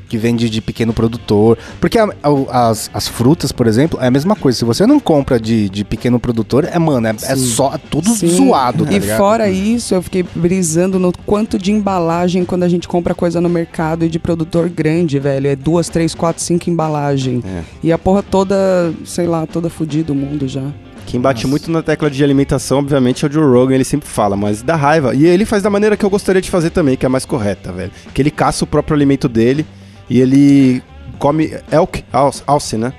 que 0.08 0.16
vende 0.16 0.48
de 0.48 0.60
pequeno 0.60 0.92
produtor. 0.92 1.58
Porque 1.80 1.98
a- 1.98 2.08
a- 2.22 2.68
as, 2.70 2.90
as 2.94 3.08
frutas, 3.08 3.52
por 3.52 3.66
exemplo, 3.66 3.98
é 4.00 4.06
a 4.06 4.10
mesma 4.10 4.36
coisa. 4.36 4.58
Se 4.58 4.64
você 4.64 4.86
não 4.86 5.00
compra 5.00 5.38
de, 5.40 5.68
de 5.68 5.84
pequeno 5.84 6.18
produtor, 6.20 6.64
é, 6.64 6.78
mano, 6.78 7.06
é, 7.06 7.10
é 7.10 7.36
só 7.36 7.74
é 7.74 7.78
tudo 7.78 8.10
Sim. 8.10 8.28
zoado, 8.28 8.84
tá 8.84 8.92
e 8.92 8.98
ligado? 8.98 9.18
fora 9.18 9.48
isso, 9.48 9.94
eu 9.94 10.02
fiquei 10.02 10.24
brisando 10.34 10.98
no 10.98 11.12
quanto 11.24 11.58
de 11.58 11.72
embalagem 11.72 12.44
quando 12.44 12.62
a 12.62 12.68
gente 12.68 12.86
compra 12.88 13.14
coisa 13.14 13.40
no 13.40 13.48
mercado 13.48 14.04
e 14.04 14.08
de 14.08 14.18
produtor 14.18 14.68
grande, 14.68 15.18
velho. 15.18 15.46
É 15.48 15.56
duas, 15.56 15.88
três, 15.88 16.14
quatro, 16.14 16.42
cinco 16.42 16.70
embalagens. 16.70 17.44
É. 17.44 17.62
E 17.82 17.92
a 17.92 17.98
porra 17.98 18.22
toda, 18.22 18.92
sei 19.04 19.26
lá, 19.26 19.46
toda 19.46 19.68
fudida 19.68 20.12
o 20.12 20.16
mundo 20.16 20.46
já. 20.48 20.62
Quem 21.06 21.20
bate 21.20 21.46
muito 21.46 21.70
na 21.70 21.82
tecla 21.82 22.10
de 22.10 22.22
alimentação, 22.24 22.78
obviamente, 22.80 23.24
é 23.24 23.28
o 23.28 23.32
Joe 23.32 23.44
Rogan, 23.44 23.76
ele 23.76 23.84
sempre 23.84 24.08
fala, 24.08 24.36
mas 24.36 24.60
dá 24.60 24.74
raiva. 24.74 25.14
E 25.14 25.24
ele 25.24 25.44
faz 25.44 25.62
da 25.62 25.70
maneira 25.70 25.96
que 25.96 26.04
eu 26.04 26.10
gostaria 26.10 26.42
de 26.42 26.50
fazer 26.50 26.70
também, 26.70 26.96
que 26.96 27.06
é 27.06 27.08
a 27.08 27.10
mais 27.10 27.24
correta, 27.24 27.70
velho. 27.70 27.92
Que 28.12 28.20
ele 28.22 28.30
caça 28.30 28.64
o 28.64 28.66
próprio 28.66 28.96
alimento 28.96 29.28
dele 29.28 29.64
e 30.08 30.20
ele 30.20 30.82
come 31.18 31.50
elk, 31.70 32.04
alce, 32.12 32.42
alce 32.46 32.76
né? 32.76 32.92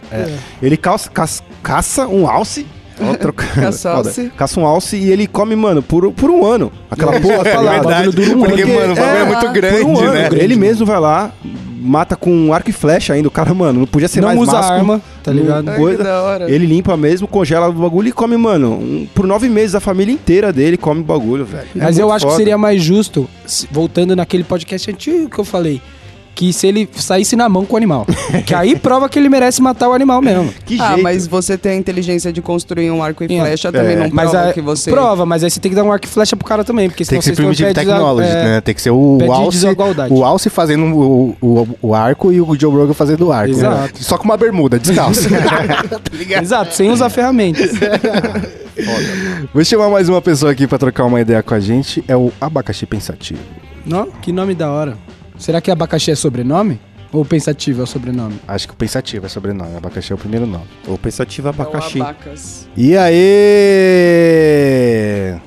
Ele 0.62 0.76
caça, 0.78 1.10
caça, 1.10 1.44
caça 1.64 2.08
um 2.08 2.28
alce. 2.30 2.66
Outro, 3.00 3.32
Caça 3.32 3.92
alce. 3.94 4.32
Caça 4.36 4.60
um 4.60 4.66
alce 4.66 4.98
e 4.98 5.12
ele 5.12 5.28
come, 5.28 5.56
mano, 5.56 5.84
por, 5.84 6.12
por 6.14 6.32
um 6.32 6.44
ano. 6.44 6.72
Aquela 6.90 7.20
porra, 7.20 7.44
ligado? 7.44 7.86
o 7.86 7.90
bagulho 7.90 8.12
dura 8.12 8.36
um 8.38 8.40
Porque, 8.44 8.62
ano. 8.64 8.74
mano, 8.74 8.94
o 8.94 8.96
bagulho 8.96 9.18
é, 9.18 9.26
muito 9.26 9.40
por 9.40 9.50
um 9.50 9.54
grande, 9.54 10.04
ano. 10.04 10.14
né? 10.14 10.30
Ele 10.44 10.56
mesmo 10.56 10.84
vai 10.84 11.00
lá, 11.00 11.32
mata 11.80 12.16
com 12.16 12.52
arco 12.52 12.72
e 12.72 12.74
flecha 12.74 13.14
ainda. 13.14 13.28
O 13.28 13.32
cara, 13.32 13.54
mano, 13.54 13.82
não 13.82 13.86
podia 13.86 14.08
ser 14.08 14.22
Não 14.22 14.30
mais 14.30 14.40
usa 14.42 14.52
másculo. 14.54 14.78
arma, 14.80 15.02
tá 15.24 15.32
ligado? 15.32 15.76
Coisa. 15.76 15.98
que 16.00 16.04
da 16.04 16.22
hora. 16.24 16.52
Ele 16.52 16.66
limpa 16.66 16.98
mesmo, 16.98 17.28
congela 17.28 17.70
o 17.70 17.72
bagulho 17.74 18.08
e 18.08 18.12
come, 18.12 18.36
mano. 18.36 18.72
um- 18.72 19.08
por 19.14 19.28
nove 19.28 19.48
meses 19.48 19.76
a 19.76 19.80
família 19.80 20.12
inteira 20.12 20.52
dele 20.52 20.76
come 20.76 21.02
o 21.02 21.04
bagulho, 21.04 21.46
velho. 21.46 21.68
É 21.76 21.84
Mas 21.84 22.00
eu 22.00 22.12
acho 22.12 22.26
que 22.26 22.32
foda. 22.32 22.38
seria 22.44 22.58
mais 22.58 22.82
justo, 22.82 23.30
voltando 23.72 24.16
naquele 24.16 24.44
podcast 24.44 24.90
antigo 24.90 25.30
que 25.30 25.38
eu 25.38 25.46
falei, 25.46 25.80
que 26.38 26.54
se 26.54 26.68
ele 26.68 26.88
saísse 26.96 27.36
na 27.36 27.50
mão 27.50 27.66
com 27.66 27.74
o 27.74 27.78
animal. 27.78 28.06
que 28.46 28.54
aí 28.54 28.76
prova 28.78 29.10
que 29.10 29.18
ele 29.18 29.28
merece 29.28 29.60
matar 29.60 29.90
o 29.90 29.94
animal 29.94 30.22
mesmo. 30.22 30.54
Que 30.64 30.80
Ah, 30.80 30.90
jeito. 30.90 31.02
mas 31.02 31.26
você 31.26 31.58
ter 31.58 31.70
a 31.70 31.76
inteligência 31.76 32.32
de 32.32 32.44
construir 32.44 32.92
um 32.92 33.02
arco 33.02 33.24
e 33.24 33.36
É. 33.36 33.40
flecha 33.42 33.72
também 33.72 33.96
não 33.96 34.08
Mas 34.12 34.30
prova 34.30 34.50
a, 34.50 34.54
que 34.54 34.62
você... 34.62 34.92
prova, 34.92 35.26
mas 35.26 35.44
aí 35.44 35.50
você 35.50 35.60
tem 35.60 35.72
que 35.72 35.76
dar 35.76 35.84
um 35.84 35.92
arco 35.92 36.06
e 36.06 36.08
flecha 36.08 36.36
pro 36.36 36.48
cara 36.48 36.64
também, 36.64 36.90
porque 36.90 37.04
Tem 37.04 37.20
senão 37.20 37.22
que 37.22 37.26
ser 37.26 37.36
Primitive 37.36 37.74
Technology, 37.74 38.30
é, 38.30 38.44
né? 38.44 38.62
Tem 38.62 38.76
que 38.76 38.82
ser 38.84 38.92
o, 38.92 39.18
Alce, 39.32 39.66
o 40.12 40.24
Alce 40.24 40.50
fazendo 40.52 40.86
o, 40.86 41.36
o, 41.42 41.68
o 41.82 41.96
arco 41.96 42.32
e 42.32 42.40
o 42.40 42.56
Joe 42.56 42.72
Rogan 42.72 42.94
fazendo 42.94 43.26
o 43.26 43.32
arco. 43.32 43.50
Exato. 43.54 43.76
né? 43.82 43.90
Só 44.00 44.16
com 44.16 44.26
uma 44.26 44.38
bermuda, 44.38 44.78
descalço. 44.78 45.28
Tá 45.90 46.00
ligado? 46.14 46.44
Exato, 46.44 46.76
sem 46.76 46.92
usar 46.92 47.10
ferramentas. 47.10 47.72
Vou 49.54 49.64
chamar 49.66 49.90
mais 49.90 50.08
uma 50.08 50.22
pessoa 50.22 50.52
aqui 50.52 50.68
pra 50.68 50.78
trocar 50.78 51.06
uma 51.06 51.20
ideia 51.20 51.42
com 51.42 51.54
a 51.56 51.60
gente. 51.60 52.04
É 52.08 52.16
o 52.16 52.32
Abacaxi 52.40 52.86
Pensativo. 52.86 53.40
Não? 53.86 54.08
Que 54.22 54.32
nome 54.32 54.54
da 54.54 54.70
hora. 54.72 54.98
Será 55.38 55.62
que 55.62 55.70
abacaxi 55.72 56.12
é 56.12 56.16
sobrenome? 56.16 56.80
Ou 57.14 57.24
pensativo 57.24 57.80
é 57.82 57.84
o 57.84 57.88
sobrenome? 57.88 58.38
Acho 58.48 58.68
que 58.68 58.74
o 58.74 58.76
Pensativo 58.76 59.26
é 59.26 59.30
sobrenome. 59.30 59.78
Abacaxi 59.78 60.12
é 60.12 60.16
o 60.16 60.18
primeiro 60.18 60.46
nome. 60.46 60.66
O 60.86 60.98
pensativo 60.98 61.48
É 61.48 61.52
abacaxi. 61.52 62.02
abacas. 62.02 62.68
E 62.76 62.98
aí? 62.98 63.16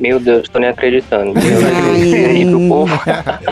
Meu 0.01 0.19
Deus, 0.19 0.49
tô 0.49 0.59
nem 0.59 0.71
acreditando. 0.71 1.39
Eu 1.39 1.61
não 1.61 1.69
acredito 1.91 2.51
pro 2.51 2.69
povo. 2.69 2.99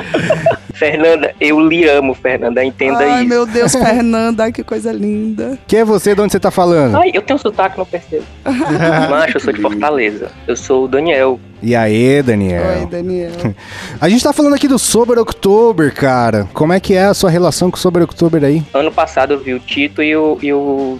Fernanda, 0.78 1.34
eu 1.40 1.58
lhe 1.58 1.88
amo, 1.88 2.14
Fernanda, 2.14 2.64
entenda 2.64 2.98
Ai, 2.98 3.20
isso. 3.20 3.28
meu 3.28 3.44
Deus, 3.46 3.72
Fernanda, 3.72 4.44
ai, 4.44 4.52
que 4.52 4.62
coisa 4.62 4.92
linda. 4.92 5.58
Quem 5.66 5.80
é 5.80 5.84
você? 5.84 6.14
De 6.14 6.20
onde 6.20 6.32
você 6.32 6.38
tá 6.38 6.52
falando? 6.52 6.96
Ai, 6.96 7.10
eu 7.12 7.20
tenho 7.20 7.38
sotaque, 7.38 7.76
não 7.76 7.84
percebo. 7.84 8.24
Macho, 9.10 9.36
eu 9.36 9.40
sou 9.40 9.52
de 9.52 9.60
Fortaleza. 9.60 10.30
Eu 10.46 10.56
sou 10.56 10.84
o 10.84 10.88
Daniel. 10.88 11.40
E 11.60 11.74
aí, 11.74 12.22
Daniel? 12.22 12.62
Oi, 12.80 12.86
Daniel. 12.86 13.32
A 14.00 14.08
gente 14.08 14.22
tá 14.22 14.32
falando 14.32 14.54
aqui 14.54 14.68
do 14.68 14.78
Sober 14.78 15.18
October, 15.18 15.92
cara. 15.92 16.48
Como 16.54 16.72
é 16.72 16.78
que 16.78 16.94
é 16.94 17.06
a 17.06 17.14
sua 17.14 17.28
relação 17.30 17.70
com 17.70 17.76
o 17.76 17.80
Sober 17.80 18.04
October 18.04 18.44
aí? 18.44 18.62
Ano 18.72 18.92
passado 18.92 19.34
eu 19.34 19.40
vi 19.40 19.54
o 19.54 19.58
Tito 19.58 20.00
e 20.00 20.14
o 20.16 20.38
e 20.40 20.52
o 20.52 20.98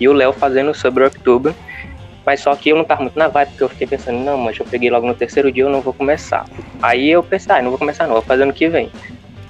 e 0.00 0.08
o 0.08 0.12
Léo 0.12 0.32
fazendo 0.32 0.74
sobre 0.74 1.04
o 1.04 1.06
October. 1.06 1.54
Mas 2.24 2.40
só 2.40 2.54
que 2.54 2.68
eu 2.70 2.76
não 2.76 2.84
tava 2.84 3.02
muito 3.02 3.18
na 3.18 3.28
vibe, 3.28 3.48
porque 3.50 3.64
eu 3.64 3.68
fiquei 3.68 3.86
pensando, 3.86 4.18
não, 4.18 4.36
mas 4.36 4.58
eu 4.58 4.66
peguei 4.66 4.90
logo 4.90 5.06
no 5.06 5.14
terceiro 5.14 5.50
dia, 5.50 5.64
eu 5.64 5.70
não 5.70 5.80
vou 5.80 5.92
começar. 5.92 6.44
Aí 6.82 7.10
eu 7.10 7.22
pensei, 7.22 7.54
ah, 7.54 7.62
não 7.62 7.70
vou 7.70 7.78
começar 7.78 8.06
não, 8.06 8.14
vou 8.14 8.22
fazer 8.22 8.42
ano 8.42 8.52
que 8.52 8.68
vem. 8.68 8.90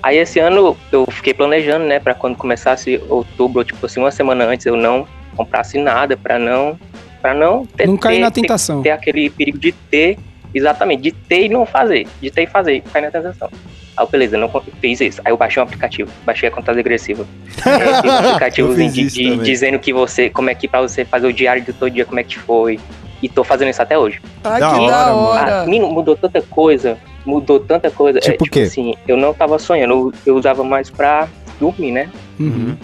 Aí 0.02 0.16
esse 0.16 0.38
ano 0.38 0.76
eu 0.92 1.06
fiquei 1.10 1.34
planejando, 1.34 1.84
né, 1.84 1.98
pra 2.00 2.14
quando 2.14 2.36
começasse 2.36 3.02
outubro, 3.08 3.62
tipo 3.64 3.84
assim, 3.84 4.00
uma 4.00 4.10
semana 4.10 4.44
antes 4.44 4.64
eu 4.66 4.76
não 4.76 5.06
comprasse 5.36 5.78
nada, 5.78 6.16
pra 6.16 6.38
não 6.38 6.78
para 7.20 7.34
não 7.34 7.66
ter, 7.66 7.86
Não 7.86 7.98
cair 7.98 8.14
ter- 8.16 8.20
na 8.22 8.30
ter- 8.30 8.40
tentação. 8.40 8.82
ter 8.82 8.90
aquele 8.90 9.28
perigo 9.28 9.58
de 9.58 9.72
ter, 9.72 10.16
exatamente, 10.54 11.02
de 11.02 11.12
ter 11.12 11.46
e 11.46 11.48
não 11.48 11.64
fazer, 11.66 12.06
de 12.20 12.30
ter 12.30 12.42
e 12.42 12.46
fazer, 12.46 12.82
cair 12.92 13.02
na 13.02 13.10
tentação. 13.10 13.48
Aí 13.96 14.04
eu, 14.04 14.08
beleza, 14.08 14.38
não 14.38 14.48
fiz 14.80 15.00
isso. 15.00 15.20
Aí 15.24 15.32
eu 15.32 15.36
baixei 15.36 15.60
um 15.62 15.64
aplicativo, 15.66 16.10
baixei 16.24 16.48
a 16.48 16.52
contagem 16.52 16.80
agressiva. 16.80 17.26
É, 17.66 18.00
fiz 18.00 18.10
um 18.12 18.16
aplicativo 18.16 18.68
Eu 18.72 18.74
fiz 18.76 18.94
de, 18.94 19.06
de- 19.10 19.36
dizendo 19.38 19.78
que 19.78 19.92
você, 19.92 20.30
como 20.30 20.48
é 20.48 20.54
que 20.54 20.66
pra 20.68 20.80
você 20.80 21.04
fazer 21.04 21.26
o 21.26 21.32
diário 21.32 21.62
de 21.62 21.72
todo 21.72 21.90
dia, 21.90 22.04
como 22.06 22.18
é 22.18 22.24
que 22.24 22.38
foi. 22.38 22.78
E 23.22 23.28
tô 23.28 23.44
fazendo 23.44 23.68
isso 23.68 23.82
até 23.82 23.98
hoje. 23.98 24.18
Ai, 24.42 24.60
Da 24.60 24.70
que 24.70 24.80
hora, 24.80 25.44
da. 25.50 25.62
Ah, 25.62 25.66
mudou 25.66 26.16
tanta 26.16 26.40
coisa, 26.40 26.96
mudou 27.26 27.60
tanta 27.60 27.90
coisa. 27.90 28.18
É, 28.18 28.22
Tipo 28.22 28.44
o 28.46 28.50
quê? 28.50 28.60
assim, 28.60 28.94
eu 29.06 29.14
não 29.18 29.34
tava 29.34 29.58
sonhando, 29.58 29.92
eu, 29.92 30.12
eu 30.24 30.36
usava 30.36 30.64
mais 30.64 30.88
pra 30.88 31.28
dormir, 31.60 31.90
né? 31.92 32.08
Uhum. 32.38 32.74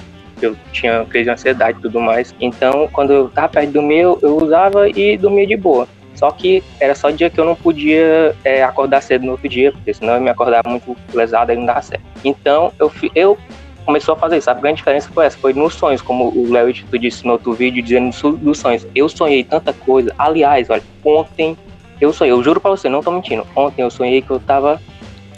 eu 0.43 0.55
tinha 0.73 1.07
crise 1.07 1.25
de 1.25 1.31
ansiedade 1.31 1.79
e 1.79 1.81
tudo 1.83 1.99
mais. 1.99 2.35
Então, 2.39 2.87
quando 2.93 3.15
eu 3.15 3.29
tava 3.31 3.49
perto 3.49 3.69
de 3.69 3.73
dormir, 3.73 4.01
eu, 4.01 4.19
eu 4.23 4.37
usava 4.37 4.87
e 4.91 5.17
dormia 5.17 5.47
de 5.47 5.57
boa. 5.57 5.89
Só 6.17 6.31
que 6.31 6.63
era 6.81 6.95
só 6.95 7.11
dia 7.11 7.31
que 7.31 7.39
eu 7.39 7.45
não 7.45 7.55
podia 7.55 8.35
é, 8.45 8.63
acordar 8.63 9.03
cedo 9.03 9.25
no 9.25 9.33
outro 9.33 9.49
dia, 9.49 9.71
porque 9.71 9.93
senão 9.93 10.15
eu 10.15 10.21
me 10.21 10.31
acordava 10.31 10.69
muito 10.69 10.97
lesado 11.13 11.53
e 11.53 11.57
não 11.57 11.67
dava 11.67 11.83
certo. 11.83 12.03
Então, 12.25 12.73
eu, 12.79 12.91
eu 13.15 13.39
começou 13.85 14.15
a 14.15 14.19
fazer 14.19 14.39
isso. 14.39 14.51
A 14.51 14.55
grande 14.55 14.79
diferença 14.79 15.09
foi 15.13 15.27
essa, 15.27 15.39
foi 15.39 15.53
nos 15.53 15.75
sonhos, 15.75 16.03
como 16.03 16.29
o 16.29 16.51
Léo 16.51 16.73
Tito 16.73 16.99
disse 16.99 17.25
no 17.25 17.33
outro 17.33 17.53
vídeo, 17.53 17.83
dizendo 17.83 18.11
dos 18.39 18.59
sonhos. 18.59 18.87
Eu 18.95 19.09
sonhei 19.09 19.45
tanta 19.45 19.73
coisa. 19.73 20.13
Aliás, 20.19 20.69
olha, 20.71 20.83
ontem 21.05 21.57
eu 22.01 22.13
sonhei, 22.13 22.33
eu 22.33 22.43
juro 22.43 22.61
pra 22.61 22.71
você, 22.71 22.89
não 22.89 23.03
tô 23.03 23.11
mentindo. 23.11 23.47
Ontem 23.55 23.83
eu 23.83 23.91
sonhei 23.91 24.21
que 24.23 24.31
eu 24.31 24.41
tava 24.41 24.81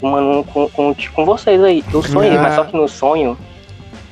mano, 0.01 0.43
com, 0.45 0.69
com, 0.69 0.95
com 1.13 1.25
vocês 1.25 1.61
aí. 1.63 1.83
Eu 1.93 2.01
sonhei, 2.01 2.35
Ah. 2.37 2.41
mas 2.41 2.55
só 2.55 2.63
que 2.63 2.75
no 2.75 2.87
sonho 2.87 3.37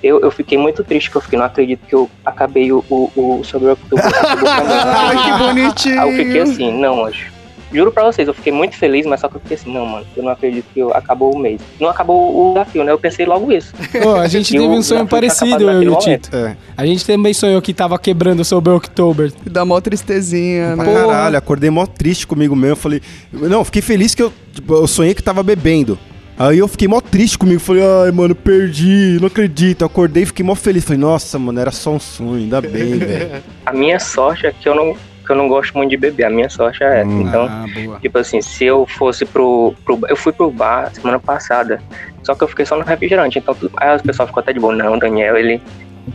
eu, 0.01 0.19
eu 0.21 0.31
fiquei 0.31 0.57
muito 0.57 0.83
triste, 0.83 1.09
que 1.09 1.17
eu 1.17 1.21
fiquei, 1.21 1.39
não 1.39 1.45
acredito 1.45 1.85
que 1.87 1.95
eu 1.95 2.09
acabei 2.25 2.71
o, 2.71 2.83
o, 2.89 3.11
o 3.15 3.43
sobre 3.43 3.67
o 3.67 3.69
outubro. 3.71 4.03
Ai, 4.45 5.23
que 5.23 5.37
bonitinho. 5.37 6.01
Aí 6.01 6.09
eu 6.09 6.25
fiquei 6.25 6.41
assim, 6.41 6.71
não, 6.71 7.05
anjo. 7.05 7.37
Juro 7.71 7.91
pra 7.91 8.05
vocês, 8.05 8.25
eu 8.25 8.33
fiquei 8.33 8.53
muito 8.53 8.77
feliz, 8.77 9.05
mas 9.05 9.19
só 9.19 9.27
que 9.27 9.35
eu 9.35 9.41
fiquei 9.41 9.57
assim, 9.57 9.73
não, 9.73 9.85
mano, 9.85 10.05
eu 10.15 10.23
não 10.23 10.31
acredito 10.31 10.65
que 10.73 10.79
eu, 10.79 10.93
acabou 10.93 11.35
o 11.35 11.37
mês. 11.37 11.59
Não 11.79 11.89
acabou 11.89 12.51
o 12.51 12.53
desafio, 12.53 12.83
né? 12.85 12.93
Eu 12.93 12.99
pensei 12.99 13.25
logo 13.25 13.51
isso. 13.51 13.73
Pô, 14.01 14.15
a 14.15 14.27
gente 14.27 14.51
teve 14.55 14.65
um 14.65 14.81
sonho 14.81 15.05
parecido, 15.05 15.69
eu 15.69 15.83
e 15.83 15.89
o. 15.89 15.95
Tito. 15.97 16.33
É. 16.33 16.55
A 16.77 16.85
gente 16.85 17.05
também 17.05 17.33
sonhou 17.33 17.61
que 17.61 17.73
tava 17.73 17.99
quebrando 17.99 18.45
sobre 18.45 18.71
o 18.71 18.77
October. 18.77 19.33
Dá 19.45 19.65
mó 19.65 19.81
tristezinha, 19.81 20.77
né? 20.77 20.85
Porra. 20.85 21.07
caralho, 21.07 21.37
acordei 21.37 21.69
mó 21.69 21.85
triste 21.85 22.25
comigo 22.25 22.55
mesmo. 22.55 22.73
Eu 22.73 22.77
falei, 22.77 23.01
não, 23.33 23.65
fiquei 23.65 23.81
feliz 23.81 24.15
que 24.15 24.23
eu, 24.23 24.31
tipo, 24.53 24.73
eu 24.73 24.87
sonhei 24.87 25.13
que 25.13 25.21
tava 25.21 25.43
bebendo. 25.43 25.99
Aí 26.39 26.59
eu 26.59 26.67
fiquei 26.67 26.87
mó 26.87 27.01
triste 27.01 27.37
comigo. 27.37 27.59
Falei, 27.59 27.83
ai, 27.83 28.11
mano, 28.11 28.35
perdi, 28.35 29.17
não 29.19 29.27
acredito. 29.27 29.81
Eu 29.81 29.87
acordei 29.87 30.23
e 30.23 30.25
fiquei 30.25 30.45
mó 30.45 30.53
feliz. 30.53 30.83
Falei, 30.83 30.99
nossa, 30.99 31.39
mano, 31.39 31.59
era 31.59 31.71
só 31.71 31.91
um 31.91 31.99
sonho, 31.99 32.35
ainda 32.35 32.61
bem, 32.61 32.97
velho. 32.99 33.43
A 33.65 33.73
minha 33.73 33.99
sorte 33.99 34.45
é 34.45 34.51
que 34.51 34.69
eu 34.69 34.75
não, 34.75 34.95
que 35.25 35.31
eu 35.31 35.35
não 35.35 35.47
gosto 35.47 35.75
muito 35.75 35.89
de 35.89 35.97
beber. 35.97 36.25
A 36.25 36.29
minha 36.29 36.49
sorte 36.49 36.83
é 36.83 37.01
essa. 37.01 37.09
Hum. 37.09 37.21
Então, 37.21 37.45
ah. 37.49 37.65
Tipo 37.99 38.19
assim, 38.19 38.41
se 38.41 38.65
eu 38.65 38.85
fosse 38.85 39.25
pro, 39.25 39.73
pro. 39.83 39.99
Eu 40.07 40.15
fui 40.15 40.31
pro 40.31 40.51
bar 40.51 40.93
semana 40.93 41.19
passada, 41.19 41.81
só 42.21 42.35
que 42.35 42.43
eu 42.43 42.47
fiquei 42.47 42.65
só 42.65 42.77
no 42.77 42.83
refrigerante. 42.83 43.39
Então 43.39 43.55
aí 43.77 43.89
as 43.89 44.01
pessoas 44.01 44.29
ficam 44.29 44.41
até 44.41 44.53
de 44.53 44.59
boa, 44.59 44.75
não, 44.75 44.99
Daniel, 44.99 45.35
ele 45.37 45.61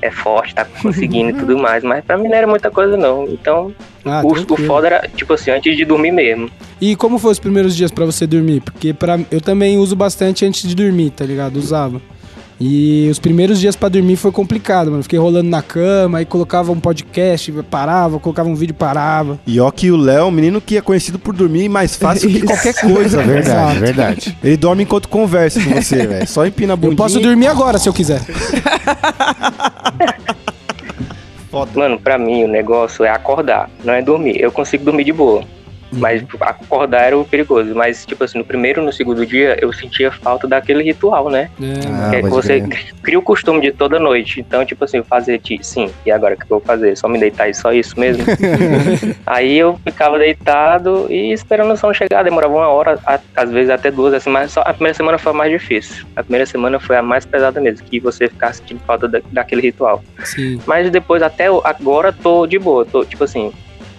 é 0.01 0.11
forte, 0.11 0.55
tá 0.55 0.65
conseguindo 0.65 1.31
e 1.31 1.41
tudo 1.41 1.59
mais. 1.59 1.83
Mas 1.85 2.05
pra 2.05 2.17
mim 2.17 2.29
não 2.29 2.37
era 2.37 2.47
muita 2.47 2.71
coisa, 2.71 2.97
não. 2.97 3.25
Então, 3.25 3.75
Ah, 4.05 4.23
o, 4.25 4.33
o 4.33 4.57
foda 4.67 4.87
era, 4.87 5.09
tipo 5.15 5.33
assim, 5.35 5.51
antes 5.51 5.77
de 5.77 5.85
dormir 5.85 6.13
mesmo. 6.13 6.49
E 6.81 6.97
como 6.97 7.19
foi 7.19 7.33
os 7.33 7.39
primeiros 7.39 7.77
dias 7.77 7.91
pra 7.91 8.05
você 8.05 8.27
dormir? 8.27 8.61
Porque 8.61 8.93
pra, 8.93 9.19
eu 9.31 9.41
também 9.41 9.79
uso 9.79 9.95
bastante 9.95 10.45
antes 10.45 10.69
de 10.69 10.75
dormir, 10.75 11.11
tá 11.11 11.25
ligado? 11.25 11.57
Usava. 11.57 12.01
E 12.65 13.09
os 13.11 13.19
primeiros 13.19 13.59
dias 13.59 13.75
pra 13.75 13.89
dormir 13.89 14.15
foi 14.15 14.31
complicado, 14.31 14.89
mano. 14.89 15.03
Fiquei 15.03 15.19
rolando 15.19 15.51
na 15.51 15.61
cama, 15.61 16.19
aí 16.19 16.25
colocava 16.25 16.71
um 16.71 16.79
podcast, 16.79 17.51
parava, 17.69 18.21
colocava 18.21 18.49
um 18.49 18.55
vídeo, 18.55 18.73
parava. 18.73 19.41
E 19.45 19.59
ó 19.59 19.69
que 19.73 19.91
o 19.91 19.97
Léo, 19.97 20.21
é 20.21 20.25
um 20.25 20.31
menino 20.31 20.61
que 20.61 20.77
é 20.77 20.81
conhecido 20.81 21.19
por 21.19 21.35
dormir 21.35 21.69
mais 21.69 21.97
fácil 21.97 22.31
que 22.31 22.41
qualquer 22.43 22.73
coisa, 22.75 23.19
velho. 23.19 23.43
Verdade, 23.43 23.79
verdade. 23.81 24.39
Ele 24.45 24.57
dorme 24.57 24.85
enquanto 24.85 25.09
conversa 25.09 25.61
com 25.61 25.71
você, 25.71 26.07
velho. 26.07 26.29
Só 26.29 26.47
empina 26.47 26.75
a 26.75 26.77
bundinha. 26.77 26.93
Eu 26.93 26.97
posso 26.99 27.19
dormir 27.19 27.49
agora 27.49 27.79
se 27.79 27.89
eu 27.89 27.93
quiser. 27.93 28.21
Foda. 31.51 31.73
Mano, 31.75 31.99
pra 31.99 32.17
mim 32.17 32.45
o 32.45 32.49
negócio 32.49 33.05
é 33.05 33.11
acordar, 33.11 33.69
não 33.85 33.93
é 33.93 34.01
dormir. 34.01 34.41
Eu 34.41 34.53
consigo 34.53 34.85
dormir 34.85 35.03
de 35.03 35.13
boa. 35.13 35.43
Mas 35.93 36.25
acordar 36.41 37.03
era 37.03 37.19
o 37.19 37.25
perigoso. 37.25 37.75
Mas, 37.75 38.05
tipo 38.07 38.25
assim, 38.25 38.39
no 38.39 38.45
primeiro 38.45 38.81
e 38.81 38.85
no 38.85 38.93
segundo 38.93 39.25
dia, 39.27 39.57
eu 39.61 39.73
sentia 39.73 40.11
falta 40.11 40.49
daquele 40.49 40.83
ritual, 40.83 41.29
né? 41.31 41.51
É, 41.61 41.87
Ah, 41.89 42.11
que 42.11 42.17
é 42.17 42.23
você 42.23 42.61
crer. 42.61 42.85
cria 43.03 43.19
o 43.19 43.23
costume 43.23 43.61
de 43.61 43.73
toda 43.73 43.99
noite. 43.99 44.41
Então, 44.41 44.65
tipo 44.65 44.85
assim, 44.85 44.99
eu 44.99 45.05
fazer, 45.05 45.39
ti- 45.39 45.61
sim, 45.63 45.91
e 46.07 46.11
agora 46.11 46.35
o 46.35 46.37
que 46.37 46.45
eu 46.45 46.49
vou 46.49 46.61
fazer? 46.61 46.97
Só 46.97 47.09
me 47.09 47.19
deitar 47.19 47.49
e 47.49 47.55
só 47.55 47.73
isso 47.73 47.99
mesmo? 47.99 48.25
Aí 49.27 49.59
eu 49.59 49.79
ficava 49.85 50.19
deitado 50.19 51.07
e 51.11 51.33
esperando 51.33 51.73
o 51.73 51.77
som 51.77 51.93
chegar. 51.93 52.23
Demorava 52.23 52.55
uma 52.55 52.69
hora, 52.69 52.99
a- 53.07 53.21
às 53.37 53.51
vezes 53.51 53.71
até 53.71 53.91
duas, 53.91 54.15
assim, 54.15 54.31
mas 54.31 54.53
só 54.53 54.61
a 54.63 54.73
primeira 54.73 54.95
semana 54.95 55.19
foi 55.19 55.33
a 55.33 55.35
mais 55.35 55.51
difícil. 55.53 56.07
A 56.17 56.23
primeira 56.23 56.47
semana 56.47 56.79
foi 56.81 56.97
a 56.97 57.03
mais 57.03 57.25
pesada 57.27 57.61
mesmo, 57.61 57.85
que 57.87 58.01
você 58.01 58.29
ficar 58.29 58.53
sentindo 58.53 58.81
falta 58.87 59.07
da- 59.09 59.21
daquele 59.31 59.63
ritual. 59.63 60.03
sim. 60.25 60.61
Mas 60.67 60.91
depois, 60.91 61.23
até 61.23 61.51
o- 61.51 61.61
agora, 61.65 62.13
tô 62.13 62.47
de 62.47 62.59
boa. 62.59 62.85
Tô, 62.85 63.05
tipo 63.05 63.25
assim, 63.25 63.53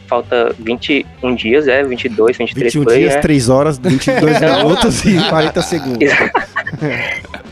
falta 0.08 0.54
21 0.60 1.36
dias, 1.36 1.68
é, 1.68 1.84
22, 1.84 2.38
23 2.38 2.74
21 2.74 2.84
por 2.84 2.94
aí, 2.94 3.00
dias, 3.00 3.14
né? 3.16 3.22
3 3.22 3.50
horas, 3.50 3.78
22 3.78 4.38
Então- 4.38 4.58
minutos 4.64 5.06
e 5.06 5.18
40 5.30 5.62
segundos. 5.62 6.02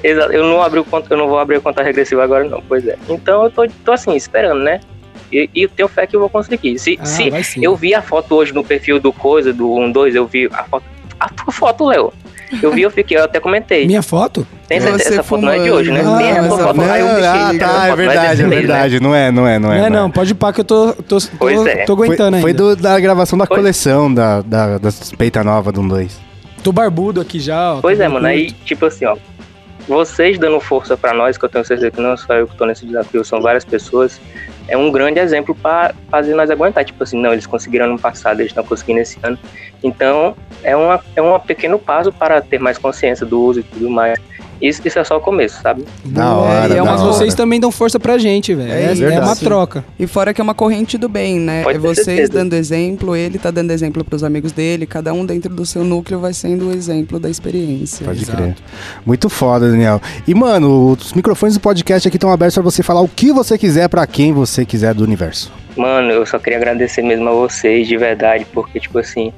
Exato, 0.03 0.31
eu 0.33 0.43
não 0.45 0.61
abri 0.61 0.79
o 0.79 0.83
conta, 0.85 1.13
eu 1.13 1.17
não 1.17 1.27
vou 1.27 1.39
abrir 1.39 1.57
a 1.57 1.61
conta 1.61 1.81
regressiva 1.83 2.23
agora 2.23 2.43
não, 2.43 2.61
pois 2.67 2.87
é. 2.87 2.97
Então 3.09 3.43
eu 3.43 3.51
tô, 3.51 3.67
tô 3.85 3.91
assim, 3.91 4.15
esperando, 4.15 4.61
né? 4.63 4.79
E, 5.31 5.49
e 5.55 5.63
eu 5.63 5.69
tenho 5.69 5.87
fé 5.87 6.05
que 6.05 6.15
eu 6.15 6.19
vou 6.19 6.29
conseguir. 6.29 6.77
Se, 6.77 6.99
Ah, 7.01 7.05
se 7.05 7.63
eu 7.63 7.75
vi 7.75 7.95
a 7.95 8.01
foto 8.01 8.35
hoje 8.35 8.53
no 8.53 8.63
perfil 8.63 8.99
do 8.99 9.13
Coisa, 9.13 9.53
do 9.53 9.89
12, 9.91 10.17
eu 10.17 10.27
vi 10.27 10.49
a 10.51 10.63
foto. 10.65 10.83
A 11.19 11.29
tua 11.29 11.53
foto, 11.53 11.85
Léo. 11.85 12.11
Eu 12.61 12.71
vi, 12.71 12.81
eu 12.81 12.91
fiquei, 12.91 13.17
eu 13.17 13.23
até 13.23 13.39
comentei. 13.39 13.85
Minha 13.85 14.01
foto? 14.01 14.45
Tem 14.67 14.79
Você 14.79 14.87
certeza, 14.87 15.09
essa 15.15 15.23
foto 15.23 15.41
não 15.41 15.51
é 15.51 15.59
de 15.59 15.71
hoje, 15.71 15.91
né? 15.91 15.99
fumando. 16.03 16.17
Tem 16.17 16.31
Ah, 16.31 16.31
a 16.31 16.35
tua 16.35 16.45
essa 16.47 16.57
foto. 16.57 16.75
foto- 16.75 16.91
Aí 16.91 16.99
eu 17.01 17.05
Não, 17.07 17.13
deixei, 17.13 17.29
ah, 17.29 17.49
essa 17.49 17.59
tá, 17.59 17.67
foto 17.67 17.83
é 17.85 17.89
não 17.89 17.95
verdade, 17.95 18.41
é 18.41 18.43
né? 18.47 18.55
verdade. 18.55 18.99
Não 18.99 19.15
é, 19.15 19.31
não 19.31 19.47
é, 19.47 19.59
não 19.59 19.69
Não 19.69 19.75
é. 19.75 19.85
é, 19.85 19.89
não, 19.89 20.11
pode 20.11 20.35
pá 20.35 20.51
que 20.51 20.61
eu 20.61 20.65
tô, 20.65 20.93
tô, 20.93 21.17
tô, 21.19 21.27
Pois 21.39 21.65
é. 21.65 21.85
tô 21.85 21.95
Foi, 21.95 22.07
aguentando 22.07 22.37
foi 22.39 22.51
ainda. 22.51 22.63
do- 22.63 22.75
da 22.75 22.99
gravação 22.99 23.37
da 23.37 23.45
Foi. 23.45 23.57
coleção 23.57 24.13
da, 24.13 24.41
da, 24.41 24.77
da 24.77 24.91
suspeita 24.91 25.43
nova 25.43 25.71
do 25.71 25.81
2. 25.87 26.19
Tô 26.63 26.71
barbudo 26.71 27.21
aqui 27.21 27.39
já, 27.39 27.75
ó. 27.75 27.81
Pois 27.81 27.99
é, 27.99 28.07
mano, 28.07 28.27
aí, 28.27 28.51
tipo 28.51 28.85
assim, 28.85 29.05
ó. 29.05 29.15
Vocês 29.87 30.37
dando 30.37 30.59
força 30.59 30.95
pra 30.95 31.13
nós, 31.13 31.37
que 31.37 31.45
eu 31.45 31.49
tenho 31.49 31.65
certeza 31.65 31.89
que 31.89 31.99
não 32.01 32.15
só 32.15 32.33
eu 32.35 32.47
que 32.47 32.55
tô 32.55 32.65
nesse 32.65 32.85
desafio, 32.85 33.23
são 33.25 33.41
várias 33.41 33.65
pessoas, 33.65 34.21
é 34.71 34.77
um 34.77 34.89
grande 34.89 35.19
exemplo 35.19 35.53
pra 35.53 35.93
fazer 36.09 36.33
nós 36.33 36.49
aguentar. 36.49 36.85
Tipo 36.85 37.03
assim, 37.03 37.21
não, 37.21 37.33
eles 37.33 37.45
conseguiram 37.45 37.85
ano 37.85 37.99
passado, 37.99 38.39
eles 38.39 38.51
estão 38.51 38.63
conseguindo 38.63 39.01
esse 39.01 39.19
ano. 39.21 39.37
Então, 39.83 40.33
é, 40.63 40.73
uma, 40.75 41.03
é 41.13 41.21
um 41.21 41.37
pequeno 41.39 41.77
passo 41.77 42.11
para 42.11 42.41
ter 42.41 42.57
mais 42.57 42.77
consciência 42.77 43.25
do 43.25 43.41
uso 43.41 43.59
e 43.59 43.63
tudo 43.63 43.89
mais. 43.89 44.17
Isso, 44.61 44.81
isso 44.85 44.99
é 44.99 45.03
só 45.03 45.17
o 45.17 45.19
começo, 45.21 45.59
sabe? 45.61 45.83
Da 46.05 46.33
hora, 46.35 46.73
é 46.73 46.77
da 46.77 46.83
uma 46.83 46.91
Mas 46.91 47.01
hora. 47.01 47.13
vocês 47.13 47.33
também 47.33 47.59
dão 47.59 47.71
força 47.71 47.99
pra 47.99 48.17
gente, 48.17 48.53
velho. 48.53 48.71
É 48.71 48.93
É, 48.93 49.13
é 49.15 49.19
uma 49.19 49.35
troca. 49.35 49.83
E 49.99 50.05
fora 50.05 50.33
que 50.33 50.39
é 50.39 50.43
uma 50.43 50.53
corrente 50.53 50.97
do 50.97 51.09
bem, 51.09 51.39
né? 51.39 51.63
Pode 51.63 51.77
É 51.77 51.79
vocês 51.79 52.05
certeza. 52.05 52.31
dando 52.33 52.53
exemplo, 52.53 53.15
ele 53.15 53.39
tá 53.39 53.49
dando 53.49 53.71
exemplo 53.71 54.03
pros 54.03 54.23
amigos 54.23 54.51
dele, 54.51 54.85
cada 54.85 55.13
um 55.13 55.25
dentro 55.25 55.53
do 55.53 55.65
seu 55.65 55.83
núcleo 55.83 56.19
vai 56.19 56.33
sendo 56.33 56.69
o 56.69 56.71
exemplo 56.71 57.19
da 57.19 57.29
experiência. 57.29 58.05
Pode 58.05 58.21
Exato. 58.21 58.37
crer. 58.37 58.55
Muito 59.05 59.29
foda, 59.29 59.69
Daniel. 59.69 59.99
E, 60.27 60.33
mano, 60.35 60.91
os 60.91 61.13
microfones 61.13 61.55
do 61.55 61.61
podcast 61.61 62.07
aqui 62.07 62.17
estão 62.17 62.31
abertos 62.31 62.53
pra 62.55 62.63
você 62.63 62.83
falar 62.83 63.01
o 63.01 63.07
que 63.07 63.31
você 63.31 63.57
quiser 63.57 63.87
pra 63.89 64.05
quem 64.05 64.31
você 64.31 64.63
quiser 64.65 64.93
do 64.93 65.03
universo. 65.03 65.51
Mano, 65.75 66.11
eu 66.11 66.25
só 66.25 66.37
queria 66.37 66.57
agradecer 66.59 67.01
mesmo 67.01 67.27
a 67.29 67.31
vocês, 67.31 67.87
de 67.87 67.97
verdade, 67.97 68.45
porque, 68.53 68.79
tipo 68.79 68.99
assim, 68.99 69.31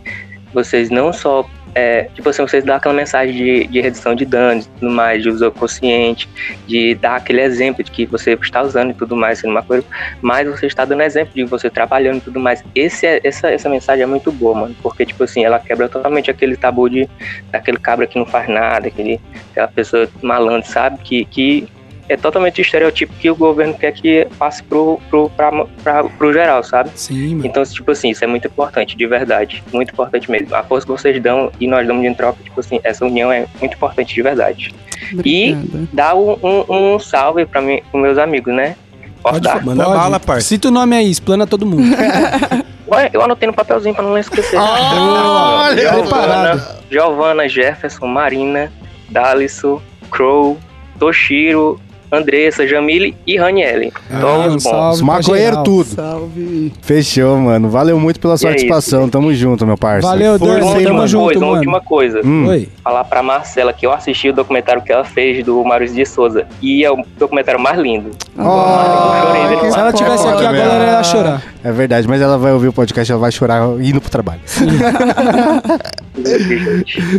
vocês 0.53 0.89
não 0.89 1.13
só. 1.13 1.45
É, 1.75 2.03
tipo 2.13 2.29
assim, 2.29 2.41
vocês 2.43 2.63
dão 2.63 2.75
aquela 2.75 2.93
mensagem 2.93 3.35
de, 3.35 3.67
de 3.67 3.81
redução 3.81 4.13
de 4.13 4.25
danos 4.25 4.67
tudo 4.79 4.91
mais, 4.91 5.23
de 5.23 5.29
uso 5.29 5.51
consciente, 5.51 6.29
de 6.67 6.95
dar 6.95 7.15
aquele 7.15 7.41
exemplo 7.41 7.83
de 7.83 7.89
que 7.89 8.05
você 8.05 8.33
está 8.33 8.61
usando 8.61 8.91
e 8.91 8.93
tudo 8.93 9.15
mais, 9.15 9.39
sendo 9.39 9.51
uma 9.51 9.63
coisa, 9.63 9.85
mas 10.21 10.47
você 10.47 10.67
está 10.67 10.85
dando 10.85 11.01
exemplo 11.01 11.33
de 11.33 11.43
você 11.43 11.69
trabalhando 11.69 12.17
e 12.17 12.21
tudo 12.21 12.39
mais. 12.39 12.63
Esse 12.75 13.07
é, 13.07 13.19
essa, 13.23 13.49
essa 13.49 13.69
mensagem 13.69 14.03
é 14.03 14.05
muito 14.05 14.31
boa, 14.31 14.53
mano, 14.53 14.75
porque, 14.83 15.05
tipo 15.05 15.23
assim, 15.23 15.43
ela 15.43 15.59
quebra 15.59 15.89
totalmente 15.89 16.29
aquele 16.29 16.55
tabu 16.55 16.89
de 16.89 17.09
daquele 17.51 17.77
cabra 17.77 18.05
que 18.05 18.17
não 18.19 18.25
faz 18.25 18.47
nada, 18.47 18.87
aquele, 18.87 19.19
aquela 19.51 19.67
pessoa 19.67 20.07
malandra, 20.21 20.67
sabe? 20.67 20.99
Que, 20.99 21.25
que 21.25 21.67
é 22.09 22.17
totalmente 22.17 22.59
o 22.59 22.61
estereotipo 22.61 23.13
que 23.15 23.29
o 23.29 23.35
governo 23.35 23.73
quer 23.73 23.91
que 23.93 24.27
passe 24.37 24.61
pro, 24.63 24.99
pro, 25.09 25.29
pra, 25.29 25.51
pra, 25.83 26.03
pro 26.03 26.33
geral, 26.33 26.63
sabe? 26.63 26.91
Sim, 26.95 27.35
mano. 27.35 27.47
Então, 27.47 27.63
tipo 27.63 27.91
assim, 27.91 28.09
isso 28.09 28.23
é 28.23 28.27
muito 28.27 28.47
importante, 28.47 28.95
de 28.95 29.07
verdade. 29.07 29.63
Muito 29.71 29.93
importante 29.93 30.29
mesmo. 30.29 30.53
A 30.55 30.63
força 30.63 30.85
que 30.85 30.91
vocês 30.91 31.21
dão 31.21 31.51
e 31.59 31.67
nós 31.67 31.87
damos 31.87 32.05
em 32.05 32.13
troca, 32.13 32.43
tipo 32.43 32.59
assim, 32.59 32.79
essa 32.83 33.05
união 33.05 33.31
é 33.31 33.45
muito 33.59 33.75
importante 33.75 34.13
de 34.13 34.21
verdade. 34.21 34.73
Obrigada. 35.11 35.87
Dá 35.93 36.15
um, 36.15 36.37
um, 36.43 36.93
um 36.95 36.99
salve 36.99 37.45
pra 37.45 37.61
mim, 37.61 37.81
pros 37.89 38.01
meus 38.01 38.17
amigos, 38.17 38.53
né? 38.53 38.75
Posso 39.21 39.35
Pode, 39.35 39.43
dar? 39.45 39.63
Manda 39.63 39.85
pode. 39.85 39.97
bala, 39.97 40.19
parça. 40.19 40.47
Cita 40.49 40.67
o 40.67 40.71
nome 40.71 40.95
aí, 40.95 41.09
explana 41.09 41.47
todo 41.47 41.65
mundo. 41.65 41.83
Ué, 42.85 43.09
eu 43.13 43.21
anotei 43.21 43.47
no 43.47 43.53
papelzinho 43.53 43.95
pra 43.95 44.03
não 44.03 44.17
esquecer. 44.17 44.59
Olha! 44.59 45.81
Giovana, 45.81 46.67
Giovana, 46.91 47.47
Jefferson, 47.47 48.07
Marina, 48.07 48.71
Dalisson, 49.09 49.81
Crow, 50.11 50.57
Toshiro, 50.99 51.79
Andressa, 52.13 52.67
Jamile 52.67 53.15
e 53.25 53.37
Raniele. 53.37 53.91
Ah, 54.11 54.47
um 54.47 54.51
bons. 54.53 54.63
salve 54.63 55.03
Os 55.19 55.25
geral. 55.25 55.63
tudo. 55.63 55.85
Salve. 55.85 56.73
Fechou, 56.81 57.37
mano. 57.37 57.69
Valeu 57.69 57.99
muito 57.99 58.19
pela 58.19 58.37
sua 58.37 58.49
E 58.49 58.53
é 58.53 58.55
isso, 58.55 58.67
participação. 58.67 59.09
Tamo 59.09 59.33
junto, 59.33 59.65
meu 59.65 59.77
parceiro. 59.77 60.07
Valeu, 60.07 60.33
aí, 60.33 60.83
Tamo 60.83 61.07
junto, 61.07 61.23
coisa, 61.25 61.39
uma 61.39 61.45
mano. 61.47 61.57
última 61.57 61.81
coisa. 61.81 62.21
Hum. 62.23 62.47
Oi. 62.47 62.69
Falar 62.83 63.03
pra 63.05 63.23
Marcela 63.23 63.71
que 63.71 63.85
eu 63.85 63.93
assisti 63.93 64.29
o 64.29 64.33
documentário 64.33 64.81
que 64.81 64.91
ela 64.91 65.05
fez 65.05 65.43
do 65.45 65.63
Maurício 65.63 65.95
de 65.95 66.05
Souza. 66.05 66.45
E 66.61 66.83
é 66.83 66.91
o 66.91 67.03
documentário 67.17 67.59
mais 67.59 67.79
lindo. 67.79 68.11
Eu 68.37 68.43
chorei 68.43 69.71
Se 69.71 69.79
ela 69.79 69.93
tivesse 69.93 70.27
aqui 70.27 70.45
agora, 70.45 70.57
ela 70.57 70.97
ia 70.97 71.03
chorar. 71.03 71.41
É 71.63 71.71
verdade, 71.71 72.07
mas 72.07 72.21
ela 72.21 72.37
vai 72.37 72.51
ouvir 72.51 72.67
o 72.67 72.73
podcast, 72.73 73.09
ela 73.11 73.21
vai 73.21 73.31
chorar 73.31 73.63
indo 73.81 74.01
pro 74.01 74.09
trabalho. 74.09 74.41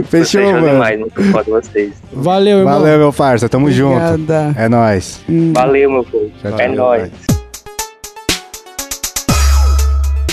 Fechou, 0.08 0.40
vocês 0.42 0.52
mano. 0.52 0.68
demais, 0.68 1.00
muito 1.00 1.22
foda 1.32 1.50
vocês. 1.50 1.94
Valeu, 2.12 2.58
irmão. 2.58 2.80
Valeu, 2.80 2.98
meu 2.98 3.12
parça. 3.12 3.48
Tamo 3.48 3.70
junto. 3.70 3.96
Obrigada. 3.96 4.54
É 4.56 4.68
nóis. 4.68 5.20
Valeu, 5.52 5.90
meu 5.90 6.04
povo. 6.04 6.30
É 6.58 6.68
nóis. 6.68 7.33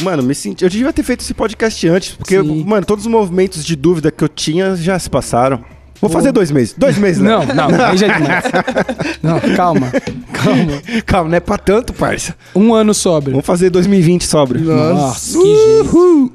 Mano, 0.01 0.23
me 0.23 0.33
senti. 0.35 0.63
Eu 0.63 0.69
devia 0.69 0.91
ter 0.91 1.03
feito 1.03 1.21
esse 1.21 1.33
podcast 1.33 1.87
antes, 1.87 2.13
porque, 2.13 2.39
Sim. 2.41 2.63
mano, 2.63 2.85
todos 2.85 3.05
os 3.05 3.11
movimentos 3.11 3.63
de 3.63 3.75
dúvida 3.75 4.11
que 4.11 4.23
eu 4.23 4.29
tinha 4.29 4.75
já 4.75 4.97
se 4.97 5.09
passaram. 5.09 5.63
Vou 6.01 6.09
fazer 6.09 6.31
dois 6.31 6.49
meses. 6.49 6.73
Dois 6.75 6.97
meses, 6.97 7.21
né? 7.21 7.29
Não, 7.29 7.45
não, 7.69 7.85
aí 7.85 7.95
já 7.97 8.07
é 8.07 8.17
demais. 8.17 8.43
Não, 9.21 9.39
calma, 9.55 9.91
calma. 10.33 10.81
Calma, 11.05 11.29
não 11.29 11.37
é 11.37 11.39
pra 11.39 11.55
tanto, 11.57 11.93
parça. 11.93 12.35
Um 12.55 12.73
ano 12.73 12.91
sóbrio. 12.91 13.33
Vamos 13.33 13.45
fazer 13.45 13.69
2020 13.69 14.25
sóbrio. 14.25 14.61
Nossa, 14.61 15.37
que 15.37 15.43
jeito. 15.43 16.31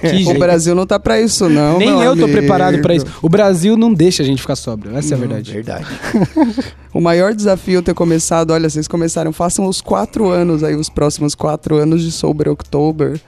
Que 0.00 0.06
O 0.06 0.24
jeito. 0.24 0.38
Brasil 0.38 0.74
não 0.74 0.86
tá 0.86 0.98
pra 0.98 1.20
isso, 1.20 1.50
não. 1.50 1.78
Nem 1.78 1.90
eu 1.90 2.16
tô 2.16 2.24
amigo. 2.24 2.28
preparado 2.38 2.78
pra 2.80 2.94
isso. 2.94 3.04
O 3.20 3.28
Brasil 3.28 3.76
não 3.76 3.92
deixa 3.92 4.22
a 4.22 4.26
gente 4.26 4.40
ficar 4.40 4.56
sóbrio. 4.56 4.96
Essa 4.96 5.14
é 5.14 5.16
a 5.16 5.18
verdade. 5.20 5.52
Verdade. 5.52 5.86
O 6.92 7.00
maior 7.00 7.32
desafio 7.32 7.82
ter 7.82 7.94
começado, 7.94 8.50
olha, 8.50 8.68
vocês 8.68 8.88
começaram, 8.88 9.32
façam 9.32 9.64
os 9.66 9.80
quatro 9.80 10.28
anos 10.28 10.64
aí, 10.64 10.74
os 10.74 10.88
próximos 10.88 11.36
quatro 11.36 11.76
anos 11.76 12.02
de 12.02 12.10
Sober 12.10 12.48
October. 12.48 13.20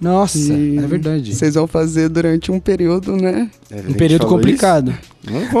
Nossa, 0.00 0.38
E 0.38 0.78
é 0.78 0.86
verdade. 0.86 1.34
Vocês 1.34 1.54
vão 1.54 1.66
fazer 1.66 2.08
durante 2.08 2.52
um 2.52 2.60
período, 2.60 3.16
né? 3.16 3.48
Um 3.88 3.94
período 3.94 4.26
complicado. 4.26 4.94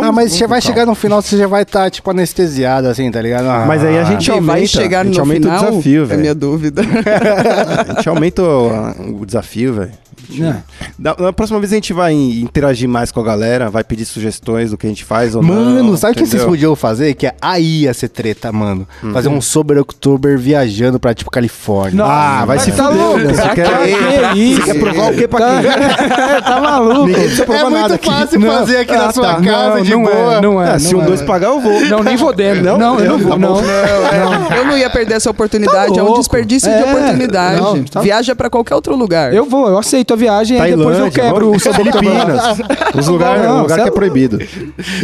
ah, 0.02 0.12
mas 0.12 0.32
você 0.32 0.46
vai 0.46 0.60
chegar 0.60 0.86
no 0.86 0.94
final, 0.94 1.20
você 1.20 1.36
já 1.36 1.46
vai 1.48 1.62
estar, 1.62 1.90
tipo, 1.90 2.08
anestesiado, 2.10 2.86
assim, 2.86 3.10
tá 3.10 3.20
ligado? 3.20 3.46
Ah, 3.46 3.64
Mas 3.66 3.82
aí 3.84 3.98
a 3.98 4.04
gente 4.04 4.28
E 4.28 4.30
aumenta, 4.30 4.46
vai 4.52 4.66
chegar 4.66 5.00
a 5.00 5.04
gente 5.04 5.14
no 5.16 5.20
aumenta 5.22 5.48
final? 5.48 5.64
o 5.64 5.70
desafio, 5.70 6.02
é 6.02 6.06
velho. 6.06 6.20
minha 6.20 6.34
dúvida. 6.34 6.82
A 7.88 7.94
gente 7.94 8.08
aumenta 8.08 8.42
o, 8.42 9.20
o 9.22 9.26
desafio, 9.26 9.74
velho. 9.74 9.90
Não. 10.30 10.62
Da- 10.98 11.16
Na 11.18 11.32
próxima 11.32 11.58
vez 11.60 11.72
a 11.72 11.76
gente 11.76 11.92
vai 11.92 12.12
interagir 12.12 12.88
mais 12.88 13.10
com 13.10 13.20
a 13.20 13.24
galera, 13.24 13.70
vai 13.70 13.82
pedir 13.84 14.04
sugestões 14.04 14.70
do 14.70 14.76
que 14.78 14.86
a 14.86 14.88
gente 14.88 15.04
faz 15.04 15.34
ou 15.34 15.42
não. 15.42 15.54
Mano, 15.54 15.96
sabe 15.96 16.12
o 16.14 16.16
que 16.16 16.26
vocês 16.26 16.44
podiam 16.44 16.74
fazer? 16.76 17.14
Que 17.14 17.32
aí 17.40 17.82
ia 17.82 17.94
ser 17.94 18.08
treta, 18.08 18.50
mano. 18.52 18.86
Fazer 19.12 19.28
um 19.28 19.40
Sober 19.40 19.78
October 19.78 20.38
viajando 20.38 20.98
pra, 21.00 21.14
tipo, 21.14 21.30
Califórnia. 21.30 22.04
Ah, 22.04 22.44
vai 22.44 22.58
se 22.58 22.72
tá 22.72 22.84
fuder, 22.88 22.98
louco. 23.02 23.18
né? 23.18 23.32
Você 23.34 23.42
Pra 23.42 23.54
quer- 23.54 24.32
que 24.32 24.38
isso? 24.38 24.60
Você 24.62 24.72
quer 24.72 24.78
provar 24.80 25.12
o 25.12 25.14
quê 25.16 25.28
pra 25.28 25.38
quem? 25.62 25.70
Tá, 25.70 26.40
tá 26.42 26.60
maluco. 26.60 27.06
Ninguém 27.06 27.24
É 27.24 27.28
muito 27.62 27.70
nada 27.70 27.94
aqui. 27.94 28.06
fácil 28.10 28.40
fazer 28.40 28.76
aqui 28.78 28.92
na 28.92 29.06
Ah, 29.06 29.12
sua 29.12 29.26
tá. 29.34 29.40
casa, 29.42 29.74
não, 29.76 29.82
de 29.82 29.90
não 29.92 30.02
boa. 30.02 30.34
É, 30.34 30.40
não 30.40 30.62
é, 30.62 30.70
Ah, 30.72 30.78
se 30.78 30.92
não 30.92 31.00
um 31.00 31.02
é. 31.02 31.06
dois 31.06 31.22
pagar, 31.22 31.48
eu 31.48 31.60
vou. 31.60 31.80
Não, 31.86 32.02
nem 32.02 32.16
vou 32.16 32.32
dentro. 32.34 32.62
Não, 32.64 32.78
Não? 32.78 32.98
eu 33.00 33.12
não 33.12 33.18
vou, 33.18 33.30
Tá 33.30 33.38
não. 33.38 33.54
não. 33.62 34.56
Eu 34.56 34.64
não 34.66 34.76
ia 34.78 34.90
perder 34.90 35.14
essa 35.14 35.30
oportunidade, 35.30 35.94
Tá 35.94 36.00
é 36.00 36.02
um 36.02 36.14
desperdício 36.14 36.68
de 36.70 36.76
É, 36.76 36.84
oportunidade. 36.84 37.60
não, 37.60 37.84
tá- 37.84 38.00
Viaja 38.00 38.34
pra 38.34 38.50
qualquer 38.50 38.74
outro 38.74 38.94
lugar. 38.96 39.32
Eu 39.32 39.44
vou, 39.44 39.68
eu 39.68 39.78
aceito 39.78 40.12
a 40.12 40.16
viagem 40.18 40.58
e 40.58 40.76
depois 40.76 40.98
eu 40.98 41.10
quebro 41.10 41.50
o 41.50 41.58
Filipinas. 41.58 42.58
Os 42.94 43.08
lugares 43.08 43.42
Não, 43.42 43.62
lugar 43.62 43.76
cê 43.76 43.82
que 43.82 43.88
é 43.88 43.92
é 43.92 43.94
proibido. 43.94 44.38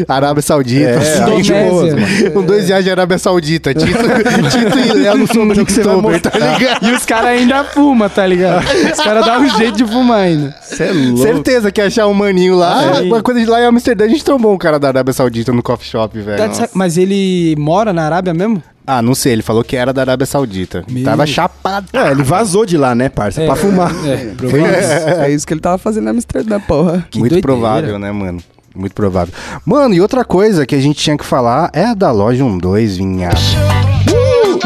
Arábia 0.09 0.43
Saudita. 0.43 0.85
É, 0.85 1.41
de 1.41 1.53
Indonésia. 1.53 2.31
Com 2.31 2.43
dois 2.43 2.69
reais 2.69 2.85
de 2.85 2.91
Arábia 2.91 3.19
Saudita. 3.19 3.73
Tito, 3.75 3.93
Tito 4.51 4.79
e 4.79 4.93
Léo 4.93 5.19
no 5.19 5.27
Sober 5.27 5.65
que 5.65 5.73
você 5.73 5.83
vai 5.83 6.21
tá 6.21 6.31
ligado? 6.39 6.87
E 6.87 6.93
os 6.93 7.05
caras 7.05 7.27
ainda 7.29 7.65
fumam, 7.65 8.09
tá 8.09 8.27
ligado? 8.27 8.65
Os 8.65 9.01
caras 9.01 9.25
dão 9.25 9.41
um 9.41 9.57
jeito 9.57 9.77
de 9.77 9.87
fumar 9.87 10.21
ainda. 10.21 10.55
Você 10.61 10.85
é 10.85 10.93
louco. 10.93 11.23
Certeza 11.23 11.73
que 11.73 11.81
achar 11.81 12.07
um 12.07 12.15
maninho 12.15 12.57
lá. 12.57 13.03
Mas 13.09 13.23
Quando 13.23 13.39
gente 13.39 13.49
lá 13.49 13.61
em 13.61 13.67
Amsterdã, 13.67 14.05
a 14.05 14.09
gente 14.09 14.25
trombou 14.25 14.53
um 14.53 14.59
cara 14.59 14.79
da 14.79 14.89
Arábia 14.89 15.13
Saudita 15.13 15.53
no 15.53 15.63
coffee 15.63 15.89
shop, 15.89 16.19
velho. 16.21 16.37
Tá 16.37 16.47
de 16.47 16.71
Mas 16.75 16.99
ele 16.99 17.55
mora 17.59 17.93
na 17.93 18.05
Arábia 18.05 18.35
mesmo? 18.35 18.63
Ah, 18.87 19.01
não 19.01 19.15
sei, 19.15 19.33
ele 19.33 19.43
falou 19.43 19.65
que 19.65 19.77
era 19.77 19.93
da 19.93 20.03
Arábia 20.03 20.27
Saudita. 20.27 20.85
Meu. 20.91 21.05
Tava 21.05 21.27
chapado. 21.27 21.87
É, 21.93 22.11
ele 22.11 22.23
vazou 22.23 22.67
de 22.67 22.77
lá, 22.77 22.95
né, 22.95 23.09
parça? 23.09 23.43
É. 23.43 23.47
Pra 23.47 23.57
fumar. 23.57 23.91
É, 24.07 24.35
Foi 24.49 24.61
isso. 24.61 25.09
É 25.23 25.31
isso 25.31 25.47
que 25.47 25.55
ele 25.55 25.61
tava 25.61 25.79
fazendo 25.79 26.07
em 26.07 26.11
Amsterdã, 26.11 26.61
porra. 26.61 27.07
Que 27.11 27.19
Muito 27.19 27.33
doideira. 27.33 27.43
provável, 27.43 27.99
né, 27.99 28.13
mano? 28.13 28.41
Muito 28.77 28.95
provável. 28.95 29.33
Mano, 29.65 29.95
e 29.95 30.01
outra 30.01 30.25
coisa 30.25 30.67
que 30.67 30.75
a 30.75 30.81
gente 30.81 30.99
tinha 30.99 31.17
que 31.17 31.25
falar 31.25 31.71
é 31.73 31.85
a 31.87 31.95
da 31.95 32.11
loja 32.11 32.45
12, 32.45 32.99
vinha. 32.99 33.31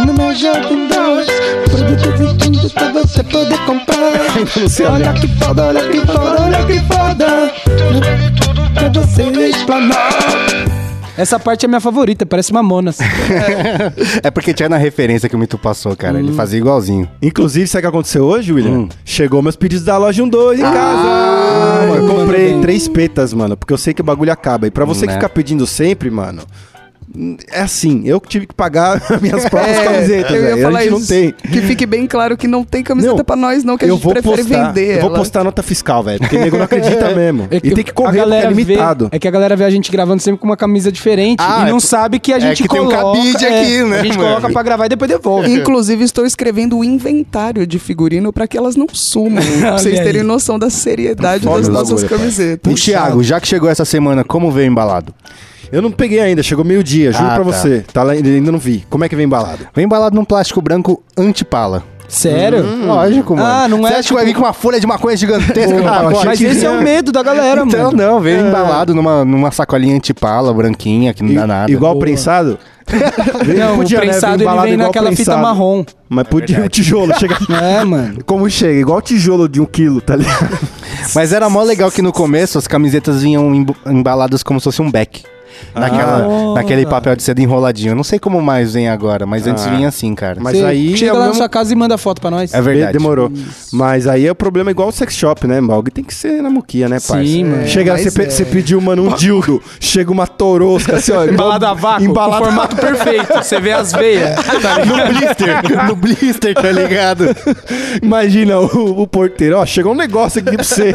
No 0.05 0.15
meu 0.15 0.35
Jardim 0.35 0.89
2, 0.89 1.27
produtos 1.67 2.19
distintos 2.39 2.73
pra 2.73 2.91
você 2.93 3.23
poder 3.23 3.59
comprar. 3.67 3.99
Olha 4.93 5.13
que 5.13 5.29
foda, 5.29 5.65
olha 5.67 5.89
que 5.89 6.01
foda, 6.07 6.43
olha 6.43 6.65
que 6.67 6.81
foda. 6.81 7.53
Pra 8.75 8.89
você 8.89 9.23
explanar. 9.49 10.09
Essa 11.19 11.39
parte 11.39 11.65
é 11.65 11.69
minha 11.69 11.81
favorita, 11.81 12.25
parece 12.25 12.53
Mamonas. 12.53 12.99
é 14.23 14.31
porque 14.31 14.55
tinha 14.55 14.69
na 14.69 14.77
referência 14.77 15.29
que 15.29 15.35
o 15.35 15.39
Mito 15.39 15.59
passou, 15.59 15.97
cara. 15.97 16.19
Ele 16.21 16.33
fazia 16.33 16.59
igualzinho. 16.59 17.09
Inclusive, 17.21 17.67
sabe 17.67 17.81
o 17.81 17.83
que 17.83 17.97
aconteceu 17.97 18.25
hoje, 18.25 18.53
William? 18.53 18.79
Hum. 18.79 18.89
Chegou 19.05 19.43
meus 19.43 19.57
pedidos 19.57 19.85
da 19.85 19.99
loja 19.99 20.25
12 20.25 20.61
em 20.61 20.65
casa. 20.65 21.89
mano, 21.89 21.95
eu 21.97 22.07
comprei 22.17 22.53
bem. 22.53 22.61
três 22.61 22.87
petas, 22.89 23.35
mano, 23.35 23.57
porque 23.57 23.73
eu 23.73 23.79
sei 23.79 23.93
que 23.93 24.01
o 24.01 24.05
bagulho 24.05 24.33
acaba. 24.33 24.67
E 24.67 24.71
pra 24.71 24.85
você 24.85 25.07
Né? 25.07 25.13
que 25.13 25.19
fica 25.19 25.29
pedindo 25.29 25.67
sempre, 25.67 26.11
mano, 26.11 26.43
é 27.51 27.61
assim, 27.63 28.03
eu 28.05 28.21
que 28.21 28.29
tive 28.29 28.47
que 28.47 28.55
pagar 28.55 29.01
minhas 29.21 29.45
próprias 29.49 29.79
camisetas, 29.83 30.33
É, 30.33 30.37
eu 30.53 30.57
ia 30.57 30.63
falar 30.63 30.79
A 30.81 30.83
gente 30.83 30.91
não 30.93 30.99
isso. 30.99 31.09
tem. 31.09 31.33
Que 31.33 31.61
fique 31.63 31.87
bem 31.87 32.07
claro 32.07 32.37
que 32.37 32.47
não 32.47 32.63
tem 32.65 32.83
camiseta 32.83 33.15
Não, 33.17 33.25
pra 33.25 33.37
nós, 33.37 33.65
não, 33.65 33.77
que 33.79 33.85
a 33.85 33.89
eu 33.89 33.95
gente 33.95 34.05
vou 34.05 34.13
prefere 34.13 34.43
postar, 34.45 34.69
vender. 34.73 34.97
eu 34.97 35.01
vou 35.01 35.11
ela. 35.11 35.19
postar 35.19 35.45
nota 35.45 35.63
fiscal, 35.63 36.03
velho, 36.03 36.19
porque 36.21 36.37
o 36.37 36.41
nego 36.41 36.57
não 36.57 36.65
acredita 36.65 37.11
mesmo. 37.17 37.49
E 37.51 37.61
tem 37.61 37.85
que 37.85 37.91
a 37.91 37.95
correr, 37.95 38.19
é 38.19 38.21
galera 38.23 38.51
vê- 38.51 38.55
limitado. 38.55 39.09
é 39.11 39.19
que 39.19 39.27
a 39.27 39.31
galera 39.31 39.57
vê 39.57 39.65
a 39.65 39.71
gente 39.71 39.91
gravando 39.91 40.23
sempre 40.23 40.41
com 40.41 40.47
uma 40.47 40.57
camisa 40.57 40.93
diferente 40.93 41.39
Ah, 41.41 41.65
e 41.67 41.71
não 41.71 41.79
é- 41.79 41.81
sabe 41.81 42.19
que 42.19 42.33
a 42.33 42.37
é 42.37 42.41
gente 42.41 42.63
que 42.63 42.69
tem 42.69 42.81
um 42.81 42.87
coloca. 42.87 43.19
cabide 43.19 43.45
é, 43.45 43.61
aqui, 43.61 43.83
né, 43.85 44.01
A 44.01 44.03
gente 44.05 44.17
mano? 44.19 44.29
coloca 44.31 44.53
pra 44.53 44.63
gravar 44.63 44.87
e 44.87 44.89
depois 44.91 45.11
devolve. 45.11 45.51
Inclusive, 45.51 46.05
estou 46.05 46.27
escrevendo 46.27 46.79
o 46.79 46.85
inventário 46.85 47.67
de 47.67 47.79
figurino 47.79 48.33
pra 48.33 48.47
que 48.47 48.57
elas 48.57 48.77
não 48.77 48.87
sumam. 48.93 49.43
pra 49.61 49.79
vocês 49.79 49.99
terem 50.01 50.23
noção 50.23 50.59
da 50.59 50.71
seriedade 50.71 51.47
das 51.47 51.69
nossas 51.69 52.05
camisetas. 52.05 52.73
O 52.73 52.77
Thiago, 52.77 53.23
já 53.23 53.41
que 53.41 53.49
chegou 53.49 53.69
essa 53.69 53.85
semana, 53.85 54.23
como 54.25 54.51
veio 54.51 54.67
embalado? 54.69 55.15
Eu 55.71 55.83
não 55.83 55.91
peguei 55.91 56.21
ainda, 56.21 56.43
chegou 56.43 56.65
meio-dia, 56.65 57.13
juro 57.13 57.25
Ah, 57.27 57.35
pra 57.35 57.45
tá. 57.45 57.51
você. 57.51 57.85
Tá 57.93 58.03
lá, 58.03 58.13
ainda 58.13 58.51
não 58.53 58.59
vi. 58.59 58.85
Como 58.89 59.05
é 59.05 59.09
que 59.09 59.15
vem 59.17 59.27
embalado? 59.27 59.67
Vem 59.75 59.85
embalado 59.85 60.15
num 60.17 60.25
plástico 60.25 60.61
branco 60.63 61.03
antipala. 61.17 61.83
Sério? 62.09 62.65
Lógico, 62.87 63.37
mano. 63.37 63.47
Ah, 63.47 63.69
não 63.69 63.83
Você 63.83 63.93
é 63.93 63.97
acha 63.99 64.09
que 64.09 64.15
vai 64.15 64.25
vir 64.25 64.33
com 64.35 64.41
uma 64.41 64.55
folha 64.55 64.81
de 64.81 64.87
maconha 64.87 65.15
gigantesca 65.15 65.75
no 65.79 65.87
Ah, 65.87 66.11
Mas 66.25 66.41
esse 66.41 66.65
é 66.65 66.71
o 66.71 66.83
medo 66.83 67.13
da 67.13 67.23
galera, 67.23 67.65
Então 67.67 67.93
mano. 67.93 67.97
não, 67.99 68.19
veio 68.19 68.47
embalado 68.47 68.95
numa, 68.95 69.27
numa 69.27 69.51
sacolinha 69.51 69.95
antipala, 69.95 70.55
branquinha, 70.55 71.13
que 71.13 71.23
não 71.23 71.35
dá 71.35 71.47
nada. 71.47 71.71
Igual 71.71 71.93
Boa. 71.93 72.05
prensado? 72.07 72.59
Não, 72.89 73.77
Podia, 73.77 73.99
o 73.99 74.01
né, 74.01 74.07
prensado 74.07 74.37
ele 74.37 74.43
embalado 74.45 74.69
vem 74.69 74.77
naquela 74.79 75.11
fita 75.11 75.25
prensado. 75.33 75.43
marrom. 75.43 75.85
Mas 76.09 76.27
podia 76.27 76.65
o 76.65 76.69
tijolo, 76.71 77.13
chega... 77.19 77.37
É, 77.63 77.85
mano. 77.85 78.25
Como 78.25 78.49
chega? 78.49 78.81
Igual 78.81 79.03
tijolo 79.03 79.47
de 79.47 79.61
um 79.61 79.67
quilo, 79.67 80.01
tá 80.01 80.17
ligado? 80.17 80.59
Mas 81.15 81.35
era 81.35 81.51
mó 81.51 81.63
legal 81.63 81.91
que 81.91 82.01
no 82.01 82.11
começo 82.15 82.57
as 82.57 82.67
camisetas 82.67 83.21
vinham 83.23 83.55
emb- 83.55 83.77
embaladas 83.87 84.43
como 84.43 84.59
se 84.59 84.65
fosse 84.65 84.81
um 84.81 84.91
beck. 84.91 85.23
Naquela, 85.75 86.27
Ah. 86.27 86.55
naquele 86.55 86.87
papel 86.87 87.15
de 87.17 87.23
seda 87.23 87.41
enroladinho. 87.43 87.93
Eu 87.93 87.97
não 87.97 88.05
sei 88.05 88.19
como 88.19 88.41
mais 88.41 88.75
vem 88.75 88.89
agora, 88.89 89.27
mas 89.27 89.47
antes 89.47 89.67
Ah. 89.67 89.71
vinha 89.71 89.89
assim, 89.89 90.15
cara. 90.15 90.39
Mas 90.41 90.57
Você 90.57 90.65
aí 90.65 90.97
Chega 90.97 91.11
é 91.11 91.13
lá 91.13 91.19
na 91.21 91.25
mesmo- 91.27 91.39
sua 91.39 91.49
casa 91.49 91.73
e 91.73 91.77
manda 91.77 91.97
foto 91.99 92.21
pra 92.21 92.31
nós. 92.31 92.53
É 92.55 92.61
verdade. 92.61 92.93
Demorou. 92.93 93.31
Mas 93.73 94.07
aí 94.07 94.27
é 94.27 94.31
o 94.31 94.35
problema 94.35 94.71
igual 94.71 94.89
o 94.89 94.93
sex 94.93 95.15
shop, 95.15 95.47
né? 95.47 95.59
Algo 95.69 95.91
tem 95.91 96.05
que 96.05 96.15
ser 96.15 96.43
na 96.43 96.51
muquia, 96.51 96.89
né, 96.89 96.97
parça? 97.01 97.25
Sim, 97.25 97.45
mano. 97.45 97.67
Chega, 97.69 97.97
você, 97.97 98.43
é. 98.43 98.45
pediu, 98.47 98.81
mano, 98.81 99.09
um 99.09 99.15
dildo. 99.15 99.63
chega 99.81 100.11
uma 100.11 100.27
torosca, 100.27 100.97
assim, 100.97 101.13
ó. 101.13 101.25
Embalado 101.25 101.67
a 101.67 101.75
vácuo, 101.75 102.05
Embalado 102.05 102.39
com 102.39 102.45
formato 102.47 102.77
perfeito. 102.77 103.27
Você 103.35 103.61
vê 103.61 103.73
as 103.73 103.93
veias. 103.93 104.37
no 104.87 104.97
blister, 105.15 105.87
no 105.87 105.97
blister, 105.97 106.55
tá 106.55 106.71
ligado? 106.73 107.25
Imagina 108.03 108.59
o, 108.61 109.03
o 109.03 109.07
porteiro, 109.07 109.59
ó, 109.59 109.67
chegou 109.67 109.93
um 109.93 109.97
negócio 109.97 110.41
aqui 110.41 110.55
pra 110.57 110.65
você. 110.65 110.95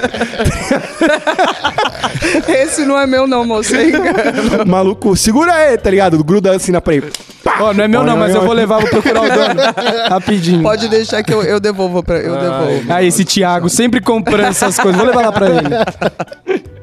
Esse 2.48 2.86
não 2.86 2.98
é 2.98 3.06
meu, 3.06 3.28
não, 3.28 3.46
moço. 3.46 3.74
Maluco, 4.66 5.16
segura 5.16 5.54
aí, 5.54 5.78
tá 5.78 5.90
ligado? 5.90 6.24
Gruda 6.24 6.56
assim 6.56 6.72
na 6.72 6.82
parede. 6.82 7.08
Ó, 7.60 7.74
não 7.74 7.84
é 7.84 7.88
meu 7.88 8.04
não, 8.04 8.16
mas 8.18 8.34
eu 8.34 8.42
vou 8.42 8.54
levar, 8.54 8.80
vou 8.80 8.90
procurar 8.90 9.22
o 9.22 9.28
dono. 9.30 9.62
Rapidinho. 10.10 10.62
Pode 10.64 10.88
deixar 10.88 11.22
que 11.24 11.34
eu, 11.34 11.44
eu 11.44 11.60
devolvo 11.60 12.02
pra. 12.02 12.18
Eu 12.18 12.36
devolvo. 12.38 12.94
Aí, 12.94 13.08
esse 13.08 13.26
Thiago 13.26 13.70
sempre 13.70 14.00
comprando 14.02 14.46
essas 14.50 14.78
coisas. 14.80 14.98
Vou 15.00 15.08
levar 15.08 15.22
lá 15.24 15.32
pra 15.32 15.48
ele. 15.48 16.64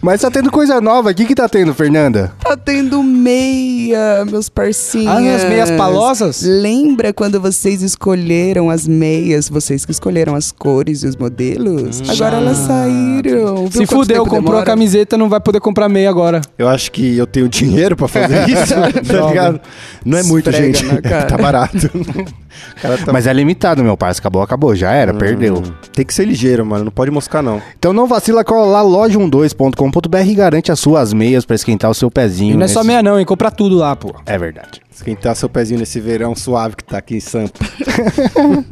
Mas 0.00 0.22
tá 0.22 0.30
tendo 0.30 0.50
coisa 0.50 0.80
nova. 0.80 1.10
O 1.10 1.14
que 1.14 1.26
que 1.26 1.34
tá 1.34 1.46
tendo, 1.48 1.74
Fernanda? 1.74 2.32
Tá 2.42 2.56
tendo 2.56 3.02
meia, 3.02 4.24
meus 4.24 4.48
parcinhos. 4.48 5.08
Ah, 5.08 5.34
as 5.36 5.44
meias 5.44 5.70
palosas? 5.72 6.42
Lembra 6.42 7.12
quando 7.12 7.38
vocês 7.38 7.82
escolheram 7.82 8.70
as 8.70 8.88
meias? 8.88 9.48
Vocês 9.48 9.84
que 9.84 9.92
escolheram 9.92 10.34
as 10.34 10.50
cores 10.50 11.02
e 11.02 11.06
os 11.06 11.16
modelos? 11.16 12.00
Agora 12.08 12.36
elas 12.38 12.56
saíram. 12.58 13.66
Viu 13.66 13.82
Se 13.82 13.86
fudeu, 13.86 14.24
comprou 14.24 14.38
a 14.38 14.60
demora? 14.60 14.64
camiseta, 14.64 15.18
não 15.18 15.28
vai 15.28 15.40
poder 15.40 15.60
comprar 15.60 15.88
meia 15.88 16.08
agora. 16.08 16.40
Eu 16.58 16.68
acho 16.68 16.90
que 16.90 17.16
eu 17.18 17.26
tenho 17.26 17.48
dinheiro 17.48 17.94
pra 17.96 18.08
fazer 18.08 18.48
isso, 18.48 18.72
tá 19.06 19.28
ligado? 19.28 19.60
Não 20.04 20.18
é 20.18 20.22
muito, 20.22 20.50
Esfrega 20.50 20.78
gente. 20.78 21.02
tá 21.28 21.36
barato. 21.36 21.90
Tá... 22.82 23.12
Mas 23.12 23.26
é 23.26 23.32
limitado, 23.32 23.82
meu 23.82 23.96
parceiro. 23.96 24.20
Acabou, 24.20 24.42
acabou. 24.42 24.74
Já 24.74 24.90
era, 24.92 25.14
perdeu. 25.14 25.62
Tem 25.92 26.04
que 26.04 26.12
ser 26.12 26.26
ligeiro, 26.26 26.66
mano. 26.66 26.84
Não 26.84 26.92
pode 26.92 27.10
moscar, 27.10 27.42
não. 27.42 27.62
Então 27.78 27.92
não 27.92 28.06
vacila, 28.06 28.44
cola 28.44 28.66
lá 28.66 28.82
loja12.com.br 28.82 30.18
e 30.18 30.34
garante 30.34 30.72
as 30.72 30.80
suas 30.80 31.12
meias 31.12 31.44
pra 31.44 31.54
esquentar 31.54 31.90
o 31.90 31.94
seu 31.94 32.10
pezinho. 32.10 32.54
E 32.54 32.56
não 32.56 32.64
é 32.64 32.68
só 32.68 32.82
meia 32.82 33.02
não, 33.02 33.18
hein? 33.18 33.24
Compra 33.24 33.50
tudo 33.50 33.76
lá, 33.76 33.94
pô. 33.94 34.14
É 34.26 34.36
verdade. 34.36 34.80
Esquentar 34.90 35.34
seu 35.36 35.48
pezinho 35.48 35.80
nesse 35.80 36.00
verão 36.00 36.34
suave 36.34 36.76
que 36.76 36.84
tá 36.84 36.98
aqui 36.98 37.16
em 37.16 37.20
Sampa. 37.20 37.58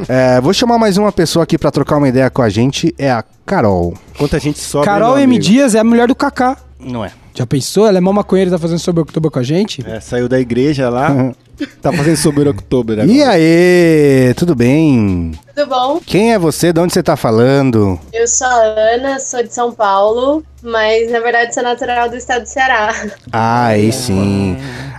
É, 0.09 0.41
vou 0.41 0.53
chamar 0.53 0.79
mais 0.79 0.97
uma 0.97 1.13
pessoa 1.13 1.43
aqui 1.43 1.59
pra 1.59 1.71
trocar 1.71 1.97
uma 1.97 2.09
ideia 2.09 2.31
com 2.31 2.43
a 2.43 2.49
gente. 2.49 2.95
É 2.99 3.11
a 3.11 3.23
Carol. 3.47 3.95
Quanta 4.17 4.39
gente 4.39 4.59
sobe, 4.59 4.85
Carol 4.85 5.17
M. 5.19 5.25
amigo. 5.25 5.43
Dias 5.43 5.75
é 5.75 5.79
a 5.79 5.85
mulher 5.85 6.09
do 6.09 6.15
Kaká. 6.15 6.57
Não 6.81 7.05
é. 7.05 7.11
Já 7.35 7.47
pensou? 7.47 7.87
Ela 7.87 7.99
é 7.99 8.01
mó 8.01 8.13
maconheira 8.13 8.49
e 8.51 8.53
tá 8.53 8.59
fazendo 8.59 8.79
sobre 8.79 9.01
outubro 9.01 9.31
com 9.31 9.39
a 9.39 9.43
gente? 9.43 9.85
É, 9.87 10.01
saiu 10.01 10.29
da 10.29 10.39
igreja 10.41 10.89
lá. 10.89 11.33
tá 11.83 11.93
fazendo 11.93 12.17
sobre 12.17 12.49
outubro 12.49 12.95
agora. 12.95 13.07
E 13.11 13.23
aí, 13.23 14.35
tudo 14.35 14.55
bem? 14.55 15.33
Tudo 15.55 15.69
bom? 15.69 16.01
Quem 16.05 16.33
é 16.33 16.39
você? 16.39 16.73
De 16.73 16.81
onde 16.81 16.93
você 16.93 17.03
tá 17.03 17.17
falando? 17.17 17.99
Eu 18.13 18.27
sou 18.29 18.47
a 18.47 18.95
Ana, 18.95 19.19
sou 19.19 19.43
de 19.43 19.53
São 19.53 19.73
Paulo, 19.73 20.43
mas 20.63 21.11
na 21.11 21.21
verdade 21.21 21.53
sou 21.55 21.63
natural 21.63 22.09
do 22.09 22.17
estado 22.17 22.43
do 22.43 22.49
Ceará. 22.49 22.95
Ah, 23.33 23.67
aí 23.67 23.93
sim. 23.93 24.57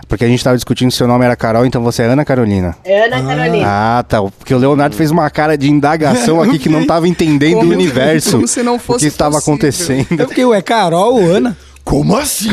Porque 0.08 0.24
a 0.24 0.28
gente 0.28 0.42
tava 0.42 0.56
discutindo 0.56 0.90
se 0.90 0.96
seu 0.98 1.06
nome 1.06 1.24
era 1.24 1.36
Carol, 1.36 1.64
então 1.64 1.82
você 1.82 2.02
é 2.02 2.06
Ana 2.06 2.24
Carolina. 2.24 2.76
Ana 2.84 3.22
Carolina. 3.22 3.64
Ah, 3.66 4.04
tá. 4.06 4.20
Porque 4.22 4.52
o 4.54 4.58
Leonardo 4.58 4.96
fez 4.96 5.10
uma 5.10 5.30
cara 5.30 5.56
de 5.56 5.70
indagação 5.70 6.42
aqui 6.42 6.58
que 6.58 6.68
não 6.68 6.84
tava 6.84 7.06
entendendo 7.06 7.56
o 7.58 7.60
Como- 7.60 7.72
universo. 7.72 8.32
como 8.32 8.48
se 8.48 8.62
não 8.62 8.74
o 8.74 8.78
fosse 8.78 9.04
que 9.04 9.08
estava 9.08 9.38
acontecendo. 9.38 10.20
É 10.20 10.24
porque 10.26 10.44
ué, 10.44 10.60
Carol 10.60 11.14
ou 11.14 11.30
Ana? 11.30 11.56
Como 11.90 12.16
assim? 12.16 12.50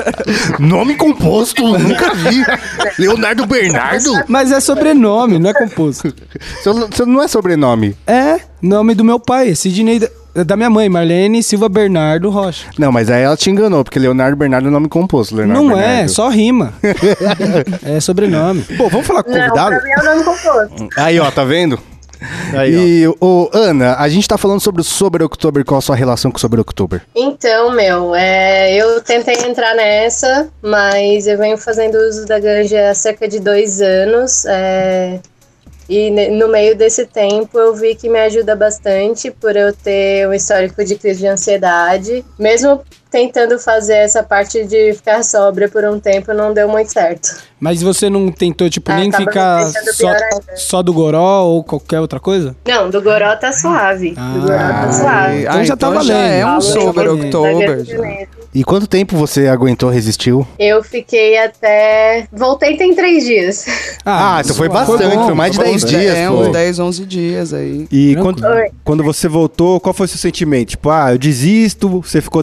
nome 0.58 0.94
composto, 0.94 1.62
nunca 1.78 2.14
vi. 2.14 2.42
Leonardo 2.98 3.46
Bernardo? 3.46 4.10
Mas 4.26 4.50
é 4.50 4.60
sobrenome, 4.60 5.38
não 5.38 5.50
é 5.50 5.52
composto. 5.52 6.10
Seu, 6.62 6.88
seu 6.90 7.04
não 7.04 7.22
é 7.22 7.28
sobrenome. 7.28 7.94
É, 8.06 8.40
nome 8.62 8.94
do 8.94 9.04
meu 9.04 9.20
pai, 9.20 9.54
Sidney 9.54 9.98
da, 9.98 10.42
da 10.42 10.56
minha 10.56 10.70
mãe, 10.70 10.88
Marlene 10.88 11.42
Silva 11.42 11.68
Bernardo 11.68 12.30
Rocha. 12.30 12.68
Não, 12.78 12.90
mas 12.90 13.10
aí 13.10 13.24
ela 13.24 13.36
te 13.36 13.50
enganou, 13.50 13.84
porque 13.84 13.98
Leonardo 13.98 14.38
Bernardo 14.38 14.68
é 14.68 14.70
nome 14.70 14.88
composto. 14.88 15.36
Leonardo 15.36 15.62
não 15.62 15.72
é, 15.72 15.84
Bernardo. 15.84 16.08
só 16.08 16.30
rima. 16.30 16.72
é 17.84 18.00
sobrenome. 18.00 18.62
Pô, 18.78 18.88
vamos 18.88 19.06
falar 19.06 19.22
com 19.22 19.32
o 19.32 19.34
Não, 19.34 19.48
convidado? 19.48 19.76
pra 19.76 19.84
mim 19.84 19.90
é 19.90 20.00
o 20.00 20.04
nome 20.04 20.24
composto. 20.24 20.88
Aí, 20.96 21.20
ó, 21.20 21.30
tá 21.30 21.44
vendo? 21.44 21.78
Aí, 22.56 23.06
ó. 23.06 23.10
e, 23.12 23.16
ô, 23.20 23.50
Ana, 23.52 23.96
a 23.96 24.08
gente 24.08 24.26
tá 24.28 24.38
falando 24.38 24.60
sobre 24.60 24.80
o 24.80 24.84
Sober 24.84 25.22
October, 25.22 25.64
qual 25.64 25.78
a 25.78 25.82
sua 25.82 25.96
relação 25.96 26.30
com 26.30 26.36
o 26.36 26.40
Sober 26.40 26.60
October? 26.60 27.02
Então, 27.14 27.72
meu, 27.72 28.14
é, 28.14 28.74
eu 28.74 29.00
tentei 29.00 29.34
entrar 29.46 29.74
nessa, 29.74 30.48
mas 30.62 31.26
eu 31.26 31.38
venho 31.38 31.56
fazendo 31.56 31.96
uso 31.96 32.26
da 32.26 32.38
ganja 32.38 32.90
há 32.90 32.94
cerca 32.94 33.28
de 33.28 33.40
dois 33.40 33.80
anos. 33.80 34.44
é, 34.46 35.20
e 35.88 36.10
no 36.30 36.48
meio 36.48 36.76
desse 36.76 37.04
tempo 37.04 37.58
eu 37.58 37.74
vi 37.74 37.94
que 37.94 38.08
me 38.08 38.18
ajuda 38.18 38.54
bastante 38.56 39.30
por 39.30 39.54
eu 39.56 39.74
ter 39.74 40.26
um 40.28 40.32
histórico 40.32 40.82
de 40.84 40.94
crise 40.94 41.20
de 41.20 41.26
ansiedade. 41.26 42.24
Mesmo 42.38 42.80
tentando 43.12 43.58
fazer 43.58 43.94
essa 43.96 44.22
parte 44.22 44.64
de 44.64 44.94
ficar 44.94 45.22
sóbria 45.22 45.68
por 45.68 45.84
um 45.84 46.00
tempo, 46.00 46.32
não 46.32 46.52
deu 46.54 46.66
muito 46.68 46.90
certo. 46.90 47.36
Mas 47.60 47.80
você 47.82 48.10
não 48.10 48.32
tentou, 48.32 48.68
tipo, 48.68 48.90
Ah, 48.90 48.96
nem 48.96 49.12
ficar 49.12 49.66
só, 49.68 50.08
só 50.56 50.82
do 50.82 50.92
goró 50.92 51.44
ou 51.44 51.62
qualquer 51.62 52.00
outra 52.00 52.18
coisa? 52.18 52.56
Não, 52.66 52.90
do 52.90 53.00
Goró 53.00 53.36
tá 53.36 53.52
suave. 53.52 54.14
Ah, 54.16 54.32
do 54.34 54.40
Goró 54.40 54.56
tá 54.58 54.92
suave. 54.92 55.42
Então 55.42 55.64
já 55.64 55.76
tá 55.76 55.88
então 55.88 56.02
já 56.02 56.14
valendo. 56.14 56.32
é 56.34 56.46
um 56.56 56.60
sober 56.60 57.08
October. 57.12 57.84
já. 57.84 57.96
E 58.54 58.64
quanto 58.64 58.86
tempo 58.86 59.16
você 59.16 59.46
aguentou, 59.46 59.88
resistiu? 59.88 60.46
Eu 60.58 60.82
fiquei 60.82 61.38
até. 61.38 62.26
Voltei 62.32 62.76
tem 62.76 62.94
três 62.94 63.24
dias. 63.24 63.64
Ah, 64.04 64.40
então 64.44 64.56
foi 64.56 64.68
bastante, 64.68 65.14
foi 65.24 65.34
mais 65.34 65.52
de 65.52 65.56
Foi 65.58 65.66
10 65.68 65.84
uns 65.84 65.88
dias, 65.90 66.14
É, 66.16 66.28
pô. 66.28 66.34
uns 66.34 66.52
10, 66.52 66.78
11 66.80 67.04
dias 67.06 67.54
aí. 67.54 67.86
E 67.90 68.16
quando, 68.16 68.42
quando 68.84 69.04
você 69.04 69.28
voltou, 69.28 69.78
qual 69.80 69.94
foi 69.94 70.06
o 70.06 70.08
seu 70.08 70.18
sentimento? 70.18 70.70
Tipo, 70.70 70.90
ah, 70.90 71.12
eu 71.12 71.18
desisto, 71.18 72.00
você 72.00 72.20
ficou 72.20 72.42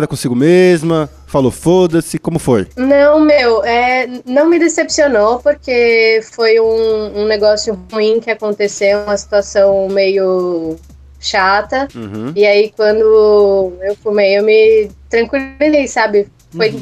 decepcionada 0.00 0.06
consigo 0.06 0.34
mesma? 0.34 1.08
Falou, 1.26 1.50
foda-se, 1.50 2.18
como 2.18 2.38
foi? 2.38 2.66
Não, 2.76 3.20
meu, 3.20 3.62
é, 3.64 4.08
não 4.24 4.48
me 4.48 4.58
decepcionou 4.58 5.38
porque 5.38 6.20
foi 6.32 6.58
um, 6.60 7.22
um 7.22 7.26
negócio 7.26 7.78
ruim 7.92 8.20
que 8.20 8.30
aconteceu, 8.30 9.02
uma 9.04 9.16
situação 9.16 9.88
meio 9.88 10.76
chata. 11.18 11.88
Uhum. 11.94 12.32
E 12.34 12.44
aí, 12.46 12.72
quando 12.76 13.74
eu 13.82 13.94
fumei, 14.02 14.38
eu 14.38 14.42
me 14.42 14.90
tranquilizei, 15.08 15.86
sabe? 15.86 16.28
Foi, 16.50 16.72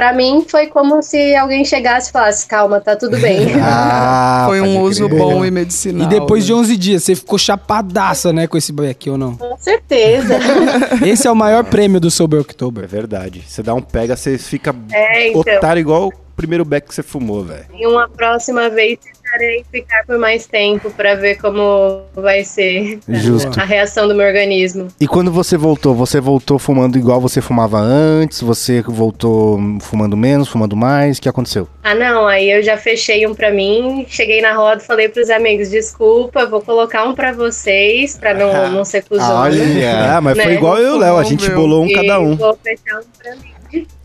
Pra 0.00 0.14
mim, 0.14 0.46
foi 0.48 0.66
como 0.68 1.02
se 1.02 1.34
alguém 1.36 1.62
chegasse 1.62 2.08
e 2.08 2.12
falasse: 2.12 2.46
calma, 2.46 2.80
tá 2.80 2.96
tudo 2.96 3.18
bem. 3.18 3.48
Ah, 3.62 4.44
Foi 4.48 4.58
um 4.62 4.80
uso 4.80 5.06
crer. 5.06 5.18
bom 5.18 5.44
e 5.44 5.50
medicinal. 5.50 6.06
E 6.06 6.08
depois 6.08 6.46
de 6.46 6.54
né? 6.54 6.58
11 6.58 6.76
dias, 6.78 7.02
você 7.04 7.14
ficou 7.14 7.38
chapadaça, 7.38 8.32
né, 8.32 8.46
com 8.46 8.56
esse 8.56 8.72
beck 8.72 9.10
ou 9.10 9.18
não? 9.18 9.36
Com 9.36 9.58
certeza. 9.58 10.38
Esse 11.04 11.26
é 11.28 11.30
o 11.30 11.36
maior 11.36 11.64
prêmio 11.64 12.00
do 12.00 12.10
Sober 12.10 12.38
É 12.38 12.40
October. 12.40 12.88
verdade. 12.88 13.44
Você 13.46 13.62
dá 13.62 13.74
um 13.74 13.82
pega, 13.82 14.16
você 14.16 14.38
fica 14.38 14.74
É, 14.90 15.28
então. 15.28 15.40
otário 15.42 15.80
igual 15.80 16.08
o 16.08 16.12
primeiro 16.34 16.64
beck 16.64 16.88
que 16.88 16.94
você 16.94 17.02
fumou, 17.02 17.44
velho. 17.44 17.66
Em 17.74 17.86
uma 17.86 18.08
próxima 18.08 18.70
vez, 18.70 18.98
tentarei 19.30 19.64
ficar 19.70 20.04
por 20.06 20.18
mais 20.18 20.46
tempo 20.46 20.90
pra 20.90 21.14
ver 21.14 21.36
como 21.36 22.02
vai 22.14 22.44
ser 22.44 22.98
Justo. 23.08 23.58
a 23.60 23.64
reação 23.64 24.08
do 24.08 24.14
meu 24.14 24.26
organismo. 24.26 24.88
E 25.00 25.06
quando 25.06 25.30
você 25.30 25.56
voltou, 25.56 25.94
você 25.94 26.20
voltou 26.20 26.58
fumando 26.58 26.98
igual 26.98 27.20
você 27.20 27.40
fumava 27.40 27.78
antes? 27.78 28.40
Você 28.40 28.82
voltou 28.82 29.58
fumando 29.80 30.16
menos, 30.16 30.48
fumando 30.48 30.76
mais? 30.76 31.18
O 31.18 31.22
que 31.22 31.28
aconteceu? 31.28 31.68
Ah, 31.82 31.94
não, 31.94 32.26
aí 32.26 32.50
eu 32.50 32.62
já 32.62 32.76
fechei 32.76 33.26
um 33.26 33.34
pra 33.34 33.50
mim, 33.50 34.04
cheguei 34.08 34.40
na 34.40 34.52
roda, 34.52 34.80
falei 34.80 35.08
pros 35.08 35.30
amigos, 35.30 35.70
desculpa, 35.70 36.46
vou 36.46 36.60
colocar 36.60 37.04
um 37.04 37.14
pra 37.14 37.32
vocês, 37.32 38.16
pra 38.18 38.34
não, 38.34 38.70
não 38.70 38.84
ser 38.84 39.02
cuzona. 39.04 39.50
Ah, 40.16 40.20
mas 40.20 40.36
foi 40.36 40.46
Né? 40.46 40.54
igual 40.54 40.76
eu 40.78 40.94
e 40.94 40.96
o 40.96 40.98
Léo, 40.98 41.16
a 41.16 41.24
gente 41.24 41.48
bolou 41.50 41.84
um 41.84 41.86
E 41.86 41.94
cada 41.94 42.20
um. 42.20 42.36
Vou 42.36 42.56
fechar 42.62 42.98
um 42.98 43.02
pra 43.22 43.36
mim. 43.36 43.50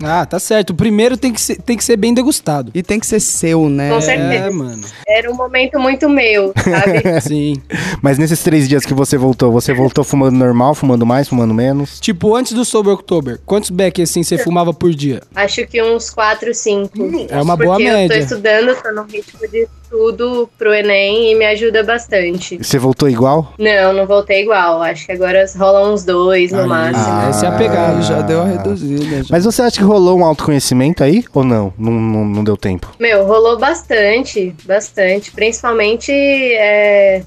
Ah, 0.03 0.25
tá 0.25 0.39
certo. 0.39 0.71
O 0.71 0.75
primeiro 0.75 1.17
tem 1.17 1.31
que 1.33 1.41
ser, 1.41 1.55
tem 1.61 1.75
que 1.77 1.83
ser 1.83 1.97
bem 1.97 2.13
degustado. 2.13 2.71
E 2.73 2.83
tem 2.83 2.99
que 2.99 3.05
ser 3.07 3.19
seu, 3.19 3.69
né? 3.69 3.89
Com 3.89 3.97
É, 3.97 4.01
certeza. 4.01 4.51
mano. 4.51 4.83
Era 5.07 5.31
um 5.31 5.35
momento 5.35 5.79
muito 5.79 6.09
meu, 6.09 6.53
sabe? 6.57 7.01
Sim. 7.21 7.61
Mas 8.01 8.17
nesses 8.17 8.41
três 8.43 8.67
dias 8.67 8.85
que 8.85 8.93
você 8.93 9.17
voltou, 9.17 9.51
você 9.51 9.73
voltou 9.73 10.03
fumando 10.03 10.35
normal, 10.35 10.75
fumando 10.75 11.05
mais, 11.05 11.27
fumando 11.27 11.53
menos? 11.53 11.99
Tipo, 11.99 12.35
antes 12.35 12.53
do 12.53 12.65
Sober 12.65 12.93
October, 12.93 13.39
quantos 13.45 13.69
beck 13.69 14.01
assim 14.01 14.23
você 14.23 14.37
fumava 14.37 14.73
por 14.73 14.93
dia? 14.93 15.21
Acho 15.35 15.65
que 15.65 15.81
uns 15.81 16.09
4, 16.09 16.53
5. 16.53 16.91
É 17.29 17.41
uma 17.41 17.55
boa 17.55 17.75
Porque 17.77 17.83
eu 17.83 17.91
tô 17.91 17.95
média. 17.97 18.17
estudando, 18.19 18.75
tô 18.81 18.91
num 18.91 19.03
ritmo 19.03 19.39
de 19.49 19.67
estudo 19.95 20.49
pro 20.57 20.73
Enem 20.73 21.31
e 21.31 21.35
me 21.35 21.45
ajuda 21.45 21.83
bastante. 21.83 22.57
Você 22.57 22.77
voltou 22.77 23.09
igual? 23.09 23.53
Não, 23.57 23.93
não 23.93 24.05
voltei 24.05 24.41
igual. 24.41 24.81
Acho 24.81 25.05
que 25.05 25.11
agora 25.13 25.45
rola 25.57 25.89
uns 25.89 26.03
dois 26.03 26.51
no 26.51 26.61
Aí, 26.61 26.67
máximo. 26.67 27.05
Ah. 27.07 27.27
Essa 27.29 27.45
é 27.45 27.49
a 27.49 27.51
pegada. 27.53 28.01
Já 28.01 28.21
deu 28.21 28.41
a 28.41 28.45
reduzida. 28.45 29.23
Já. 29.23 29.29
Mas 29.29 29.45
você 29.45 29.61
acha 29.61 29.77
que 29.77 29.83
rolou 29.83 30.19
um 30.19 30.25
autoconhecimento 30.25 31.03
aí? 31.03 31.23
Ou 31.33 31.43
não? 31.43 31.73
Não, 31.77 31.91
não, 31.91 32.25
não 32.25 32.43
deu 32.43 32.57
tempo? 32.57 32.91
Meu, 32.99 33.25
rolou 33.25 33.57
bastante, 33.57 34.53
bastante. 34.65 35.31
Principalmente 35.31 36.11
é, 36.11 37.23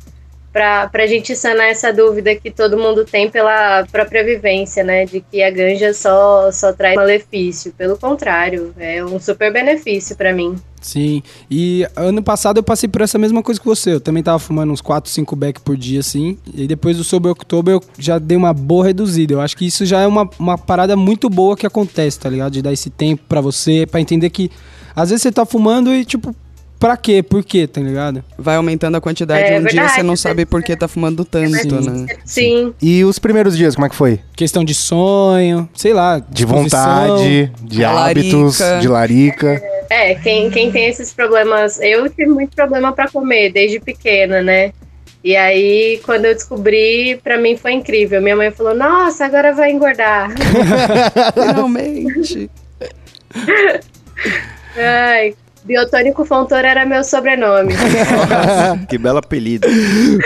pra, 0.53 0.89
pra 0.89 1.07
gente 1.07 1.35
sanar 1.37 1.69
essa 1.69 1.93
dúvida 1.93 2.35
que 2.35 2.51
todo 2.51 2.79
mundo 2.79 3.05
tem 3.05 3.31
pela 3.31 3.87
própria 3.91 4.25
vivência, 4.25 4.83
né? 4.83 5.05
De 5.05 5.21
que 5.21 5.43
a 5.43 5.51
ganja 5.51 5.93
só, 5.93 6.51
só 6.51 6.73
traz 6.73 6.97
malefício. 6.97 7.73
Pelo 7.77 7.97
contrário, 7.97 8.75
é 8.79 9.05
um 9.05 9.21
super 9.21 9.53
benefício 9.53 10.17
pra 10.17 10.33
mim. 10.33 10.57
Sim. 10.81 11.23
E 11.51 11.87
ano 11.97 12.23
passado 12.23 12.59
eu 12.59 12.63
passei 12.63 12.89
por 12.89 13.03
essa 13.03 13.19
mesma 13.19 13.43
coisa 13.43 13.61
que 13.61 13.67
você. 13.67 13.95
Eu 13.95 14.01
também 14.01 14.23
tava 14.23 14.39
fumando 14.39 14.73
uns 14.73 14.81
4, 14.81 15.11
5 15.11 15.37
beck 15.37 15.61
por 15.61 15.77
dia, 15.77 16.01
assim. 16.01 16.39
E 16.55 16.67
depois 16.67 16.97
do 16.97 17.05
Sober 17.05 17.33
October 17.33 17.75
eu 17.75 17.83
já 17.99 18.19
dei 18.19 18.37
uma 18.37 18.53
boa 18.53 18.87
reduzida. 18.87 19.35
Eu 19.35 19.41
acho 19.41 19.57
que 19.57 19.67
isso 19.67 19.85
já 19.85 20.01
é 20.01 20.07
uma, 20.07 20.29
uma 20.39 20.57
parada 20.57 20.97
muito 20.97 21.29
boa 21.29 21.57
que 21.57 21.67
acontece, 21.67 22.19
tá 22.19 22.29
ligado? 22.29 22.53
De 22.53 22.63
dar 22.63 22.73
esse 22.73 22.91
tempo 22.91 23.23
pra 23.29 23.41
você, 23.41 23.87
pra 23.87 24.01
entender 24.01 24.31
que 24.31 24.51
às 24.95 25.11
vezes 25.11 25.23
você 25.23 25.33
tá 25.33 25.45
fumando 25.45 25.95
e, 25.95 26.05
tipo, 26.05 26.35
pra 26.79 26.97
quê? 26.97 27.23
Por 27.23 27.45
quê, 27.45 27.67
tá 27.67 27.81
ligado? 27.81 28.23
Vai 28.39 28.57
aumentando 28.57 28.97
a 28.97 29.01
quantidade. 29.01 29.43
É 29.43 29.59
um 29.59 29.63
dia 29.63 29.71
verdade, 29.71 29.93
você 29.95 30.03
não 30.03 30.17
sabe 30.17 30.47
por 30.47 30.63
que 30.63 30.77
tá 30.77 30.87
fumando 30.89 31.25
tanto, 31.25 31.83
Sim. 31.83 31.91
né? 31.91 32.07
Sim. 32.25 32.75
E 32.81 33.05
os 33.05 33.19
primeiros 33.19 33.57
dias, 33.57 33.75
como 33.75 33.87
é 33.87 33.89
que 33.89 33.97
foi? 33.97 34.21
Questão 34.37 34.65
de 34.65 34.75
sonho, 34.75 35.69
sei 35.75 35.93
lá. 35.93 36.19
De 36.19 36.45
vontade, 36.45 37.53
de 37.63 37.83
Larica. 37.83 38.01
hábitos, 38.37 38.59
de 38.81 38.89
larica. 38.89 39.63
É, 39.91 40.15
quem, 40.15 40.51
quem 40.51 40.71
tem 40.71 40.87
esses 40.87 41.13
problemas. 41.13 41.81
Eu 41.81 42.09
tive 42.09 42.27
muito 42.27 42.55
problema 42.55 42.93
pra 42.93 43.09
comer 43.09 43.53
desde 43.53 43.81
pequena, 43.81 44.43
né? 44.43 44.73
E 45.25 45.35
aí, 45.35 46.01
quando 46.05 46.27
eu 46.27 46.35
descobri, 46.35 47.21
pra 47.25 47.37
mim 47.39 47.57
foi 47.57 47.73
incrível. 47.73 48.23
Minha 48.23 48.37
mãe 48.37 48.51
falou: 48.51 48.75
Nossa, 48.75 49.25
agora 49.25 49.53
vai 49.53 49.73
engordar. 49.73 50.31
Finalmente. 51.35 52.49
Ai, 54.77 55.35
Biotônico 55.65 56.25
Fontoura 56.25 56.69
era 56.69 56.87
meu 56.87 57.05
sobrenome. 57.05 57.75
Que 58.89 58.97
belo 58.97 59.19
apelido. 59.19 59.69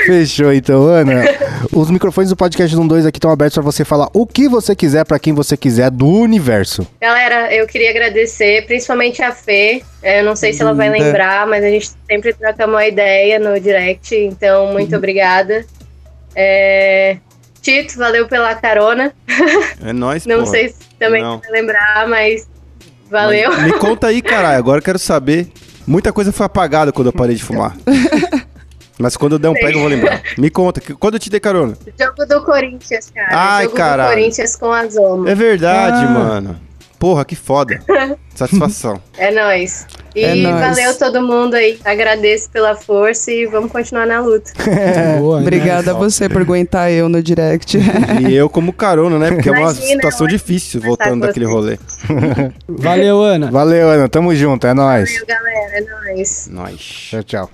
Fechou 0.06 0.52
então, 0.52 0.84
Ana. 0.86 1.24
Os 1.72 1.90
microfones 1.90 2.30
do 2.30 2.36
podcast 2.36 2.74
12 2.76 3.08
aqui 3.08 3.18
estão 3.18 3.30
abertos 3.30 3.54
pra 3.54 3.62
você 3.62 3.84
falar 3.84 4.08
o 4.12 4.26
que 4.26 4.48
você 4.48 4.76
quiser 4.76 5.04
pra 5.04 5.18
quem 5.18 5.32
você 5.32 5.56
quiser 5.56 5.90
do 5.90 6.06
universo. 6.06 6.86
Galera, 7.00 7.52
eu 7.54 7.66
queria 7.66 7.90
agradecer, 7.90 8.66
principalmente 8.66 9.22
a 9.22 9.32
Fê. 9.32 9.82
É, 10.02 10.20
Eu 10.20 10.24
não 10.24 10.36
sei 10.36 10.52
se 10.52 10.62
ela 10.62 10.74
vai 10.74 10.90
lembrar, 10.90 11.46
mas 11.46 11.64
a 11.64 11.68
gente 11.68 11.90
sempre 12.08 12.32
troca 12.34 12.66
uma 12.66 12.86
ideia 12.86 13.38
no 13.38 13.58
direct, 13.58 14.14
então 14.14 14.72
muito 14.72 14.94
obrigada. 14.96 15.64
É, 16.34 17.16
Tito, 17.60 17.96
valeu 17.96 18.26
pela 18.28 18.54
carona. 18.54 19.12
É 19.84 19.92
nóis, 19.92 20.26
Não 20.26 20.38
porra. 20.40 20.46
sei 20.50 20.68
se 20.70 20.74
também 20.98 21.22
Não. 21.22 21.38
vai 21.38 21.50
lembrar, 21.50 22.06
mas 22.08 22.48
valeu. 23.12 23.50
Mas 23.52 23.62
me 23.64 23.72
conta 23.78 24.08
aí, 24.08 24.20
caralho. 24.20 24.58
Agora 24.58 24.78
eu 24.78 24.82
quero 24.82 24.98
saber. 24.98 25.48
Muita 25.86 26.12
coisa 26.12 26.32
foi 26.32 26.46
apagada 26.46 26.90
quando 26.92 27.06
eu 27.08 27.12
parei 27.12 27.36
de 27.36 27.42
fumar. 27.44 27.76
Mas 28.98 29.16
quando 29.16 29.32
eu 29.32 29.38
der 29.38 29.48
um 29.48 29.54
pega, 29.54 29.72
eu 29.76 29.80
vou 29.80 29.88
lembrar. 29.88 30.22
Me 30.38 30.48
conta, 30.50 30.80
que- 30.80 30.94
quando 30.94 31.14
eu 31.14 31.20
te 31.20 31.28
dei 31.30 31.40
carona? 31.40 31.76
Jogo 32.00 32.24
do 32.26 32.42
Corinthians, 32.44 33.10
cara. 33.12 33.28
Ai, 33.30 33.64
Jogo 33.64 33.76
caralho. 33.76 34.10
do 34.10 34.14
Corinthians 34.14 34.54
com 34.56 34.70
a 34.72 34.86
Zoma. 34.86 35.28
É 35.30 35.34
verdade, 35.34 36.04
Ah. 36.06 36.10
mano. 36.10 36.60
Porra, 37.02 37.24
que 37.24 37.34
foda. 37.34 37.80
Satisfação. 38.32 39.02
É 39.18 39.32
nóis. 39.32 39.88
E 40.14 40.22
É 40.22 40.36
nóis. 40.36 40.60
valeu 40.76 40.96
todo 40.96 41.20
mundo 41.20 41.54
aí. 41.54 41.76
Agradeço 41.84 42.48
pela 42.48 42.76
força 42.76 43.32
e 43.32 43.44
vamos 43.44 43.72
continuar 43.72 44.06
na 44.06 44.20
luta. 44.20 44.52
Boa, 45.18 45.38
né? 45.38 45.42
Obrigada 45.42 45.90
a 45.90 45.94
você 45.94 46.28
por 46.28 46.42
aguentar 46.42 46.92
eu 46.92 47.08
no 47.08 47.20
direct. 47.20 47.76
E 48.20 48.32
eu 48.32 48.48
como 48.48 48.72
carona, 48.72 49.18
né? 49.18 49.32
Porque 49.32 49.48
é 49.48 49.52
uma 49.52 49.62
Imagina, 49.62 49.84
situação 49.84 50.28
difícil 50.28 50.80
que 50.80 50.86
voltando 50.86 51.26
daquele 51.26 51.46
rolê. 51.46 51.76
Valeu, 52.68 53.20
Ana. 53.20 53.50
Valeu, 53.50 53.90
Ana. 53.90 54.08
Tamo 54.08 54.32
junto. 54.36 54.64
É 54.64 54.72
nóis. 54.72 55.10
Valeu, 55.10 55.26
galera. 55.26 55.78
É 55.78 55.80
nóis. 55.80 56.48
Nós. 56.52 56.78
Tchau, 56.78 57.22
tchau. 57.24 57.50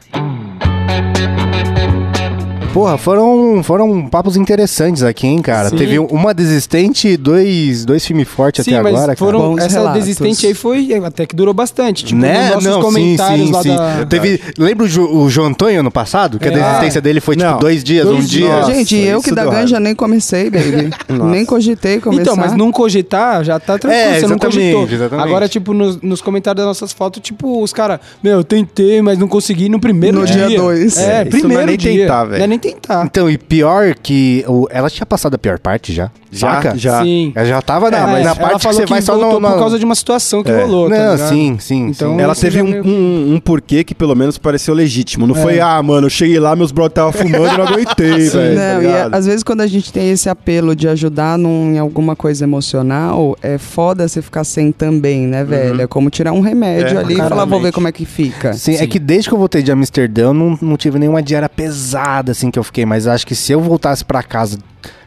Porra, 2.73 2.97
foram, 2.99 3.61
foram 3.64 4.07
papos 4.09 4.37
interessantes 4.37 5.03
aqui, 5.03 5.27
hein, 5.27 5.41
cara? 5.43 5.71
Sim. 5.71 5.77
Teve 5.77 5.99
uma 5.99 6.33
desistente 6.33 7.09
e 7.09 7.16
dois, 7.16 7.85
dois 7.85 8.07
filmes 8.07 8.29
fortes 8.29 8.64
Sim, 8.64 8.75
até 8.75 8.83
mas 8.83 8.95
agora, 8.95 9.16
foram, 9.16 9.39
cara. 9.41 9.51
Bons 9.51 9.62
essa 9.64 9.79
relatos. 9.79 10.01
desistente 10.01 10.47
aí 10.47 10.55
foi 10.55 10.95
até 11.05 11.27
que 11.27 11.35
durou 11.35 11.53
bastante. 11.55 12.05
Tipo, 12.05 12.21
né? 12.21 12.55
nos 12.55 12.62
nossos 12.62 12.64
Não, 12.69 12.77
sim, 12.77 12.83
comentários 13.16 13.47
sim, 13.47 13.53
lá 13.53 13.62
sim. 13.62 13.75
da... 13.75 14.07
Teve, 14.07 14.41
lembra 14.57 14.85
o, 14.85 14.89
Jo- 14.89 15.11
o 15.11 15.29
João 15.31 15.49
Antônio 15.49 15.81
ano 15.81 15.91
passado? 15.91 16.39
Que 16.39 16.47
a 16.49 16.53
É. 16.53 16.55
desistência 16.61 17.01
dele 17.01 17.21
foi 17.21 17.35
tipo 17.37 17.49
Não. 17.51 17.59
dois 17.59 17.83
dias, 17.83 18.05
Dois 18.07 18.25
um 18.25 18.27
dia. 18.29 18.47
dias. 18.47 18.66
Gente, 18.66 18.97
eu 18.97 19.23
que 19.23 19.33
da 19.35 19.47
ganja 19.47 19.81
nem 19.81 19.95
comecei, 19.95 20.49
baby. 20.51 20.91
Nossa. 21.09 21.31
nem 21.31 21.45
cogitei 21.45 21.99
começar. 22.01 22.23
Então, 22.23 22.37
mas 22.37 22.53
não 22.55 22.71
cogitar 22.71 23.43
já 23.45 23.59
tá 23.59 23.77
tranquilo, 23.79 24.03
É, 24.05 24.21
você 24.21 24.27
não 24.29 24.39
cogitou. 24.39 24.85
exatamente. 24.89 25.27
Agora, 25.27 25.49
tipo, 25.49 25.73
nos, 25.75 26.01
nos 26.01 26.21
comentários 26.21 26.59
das 26.59 26.66
nossas 26.66 26.93
fotos, 26.93 27.21
tipo, 27.23 27.61
os 27.62 27.73
caras, 27.73 27.99
meu, 28.23 28.35
eu 28.35 28.45
tentei, 28.45 29.01
mas 29.03 29.19
não 29.19 29.27
consegui 29.27 29.69
no 29.69 29.81
primeiro 29.81 30.21
No 30.21 30.27
dia. 30.27 30.47
dia 30.47 30.59
dois. 30.59 30.97
É, 30.99 31.19
É, 31.19 31.21
é 31.23 31.25
primeiro 31.25 31.66
nem 31.66 31.77
dia. 31.77 32.03
tentar, 32.03 32.25
velho. 32.25 32.57
É 32.62 32.66
nem 32.66 32.74
tentar. 32.74 33.04
Então, 33.04 33.30
e 33.30 33.38
pior 33.38 33.94
que. 33.94 34.44
O, 34.48 34.66
ela 34.70 34.88
tinha 34.90 35.06
passado 35.06 35.34
a 35.34 35.38
pior 35.38 35.59
parte 35.59 35.92
já. 35.92 36.11
Já, 36.30 36.54
Saca? 36.56 36.76
já. 36.76 37.02
Sim. 37.02 37.32
Ela 37.34 37.46
já 37.46 37.62
tava 37.62 37.90
na, 37.90 37.96
É, 37.96 38.00
na 38.02 38.18
ela 38.20 38.34
parte 38.34 38.59
que 38.68 38.74
você 38.74 38.84
vai 38.84 39.00
só 39.00 39.16
no. 39.16 39.40
no- 39.40 39.48
por 39.50 39.59
causa 39.59 39.78
de 39.78 39.84
uma 39.86 39.94
situação 39.94 40.42
que 40.42 40.50
É. 40.50 40.61
rolou, 40.62 40.90
tá 40.90 40.94
Não, 40.96 41.12
ligado? 41.14 41.28
sim, 41.30 41.56
sim. 41.59 41.86
Então, 41.88 42.16
sim. 42.16 42.20
Ela 42.20 42.34
teve 42.34 42.61
um, 42.61 42.66
meio- 42.66 42.86
um, 42.86 43.34
um 43.36 43.40
porquê 43.40 43.82
que 43.82 43.94
pelo 43.94 44.14
menos 44.14 44.36
pareceu 44.36 44.74
legítimo. 44.74 45.26
Não 45.26 45.34
foi, 45.34 45.59
ah, 45.59 45.82
mano, 45.82 46.06
eu 46.06 46.11
cheguei 46.11 46.38
lá, 46.38 46.54
meus 46.54 46.70
brothers 46.70 46.92
estavam 46.92 47.12
fumando 47.12 47.54
e 47.54 47.56
não 47.56 47.66
aguentei, 47.66 48.28
velho. 48.28 48.56
tá 48.56 48.61
Não, 48.74 48.82
e 48.82 48.86
ligado? 48.86 49.14
às 49.14 49.24
vezes 49.24 49.42
quando 49.42 49.62
a 49.62 49.66
gente 49.66 49.90
tem 49.90 50.11
esse 50.11 50.28
apelo 50.28 50.76
de 50.76 50.86
ajudar 50.86 51.38
num, 51.38 51.72
em 51.74 51.78
alguma 51.78 52.14
coisa 52.14 52.44
emocional, 52.44 53.34
é 53.40 53.56
foda 53.56 54.06
você 54.06 54.20
ficar 54.20 54.44
sem 54.44 54.70
também, 54.70 55.26
né, 55.26 55.44
velho? 55.44 55.80
É 55.80 55.86
como 55.86 56.11
tirar 56.11 56.32
um 56.32 56.40
remédio 56.40 56.98
É, 56.98 57.00
ali 57.00 57.14
e 57.14 57.16
falar, 57.16 57.46
vou 57.46 57.61
ver 57.62 57.72
como 57.72 57.88
é 57.88 57.92
que 57.92 58.04
fica. 58.04 58.52
Sim, 58.52 58.74
é 58.74 58.78
Sim. 58.78 58.86
que 58.88 58.98
desde 58.98 59.30
que 59.30 59.34
eu 59.34 59.38
voltei 59.38 59.62
de 59.62 59.72
Amsterdã, 59.72 60.24
eu 60.24 60.34
não, 60.34 60.59
não 60.61 60.76
tive 60.76 60.98
nenhuma 60.98 61.22
diária 61.22 61.48
pesada, 61.48 62.32
assim, 62.32 62.47
que 62.51 62.59
eu 62.59 62.64
fiquei. 62.64 62.84
Mas 62.84 63.07
acho 63.07 63.26
que 63.26 63.34
se 63.34 63.53
eu 63.53 63.61
voltasse 63.61 64.05
pra 64.05 64.22
casa 64.22 64.59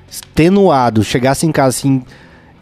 extenuado, 0.09 1.03
chegasse 1.03 1.45
em 1.45 1.51
casa 1.51 1.69
assim 1.69 2.03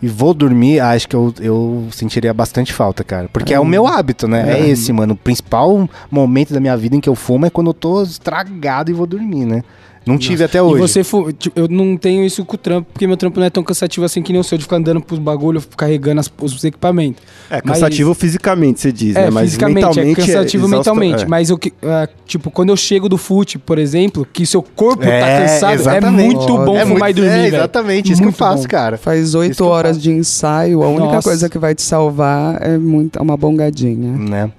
e 0.01 0.07
vou 0.07 0.33
dormir, 0.33 0.79
acho 0.79 1.07
que 1.09 1.15
eu, 1.15 1.33
eu 1.41 1.87
sentiria 1.91 2.33
bastante 2.33 2.71
falta, 2.71 3.03
cara. 3.03 3.27
Porque 3.33 3.53
é, 3.53 3.59
o 3.59 3.65
meu 3.65 3.85
hábito, 3.85 4.27
né? 4.27 4.59
É. 4.59 4.69
esse, 4.69 4.93
mano. 4.93 5.13
O 5.13 5.17
principal 5.17 5.89
momento 6.09 6.53
da 6.53 6.59
minha 6.59 6.77
vida 6.77 6.95
em 6.95 7.01
que 7.01 7.09
eu 7.09 7.15
fumo 7.15 7.45
é 7.45 7.49
quando 7.49 7.67
eu 7.67 7.73
tô 7.73 8.01
estragado 8.01 8.89
e 8.89 8.93
vou 8.93 9.05
dormir, 9.05 9.45
né? 9.45 9.63
Não 10.09 10.17
tive 10.17 10.43
até 10.43 10.57
E 10.57 10.61
hoje. 10.61 10.81
você, 10.81 11.03
fu- 11.03 11.31
tipo, 11.31 11.59
eu 11.59 11.67
não 11.67 11.95
tenho 11.95 12.25
isso 12.25 12.43
com 12.45 12.55
o 12.55 12.57
trampo, 12.57 12.87
porque 12.91 13.05
meu 13.07 13.15
trampo 13.17 13.39
não 13.39 13.45
é 13.45 13.49
tão 13.49 13.63
cansativo 13.63 14.05
assim 14.05 14.21
que 14.21 14.31
nem 14.31 14.41
o 14.41 14.43
seu, 14.43 14.57
de 14.57 14.63
ficar 14.63 14.77
andando 14.77 15.01
pros 15.01 15.19
bagulho, 15.19 15.61
carregando 15.77 16.19
as- 16.19 16.31
os 16.41 16.63
equipamentos. 16.63 17.21
É 17.49 17.61
cansativo 17.61 18.13
fisicamente, 18.13 18.79
você 18.81 18.91
diz, 18.91 19.15
É, 19.15 19.25
né? 19.25 19.29
Mas 19.29 19.45
fisicamente, 19.45 19.75
mentalmente 19.85 20.21
é 20.21 20.25
cansativo 20.25 20.65
exausta- 20.65 20.91
mentalmente. 20.93 21.23
é. 21.23 21.27
Mas 21.27 21.49
eu, 21.49 21.57
que- 21.57 21.73
é, 21.81 22.09
tipo, 22.25 22.49
quando 22.51 22.69
eu 22.69 22.77
chego 22.77 23.07
do 23.07 23.17
fute, 23.17 23.57
por 23.59 23.77
exemplo, 23.77 24.27
que 24.31 24.45
seu 24.45 24.61
corpo 24.61 25.03
tá 25.03 25.09
É, 25.09 25.41
cansado, 25.47 25.71
é 25.71 25.75
exatamente. 25.75 26.35
muito 26.35 26.47
bom 26.57 26.75
é 26.77 26.81
fumar 26.85 26.99
muito, 27.03 27.09
e 27.09 27.13
dormir, 27.13 27.29
é, 27.39 27.47
exatamente, 27.47 28.11
isso 28.11 28.21
Muito 28.23 28.35
que 28.35 28.41
eu 28.41 28.47
faço, 28.47 28.63
bom. 28.63 28.69
cara. 28.69 28.97
Faz 28.97 29.35
oito 29.35 29.63
horas 29.65 30.01
de 30.01 30.11
ensaio, 30.11 30.83
a 30.83 30.87
única 30.87 31.05
Nossa. 31.05 31.29
coisa 31.29 31.49
que 31.49 31.57
vai 31.57 31.75
te 31.75 31.81
salvar 31.81 32.61
é 32.61 32.77
muito, 32.77 33.17
é 33.17 33.21
uma 33.21 33.37
bongadinha. 33.37 34.11
Né? 34.17 34.51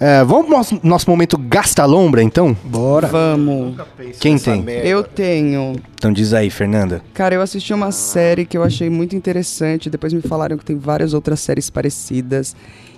É, 0.00 0.24
vamos 0.24 0.46
pro 0.46 0.56
nosso, 0.56 0.80
nosso 0.82 1.10
momento 1.10 1.36
gasta 1.36 1.84
lombra, 1.84 2.22
então? 2.22 2.56
Bora. 2.64 3.06
Vamos. 3.06 3.76
Quem 4.18 4.38
tem? 4.38 4.64
Eu 4.82 5.04
tenho. 5.04 5.76
Então 5.92 6.10
diz 6.10 6.32
aí, 6.32 6.48
Fernanda. 6.48 7.02
Cara, 7.12 7.34
eu 7.34 7.42
assisti 7.42 7.74
uma 7.74 7.92
série 7.92 8.46
que 8.46 8.56
eu 8.56 8.62
achei 8.62 8.88
muito 8.88 9.14
interessante. 9.14 9.90
Depois 9.90 10.14
me 10.14 10.22
falaram 10.22 10.56
que 10.56 10.64
tem 10.64 10.78
várias 10.78 11.12
outras 11.12 11.40
séries 11.40 11.68
parecidas. 11.68 12.56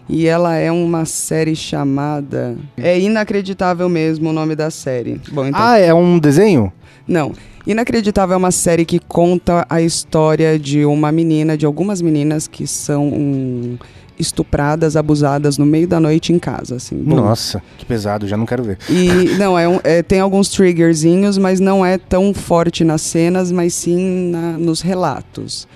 E 0.09 0.29
ela 0.29 0.55
é 0.55 0.71
uma 0.71 1.05
série 1.05 1.57
chamada. 1.57 2.57
É 2.77 2.97
inacreditável 3.01 3.89
mesmo 3.89 4.31
o 4.31 4.33
nome 4.33 4.55
da 4.55 4.71
série. 4.71 5.21
Bom, 5.33 5.47
então. 5.47 5.61
Ah, 5.61 5.79
é 5.79 5.93
um 5.93 6.21
desenho? 6.21 6.73
Não. 7.07 7.33
Inacreditável 7.67 8.35
é 8.35 8.37
uma 8.37 8.51
série 8.53 8.85
que 8.85 9.01
conta 9.01 9.67
a 9.69 9.81
história 9.83 10.57
de 10.57 10.85
uma 10.85 11.11
menina, 11.11 11.57
de 11.57 11.67
algumas 11.67 12.01
meninas 12.01 12.47
que 12.47 12.67
são 12.67 13.09
hum, 13.09 13.77
estupradas, 14.19 14.97
abusadas 14.97 15.59
no 15.59 15.67
meio 15.67 15.87
da 15.89 15.99
noite 16.01 16.33
em 16.33 16.39
casa, 16.39 16.77
assim. 16.77 16.97
Bom, 16.97 17.17
Nossa, 17.17 17.63
que 17.79 17.85
pesado, 17.85 18.27
já 18.29 18.37
não 18.37 18.47
quero 18.47 18.63
ver. 18.63 18.79
E 18.89 19.37
não, 19.39 19.59
é, 19.59 19.69
um- 19.69 19.81
é- 19.85 20.03
tem 20.03 20.21
alguns 20.21 20.49
triggerzinhos, 20.49 21.39
mas 21.39 21.61
não 21.61 21.85
é 21.85 21.99
tão 21.99 22.33
forte 22.35 22.85
nas 22.85 23.03
cenas, 23.03 23.51
mas 23.53 23.75
sim 23.75 24.31
na- 24.31 24.59
nos 24.59 24.81
relatos. 24.81 25.67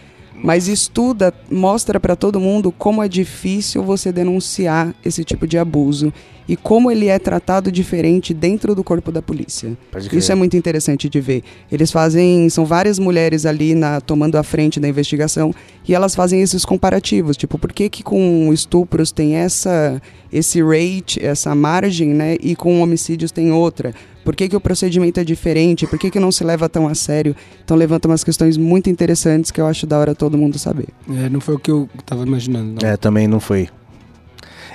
Mas 0.42 0.68
estuda, 0.68 1.32
mostra 1.50 1.98
pra 1.98 2.14
todo 2.14 2.40
mundo 2.40 2.70
como 2.70 3.02
é 3.02 3.08
difícil 3.08 3.82
você 3.82 4.12
denunciar 4.12 4.94
esse 5.04 5.24
tipo 5.24 5.46
de 5.46 5.58
abuso 5.58 6.12
e 6.48 6.56
como 6.56 6.90
ele 6.90 7.08
é 7.08 7.18
tratado 7.18 7.72
diferente 7.72 8.32
dentro 8.32 8.74
do 8.74 8.84
corpo 8.84 9.10
da 9.10 9.20
polícia. 9.20 9.76
Isso 10.16 10.30
é 10.30 10.34
muito 10.34 10.56
interessante 10.56 11.08
de 11.08 11.20
ver. 11.20 11.42
Eles 11.70 11.90
fazem, 11.90 12.48
são 12.48 12.64
várias 12.64 12.98
mulheres 12.98 13.44
ali 13.44 13.74
na, 13.74 14.00
tomando 14.00 14.36
a 14.36 14.42
frente 14.42 14.78
da 14.78 14.88
investigação 14.88 15.52
e 15.88 15.94
elas 15.94 16.14
fazem 16.14 16.40
esses 16.40 16.64
comparativos, 16.64 17.36
tipo, 17.36 17.58
por 17.58 17.72
que 17.72 17.88
que 17.88 18.02
com 18.02 18.50
estupros 18.52 19.10
tem 19.10 19.36
essa 19.36 20.00
esse 20.32 20.60
rate, 20.60 21.24
essa 21.24 21.54
margem, 21.54 22.08
né, 22.08 22.36
e 22.40 22.54
com 22.54 22.82
homicídios 22.82 23.30
tem 23.30 23.52
outra? 23.52 23.94
Por 24.26 24.34
que 24.34 24.48
que 24.48 24.56
o 24.56 24.60
procedimento 24.60 25.20
é 25.20 25.24
diferente? 25.24 25.86
Por 25.86 26.00
que 26.00 26.10
que 26.10 26.18
não 26.18 26.32
se 26.32 26.42
leva 26.42 26.68
tão 26.68 26.88
a 26.88 26.96
sério? 26.96 27.36
Então 27.64 27.76
levanta 27.76 28.08
umas 28.08 28.24
questões 28.24 28.56
muito 28.56 28.90
interessantes 28.90 29.52
que 29.52 29.60
eu 29.60 29.66
acho 29.68 29.86
da 29.86 29.96
hora 29.96 30.16
todo 30.16 30.36
mundo 30.36 30.58
saber. 30.58 30.88
É, 31.08 31.28
não 31.28 31.40
foi 31.40 31.54
o 31.54 31.58
que 31.60 31.70
eu 31.70 31.88
tava 32.04 32.26
imaginando, 32.26 32.74
não. 32.82 32.88
É, 32.88 32.96
também 32.96 33.28
não 33.28 33.38
foi. 33.38 33.68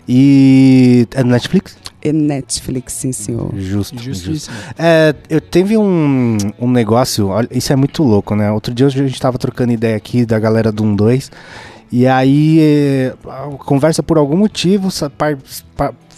E. 0.08 1.06
É 1.14 1.22
Netflix? 1.22 1.76
É 2.02 2.14
Netflix, 2.14 2.94
sim, 2.94 3.12
senhor. 3.12 3.52
Justo. 3.58 4.02
justo. 4.02 4.32
Justíssimo. 4.32 4.56
É, 4.80 5.14
eu 5.30 5.42
teve 5.42 5.78
um, 5.78 6.38
um 6.58 6.72
negócio, 6.72 7.28
olha, 7.28 7.50
isso 7.52 7.74
é 7.74 7.76
muito 7.76 8.04
louco, 8.04 8.34
né? 8.34 8.50
Outro 8.54 8.74
dia 8.74 8.88
a 8.88 8.90
gente 8.90 9.20
tava 9.20 9.38
trocando 9.38 9.74
ideia 9.74 9.98
aqui 9.98 10.26
da 10.26 10.40
galera 10.40 10.72
do 10.72 10.82
1-2, 10.82 11.30
e 11.92 12.08
aí 12.08 13.12
a 13.28 13.50
conversa 13.58 14.02
por 14.02 14.18
algum 14.18 14.38
motivo 14.38 14.90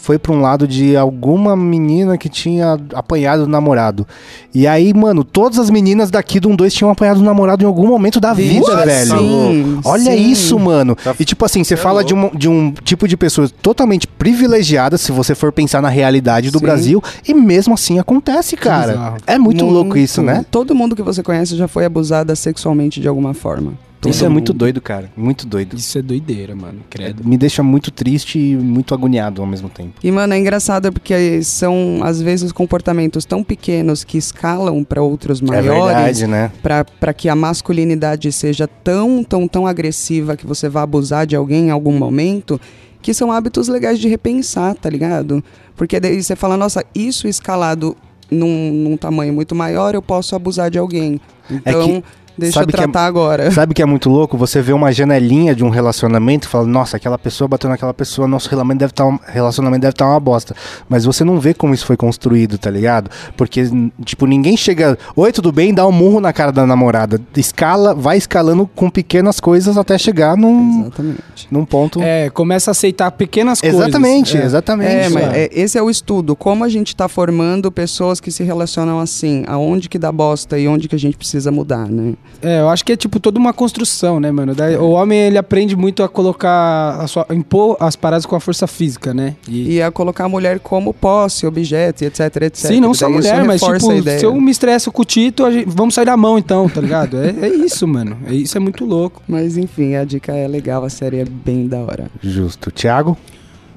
foi 0.04 0.18
pra 0.18 0.32
um 0.32 0.40
lado 0.42 0.68
de 0.68 0.94
alguma 0.98 1.56
menina 1.56 2.18
que 2.18 2.28
tinha 2.28 2.78
apanhado 2.92 3.44
o 3.44 3.46
namorado. 3.46 4.06
E 4.54 4.66
aí, 4.66 4.92
mano, 4.92 5.24
todas 5.24 5.58
as 5.58 5.70
meninas 5.70 6.10
daqui 6.10 6.38
do 6.38 6.50
1-2 6.50 6.70
tinham 6.72 6.90
apanhado 6.90 7.20
o 7.20 7.22
namorado 7.22 7.64
em 7.64 7.66
algum 7.66 7.86
momento 7.88 8.20
da 8.20 8.34
vida, 8.34 8.84
velho. 8.84 9.18
Sim, 9.18 9.80
Olha 9.82 10.12
sim. 10.12 10.30
isso, 10.30 10.58
mano. 10.58 10.94
Tá- 10.94 11.14
E 11.18 11.24
tipo 11.24 11.42
assim, 11.42 11.64
você 11.64 11.72
é 11.72 11.76
fala 11.78 12.04
de 12.04 12.12
um, 12.14 12.28
de 12.36 12.50
um 12.50 12.70
tipo 12.84 13.08
de 13.08 13.16
pessoa 13.16 13.48
totalmente 13.62 14.06
privilegiada, 14.06 14.98
se 14.98 15.10
você 15.10 15.34
for 15.34 15.50
pensar 15.50 15.80
na 15.80 15.88
realidade 15.88 16.50
do 16.50 16.58
Sim. 16.58 16.64
Brasil, 16.66 17.02
e 17.26 17.32
mesmo 17.32 17.72
assim 17.72 17.98
acontece, 17.98 18.58
cara. 18.58 19.14
É 19.26 19.38
muito, 19.38 19.64
louco 19.64 19.96
isso, 19.96 20.20
né? 20.20 20.44
Todo 20.50 20.74
mundo 20.74 20.94
que 20.94 21.02
você 21.02 21.22
conhece 21.22 21.56
já 21.56 21.66
foi 21.66 21.86
abusada 21.86 22.36
sexualmente 22.36 23.00
de 23.00 23.08
alguma 23.08 23.32
forma. 23.32 23.72
Isso 24.10 24.20
Todo 24.20 24.26
é 24.26 24.32
muito 24.32 24.52
doido, 24.52 24.80
cara. 24.80 25.10
Muito 25.16 25.46
doido. 25.46 25.76
Isso 25.76 25.98
é 25.98 26.02
doideira, 26.02 26.54
mano. 26.54 26.80
Credo. 26.90 27.26
Me 27.26 27.36
deixa 27.36 27.62
muito 27.62 27.90
triste 27.90 28.38
e 28.38 28.56
muito 28.56 28.94
agoniado 28.94 29.40
ao 29.40 29.46
mesmo 29.46 29.68
tempo. 29.68 29.94
E, 30.02 30.10
mano, 30.10 30.34
é 30.34 30.38
engraçado 30.38 30.92
porque 30.92 31.42
são, 31.42 32.00
às 32.02 32.20
vezes, 32.20 32.52
comportamentos 32.52 33.24
tão 33.24 33.42
pequenos 33.42 34.04
que 34.04 34.18
escalam 34.18 34.82
pra 34.84 35.02
outros 35.02 35.40
É 35.42 35.44
maiores, 35.44 36.18
verdade, 36.20 36.26
né? 36.26 36.52
pra 36.62 36.84
para 36.84 37.12
que 37.12 37.28
a 37.28 37.34
masculinidade 37.36 38.30
seja 38.32 38.66
tão, 38.66 39.22
tão, 39.24 39.46
tão 39.48 39.66
agressiva 39.66 40.36
que 40.36 40.46
você 40.46 40.68
vá 40.68 40.82
abusar 40.82 41.26
de 41.26 41.36
alguém 41.36 41.66
em 41.66 41.70
algum 41.70 41.96
momento, 41.98 42.60
que 43.02 43.12
são 43.12 43.30
hábitos 43.30 43.68
legais 43.68 43.98
de 43.98 44.08
repensar, 44.08 44.74
tá 44.74 44.88
ligado? 44.88 45.42
Porque 45.76 46.00
daí 46.00 46.22
você 46.22 46.34
fala, 46.34 46.56
nossa, 46.56 46.84
isso 46.94 47.28
escalado 47.28 47.96
num, 48.30 48.72
num 48.72 48.96
tamanho 48.96 49.32
muito 49.32 49.54
maior, 49.54 49.94
eu 49.94 50.00
posso 50.02 50.34
abusar 50.34 50.70
de 50.70 50.78
alguém. 50.78 51.20
Então, 51.50 52.02
deixa 52.36 52.58
eu 52.58 52.62
sabe 52.62 52.72
que 52.72 52.80
é- 52.80 52.82
tratar 52.82 53.06
agora. 53.06 53.50
Sabe 53.50 53.72
o 53.72 53.74
que 53.74 53.82
é 53.82 53.86
muito 53.86 54.08
louco? 54.08 54.36
Você 54.36 54.60
vê 54.60 54.72
uma 54.72 54.92
janelinha 54.92 55.54
de 55.54 55.64
um 55.64 55.68
relacionamento 55.68 56.46
e 56.46 56.50
fala, 56.50 56.66
nossa, 56.66 56.96
aquela 56.96 57.18
pessoa 57.18 57.48
bateu 57.48 57.68
naquela 57.70 57.94
pessoa, 57.94 58.26
nosso 58.26 58.48
relacionamento 58.48 58.78
deve 58.80 58.90
estar 58.92 59.32
relacionamento 59.32 59.82
deve 59.82 59.92
estar 59.92 60.06
uma 60.06 60.20
bosta. 60.20 60.54
Mas 60.88 61.04
você 61.04 61.24
não 61.24 61.38
vê 61.38 61.54
como 61.54 61.74
isso 61.74 61.86
foi 61.86 61.96
construído, 61.96 62.58
tá 62.58 62.70
ligado? 62.70 63.10
Porque, 63.36 63.64
tipo, 64.04 64.26
ninguém 64.26 64.56
chega, 64.56 64.98
oi, 65.16 65.32
tudo 65.32 65.52
bem, 65.52 65.72
dá 65.72 65.86
um 65.86 65.92
murro 65.92 66.20
na 66.20 66.32
cara 66.32 66.52
da 66.52 66.66
namorada. 66.66 67.20
Escala, 67.36 67.94
vai 67.94 68.16
escalando 68.16 68.68
com 68.74 68.90
pequenas 68.90 69.40
coisas 69.40 69.76
até 69.76 69.96
chegar 69.98 70.36
num, 70.36 70.82
Exatamente. 70.82 71.48
num 71.50 71.64
ponto. 71.64 72.00
É, 72.02 72.30
começa 72.30 72.70
a 72.70 72.72
aceitar 72.72 73.10
pequenas 73.10 73.62
exatamente, 73.62 74.32
coisas. 74.32 74.42
É. 74.42 74.46
exatamente. 74.46 74.90
É, 74.90 75.08
mas 75.08 75.24
cara. 75.24 75.38
é, 75.38 75.50
esse 75.52 75.78
é 75.78 75.82
o 75.82 75.90
estudo. 75.90 76.34
Como 76.34 76.64
a 76.64 76.68
gente 76.68 76.88
está 76.88 77.08
formando 77.08 77.70
pessoas 77.70 78.20
que 78.20 78.30
se 78.30 78.42
relacionam 78.42 78.98
assim, 79.00 79.44
aonde 79.46 79.88
que 79.88 79.98
dá 79.98 80.10
bosta 80.10 80.58
e 80.58 80.66
onde 80.68 80.88
que 80.88 80.94
a 80.94 80.98
gente 80.98 81.16
precisa 81.16 81.50
mudar, 81.50 81.86
né? 81.86 82.14
É, 82.42 82.60
eu 82.60 82.68
acho 82.68 82.84
que 82.84 82.92
é 82.92 82.96
tipo 82.96 83.18
toda 83.18 83.38
uma 83.38 83.52
construção, 83.52 84.20
né, 84.20 84.30
mano? 84.30 84.54
Daí, 84.54 84.76
O 84.76 84.90
homem 84.90 85.18
ele 85.18 85.38
aprende 85.38 85.74
muito 85.74 86.02
a 86.02 86.08
colocar, 86.08 87.00
a 87.00 87.06
sua, 87.06 87.26
impor 87.30 87.76
as 87.80 87.96
paradas 87.96 88.26
com 88.26 88.36
a 88.36 88.40
força 88.40 88.66
física, 88.66 89.14
né? 89.14 89.34
E, 89.48 89.74
E 89.76 89.82
a 89.82 89.90
colocar 89.90 90.24
a 90.24 90.28
mulher 90.28 90.60
como 90.60 90.92
posse, 90.92 91.46
objeto, 91.46 92.04
etc, 92.04 92.20
etc. 92.42 92.54
sim, 92.72 92.80
não 92.80 92.92
só 92.92 93.06
Daí 93.06 93.18
isso 93.18 93.28
mulher, 93.28 93.44
mas 93.44 93.60
tipo, 93.62 94.02
se 94.18 94.26
eu 94.26 94.34
me 94.40 94.50
estresso 94.50 94.92
com 94.92 95.02
o 95.02 95.04
Tito, 95.04 95.44
a 95.44 95.50
gente- 95.50 95.66
vamos 95.68 95.94
sair 95.94 96.04
da 96.04 96.16
mão 96.16 96.38
então, 96.38 96.68
tá 96.68 96.80
ligado? 96.80 97.16
É, 97.18 97.34
é 97.46 97.48
isso, 97.48 97.86
mano. 97.88 98.16
É, 98.26 98.34
isso 98.34 98.56
é 98.56 98.60
muito 98.60 98.84
louco. 98.84 99.22
Mas 99.26 99.56
enfim, 99.56 99.94
a 99.94 100.04
dica 100.04 100.32
é 100.32 100.46
legal, 100.46 100.84
a 100.84 100.90
série 100.90 101.20
é 101.20 101.24
bem 101.24 101.66
da 101.66 101.78
hora. 101.78 102.10
Justo. 102.22 102.70
Thiago? 102.70 103.16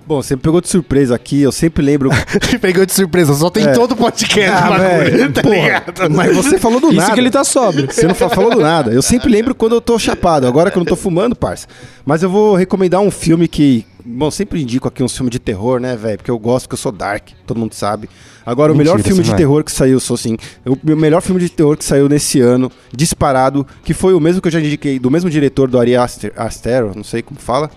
Bom, 0.07 0.21
você 0.23 0.37
me 0.37 0.41
pegou 0.41 0.61
de 0.61 0.69
surpresa 0.69 1.13
aqui, 1.13 1.41
eu 1.41 1.51
sempre 1.51 1.83
lembro. 1.83 2.09
Pegou 2.61 2.85
de 2.85 2.93
surpresa, 2.93 3.33
só 3.33 3.49
tem 3.49 3.65
É. 3.67 3.73
todo 3.73 3.93
podcast, 3.93 4.49
Ah, 4.51 4.69
bagulho, 4.69 5.33
tá 5.33 5.41
porra? 5.41 6.09
Mas 6.09 6.33
você 6.33 6.57
falou 6.57 6.79
do 6.79 6.87
isso 6.87 6.95
nada. 7.01 7.13
que 7.13 7.19
ele 7.19 7.29
tá 7.29 7.43
sóbrio. 7.43 7.87
Você 7.91 8.07
não 8.07 8.15
fa- 8.15 8.29
falou 8.29 8.51
do 8.51 8.61
nada. 8.61 8.91
Eu 8.93 9.01
sempre 9.01 9.29
lembro 9.29 9.53
quando 9.53 9.75
eu 9.75 9.81
tô 9.81 9.99
chapado, 9.99 10.47
agora 10.47 10.71
que 10.71 10.77
eu 10.77 10.79
não 10.79 10.85
tô 10.85 10.95
fumando, 10.95 11.35
parça. 11.35 11.67
Mas 12.05 12.23
eu 12.23 12.29
vou 12.29 12.55
recomendar 12.55 13.01
um 13.01 13.11
filme 13.11 13.49
que. 13.49 13.85
Bom, 14.05 14.31
sempre 14.31 14.61
indico 14.61 14.87
aqui 14.87 15.03
um 15.03 15.09
filme 15.09 15.29
de 15.29 15.39
terror, 15.39 15.81
né, 15.81 15.97
velho? 15.97 16.17
Porque 16.19 16.31
eu 16.31 16.39
gosto, 16.39 16.67
porque 16.67 16.75
eu 16.75 16.81
sou 16.81 16.93
dark, 16.93 17.27
todo 17.45 17.59
mundo 17.59 17.73
sabe. 17.73 18.09
Agora, 18.45 18.71
o 18.71 18.75
Mentira, 18.77 18.95
melhor 18.95 19.05
filme 19.05 19.21
de 19.23 19.31
é. 19.33 19.35
terror 19.35 19.61
que 19.65 19.71
saiu, 19.73 19.99
sou 19.99 20.15
sim. 20.15 20.37
O 20.65 20.95
melhor 20.95 21.21
filme 21.21 21.41
de 21.41 21.49
terror 21.49 21.75
que 21.75 21.83
saiu 21.83 22.07
nesse 22.07 22.39
ano, 22.39 22.71
disparado, 22.95 23.67
que 23.83 23.93
foi 23.93 24.13
o 24.13 24.21
mesmo 24.21 24.41
que 24.41 24.47
eu 24.47 24.51
já 24.53 24.61
indiquei, 24.61 24.97
do 24.99 25.11
mesmo 25.11 25.29
diretor 25.29 25.67
do 25.69 25.77
Ari 25.77 25.97
Aster, 25.97 26.31
Astero, 26.37 26.93
não 26.95 27.03
sei 27.03 27.21
como 27.21 27.37
fala, 27.37 27.69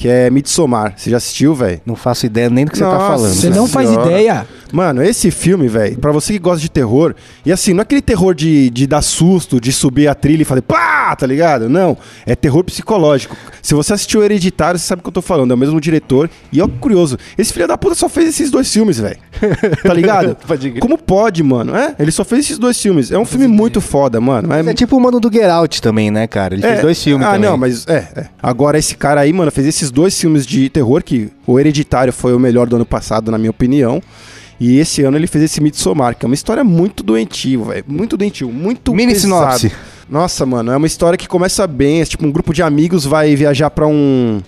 que 0.00 0.08
é 0.08 0.30
Midsommar. 0.30 0.94
Você 0.96 1.10
já 1.10 1.18
assistiu, 1.18 1.54
velho? 1.54 1.78
Não 1.84 1.94
faço 1.94 2.24
ideia 2.24 2.48
nem 2.48 2.64
do 2.64 2.70
que 2.70 2.78
você 2.78 2.84
tá 2.84 2.90
Nossa. 2.90 3.06
falando. 3.06 3.34
Você 3.34 3.50
não 3.50 3.68
faz 3.68 3.86
Senhora. 3.90 4.08
ideia. 4.10 4.46
Mano, 4.72 5.02
esse 5.02 5.30
filme, 5.30 5.68
velho, 5.68 5.98
pra 5.98 6.10
você 6.12 6.32
que 6.32 6.38
gosta 6.38 6.60
de 6.60 6.70
terror, 6.70 7.12
e 7.44 7.50
assim, 7.52 7.72
não 7.74 7.80
é 7.80 7.82
aquele 7.82 8.00
terror 8.00 8.34
de, 8.34 8.70
de 8.70 8.86
dar 8.86 9.02
susto, 9.02 9.60
de 9.60 9.72
subir 9.72 10.06
a 10.08 10.14
trilha 10.14 10.42
e 10.42 10.44
fazer 10.44 10.62
pá, 10.62 11.14
tá 11.16 11.26
ligado? 11.26 11.68
Não, 11.68 11.98
é 12.24 12.34
terror 12.36 12.62
psicológico. 12.64 13.36
Se 13.60 13.74
você 13.74 13.92
assistiu 13.92 14.22
Hereditário, 14.22 14.78
você 14.78 14.86
sabe 14.86 15.00
o 15.00 15.02
que 15.02 15.08
eu 15.08 15.12
tô 15.12 15.20
falando, 15.20 15.50
é 15.50 15.54
o 15.54 15.58
mesmo 15.58 15.78
diretor. 15.80 16.30
E 16.52 16.62
ó, 16.62 16.68
que 16.68 16.78
curioso, 16.78 17.18
esse 17.36 17.52
filho 17.52 17.66
da 17.68 17.76
puta 17.76 17.94
só 17.96 18.08
fez 18.08 18.28
esses 18.28 18.50
dois 18.50 18.72
filmes, 18.72 18.98
velho. 18.98 19.18
Tá 19.82 19.92
ligado? 19.92 20.36
Como 20.80 20.96
pode, 20.96 21.42
mano? 21.42 21.74
É, 21.74 21.94
ele 21.98 22.12
só 22.12 22.24
fez 22.24 22.44
esses 22.46 22.58
dois 22.58 22.80
filmes. 22.80 23.10
É 23.10 23.18
um 23.18 23.24
filme 23.24 23.48
muito 23.48 23.80
foda, 23.80 24.20
mano. 24.20 24.52
É, 24.52 24.60
É 24.60 24.74
tipo 24.74 24.96
o 24.96 25.00
mano 25.00 25.18
do 25.18 25.30
Get 25.32 25.50
Out 25.50 25.82
também, 25.82 26.10
né, 26.10 26.26
cara? 26.28 26.54
Ele 26.54 26.62
fez 26.62 26.78
é, 26.78 26.82
dois 26.82 27.02
filmes 27.02 27.26
Ah, 27.26 27.32
também. 27.32 27.50
não, 27.50 27.56
mas 27.56 27.86
é, 27.88 28.06
é. 28.14 28.26
Agora 28.42 28.78
esse 28.78 28.94
cara 28.94 29.20
aí, 29.22 29.32
mano, 29.32 29.50
fez 29.50 29.66
esses 29.66 29.89
dois 29.90 30.18
filmes 30.18 30.46
de 30.46 30.68
terror 30.68 31.02
que 31.02 31.30
o 31.46 31.58
Hereditário 31.58 32.12
foi 32.12 32.34
o 32.34 32.38
melhor 32.38 32.66
do 32.68 32.76
ano 32.76 32.86
passado, 32.86 33.30
na 33.30 33.38
minha 33.38 33.50
opinião. 33.50 34.02
E 34.58 34.78
esse 34.78 35.02
ano 35.02 35.16
ele 35.16 35.26
fez 35.26 35.44
esse 35.44 35.60
Midsommar, 35.60 36.14
que 36.16 36.24
é 36.24 36.28
uma 36.28 36.34
história 36.34 36.62
muito 36.62 37.02
doentio, 37.02 37.64
velho. 37.64 37.84
Muito 37.88 38.16
doentio, 38.16 38.52
muito 38.52 38.94
Mini 38.94 39.14
pesado. 39.14 39.58
sinopse. 39.58 39.72
Nossa, 40.08 40.44
mano, 40.44 40.70
é 40.70 40.76
uma 40.76 40.86
história 40.86 41.16
que 41.16 41.26
começa 41.26 41.66
bem, 41.66 42.02
é 42.02 42.04
tipo 42.04 42.26
um 42.26 42.32
grupo 42.32 42.52
de 42.52 42.62
amigos 42.62 43.04
vai 43.06 43.34
viajar 43.34 43.70
pra 43.70 43.86
um 43.86 44.42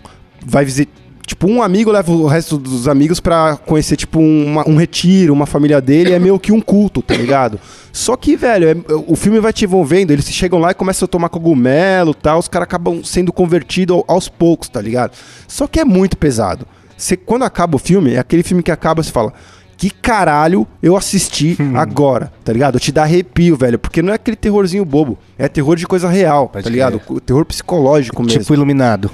vai 0.44 0.64
visitar 0.64 1.01
Tipo, 1.24 1.46
um 1.48 1.62
amigo 1.62 1.90
leva 1.92 2.10
o 2.10 2.26
resto 2.26 2.58
dos 2.58 2.88
amigos 2.88 3.20
pra 3.20 3.56
conhecer, 3.64 3.96
tipo, 3.96 4.18
uma- 4.18 4.68
um 4.68 4.76
retiro, 4.76 5.32
uma 5.32 5.46
família 5.46 5.80
dele, 5.80 6.12
é 6.12 6.18
meio 6.18 6.38
que 6.38 6.50
um 6.52 6.60
culto, 6.60 7.00
tá 7.00 7.14
ligado? 7.14 7.60
Só 7.92 8.16
que, 8.16 8.36
velho, 8.36 8.68
é- 8.68 8.76
o 9.06 9.14
filme 9.14 9.38
vai 9.38 9.52
te 9.52 9.64
envolvendo, 9.64 10.10
eles 10.10 10.26
chegam 10.26 10.58
lá 10.58 10.72
e 10.72 10.74
começam 10.74 11.06
a 11.06 11.08
tomar 11.08 11.28
cogumelo 11.28 12.10
e 12.10 12.14
tal, 12.14 12.38
os 12.40 12.48
caras 12.48 12.64
acabam 12.66 13.02
sendo 13.04 13.32
convertidos 13.32 13.96
ao- 13.96 14.04
aos 14.08 14.28
poucos, 14.28 14.68
tá 14.68 14.80
ligado? 14.80 15.12
Só 15.46 15.66
que 15.68 15.78
é 15.78 15.84
muito 15.84 16.16
pesado. 16.16 16.66
Você, 16.96 17.16
quando 17.16 17.44
acaba 17.44 17.76
o 17.76 17.78
filme, 17.78 18.14
é 18.14 18.18
aquele 18.18 18.42
filme 18.42 18.62
que 18.62 18.70
acaba, 18.70 19.02
você 19.02 19.10
fala. 19.10 19.32
Que 19.76 19.90
caralho 19.90 20.66
eu 20.82 20.96
assisti 20.96 21.56
agora, 21.74 22.32
tá 22.44 22.52
ligado? 22.52 22.78
Te 22.78 22.92
dá 22.92 23.02
arrepio, 23.02 23.56
velho. 23.56 23.78
Porque 23.78 24.00
não 24.02 24.12
é 24.12 24.16
aquele 24.16 24.36
terrorzinho 24.36 24.84
bobo. 24.84 25.18
É 25.36 25.48
terror 25.48 25.74
de 25.76 25.86
coisa 25.88 26.08
real, 26.08 26.48
Pode 26.48 26.62
tá 26.64 26.70
ligado? 26.70 27.00
Terror 27.26 27.44
psicológico 27.44 28.22
mesmo. 28.22 28.38
Tipo 28.40 28.54
iluminado. 28.54 29.10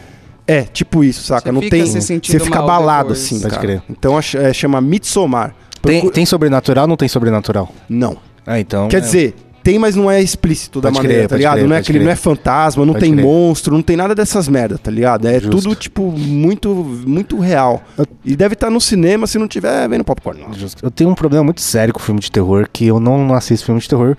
É, 0.48 0.62
tipo 0.62 1.04
isso, 1.04 1.22
saca? 1.24 1.42
Você 1.42 1.52
não 1.52 1.60
fica 1.60 1.76
tem. 1.76 1.86
se 1.86 2.00
Você 2.00 2.40
fica 2.40 2.58
abalado 2.58 3.10
depois. 3.10 3.22
assim, 3.22 3.38
Pode 3.38 3.54
cara. 3.54 3.60
crer. 3.66 3.82
Então 3.90 4.18
é, 4.18 4.52
chama 4.54 4.80
Midsommar. 4.80 5.54
Tem, 5.82 5.96
Procura- 6.00 6.14
tem 6.14 6.24
sobrenatural 6.26 6.84
ou 6.84 6.88
não 6.88 6.96
tem 6.96 7.06
sobrenatural? 7.06 7.70
Não. 7.88 8.16
Ah, 8.46 8.58
então. 8.58 8.88
Quer 8.88 8.96
é. 8.96 9.00
dizer, 9.00 9.34
tem, 9.62 9.78
mas 9.78 9.94
não 9.94 10.10
é 10.10 10.22
explícito 10.22 10.80
da 10.80 10.88
Pode 10.88 11.02
maneira, 11.02 11.18
crer, 11.24 11.28
tá 11.28 11.36
ligado? 11.36 11.56
crer, 11.58 11.68
não 11.68 11.76
é 11.76 11.78
aquele, 11.78 11.98
não 12.00 12.10
é 12.10 12.16
fantasma, 12.16 12.86
não 12.86 12.94
Pode 12.94 13.04
tem 13.04 13.12
crer. 13.12 13.22
monstro, 13.24 13.74
não 13.74 13.82
tem 13.82 13.94
nada 13.94 14.14
dessas 14.14 14.48
merda, 14.48 14.78
tá 14.78 14.90
ligado? 14.90 15.28
É 15.28 15.38
Justo. 15.38 15.50
tudo, 15.50 15.74
tipo, 15.74 16.10
muito, 16.10 16.74
muito 17.06 17.38
real. 17.38 17.82
E 18.24 18.34
deve 18.34 18.54
estar 18.54 18.70
no 18.70 18.80
cinema 18.80 19.26
se 19.26 19.38
não 19.38 19.46
tiver 19.46 19.86
vendo 19.86 20.02
popcorn. 20.02 20.40
Não. 20.40 20.48
Eu 20.82 20.90
tenho 20.90 21.10
um 21.10 21.14
problema 21.14 21.44
muito 21.44 21.60
sério 21.60 21.92
com 21.92 22.00
filme 22.00 22.20
de 22.20 22.32
terror, 22.32 22.66
que 22.72 22.86
eu 22.86 22.98
não 22.98 23.34
assisto 23.34 23.66
filme 23.66 23.80
de 23.80 23.88
terror 23.88 24.16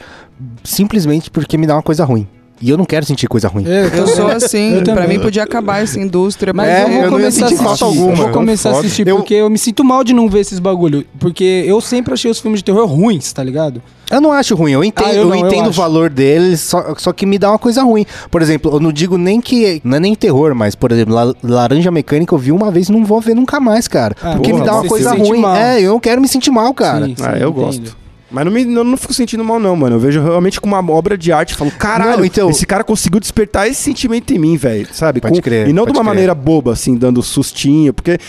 simplesmente 0.64 1.30
porque 1.32 1.58
me 1.58 1.66
dá 1.66 1.76
uma 1.76 1.84
coisa 1.84 2.06
ruim. 2.06 2.28
E 2.62 2.70
eu 2.70 2.78
não 2.78 2.86
quero 2.86 3.06
sentir 3.06 3.28
coisa 3.28 3.48
ruim. 3.48 3.64
Eu, 3.66 3.88
Eu 4.00 4.08
sou 4.08 4.28
assim, 4.28 4.76
Eu 4.76 4.84
pra 4.84 4.96
também. 4.96 5.18
mim 5.18 5.20
podia 5.24 5.44
acabar 5.44 5.82
essa 5.82 6.00
indústria. 6.00 6.52
Mas 6.54 6.68
É, 6.68 6.84
eu 6.84 6.90
vou 6.90 7.04
eu 7.04 7.10
começar 7.12 7.46
a 7.46 7.48
assistir. 7.48 7.84
alguma. 7.84 8.12
Eu 8.12 8.16
vou 8.16 8.30
começar 8.30 8.70
a 8.70 8.80
assistir 8.80 9.08
Eu- 9.08 9.18
porque 9.18 9.34
eu 9.34 9.50
me 9.50 9.58
sinto 9.58 9.84
mal 9.84 10.04
de 10.04 10.14
não 10.14 10.28
ver 10.30 10.40
esses 10.42 10.60
bagulho. 10.60 11.06
Porque 11.20 11.64
eu 11.66 11.80
sempre 11.82 12.14
achei 12.14 12.30
os 12.30 12.40
filmes 12.40 12.60
de 12.60 12.66
terror 12.66 12.86
ruins, 12.86 13.32
tá 13.32 13.44
ligado? 13.44 13.82
Eu 14.12 14.20
não 14.20 14.32
acho 14.32 14.56
ruim, 14.56 14.72
eu 14.72 14.84
entendo, 14.84 15.06
Ah, 15.08 15.14
eu 15.14 15.22
eu 15.22 15.28
não, 15.30 15.36
eu 15.36 15.46
entendo 15.46 15.68
o 15.68 15.70
acho. 15.70 15.80
valor 15.80 16.10
deles, 16.10 16.62
só, 16.62 16.96
só 16.98 17.14
que 17.14 17.28
me 17.28 17.38
dá 17.38 17.52
uma 17.52 17.60
coisa 17.60 17.84
ruim. 17.84 18.06
Por 18.32 18.42
exemplo, 18.42 18.74
eu 18.74 18.80
não 18.80 18.92
digo 18.92 19.18
nem 19.20 19.40
que. 19.40 19.80
Não 19.84 19.98
é 19.98 20.00
nem 20.00 20.16
terror, 20.16 20.56
mas, 20.56 20.74
por 20.74 20.92
exemplo, 20.92 21.14
La- 21.14 21.36
Laranja 21.44 21.92
Mecânica 21.92 22.34
eu 22.34 22.40
vi 22.40 22.52
uma 22.52 22.72
vez 22.72 22.90
e 22.90 22.92
não 22.92 23.06
vou 23.06 23.22
ver 23.22 23.36
nunca 23.36 23.60
mais, 23.60 23.88
cara. 23.88 24.16
Ah, 24.22 24.32
porque 24.32 24.50
porra, 24.50 24.64
me 24.64 24.68
dá 24.70 24.74
uma 24.78 24.86
coisa 24.88 25.14
ruim. 25.14 25.44
É, 25.56 25.80
eu 25.82 25.92
não 25.92 26.00
quero 26.00 26.20
me 26.20 26.28
sentir 26.28 26.50
mal, 26.50 26.74
cara. 26.74 27.06
Sim, 27.06 27.16
sim, 27.16 27.24
Ah, 27.24 27.38
eu 27.38 27.50
entendo. 27.50 27.54
gosto. 27.54 27.98
Mas 28.32 28.46
não, 28.46 28.52
me, 28.52 28.64
não, 28.64 28.84
não 28.84 28.96
fico 28.98 29.14
sentindo 29.14 29.44
mal, 29.44 29.60
não, 29.60 29.76
mano. 29.76 29.96
Eu 29.96 30.00
vejo 30.00 30.22
realmente 30.22 30.62
como 30.62 30.76
uma 30.76 30.94
obra 30.94 31.18
de 31.18 31.32
arte. 31.32 31.56
Falo, 31.56 31.72
caralho, 31.72 32.20
Não, 32.20 32.26
então- 32.26 32.50
esse 32.50 32.66
cara 32.66 32.84
conseguiu 32.84 33.20
despertar 33.20 33.68
esse 33.68 33.82
sentimento 33.82 34.32
em 34.34 34.38
mim, 34.38 34.56
velho. 34.56 34.88
Sabe? 34.94 35.20
Pode 35.20 35.42
crer, 35.42 35.68
E 35.68 35.74
não 35.74 35.84
de 35.86 35.90
uma 35.92 35.96
crer. 36.02 36.06
maneira 36.06 36.36
boba, 36.36 36.74
assim, 36.74 36.96
dando 36.96 37.22
sustinho. 37.24 37.92
Porque, 37.94 38.20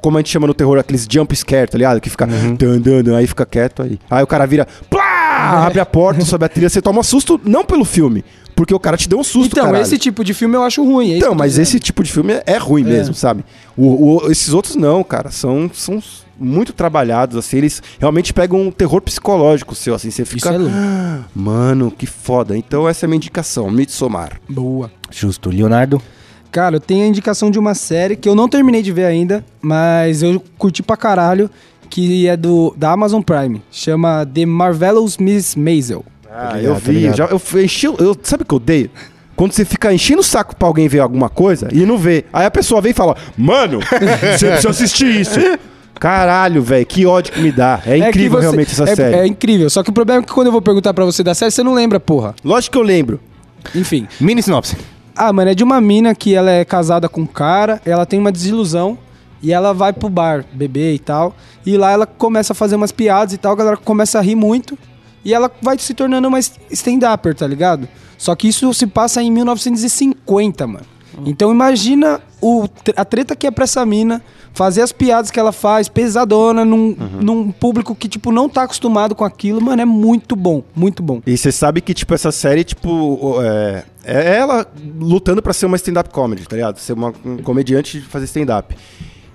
como 0.00 0.16
a 0.16 0.20
gente 0.20 0.30
chama 0.30 0.46
no 0.46 0.54
terror, 0.54 0.78
aqueles 0.78 1.06
jump 1.10 1.34
scare, 1.36 1.70
tá 1.70 1.76
ligado? 1.76 2.00
Que 2.00 2.08
fica 2.08 2.26
Uhum. 2.26 2.54
dan, 2.54 2.80
dan, 2.80 3.02
dan, 3.02 3.16
aí 3.18 3.26
fica 3.26 3.44
quieto 3.44 3.82
aí. 3.82 3.98
Aí 4.10 4.22
o 4.22 4.26
cara 4.26 4.46
vira, 4.46 4.66
plá! 4.88 5.66
Abre 5.66 5.80
a 5.80 5.86
porta, 5.86 6.24
sobe 6.24 6.44
a 6.44 6.48
trilha, 6.48 6.68
você 6.68 6.80
toma 6.82 7.02
susto, 7.02 7.40
não 7.44 7.64
pelo 7.64 7.84
filme. 7.84 8.24
Porque 8.54 8.74
o 8.74 8.78
cara 8.80 8.96
te 8.96 9.08
deu 9.08 9.18
um 9.18 9.24
susto, 9.24 9.52
Então, 9.52 9.64
caralho. 9.66 9.82
esse 9.82 9.96
tipo 9.96 10.22
de 10.22 10.34
filme 10.34 10.54
eu 10.54 10.62
acho 10.62 10.84
ruim. 10.84 11.12
é 11.12 11.16
Então, 11.18 11.34
mas 11.34 11.52
dizendo. 11.52 11.62
esse 11.62 11.80
tipo 11.80 12.02
de 12.02 12.12
filme 12.12 12.34
é, 12.34 12.42
é 12.46 12.56
ruim 12.58 12.84
mesmo, 12.84 13.14
sabe? 13.14 13.42
O, 13.76 14.16
o- 14.26 14.30
esses 14.30 14.52
outros 14.52 14.76
não, 14.76 15.02
cara. 15.02 15.30
São, 15.30 15.70
são 15.72 15.98
muito 16.40 16.72
trabalhados, 16.72 17.36
assim. 17.36 17.58
Eles 17.58 17.82
realmente 17.98 18.32
pegam 18.32 18.60
um 18.60 18.70
terror 18.70 19.00
psicológico 19.02 19.74
seu, 19.74 19.94
assim. 19.94 20.10
Você 20.10 20.22
Isso 20.22 20.32
fica... 20.32 20.50
é 20.50 20.58
louco. 20.58 20.74
Mano, 21.34 21.90
que 21.90 22.06
foda. 22.06 22.56
Então 22.56 22.88
essa 22.88 23.04
é 23.04 23.06
a 23.06 23.08
minha 23.08 23.18
indicação, 23.18 23.70
Midsommar. 23.70 24.40
Boa. 24.48 24.90
Justo. 25.10 25.50
Leonardo? 25.50 26.00
Cara, 26.50 26.76
eu 26.76 26.80
tenho 26.80 27.04
a 27.04 27.06
indicação 27.06 27.50
de 27.50 27.58
uma 27.58 27.74
série 27.74 28.16
que 28.16 28.28
eu 28.28 28.34
não 28.34 28.48
terminei 28.48 28.82
de 28.82 28.90
ver 28.90 29.04
ainda, 29.04 29.44
mas 29.62 30.22
eu 30.22 30.42
curti 30.58 30.82
pra 30.82 30.96
caralho, 30.96 31.48
que 31.88 32.26
é 32.26 32.36
do 32.36 32.74
da 32.76 32.90
Amazon 32.90 33.22
Prime. 33.22 33.62
Chama 33.70 34.26
The 34.26 34.46
Marvelous 34.46 35.16
Miss 35.16 35.54
Maisel. 35.54 36.04
Ah, 36.28 36.56
ligado, 36.56 36.64
eu 36.64 36.74
tá 36.74 36.80
vi. 36.80 37.12
já, 37.12 37.26
eu 37.26 37.62
enchi, 37.62 37.86
eu, 37.86 38.16
sabe 38.22 38.42
o 38.42 38.46
que 38.46 38.54
eu 38.54 38.56
odeio? 38.56 38.90
Quando 39.36 39.52
você 39.52 39.64
fica 39.64 39.92
enchendo 39.92 40.20
o 40.20 40.24
saco 40.24 40.54
pra 40.54 40.68
alguém 40.68 40.86
ver 40.86 41.00
alguma 41.00 41.28
coisa 41.28 41.68
e 41.72 41.86
não 41.86 41.96
vê. 41.96 42.24
Aí 42.32 42.44
a 42.44 42.50
pessoa 42.50 42.80
vem 42.80 42.90
e 42.90 42.94
fala, 42.94 43.16
mano, 43.38 43.80
você 44.36 44.48
precisa 44.48 44.70
assistir 44.70 45.20
isso. 45.20 45.40
Caralho, 45.98 46.62
velho, 46.62 46.86
que 46.86 47.04
ódio 47.06 47.32
que 47.32 47.40
me 47.40 47.52
dá. 47.52 47.80
É 47.84 47.98
que 48.00 48.08
incrível 48.08 48.38
você- 48.38 48.42
realmente 48.42 48.72
essa 48.72 48.84
é, 48.84 48.96
série. 48.96 49.16
É 49.16 49.26
incrível, 49.26 49.68
só 49.68 49.82
que 49.82 49.90
o 49.90 49.92
problema 49.92 50.22
é 50.22 50.24
que 50.24 50.32
quando 50.32 50.46
eu 50.46 50.52
vou 50.52 50.62
perguntar 50.62 50.94
pra 50.94 51.04
você 51.04 51.22
da 51.22 51.34
série, 51.34 51.50
você 51.50 51.62
não 51.62 51.74
lembra, 51.74 52.00
porra. 52.00 52.34
Lógico 52.44 52.72
que 52.72 52.78
eu 52.78 52.82
lembro. 52.82 53.20
Enfim. 53.74 54.06
Mini 54.20 54.42
sinopse. 54.42 54.76
Ah, 55.14 55.32
mano, 55.32 55.50
é 55.50 55.54
de 55.54 55.62
uma 55.62 55.80
mina 55.80 56.14
que 56.14 56.34
ela 56.34 56.50
é 56.50 56.64
casada 56.64 57.08
com 57.08 57.22
um 57.22 57.26
cara, 57.26 57.80
ela 57.84 58.06
tem 58.06 58.18
uma 58.18 58.32
desilusão 58.32 58.96
e 59.42 59.52
ela 59.52 59.74
vai 59.74 59.92
pro 59.92 60.08
bar 60.08 60.44
beber 60.52 60.94
e 60.94 60.98
tal. 60.98 61.34
E 61.66 61.76
lá 61.76 61.90
ela 61.90 62.06
começa 62.06 62.52
a 62.52 62.56
fazer 62.56 62.76
umas 62.76 62.92
piadas 62.92 63.34
e 63.34 63.38
tal, 63.38 63.52
a 63.52 63.56
galera 63.56 63.76
começa 63.76 64.18
a 64.18 64.22
rir 64.22 64.34
muito. 64.34 64.78
E 65.22 65.34
ela 65.34 65.50
vai 65.60 65.78
se 65.78 65.92
tornando 65.92 66.28
uma 66.28 66.38
stand-upper, 66.38 67.34
tá 67.34 67.46
ligado? 67.46 67.86
Só 68.16 68.34
que 68.34 68.48
isso 68.48 68.72
se 68.72 68.86
passa 68.86 69.22
em 69.22 69.30
1950, 69.30 70.66
mano. 70.66 70.86
Então 71.26 71.50
imagina 71.50 72.20
o, 72.40 72.68
a 72.96 73.04
treta 73.04 73.36
que 73.36 73.46
é 73.46 73.50
pra 73.50 73.64
essa 73.64 73.84
mina 73.84 74.22
fazer 74.52 74.82
as 74.82 74.92
piadas 74.92 75.30
que 75.30 75.38
ela 75.38 75.52
faz, 75.52 75.88
pesadona, 75.88 76.64
num, 76.64 76.96
num 77.20 77.52
público 77.52 77.94
que, 77.94 78.08
tipo, 78.08 78.32
não 78.32 78.48
tá 78.48 78.62
acostumado 78.62 79.14
com 79.14 79.24
aquilo. 79.24 79.60
Mano, 79.60 79.80
é 79.82 79.84
muito 79.84 80.34
bom, 80.34 80.62
muito 80.74 81.02
bom. 81.02 81.22
E 81.26 81.36
você 81.36 81.52
sabe 81.52 81.80
que, 81.80 81.94
tipo, 81.94 82.12
essa 82.14 82.32
série, 82.32 82.64
tipo, 82.64 83.36
é, 83.42 83.84
é 84.04 84.36
ela 84.36 84.66
lutando 84.98 85.40
pra 85.40 85.52
ser 85.52 85.66
uma 85.66 85.76
stand-up 85.76 86.10
comedy, 86.10 86.46
tá 86.46 86.56
ligado? 86.56 86.78
Ser 86.78 86.94
uma 86.94 87.12
um 87.24 87.38
comediante 87.38 88.00
de 88.00 88.06
fazer 88.06 88.24
stand-up. 88.24 88.74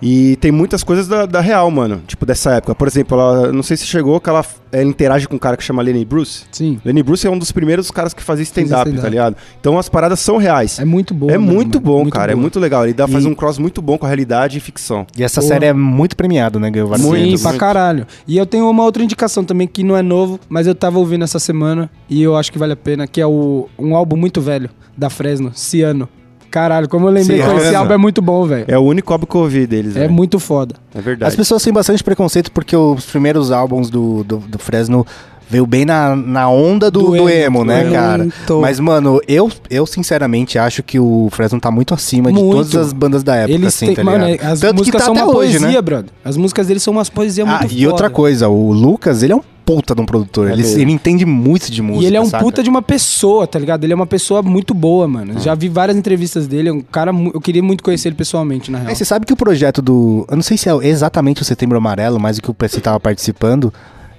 E 0.02 0.36
tem 0.38 0.52
muitas 0.52 0.84
coisas 0.84 1.08
da, 1.08 1.26
da 1.26 1.40
real, 1.42 1.70
mano. 1.72 2.02
Tipo, 2.06 2.26
dessa 2.26 2.52
época. 2.56 2.76
Por 2.76 2.88
exemplo, 2.88 3.20
ela, 3.20 3.52
não 3.52 3.64
sei 3.64 3.78
se 3.78 3.86
chegou, 3.86 4.20
que 4.20 4.30
ela, 4.30 4.46
ela 4.72 4.84
interage 4.84 5.28
com 5.28 5.36
um 5.36 5.40
cara 5.40 5.56
que 5.56 5.64
chama 5.64 5.82
Lenny 5.82 6.04
Bruce. 6.04 6.44
Sim. 6.52 6.80
Lenny 6.84 7.02
Bruce 7.02 7.26
é 7.26 7.30
um 7.30 7.38
dos 7.40 7.52
primeiros 7.52 7.90
caras 7.92 8.14
que 8.14 8.22
fazia 8.22 8.44
stand-up, 8.44 8.82
stand-up. 8.82 9.02
tá 9.02 9.10
ligado? 9.10 9.36
Então 9.60 9.80
as 9.80 9.88
paradas 9.90 10.20
são 10.20 10.38
reais. 10.38 10.80
É 10.80 10.86
muito 10.86 11.14
bom. 11.14 11.30
É 11.30 11.38
mano, 11.38 11.54
muito 11.54 11.82
mano. 11.82 12.04
bom, 12.04 12.10
cara. 12.10 12.32
É 12.32 12.36
boa. 12.36 12.42
muito 12.42 12.60
legal. 12.60 12.84
Ele 12.84 12.94
dá, 12.94 13.08
faz 13.08 13.24
E- 13.24 13.28
um 13.28 13.34
cross 13.34 13.58
muito 13.58 13.82
bom 13.82 13.98
com 13.98 14.06
a 14.06 14.10
realidade 14.10 14.58
e 14.58 14.62
ficção. 14.62 15.08
E 15.18 15.24
essa 15.24 15.40
Porra. 15.42 15.54
série 15.54 15.66
é 15.68 15.74
muito 15.74 16.16
premiada, 16.16 16.60
né? 16.60 16.70
Ganhou 16.70 16.90
vários 16.90 17.08
Sim, 17.08 17.42
pra 17.42 17.54
caralho. 17.58 18.06
E 18.28 18.38
eu 18.38 18.46
tenho 18.46 18.70
uma 18.70 18.84
outra 18.84 19.02
indicação 19.04 19.44
também 19.44 19.68
que 19.68 19.84
não 19.84 19.96
é 19.96 20.02
novo, 20.02 20.40
mas 20.50 20.68
eu 20.68 20.76
tava 20.76 21.00
ouvindo 21.00 21.24
essa 21.24 21.40
semana 21.40 21.90
e 22.10 22.22
eu 22.22 22.36
acho 22.36 22.52
que 22.52 22.60
vale 22.60 22.74
a 22.74 22.78
pena, 22.78 23.08
que 23.08 23.22
é 23.22 23.26
o, 23.26 23.70
um 23.80 23.96
álbum 23.96 24.18
muito 24.18 24.42
velho 24.42 24.70
da 24.98 25.10
Fresno, 25.10 25.52
Ciano. 25.54 26.08
Caralho, 26.56 26.88
como 26.88 27.08
eu 27.08 27.12
lembrei 27.12 27.38
que 27.42 27.46
esse 27.46 27.60
Ciano. 27.64 27.78
álbum 27.80 27.94
é 27.94 27.98
muito 27.98 28.22
bom, 28.22 28.46
velho. 28.46 28.64
É 28.66 28.78
o 28.78 28.82
único 28.82 29.12
álbum 29.12 29.26
que 29.26 29.36
eu 29.36 29.42
ouvi 29.42 29.68
deles, 29.68 29.94
É 29.96 30.00
velho. 30.00 30.14
muito 30.14 30.40
foda. 30.40 30.76
É 30.96 31.02
verdade. 31.02 31.28
As 31.28 31.36
pessoas 31.36 31.62
têm 31.62 31.74
bastante 31.74 32.02
preconceito 32.02 32.50
porque 32.50 32.74
os 32.78 33.06
primeiros 33.06 33.52
álbuns 33.52 33.90
do, 33.90 34.24
do, 34.24 34.38
do 34.38 34.58
Fresno 34.58 35.06
veio 35.50 35.66
bem 35.68 35.84
na, 35.84 36.16
na 36.16 36.50
onda 36.50 36.90
do, 36.90 37.02
Do 37.02 37.06
do 37.18 37.30
emo, 37.30 37.30
emo, 37.30 37.60
do 37.60 37.66
né, 37.66 37.82
emo. 37.84 37.92
cara? 37.94 38.18
Muito. 38.20 38.62
Mas, 38.62 38.80
mano, 38.80 39.20
eu, 39.28 39.52
eu 39.70 39.86
sinceramente 39.86 40.58
acho 40.58 40.82
que 40.82 40.98
o 40.98 41.28
Fresno 41.30 41.60
tá 41.60 41.70
muito 41.70 41.94
acima 41.94 42.32
de 42.32 42.40
Muito. 42.42 42.56
todas 42.56 42.76
as 42.76 42.94
bandas 42.94 43.22
da 43.22 43.36
época, 43.36 43.54
Eles 43.54 43.68
assim, 43.68 43.88
têm, 43.88 43.96
tá 43.96 44.04
mano, 44.06 44.26
ligado? 44.26 44.50
as 44.52 44.60
Tanto 44.62 44.72
que 44.76 44.78
músicas 44.80 45.02
tá 45.02 45.06
são 45.06 45.14
até 45.14 45.24
uma 45.26 45.36
hoje, 45.36 45.60
poesia, 45.60 45.76
né? 45.78 45.82
brother. 45.82 46.10
As 46.24 46.38
músicas 46.38 46.68
deles 46.68 46.82
são 46.82 46.94
umas 46.94 47.10
poesias 47.10 47.48
Ah, 47.50 47.60
muito 47.60 47.74
e 47.76 47.86
outra 47.86 48.06
foda. 48.06 48.16
coisa, 48.16 48.48
o 48.48 48.72
Lucas, 48.72 49.22
ele 49.22 49.34
é 49.34 49.36
um 49.36 49.42
puta 49.66 49.96
de 49.96 50.02
um 50.02 50.06
produtor. 50.06 50.50
É 50.50 50.54
ele, 50.54 50.64
ele 50.82 50.92
entende 50.92 51.26
muito 51.26 51.72
de 51.72 51.82
música, 51.82 52.04
E 52.04 52.08
ele 52.08 52.18
é 52.18 52.22
um 52.22 52.26
saca? 52.26 52.44
puta 52.44 52.62
de 52.62 52.70
uma 52.70 52.82
pessoa, 52.82 53.48
tá 53.48 53.58
ligado? 53.58 53.84
Ele 53.84 53.94
é 53.94 53.96
uma 53.96 54.06
pessoa 54.06 54.42
muito 54.44 54.74
boa, 54.74 55.08
mano. 55.08 55.40
Já 55.40 55.56
vi 55.56 55.68
várias 55.68 55.98
entrevistas 55.98 56.48
dele, 56.48 56.70
é 56.70 56.74
um 56.74 56.82
cara... 56.82 57.12
Eu 57.34 57.42
queria 57.42 57.64
muito 57.64 57.84
conhecer 57.84 58.10
ele 58.10 58.16
pessoalmente, 58.16 58.72
na 58.72 58.78
real. 58.80 58.92
É, 58.92 58.96
você 58.96 59.04
sabe 59.04 59.26
que 59.26 59.34
o 59.34 59.36
projeto 59.36 59.82
do. 59.82 60.26
Eu 60.30 60.36
não 60.36 60.44
sei 60.44 60.58
se 60.58 60.70
é 60.70 60.76
exatamente 60.88 61.42
o 61.42 61.46
Setembro 61.46 61.78
Amarelo, 61.78 62.20
mas 62.20 62.38
o 62.38 62.42
que 62.42 62.52
o 62.52 62.54
PC 62.54 62.80
tava 62.82 63.00
participando. 63.00 63.74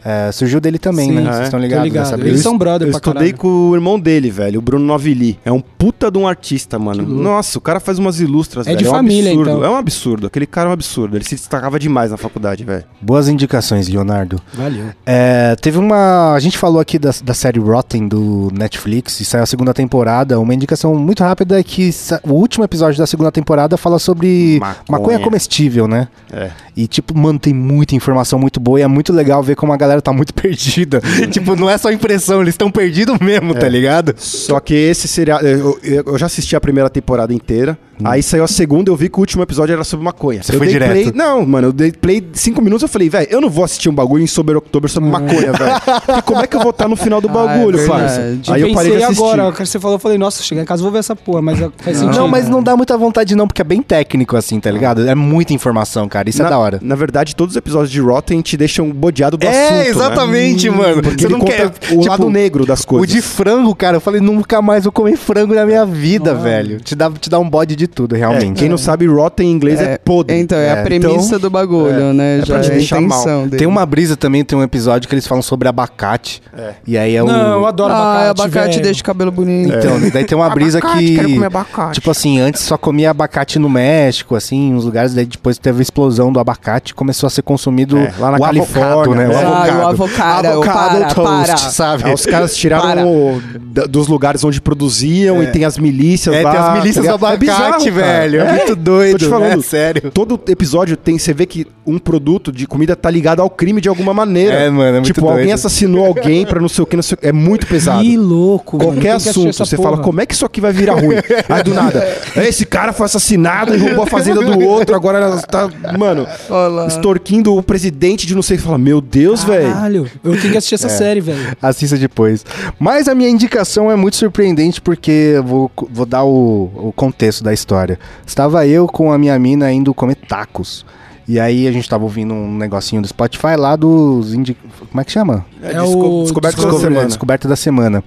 É, 0.08 0.30
surgiu 0.30 0.60
dele 0.60 0.78
também, 0.78 1.08
Sim, 1.08 1.14
né? 1.16 1.22
é. 1.22 1.32
Vocês 1.32 1.44
estão 1.46 1.58
ligados 1.58 1.84
ligado. 1.84 2.10
nessa 2.12 2.20
Eles 2.28 2.40
são 2.40 2.56
brother 2.56 2.86
Eu 2.86 2.92
pra 2.92 2.98
estudei 2.98 3.32
caralho. 3.32 3.38
com 3.38 3.70
o 3.70 3.74
irmão 3.74 3.98
dele, 3.98 4.30
velho, 4.30 4.58
o 4.60 4.62
Bruno 4.62 4.84
Novilli. 4.84 5.38
É 5.44 5.50
um 5.50 5.60
puta 5.60 6.10
de 6.10 6.18
um 6.18 6.28
artista, 6.28 6.78
mano. 6.78 7.02
Nossa, 7.02 7.58
o 7.58 7.60
cara 7.60 7.80
faz 7.80 7.98
umas 7.98 8.20
ilustras, 8.20 8.66
É 8.66 8.70
velho. 8.70 8.78
de 8.78 8.86
é 8.86 8.88
um 8.88 8.92
família, 8.92 9.30
absurdo. 9.32 9.50
então. 9.50 9.64
É 9.64 9.70
um 9.70 9.76
absurdo. 9.76 10.26
Aquele 10.28 10.46
cara 10.46 10.68
é 10.68 10.70
um 10.70 10.72
absurdo. 10.72 11.16
Ele 11.16 11.24
se 11.24 11.34
destacava 11.34 11.78
demais 11.78 12.10
na 12.12 12.16
faculdade, 12.16 12.62
velho. 12.64 12.84
Boas 13.00 13.28
indicações, 13.28 13.88
Leonardo. 13.88 14.40
Valeu. 14.54 14.86
É, 15.04 15.56
teve 15.56 15.78
uma. 15.78 16.34
A 16.34 16.38
gente 16.40 16.56
falou 16.56 16.80
aqui 16.80 16.98
da, 16.98 17.10
da 17.24 17.34
série 17.34 17.58
Rotten 17.58 18.06
do 18.06 18.48
Netflix, 18.56 19.18
e 19.20 19.24
saiu 19.24 19.42
a 19.42 19.46
segunda 19.46 19.74
temporada. 19.74 20.38
Uma 20.38 20.54
indicação 20.54 20.94
muito 20.94 21.22
rápida 21.24 21.58
é 21.58 21.62
que 21.62 21.90
sa- 21.92 22.20
o 22.22 22.32
último 22.32 22.64
episódio 22.64 22.98
da 22.98 23.06
segunda 23.06 23.32
temporada 23.32 23.76
fala 23.76 23.98
sobre 23.98 24.58
Maconha. 24.60 24.84
maconha, 24.88 25.18
comestível, 25.20 25.88
né? 25.88 26.08
É. 26.32 26.50
E, 26.76 26.86
tipo, 26.86 27.16
mano, 27.18 27.38
tem 27.38 27.54
muita 27.54 27.94
informação 27.94 28.38
muito 28.38 28.60
boa 28.60 28.78
e 28.78 28.82
é 28.82 28.86
muito 28.86 29.12
legal 29.12 29.42
ver 29.42 29.56
como 29.56 29.72
a 29.72 29.76
galera 29.76 29.95
tá 30.02 30.12
muito 30.12 30.32
perdida. 30.34 31.00
tipo, 31.30 31.56
não 31.56 31.68
é 31.68 31.76
só 31.78 31.90
impressão, 31.90 32.40
eles 32.42 32.54
estão 32.54 32.70
perdidos 32.70 33.18
mesmo, 33.18 33.52
É. 33.52 33.58
tá 33.58 33.68
ligado? 33.68 34.14
Só 34.16 34.60
que 34.60 34.74
esse 34.74 35.08
seriado. 35.08 35.46
Eu, 35.46 35.78
eu- 35.82 36.18
já 36.18 36.26
assisti 36.26 36.54
a 36.56 36.60
primeira 36.60 36.88
temporada 36.88 37.32
inteira. 37.34 37.78
Aí 38.04 38.22
saiu 38.22 38.44
a 38.44 38.48
segunda, 38.48 38.90
eu 38.90 38.96
vi 38.96 39.08
que 39.08 39.16
o 39.16 39.20
último 39.20 39.42
episódio 39.42 39.72
era 39.72 39.82
sobre 39.82 40.04
maconha. 40.04 40.42
Você 40.42 40.52
eu 40.54 40.58
foi 40.58 40.66
dei 40.66 40.74
direto? 40.74 40.90
play- 40.92 41.12
não, 41.14 41.46
mano, 41.46 41.68
eu 41.68 41.72
dei 41.72 41.90
play 41.92 42.22
cinco 42.34 42.60
minutos, 42.60 42.82
eu 42.82 42.88
falei, 42.88 43.08
velho, 43.08 43.26
eu 43.30 43.40
não 43.40 43.48
vou 43.48 43.64
assistir 43.64 43.88
um 43.88 43.94
bagulho 43.94 44.22
em 44.22 44.26
Sober 44.26 44.54
October 44.54 44.90
sobre 44.90 45.08
maconha, 45.08 45.50
velho. 45.52 46.22
Como 46.26 46.42
é 46.42 46.46
que 46.46 46.54
eu 46.54 46.60
vou 46.60 46.70
estar 46.72 46.88
no 46.88 46.94
final 46.96 47.22
do 47.22 47.28
bagulho, 47.28 47.78
Ah, 47.78 47.82
é 47.82 47.86
parça? 47.86 48.20
Aí 48.48 48.60
eu 48.60 48.74
parei 48.74 48.98
de 48.98 49.02
assistir. 49.02 49.22
agora, 49.22 49.48
o 49.48 49.52
que 49.52 49.64
você 49.64 49.80
falou, 49.80 49.94
eu 49.96 49.98
falei, 49.98 50.18
nossa, 50.18 50.42
chegar 50.42 50.60
em 50.60 50.66
casa 50.66 50.82
vou 50.82 50.92
ver 50.92 50.98
essa 50.98 51.16
porra, 51.16 51.40
mas 51.40 51.58
faz 51.78 51.96
sentido. 51.96 52.18
Não, 52.18 52.28
mas 52.28 52.46
não 52.50 52.62
dá 52.62 52.76
muita 52.76 52.98
vontade 52.98 53.34
não, 53.34 53.46
porque 53.48 53.62
é 53.62 53.64
bem 53.64 53.80
técnico 53.80 54.36
assim, 54.36 54.60
tá 54.60 54.70
ligado? 54.70 55.08
É 55.08 55.14
muita 55.14 55.54
informação, 55.54 56.06
cara. 56.06 56.28
Isso 56.28 56.42
na, 56.42 56.48
é 56.48 56.50
da 56.50 56.58
hora. 56.58 56.78
Na 56.82 56.96
verdade, 56.96 57.34
todos 57.34 57.54
os 57.54 57.56
episódios 57.56 57.90
de 57.90 58.00
Rotten 58.00 58.42
te 58.42 58.58
deixam 58.58 58.90
bodeado 58.90 59.38
do 59.38 59.48
assunto, 59.48 59.75
É, 59.76 59.84
né? 59.84 59.88
exatamente, 59.88 60.70
mano. 60.70 61.02
Porque 61.02 61.24
ele 61.24 61.34
conta 61.34 61.66
o 61.66 61.70
tipo, 62.00 62.08
lado 62.08 62.30
negro 62.30 62.64
das 62.66 62.82
O 62.82 62.86
coisas. 62.86 63.08
de 63.08 63.20
frango, 63.22 63.74
cara, 63.74 63.96
eu 63.96 64.00
falei, 64.00 64.20
nunca 64.20 64.60
mais 64.62 64.84
vou 64.84 64.92
comer 64.92 65.16
frango 65.16 65.54
na 65.54 65.64
minha 65.66 65.84
vida, 65.84 66.34
velho. 66.34 66.80
Te 66.80 66.94
dá, 66.94 67.10
te 67.10 67.28
dá 67.30 67.38
um 67.38 67.48
bode 67.48 67.76
de 67.76 67.86
tudo, 67.86 68.14
É, 68.14 68.18
realmente. 68.18 68.58
quem 68.58 68.68
não 68.68 68.78
sabe, 68.78 69.06
Rotten 69.06 69.48
em 69.48 69.52
inglês 69.52 69.80
é, 69.80 69.98
podre. 69.98 70.36
Então, 70.38 70.58
é, 70.58 70.66
É, 70.66 70.72
a 70.72 70.82
premissa 70.82 71.26
então, 71.26 71.38
do 71.40 71.50
bagulho, 71.50 72.12
né? 72.12 72.38
é 72.38 72.46
Já 72.46 72.54
pra 72.54 72.62
te 72.62 72.68
é 72.68 72.72
a 72.72 72.76
deixar 72.76 73.00
mal. 73.00 73.24
dele. 73.46 73.56
Tem 73.56 73.66
uma 73.66 73.84
brisa 73.86 74.16
também, 74.16 74.44
tem 74.44 74.58
um 74.58 74.62
episódio 74.62 75.08
que 75.08 75.14
eles 75.14 75.26
falam 75.26 75.42
sobre 75.42 75.68
abacate. 75.68 76.42
É. 76.56 76.74
E 76.86 76.96
aí 76.98 77.14
é 77.14 77.22
o. 77.22 77.26
Não, 77.26 77.52
eu 77.60 77.66
adoro 77.66 77.92
Ah, 77.92 78.30
abacate, 78.30 78.40
abacate 78.42 78.70
velho. 78.72 78.82
deixa 78.84 79.00
o 79.00 79.04
cabelo 79.04 79.30
bonito. 79.30 79.74
Então, 79.76 79.98
daí 80.12 80.24
tem 80.24 80.36
uma 80.36 80.48
brisa 80.50 80.80
que. 80.80 81.14
quero 81.16 81.28
comer 81.30 81.46
abacate. 81.46 81.94
Tipo 81.94 82.10
assim, 82.10 82.40
antes 82.40 82.62
só 82.62 82.76
comia 82.76 83.10
abacate 83.10 83.58
no 83.58 83.68
México, 83.68 84.34
assim, 84.34 84.68
em 84.70 84.74
uns 84.74 84.84
lugares, 84.84 85.14
daí 85.14 85.26
depois 85.26 85.58
teve 85.58 85.80
a 85.80 85.82
explosão 85.82 86.32
do 86.32 86.38
abacate 86.40 86.92
e 86.92 86.94
começou 86.94 87.26
a 87.26 87.30
ser 87.30 87.42
consumido 87.42 87.96
É, 87.98 88.12
lá 88.18 88.30
na 88.32 88.36
o 88.38 88.40
Califórnia, 88.40 88.92
avocado, 88.92 89.14
né? 89.14 89.26
né? 89.28 89.34
O 89.70 89.86
Ah, 89.86 89.90
avocado. 89.90 90.48
o 90.48 90.50
avocado, 90.52 90.86
avocado 90.96 90.98
para, 90.98 91.14
toast, 91.14 91.46
para. 91.46 91.56
sabe? 91.70 92.04
Aí 92.04 92.14
os 92.14 92.26
caras 92.26 92.56
tiraram 92.56 93.08
o- 93.08 93.42
da- 93.60 93.84
dos 93.86 94.08
lugares 94.08 94.42
onde 94.44 94.60
produziam 94.60 95.42
e 95.42 95.46
tem 95.48 95.64
as 95.64 95.78
milícias 95.78 96.34
É, 96.34 96.42
lá. 96.42 96.50
tem 96.50 96.60
as 96.60 96.72
milícias 96.78 97.06
do 97.06 97.14
abacate, 97.14 97.88
É 97.88 97.90
velho. 97.90 98.40
É, 98.40 98.46
É. 98.48 98.52
muito 98.52 98.76
doido. 98.76 99.12
Tô 99.18 99.24
te 99.24 99.30
falando. 99.30 99.60
É, 99.60 99.62
sério. 99.62 100.10
Todo 100.10 100.40
episódio 100.48 100.96
tem, 100.96 101.18
você 101.18 101.32
vê 101.34 101.46
que 101.46 101.66
um 101.86 101.98
produto 101.98 102.50
de 102.50 102.66
comida 102.66 102.96
tá 102.96 103.10
ligado 103.10 103.40
ao 103.40 103.48
crime 103.50 103.80
de 103.80 103.88
alguma 103.88 104.12
maneira. 104.12 104.54
É, 104.54 104.70
mano, 104.70 104.88
é 104.88 104.92
muito 104.92 105.06
Tipo, 105.06 105.20
doido. 105.22 105.36
alguém 105.38 105.52
assassinou 105.52 106.04
alguém 106.06 106.44
pra 106.44 106.60
não 106.60 106.68
sei 106.68 106.82
o 106.82 106.86
que, 106.86 106.96
não 106.96 107.02
sei 107.02 107.14
o 107.14 107.18
que. 107.18 107.26
É 107.26 107.32
muito 107.32 107.66
pesado. 107.66 108.02
Que 108.02 108.16
louco, 108.16 108.76
mano. 108.78 108.90
Qualquer 108.92 109.02
que 109.02 109.08
assistir 109.08 109.30
assunto, 109.48 109.52
você 109.66 109.76
porra. 109.76 109.90
fala, 109.90 110.02
como 110.02 110.20
é 110.20 110.26
que 110.26 110.34
isso 110.34 110.44
aqui 110.46 110.60
vai 110.60 110.72
virar 110.72 110.94
ruim? 110.94 111.16
Aí 111.48 111.62
do 111.62 111.72
nada, 111.74 112.06
esse 112.36 112.64
cara 112.66 112.92
foi 112.92 113.06
assassinado 113.06 113.74
e 113.74 113.78
roubou 113.78 114.04
a 114.04 114.06
fazenda 114.06 114.40
do 114.42 114.60
outro, 114.66 114.94
agora 114.94 115.18
ela 115.18 115.40
tá, 115.42 115.68
mano, 115.98 116.26
Olha 116.50 116.68
lá. 116.68 116.86
extorquindo 116.86 117.54
o 117.56 117.62
presidente 117.62 118.26
de 118.26 118.34
não 118.34 118.42
sei. 118.42 118.56
Você 118.56 118.62
fala, 118.64 118.78
meu 118.78 119.00
Deus, 119.00 119.44
velho. 119.44 119.55
Caralho, 119.62 120.10
eu 120.24 120.40
tenho 120.40 120.52
que 120.52 120.58
assistir 120.58 120.74
É. 120.76 120.76
essa 120.76 120.88
série, 120.88 121.20
velho. 121.20 121.56
Assista 121.60 121.96
depois. 121.96 122.44
Mas 122.78 123.08
a 123.08 123.14
minha 123.14 123.28
indicação 123.30 123.90
é 123.90 123.96
muito 123.96 124.16
surpreendente 124.16 124.80
porque 124.80 125.32
eu 125.36 125.42
vou, 125.44 125.70
vou 125.90 126.06
dar 126.06 126.24
o, 126.24 126.70
o 126.88 126.92
contexto 126.94 127.42
da 127.44 127.52
história. 127.52 127.98
Estava 128.26 128.66
eu 128.66 128.86
com 128.86 129.12
a 129.12 129.18
minha 129.18 129.38
mina 129.38 129.70
indo 129.72 129.92
comer 129.94 130.16
tacos. 130.16 130.84
E 131.28 131.40
aí 131.40 131.66
a 131.66 131.72
gente 131.72 131.88
tava 131.88 132.04
ouvindo 132.04 132.32
um 132.32 132.56
negocinho 132.56 133.02
do 133.02 133.08
Spotify 133.08 133.56
lá 133.58 133.74
dos. 133.74 134.32
Indi... 134.32 134.56
Como 134.88 135.00
é 135.00 135.04
que 135.04 135.10
chama? 135.10 135.44
É 135.60 135.72
desco- 135.74 136.20
o 136.20 136.22
descoberto 136.22 136.62
da 136.62 136.78
semana. 136.78 137.06
Descoberta 137.06 137.48
da 137.48 137.56
semana. 137.56 138.04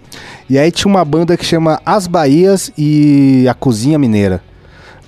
E 0.50 0.58
aí 0.58 0.72
tinha 0.72 0.90
uma 0.90 1.04
banda 1.04 1.36
que 1.36 1.44
chama 1.46 1.82
As 1.86 2.08
Bahias 2.08 2.72
e 2.78 3.46
a 3.50 3.54
Cozinha 3.54 4.00
Mineira. 4.00 4.42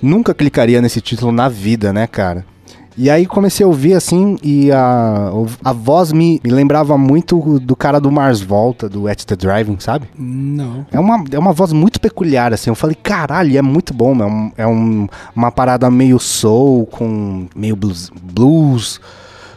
Nunca 0.02 0.34
clicaria 0.34 0.82
nesse 0.82 1.00
título 1.00 1.32
na 1.32 1.48
vida, 1.48 1.90
né, 1.92 2.06
cara? 2.06 2.44
E 2.96 3.08
aí 3.08 3.24
comecei 3.26 3.64
a 3.64 3.66
ouvir 3.66 3.94
assim 3.94 4.36
e 4.42 4.70
a, 4.70 5.30
a 5.64 5.72
voz 5.72 6.12
me, 6.12 6.40
me 6.44 6.50
lembrava 6.50 6.98
muito 6.98 7.58
do 7.60 7.74
cara 7.74 7.98
do 7.98 8.10
Mars 8.12 8.40
Volta, 8.40 8.88
do 8.88 9.08
At 9.08 9.24
the 9.24 9.34
Driving, 9.34 9.76
sabe? 9.80 10.06
Não. 10.18 10.84
É 10.92 11.00
uma, 11.00 11.24
é 11.30 11.38
uma 11.38 11.52
voz 11.52 11.72
muito 11.72 11.98
peculiar, 12.00 12.52
assim. 12.52 12.68
Eu 12.70 12.74
falei, 12.74 12.94
caralho, 13.02 13.56
é 13.56 13.62
muito 13.62 13.94
bom. 13.94 14.14
É, 14.22 14.26
um- 14.26 14.52
é 14.58 14.66
um- 14.66 15.08
uma 15.34 15.50
parada 15.50 15.90
meio 15.90 16.18
soul, 16.18 16.84
com 16.86 17.46
meio 17.56 17.74
blues, 17.76 18.10
blues 18.22 19.00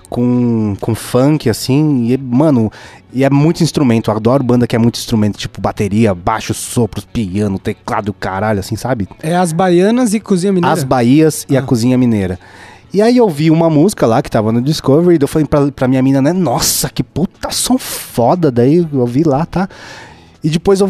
com, 0.10 0.76
com 0.80 0.96
funk, 0.96 1.50
assim. 1.50 2.06
E, 2.12 2.18
mano, 2.18 2.72
e 3.12 3.24
é 3.24 3.30
muito 3.30 3.62
instrumento. 3.64 4.10
Eu 4.10 4.16
adoro 4.16 4.44
banda 4.44 4.68
que 4.68 4.76
é 4.76 4.80
muito 4.80 4.98
instrumento, 4.98 5.38
tipo 5.38 5.60
bateria, 5.60 6.14
baixo, 6.14 6.54
sopros, 6.54 7.06
piano, 7.06 7.60
teclado, 7.60 8.14
caralho, 8.14 8.60
assim, 8.60 8.76
sabe? 8.76 9.08
É 9.22 9.36
as 9.36 9.52
baianas 9.52 10.14
e 10.14 10.20
cozinha 10.20 10.54
mineira. 10.54 10.74
As 10.74 10.84
Bahias 10.84 11.46
e 11.50 11.58
a 11.58 11.60
Ah. 11.60 11.64
Cozinha 11.64 11.98
Mineira. 11.98 12.40
E 12.96 13.02
aí 13.02 13.18
eu 13.18 13.28
vi 13.30 13.52
uma 13.52 13.70
música 13.70 14.08
lá 14.08 14.22
que 14.22 14.32
tava 14.32 14.54
no 14.54 14.62
Discovery, 14.62 15.18
eu 15.22 15.28
falei 15.28 15.46
pra, 15.46 15.70
pra 15.70 15.86
minha 15.88 16.02
mina, 16.02 16.22
né? 16.22 16.32
Nossa, 16.32 16.90
que 16.90 17.04
puta 17.04 17.52
som 17.52 17.78
foda. 17.78 18.50
Daí 18.50 18.88
eu 18.94 19.06
vi 19.06 19.24
lá, 19.24 19.46
tá? 19.46 19.68
E 20.42 20.50
depois, 20.50 20.80
eu, 20.80 20.90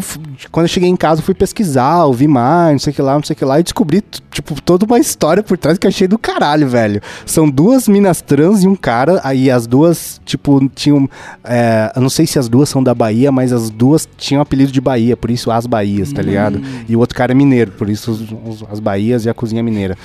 quando 0.52 0.64
eu 0.66 0.68
cheguei 0.68 0.88
em 0.88 0.94
casa, 0.94 1.20
fui 1.22 1.34
pesquisar, 1.34 2.04
ouvi 2.04 2.28
mais, 2.28 2.72
não 2.72 2.78
sei 2.78 2.92
o 2.92 2.94
que 2.94 3.00
lá, 3.02 3.14
não 3.14 3.22
sei 3.24 3.32
o 3.34 3.36
que 3.38 3.44
lá, 3.44 3.58
e 3.58 3.62
descobri, 3.62 4.04
tipo, 4.30 4.60
toda 4.60 4.84
uma 4.84 4.98
história 4.98 5.42
por 5.42 5.56
trás 5.56 5.78
que 5.78 5.86
achei 5.86 6.06
do 6.06 6.18
caralho, 6.18 6.68
velho. 6.68 7.00
São 7.24 7.48
duas 7.50 7.88
minas 7.88 8.20
trans 8.20 8.62
e 8.62 8.68
um 8.68 8.76
cara, 8.76 9.18
aí 9.24 9.50
as 9.50 9.66
duas, 9.66 10.20
tipo, 10.26 10.68
tinham. 10.74 11.08
é, 11.42 11.90
eu 11.96 12.02
não 12.02 12.10
sei 12.10 12.26
se 12.26 12.38
as 12.38 12.48
duas 12.50 12.68
são 12.68 12.82
da 12.84 12.94
Bahia, 12.94 13.32
mas 13.32 13.50
as 13.52 13.70
duas 13.70 14.06
tinham 14.18 14.42
apelido 14.42 14.70
de 14.70 14.80
Bahia, 14.80 15.16
por 15.16 15.30
isso 15.30 15.50
as 15.50 15.66
Bahias, 15.66 16.12
tá 16.12 16.20
ligado? 16.22 16.60
E 16.88 16.94
o 16.94 16.98
outro 17.00 17.16
cara 17.16 17.32
é 17.32 17.34
mineiro, 17.34 17.72
por 17.72 17.88
isso 17.88 18.10
os- 18.12 18.20
os- 18.62 18.64
as 18.70 18.78
Bahias 18.78 19.24
e 19.24 19.30
a 19.30 19.34
cozinha 19.34 19.62
mineira. 19.62 19.96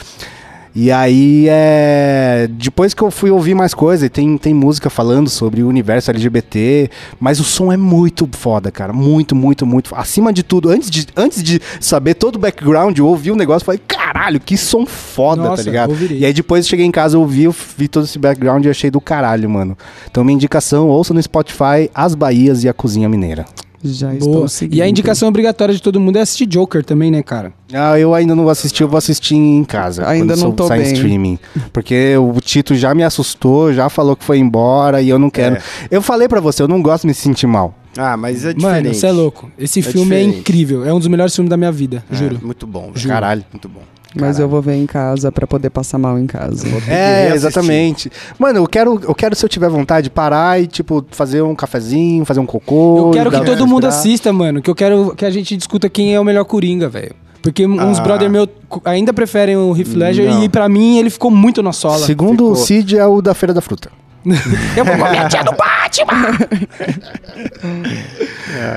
E 0.73 0.91
aí, 0.91 1.47
é... 1.49 2.47
depois 2.49 2.93
que 2.93 3.01
eu 3.01 3.11
fui 3.11 3.29
ouvir 3.29 3.53
mais 3.53 3.73
coisa, 3.73 4.05
e 4.05 4.09
tem, 4.09 4.37
tem 4.37 4.53
música 4.53 4.89
falando 4.89 5.29
sobre 5.29 5.61
o 5.63 5.67
universo 5.67 6.09
LGBT, 6.11 6.89
mas 7.19 7.39
o 7.39 7.43
som 7.43 7.71
é 7.71 7.77
muito 7.77 8.27
foda, 8.31 8.71
cara. 8.71 8.93
Muito, 8.93 9.35
muito, 9.35 9.65
muito. 9.65 9.93
Acima 9.95 10.31
de 10.31 10.43
tudo, 10.43 10.69
antes 10.69 10.89
de, 10.89 11.07
antes 11.15 11.43
de 11.43 11.61
saber 11.79 12.13
todo 12.13 12.35
o 12.35 12.39
background, 12.39 12.97
eu 12.97 13.05
ouvi 13.05 13.31
o 13.31 13.35
negócio 13.35 13.63
e 13.63 13.67
falei, 13.67 13.81
caralho, 13.87 14.39
que 14.39 14.55
som 14.55 14.85
foda, 14.85 15.43
Nossa, 15.43 15.63
tá 15.63 15.69
ligado? 15.69 15.89
ouvirei. 15.89 16.19
E 16.19 16.25
aí 16.25 16.33
depois 16.33 16.65
eu 16.65 16.69
cheguei 16.69 16.85
em 16.85 16.91
casa, 16.91 17.17
ouvi, 17.17 17.43
eu 17.43 17.55
vi 17.77 17.87
todo 17.87 18.05
esse 18.05 18.17
background 18.17 18.65
e 18.65 18.69
achei 18.69 18.89
do 18.89 19.01
caralho, 19.01 19.49
mano. 19.49 19.77
Então 20.09 20.23
minha 20.23 20.35
indicação, 20.35 20.87
ouça 20.87 21.13
no 21.13 21.21
Spotify 21.21 21.89
As 21.93 22.15
Bahias 22.15 22.63
e 22.63 22.69
a 22.69 22.73
Cozinha 22.73 23.09
Mineira. 23.09 23.45
Já 23.83 24.13
estou 24.13 24.33
Boa. 24.33 24.47
seguindo. 24.47 24.77
E 24.77 24.81
a 24.81 24.87
indicação 24.87 25.27
obrigatória 25.27 25.73
de 25.73 25.81
todo 25.81 25.99
mundo 25.99 26.17
é 26.17 26.21
assistir 26.21 26.45
Joker 26.45 26.83
também, 26.83 27.09
né, 27.11 27.23
cara? 27.23 27.51
Ah, 27.73 27.97
eu 27.97 28.13
ainda 28.13 28.35
não 28.35 28.43
vou 28.43 28.51
assistir, 28.51 28.83
eu 28.83 28.87
vou 28.89 28.97
assistir 28.97 29.35
em 29.35 29.63
casa. 29.63 30.07
Ainda 30.07 30.33
quando 30.33 30.39
não 30.39 30.47
sou- 30.47 30.53
tô 30.53 30.69
bem. 30.69 30.81
streaming. 30.93 31.39
Porque 31.73 32.15
o 32.17 32.39
Tito 32.41 32.75
já 32.75 32.93
me 32.93 33.03
assustou, 33.03 33.73
já 33.73 33.89
falou 33.89 34.15
que 34.15 34.23
foi 34.23 34.37
embora 34.39 35.01
e 35.01 35.09
eu 35.09 35.17
não 35.19 35.29
quero. 35.29 35.55
É. 35.55 35.61
Eu 35.89 36.01
falei 36.01 36.27
pra 36.27 36.39
você, 36.39 36.61
eu 36.61 36.67
não 36.67 36.81
gosto 36.81 37.01
de 37.03 37.07
me 37.07 37.13
sentir 37.13 37.47
mal. 37.47 37.75
Ah, 37.97 38.15
mas 38.15 38.45
é 38.45 38.53
diferente. 38.53 38.83
Mano, 38.83 38.93
você 38.93 39.07
é 39.07 39.11
louco. 39.11 39.51
Esse 39.57 39.81
filme 39.81 40.15
é 40.15 40.19
diferente. 40.19 40.39
incrível. 40.39 40.85
É 40.85 40.93
um 40.93 40.99
dos 40.99 41.07
melhores 41.09 41.35
filmes 41.35 41.49
da 41.49 41.57
minha 41.57 41.71
vida, 41.71 42.03
É, 42.09 42.15
juro. 42.15 42.39
Muito 42.41 42.65
bom. 42.65 42.91
Juro. 42.95 43.09
Caralho. 43.13 43.43
Muito 43.51 43.67
bom. 43.67 43.81
Mas 44.13 44.39
eu 44.39 44.47
vou 44.49 44.61
ver 44.61 44.75
em 44.75 44.85
casa 44.85 45.31
pra 45.31 45.47
poder 45.47 45.69
passar 45.69 45.97
mal 45.97 46.19
em 46.19 46.27
casa. 46.27 46.67
É, 46.87 47.31
exatamente. 47.33 48.11
Mano, 48.37 48.59
eu 48.59 48.67
quero, 48.67 48.99
eu 49.07 49.15
quero, 49.15 49.35
se 49.35 49.45
eu 49.45 49.49
tiver 49.49 49.69
vontade, 49.69 50.09
parar 50.09 50.61
e, 50.61 50.67
tipo, 50.67 51.05
fazer 51.11 51.41
um 51.41 51.55
cafezinho, 51.55 52.25
fazer 52.25 52.39
um 52.41 52.45
cocô. 52.45 53.07
Eu 53.07 53.11
quero 53.11 53.31
que 53.31 53.41
todo 53.45 53.65
mundo 53.65 53.87
assista, 53.87 54.33
mano. 54.33 54.61
Que 54.61 54.69
eu 54.69 54.75
quero 54.75 55.13
que 55.15 55.23
a 55.25 55.29
gente 55.29 55.55
discuta 55.55 55.87
quem 55.89 56.13
é 56.13 56.19
o 56.19 56.23
melhor 56.25 56.43
Coringa, 56.43 56.89
velho. 56.89 57.15
Porque 57.41 57.65
uns 57.65 57.97
Ah. 57.99 58.03
brother 58.03 58.29
meu 58.29 58.47
ainda 58.85 59.11
preferem 59.13 59.55
o 59.55 59.75
Heath 59.75 59.93
Ledger 59.95 60.29
Não. 60.29 60.43
e 60.43 60.49
pra 60.49 60.69
mim 60.69 60.97
ele 60.99 61.09
ficou 61.09 61.31
muito 61.31 61.63
na 61.63 61.71
sola. 61.71 62.05
Segundo 62.05 62.51
o 62.51 62.55
Ficou. 62.55 62.65
Cid, 62.67 62.97
é 62.97 63.05
o 63.07 63.19
da 63.21 63.33
Feira 63.33 63.53
da 63.53 63.61
Fruta. 63.61 63.89
Eu 64.77 64.85
vou 64.85 64.95
comer 64.95 65.17
a 65.17 65.27
tia 65.27 65.43
do 65.43 65.51
Batman! 65.53 66.37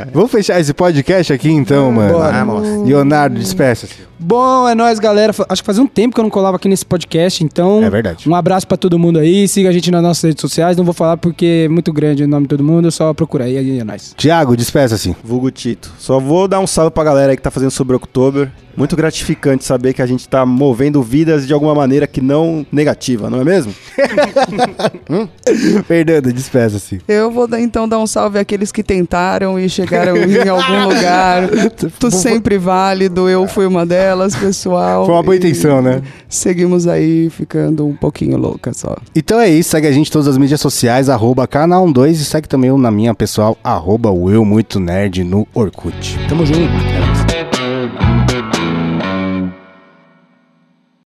Vamos 0.13 0.31
fechar 0.31 0.59
esse 0.61 0.73
podcast 0.73 1.33
aqui, 1.33 1.51
então, 1.51 1.93
mano. 1.93 2.15
Bora. 2.15 2.45
Vamos. 2.45 2.89
Leonardo, 2.89 3.39
despeça-se. 3.39 3.95
Bom, 4.27 4.67
é 4.67 4.75
nóis, 4.75 4.99
galera. 4.99 5.35
Acho 5.51 5.61
que 5.63 5.67
fazia 5.67 5.83
um 5.83 5.87
tempo 5.87 6.15
que 6.15 6.21
eu 6.21 6.23
não 6.23 6.31
colava 6.31 6.57
aqui 6.57 6.67
nesse 6.67 6.87
podcast, 6.87 7.45
então. 7.45 7.85
É 7.85 7.91
verdade. 7.91 8.27
Um 8.27 8.35
abraço 8.35 8.67
pra 8.67 8.79
todo 8.79 8.99
mundo 8.99 9.19
aí. 9.19 9.47
Siga 9.47 9.69
a 9.69 9.73
gente 9.73 9.91
nas 9.91 10.03
nossas 10.03 10.23
redes 10.25 10.41
sociais. 10.41 10.79
Não 10.79 10.85
vou 10.85 10.95
falar 10.95 11.19
porque 11.19 11.65
é 11.67 11.69
muito 11.69 11.93
grande 11.93 12.25
o 12.25 12.29
nome 12.29 12.45
de 12.47 12.49
todo 12.49 12.65
mundo. 12.65 12.91
Só 12.91 13.13
procura 13.13 13.45
aí, 13.45 13.59
aí 13.59 13.79
é 13.81 13.85
nóis. 13.85 14.15
Tiago, 14.17 14.57
despeça-se. 14.57 15.15
Vulgo 15.23 15.51
Tito. 15.51 15.93
Só 15.99 16.19
vou 16.19 16.49
dar 16.49 16.59
um 16.61 16.67
salve 16.67 16.91
pra 16.91 17.05
galera 17.05 17.33
aí 17.33 17.37
que 17.37 17.43
tá 17.43 17.51
fazendo 17.51 17.71
sobre 17.71 17.95
October. 17.95 18.51
Muito 18.77 18.97
gratificante 18.97 19.65
saber 19.65 19.93
que 19.95 20.03
a 20.03 20.07
gente 20.07 20.29
tá 20.29 20.45
movendo 20.45 21.01
vidas 21.01 21.47
de 21.47 21.53
alguma 21.53 21.75
maneira 21.77 22.09
que 22.09 22.21
não 22.21 22.67
negativa, 22.73 23.31
não 23.31 23.41
é 23.41 23.45
mesmo? 23.45 23.73
Fernanda, 25.87 26.33
despeça-se. 26.33 27.01
Eu 27.07 27.31
vou 27.31 27.47
dar- 27.47 27.61
então 27.61 27.87
dar 27.89 28.01
um 28.01 28.07
salve 28.07 28.37
àqueles 28.39 28.73
que 28.73 28.83
tentaram 28.83 29.61
e 29.61 29.69
chegaram 29.69 30.17
em 30.17 30.49
algum 30.49 30.89
lugar. 30.93 31.49
Tu 32.01 32.11
sempre 32.11 32.59
válido, 32.59 33.29
eu 33.29 33.47
fui 33.47 33.65
uma 33.65 33.87
delas, 33.87 34.14
pessoal. 34.37 35.05
Foi 35.07 35.15
uma 35.15 35.23
boa 35.23 35.37
intenção, 35.37 35.83
né? 35.83 36.03
Seguimos 36.29 36.87
aí 36.87 37.31
ficando 37.31 37.87
um 37.87 37.95
pouquinho 37.95 38.37
louca 38.37 38.73
só. 38.73 38.97
Então 39.15 39.41
é 39.41 39.49
isso, 39.49 39.71
segue 39.71 39.87
a 39.87 39.93
gente 39.93 40.09
em 40.09 40.13
todas 40.13 40.29
as 40.29 40.39
mídias 40.39 40.61
sociais, 40.61 41.09
arroba 41.09 41.47
canal 41.47 41.91
2 41.91 42.21
e 42.21 42.25
segue 42.25 42.49
também 42.49 42.69
eu 42.69 42.79
na 42.79 42.91
minha 42.91 43.15
pessoal, 43.15 43.57
arroba 43.63 44.11
o 44.11 44.31
eu 44.31 44.45
muito 44.45 44.81
nerd 44.81 45.25
no 45.25 45.47
Orkut. 45.55 46.19
Tamo 46.29 46.45
junto. 46.45 47.14